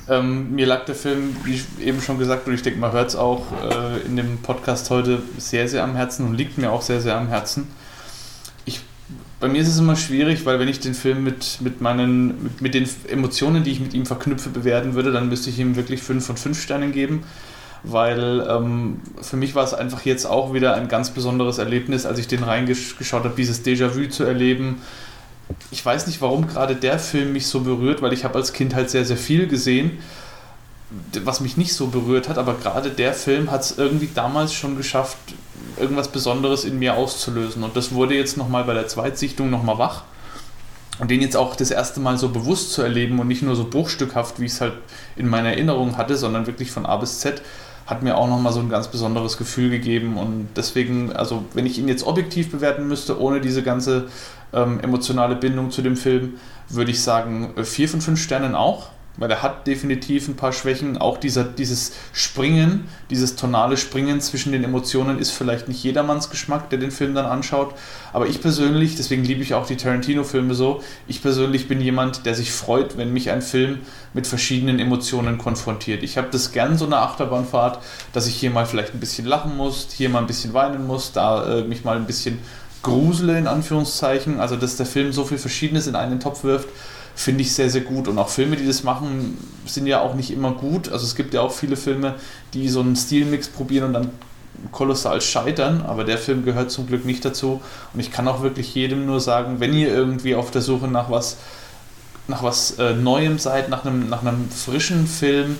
ähm, 0.09 0.53
mir 0.53 0.65
lag 0.65 0.85
der 0.85 0.95
Film, 0.95 1.35
wie 1.43 1.61
eben 1.83 2.01
schon 2.01 2.19
gesagt, 2.19 2.47
und 2.47 2.53
ich 2.53 2.61
denke, 2.61 2.79
man 2.79 2.91
hört 2.91 3.09
es 3.09 3.15
auch 3.15 3.45
äh, 3.63 4.05
in 4.05 4.15
dem 4.15 4.37
Podcast 4.37 4.89
heute 4.89 5.21
sehr, 5.37 5.67
sehr 5.67 5.83
am 5.83 5.95
Herzen 5.95 6.25
und 6.25 6.35
liegt 6.35 6.57
mir 6.57 6.71
auch 6.71 6.81
sehr, 6.81 7.01
sehr 7.01 7.17
am 7.17 7.27
Herzen. 7.27 7.67
Ich, 8.65 8.81
bei 9.39 9.47
mir 9.47 9.61
ist 9.61 9.67
es 9.67 9.79
immer 9.79 9.95
schwierig, 9.95 10.45
weil 10.45 10.59
wenn 10.59 10.67
ich 10.67 10.79
den 10.79 10.93
Film 10.93 11.23
mit, 11.23 11.59
mit 11.61 11.81
meinen, 11.81 12.43
mit, 12.43 12.61
mit 12.61 12.73
den 12.73 12.87
Emotionen, 13.07 13.63
die 13.63 13.71
ich 13.71 13.79
mit 13.79 13.93
ihm 13.93 14.05
verknüpfe, 14.05 14.49
bewerten 14.49 14.93
würde, 14.93 15.11
dann 15.11 15.29
müsste 15.29 15.49
ich 15.49 15.59
ihm 15.59 15.75
wirklich 15.75 16.03
5 16.03 16.25
von 16.25 16.37
5 16.37 16.61
Sternen 16.61 16.91
geben 16.91 17.23
weil 17.87 18.45
ähm, 18.49 18.99
für 19.21 19.37
mich 19.37 19.55
war 19.55 19.63
es 19.63 19.73
einfach 19.73 20.05
jetzt 20.05 20.25
auch 20.25 20.53
wieder 20.53 20.75
ein 20.75 20.87
ganz 20.87 21.11
besonderes 21.11 21.57
Erlebnis, 21.57 22.05
als 22.05 22.19
ich 22.19 22.27
den 22.27 22.43
reingeschaut 22.43 23.23
habe, 23.23 23.35
dieses 23.37 23.63
Déjà-vu 23.63 24.09
zu 24.09 24.23
erleben, 24.23 24.81
ich 25.71 25.85
weiß 25.85 26.07
nicht, 26.07 26.21
warum 26.21 26.47
gerade 26.47 26.75
der 26.75 26.99
Film 26.99 27.33
mich 27.33 27.47
so 27.47 27.61
berührt, 27.61 28.01
weil 28.01 28.13
ich 28.13 28.23
habe 28.23 28.35
als 28.35 28.53
Kind 28.53 28.75
halt 28.75 28.89
sehr, 28.89 29.05
sehr 29.05 29.17
viel 29.17 29.47
gesehen, 29.47 29.99
was 31.23 31.39
mich 31.39 31.57
nicht 31.57 31.73
so 31.73 31.87
berührt 31.87 32.29
hat, 32.29 32.37
aber 32.37 32.55
gerade 32.55 32.89
der 32.89 33.13
Film 33.13 33.51
hat 33.51 33.61
es 33.61 33.77
irgendwie 33.77 34.09
damals 34.13 34.53
schon 34.53 34.77
geschafft, 34.77 35.17
irgendwas 35.77 36.07
Besonderes 36.09 36.63
in 36.63 36.79
mir 36.79 36.95
auszulösen. 36.95 37.63
Und 37.63 37.75
das 37.75 37.91
wurde 37.91 38.15
jetzt 38.15 38.37
nochmal 38.37 38.63
bei 38.63 38.73
der 38.73 38.87
Zweitsichtung 38.87 39.49
nochmal 39.49 39.77
wach. 39.77 40.03
Und 40.97 41.11
den 41.11 41.21
jetzt 41.21 41.35
auch 41.35 41.57
das 41.57 41.71
erste 41.71 41.99
Mal 41.99 42.17
so 42.17 42.29
bewusst 42.29 42.71
zu 42.71 42.81
erleben 42.81 43.19
und 43.19 43.27
nicht 43.27 43.41
nur 43.41 43.55
so 43.57 43.67
bruchstückhaft, 43.69 44.39
wie 44.39 44.45
ich 44.45 44.53
es 44.53 44.61
halt 44.61 44.73
in 45.17 45.27
meiner 45.27 45.49
Erinnerung 45.49 45.97
hatte, 45.97 46.15
sondern 46.15 46.47
wirklich 46.47 46.71
von 46.71 46.85
A 46.85 46.95
bis 46.95 47.19
Z, 47.19 47.41
hat 47.85 48.01
mir 48.01 48.17
auch 48.17 48.29
nochmal 48.29 48.53
so 48.53 48.61
ein 48.61 48.69
ganz 48.69 48.87
besonderes 48.87 49.37
Gefühl 49.37 49.69
gegeben. 49.69 50.17
Und 50.17 50.47
deswegen, 50.55 51.11
also 51.11 51.43
wenn 51.53 51.65
ich 51.65 51.77
ihn 51.77 51.89
jetzt 51.89 52.07
objektiv 52.07 52.49
bewerten 52.49 52.87
müsste, 52.87 53.19
ohne 53.19 53.41
diese 53.41 53.61
ganze 53.61 54.07
ähm, 54.53 54.79
emotionale 54.79 55.35
Bindung 55.35 55.71
zu 55.71 55.81
dem 55.81 55.97
Film, 55.97 56.35
würde 56.69 56.91
ich 56.91 57.01
sagen, 57.01 57.53
äh, 57.57 57.63
vier 57.63 57.89
von 57.89 58.01
fünf 58.01 58.21
Sternen 58.21 58.55
auch 58.55 58.89
weil 59.17 59.31
er 59.31 59.41
hat 59.41 59.67
definitiv 59.67 60.27
ein 60.27 60.35
paar 60.35 60.51
Schwächen. 60.51 60.97
Auch 60.97 61.17
dieser, 61.17 61.43
dieses 61.43 61.93
Springen, 62.11 62.87
dieses 63.09 63.35
tonale 63.35 63.77
Springen 63.77 64.19
zwischen 64.21 64.51
den 64.51 64.63
Emotionen 64.63 65.19
ist 65.19 65.31
vielleicht 65.31 65.67
nicht 65.67 65.83
jedermanns 65.83 66.29
Geschmack, 66.29 66.69
der 66.69 66.79
den 66.79 66.91
Film 66.91 67.15
dann 67.15 67.25
anschaut. 67.25 67.73
Aber 68.13 68.27
ich 68.27 68.41
persönlich, 68.41 68.95
deswegen 68.95 69.23
liebe 69.23 69.41
ich 69.41 69.53
auch 69.53 69.65
die 69.65 69.77
Tarantino-Filme 69.77 70.53
so, 70.53 70.81
ich 71.07 71.21
persönlich 71.21 71.67
bin 71.67 71.81
jemand, 71.81 72.25
der 72.25 72.35
sich 72.35 72.51
freut, 72.51 72.97
wenn 72.97 73.13
mich 73.13 73.31
ein 73.31 73.41
Film 73.41 73.79
mit 74.13 74.27
verschiedenen 74.27 74.79
Emotionen 74.79 75.37
konfrontiert. 75.37 76.03
Ich 76.03 76.17
habe 76.17 76.27
das 76.31 76.51
gern, 76.51 76.77
so 76.77 76.85
eine 76.85 76.97
Achterbahnfahrt, 76.97 77.79
dass 78.13 78.27
ich 78.27 78.35
hier 78.35 78.51
mal 78.51 78.65
vielleicht 78.65 78.93
ein 78.93 78.99
bisschen 78.99 79.25
lachen 79.25 79.55
muss, 79.55 79.87
hier 79.91 80.09
mal 80.09 80.19
ein 80.19 80.27
bisschen 80.27 80.53
weinen 80.53 80.87
muss, 80.87 81.11
da 81.11 81.59
äh, 81.59 81.63
mich 81.63 81.83
mal 81.83 81.97
ein 81.97 82.05
bisschen 82.05 82.39
grusele, 82.85 83.37
in 83.37 83.47
Anführungszeichen. 83.47 84.39
Also, 84.39 84.55
dass 84.55 84.77
der 84.77 84.85
Film 84.85 85.11
so 85.11 85.25
viel 85.25 85.37
Verschiedenes 85.37 85.87
in 85.87 85.95
einen 85.95 86.19
Topf 86.19 86.43
wirft 86.43 86.69
finde 87.15 87.41
ich 87.41 87.53
sehr, 87.53 87.69
sehr 87.69 87.81
gut. 87.81 88.07
Und 88.07 88.19
auch 88.19 88.29
Filme, 88.29 88.57
die 88.57 88.67
das 88.67 88.83
machen, 88.83 89.37
sind 89.65 89.87
ja 89.87 90.01
auch 90.01 90.13
nicht 90.13 90.31
immer 90.31 90.51
gut. 90.51 90.89
Also 90.89 91.05
es 91.05 91.15
gibt 91.15 91.33
ja 91.33 91.41
auch 91.41 91.51
viele 91.51 91.77
Filme, 91.77 92.15
die 92.53 92.67
so 92.67 92.81
einen 92.81 92.95
Stilmix 92.95 93.47
probieren 93.47 93.85
und 93.85 93.93
dann 93.93 94.09
kolossal 94.71 95.21
scheitern, 95.21 95.81
aber 95.81 96.03
der 96.03 96.17
Film 96.17 96.45
gehört 96.45 96.71
zum 96.71 96.87
Glück 96.87 97.05
nicht 97.05 97.23
dazu. 97.25 97.61
Und 97.93 97.99
ich 97.99 98.11
kann 98.11 98.27
auch 98.27 98.41
wirklich 98.41 98.73
jedem 98.75 99.05
nur 99.05 99.19
sagen, 99.19 99.59
wenn 99.59 99.73
ihr 99.73 99.89
irgendwie 99.89 100.35
auf 100.35 100.51
der 100.51 100.61
Suche 100.61 100.87
nach 100.87 101.09
was, 101.09 101.37
nach 102.27 102.43
was 102.43 102.71
äh, 102.79 102.93
Neuem 102.93 103.39
seid, 103.39 103.69
nach 103.69 103.85
einem, 103.85 104.09
nach 104.09 104.21
einem 104.21 104.49
frischen 104.49 105.07
Film, 105.07 105.57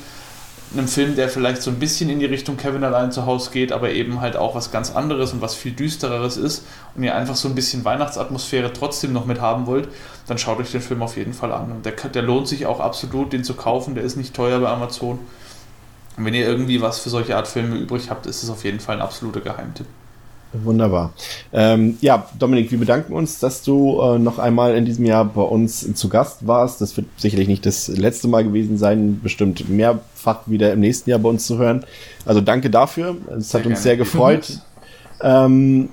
einem 0.78 0.88
Film, 0.88 1.16
der 1.16 1.30
vielleicht 1.30 1.62
so 1.62 1.72
ein 1.72 1.80
bisschen 1.80 2.10
in 2.10 2.20
die 2.20 2.26
Richtung 2.26 2.58
Kevin 2.58 2.84
allein 2.84 3.12
zu 3.12 3.26
Hause 3.26 3.52
geht, 3.52 3.72
aber 3.72 3.92
eben 3.92 4.22
halt 4.22 4.36
auch 4.36 4.56
was 4.56 4.72
ganz 4.72 4.96
anderes 4.96 5.34
und 5.34 5.42
was 5.42 5.56
viel 5.56 5.72
düstereres 5.72 6.38
ist 6.38 6.66
und 6.96 7.04
ihr 7.04 7.16
einfach 7.16 7.36
so 7.36 7.48
ein 7.48 7.56
bisschen 7.56 7.86
Weihnachtsatmosphäre 7.86 8.74
trotzdem 8.74 9.14
noch 9.14 9.26
mit 9.26 9.42
haben 9.42 9.68
wollt, 9.68 9.90
dann 10.28 10.38
schaut 10.38 10.60
euch 10.60 10.72
den 10.72 10.82
Film 10.82 11.02
auf 11.02 11.18
jeden 11.18 11.34
Fall 11.34 11.52
an. 11.52 11.72
Und 11.72 11.86
der, 11.86 11.94
der 11.94 12.22
lohnt 12.22 12.48
sich 12.48 12.66
auch 12.66 12.80
absolut, 12.80 13.34
den 13.34 13.44
zu 13.44 13.54
kaufen. 13.54 13.96
Der 13.96 14.04
ist 14.04 14.16
nicht 14.16 14.34
teuer 14.34 14.60
bei 14.60 14.70
Amazon. 14.70 15.20
Und 16.18 16.26
wenn 16.26 16.34
ihr 16.34 16.48
irgendwie 16.48 16.82
was 16.82 17.00
für 17.00 17.10
solche 17.10 17.36
Art 17.36 17.48
Filme 17.48 17.76
übrig 17.76 18.10
habt, 18.10 18.26
ist 18.26 18.44
es 18.44 18.50
auf 18.50 18.64
jeden 18.64 18.80
Fall 18.80 18.96
ein 18.96 19.02
absoluter 19.02 19.42
Geheimtipp. 19.42 19.88
Wunderbar. 20.64 21.14
Ähm, 21.53 21.98
ja, 22.02 22.27
Dominik, 22.38 22.72
wir 22.72 22.80
bedanken 22.80 23.14
uns, 23.14 23.40
dass 23.40 23.64
du 23.64 23.99
äh, 24.02 24.19
noch 24.19 24.40
einmal 24.40 24.76
in 24.76 24.86
diesem 24.86 25.06
Jahr 25.06 25.26
bei 25.26 25.41
uns 25.41 25.94
zu 25.95 26.10
Gast 26.10 26.48
warst. 26.48 26.82
Das 26.82 26.95
wird 26.98 27.07
sicherlich 27.18 27.48
nicht 27.48 27.65
das 27.65 27.88
letzte 27.88 28.27
Mal 28.27 28.44
gewesen 28.44 28.77
sein, 28.77 29.19
bestimmt 29.22 29.68
mehrfach 29.69 30.41
wieder 30.45 30.72
im 30.72 30.80
nächsten 30.80 31.10
Jahr 31.10 31.19
bei 31.19 31.30
uns 31.30 31.45
zu 31.45 31.57
hören. 31.57 31.84
Also 32.26 32.41
danke 32.41 32.69
dafür. 32.69 33.18
Es 33.38 33.53
hat 33.53 33.65
uns 33.65 33.84
sehr 33.84 33.98
gefreut. 33.98 34.60
Ähm, 35.22 35.88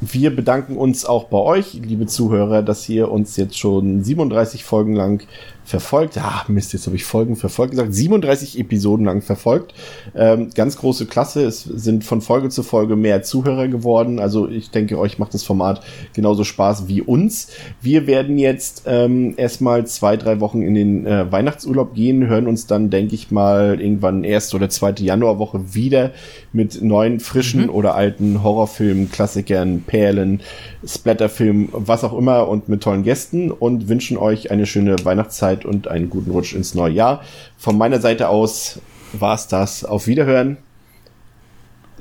wir 0.00 0.34
bedanken 0.34 0.76
uns 0.76 1.04
auch 1.04 1.24
bei 1.24 1.38
euch, 1.38 1.74
liebe 1.74 2.06
Zuhörer, 2.06 2.62
dass 2.62 2.88
ihr 2.88 3.10
uns 3.10 3.36
jetzt 3.36 3.58
schon 3.58 4.04
37 4.04 4.62
Folgen 4.62 4.94
lang 4.94 5.26
verfolgt. 5.68 6.18
Ah, 6.18 6.44
Mist, 6.48 6.72
jetzt 6.72 6.86
habe 6.86 6.96
ich 6.96 7.04
Folgen 7.04 7.36
verfolgt 7.36 7.72
gesagt. 7.72 7.94
37 7.94 8.58
Episoden 8.58 9.04
lang 9.04 9.22
verfolgt. 9.22 9.74
Ähm, 10.14 10.50
ganz 10.54 10.76
große 10.78 11.06
Klasse. 11.06 11.44
Es 11.44 11.62
sind 11.62 12.04
von 12.04 12.20
Folge 12.20 12.48
zu 12.48 12.62
Folge 12.62 12.96
mehr 12.96 13.22
Zuhörer 13.22 13.68
geworden. 13.68 14.18
Also 14.18 14.48
ich 14.48 14.70
denke, 14.70 14.98
euch 14.98 15.18
macht 15.18 15.34
das 15.34 15.44
Format 15.44 15.82
genauso 16.14 16.44
Spaß 16.44 16.88
wie 16.88 17.02
uns. 17.02 17.48
Wir 17.80 18.06
werden 18.06 18.38
jetzt 18.38 18.84
ähm, 18.86 19.34
erstmal 19.36 19.86
zwei, 19.86 20.16
drei 20.16 20.40
Wochen 20.40 20.62
in 20.62 20.74
den 20.74 21.06
äh, 21.06 21.30
Weihnachtsurlaub 21.30 21.94
gehen, 21.94 22.26
hören 22.26 22.46
uns 22.46 22.66
dann, 22.66 22.90
denke 22.90 23.14
ich 23.14 23.30
mal, 23.30 23.80
irgendwann 23.80 24.24
erste 24.24 24.56
oder 24.56 24.68
zweite 24.70 25.04
Januarwoche 25.04 25.74
wieder 25.74 26.12
mit 26.52 26.82
neuen, 26.82 27.20
frischen 27.20 27.64
mhm. 27.64 27.70
oder 27.70 27.94
alten 27.94 28.42
Horrorfilmen, 28.42 29.10
Klassikern, 29.10 29.82
Perlen, 29.86 30.40
Splatterfilmen, 30.84 31.68
was 31.72 32.04
auch 32.04 32.16
immer 32.16 32.48
und 32.48 32.68
mit 32.68 32.82
tollen 32.82 33.02
Gästen 33.02 33.50
und 33.50 33.88
wünschen 33.88 34.16
euch 34.16 34.50
eine 34.50 34.66
schöne 34.66 34.96
Weihnachtszeit 35.04 35.57
und 35.64 35.88
einen 35.88 36.10
guten 36.10 36.30
Rutsch 36.30 36.54
ins 36.54 36.74
neue 36.74 36.92
Jahr. 36.92 37.22
Von 37.56 37.78
meiner 37.78 38.00
Seite 38.00 38.28
aus 38.28 38.80
war's 39.12 39.48
das. 39.48 39.84
Auf 39.84 40.06
Wiederhören. 40.06 40.58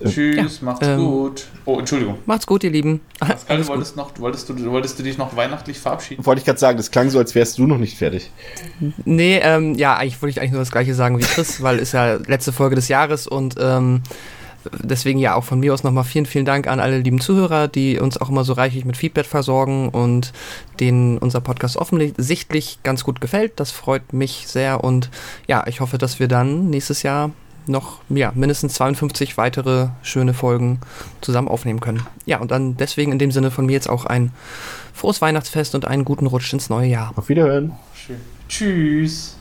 Tschüss, 0.06 0.60
ja, 0.60 0.66
macht's 0.66 0.88
ähm, 0.88 1.00
gut. 1.00 1.48
Oh, 1.66 1.80
Entschuldigung. 1.80 2.20
Macht's 2.26 2.46
gut, 2.46 2.64
ihr 2.64 2.70
Lieben. 2.70 3.02
Pascal, 3.20 3.58
du 3.58 3.68
wolltest, 3.68 3.96
noch, 3.96 4.12
wolltest, 4.20 4.48
du, 4.50 4.72
wolltest 4.72 5.00
du 5.00 5.04
dich 5.04 5.18
noch 5.18 5.36
weihnachtlich 5.36 5.80
verabschieden? 5.80 6.26
Wollte 6.26 6.40
ich 6.40 6.46
gerade 6.46 6.60
sagen, 6.60 6.78
das 6.78 6.92
klang 6.92 7.10
so, 7.10 7.18
als 7.18 7.34
wärst 7.34 7.58
du 7.58 7.66
noch 7.66 7.80
nicht 7.80 7.98
fertig. 7.98 8.32
Nee, 9.06 9.40
ähm, 9.42 9.74
ja, 9.74 9.96
eigentlich 9.96 10.22
wollte 10.22 10.32
ich 10.32 10.40
eigentlich 10.40 10.52
nur 10.52 10.62
das 10.62 10.72
gleiche 10.72 10.94
sagen 10.94 11.18
wie 11.18 11.24
Chris, 11.24 11.62
weil 11.64 11.80
es 11.80 11.94
ja 11.94 12.16
letzte 12.16 12.52
Folge 12.52 12.76
des 12.76 12.90
Jahres 12.90 13.28
und 13.28 13.56
ähm, 13.60 14.02
deswegen 14.84 15.20
ja 15.20 15.36
auch 15.36 15.44
von 15.44 15.60
mir 15.60 15.74
aus 15.74 15.84
nochmal 15.84 16.04
vielen, 16.04 16.26
vielen 16.26 16.46
Dank 16.46 16.68
an 16.68 16.80
alle 16.80 17.00
lieben 17.00 17.20
Zuhörer, 17.20 17.68
die 17.68 18.00
uns 18.00 18.20
auch 18.20 18.30
immer 18.30 18.44
so 18.44 18.54
reichlich 18.54 18.86
mit 18.86 18.98
Feedback 18.98 19.26
versorgen 19.26 19.90
und 19.90 20.34
denen 20.80 21.18
unser 21.18 21.42
Podcast 21.42 21.78
offensichtlich 21.78 22.80
ganz 22.84 23.04
gut 23.04 23.22
gefällt. 23.22 23.60
Das 23.60 23.72
freut 23.72 24.14
mich 24.14 24.48
sehr 24.48 24.84
und 24.84 25.10
ja, 25.48 25.66
ich 25.68 25.82
hoffe, 25.82 25.98
dass 25.98 26.20
wir 26.20 26.28
dann 26.28 26.70
nächstes 26.70 27.04
Jahr 27.04 27.32
noch 27.68 28.00
ja, 28.10 28.32
mindestens 28.36 28.76
52 28.76 29.38
weitere 29.38 29.90
schöne 30.02 30.34
Folgen 30.34 30.80
zusammen 31.22 31.48
aufnehmen 31.48 31.80
können. 31.80 32.06
Ja, 32.26 32.40
und 32.40 32.52
dann 32.52 32.78
deswegen 32.78 33.12
in 33.12 33.20
dem 33.20 33.32
Sinne 33.32 33.52
von 33.52 33.66
mir 33.66 33.74
jetzt 33.74 33.90
auch 33.90 34.06
ein 34.06 34.32
frohes 34.94 35.22
Weihnachtsfest 35.22 35.76
und 35.76 35.86
einen 35.86 36.06
guten 36.06 36.28
Rutsch 36.28 36.54
ins 36.54 36.70
neue 36.70 36.88
Jahr. 36.88 37.12
Auf 37.16 37.30
Wiederhören. 37.30 37.74
Schön. 37.94 38.22
Tschüss. 38.48 39.36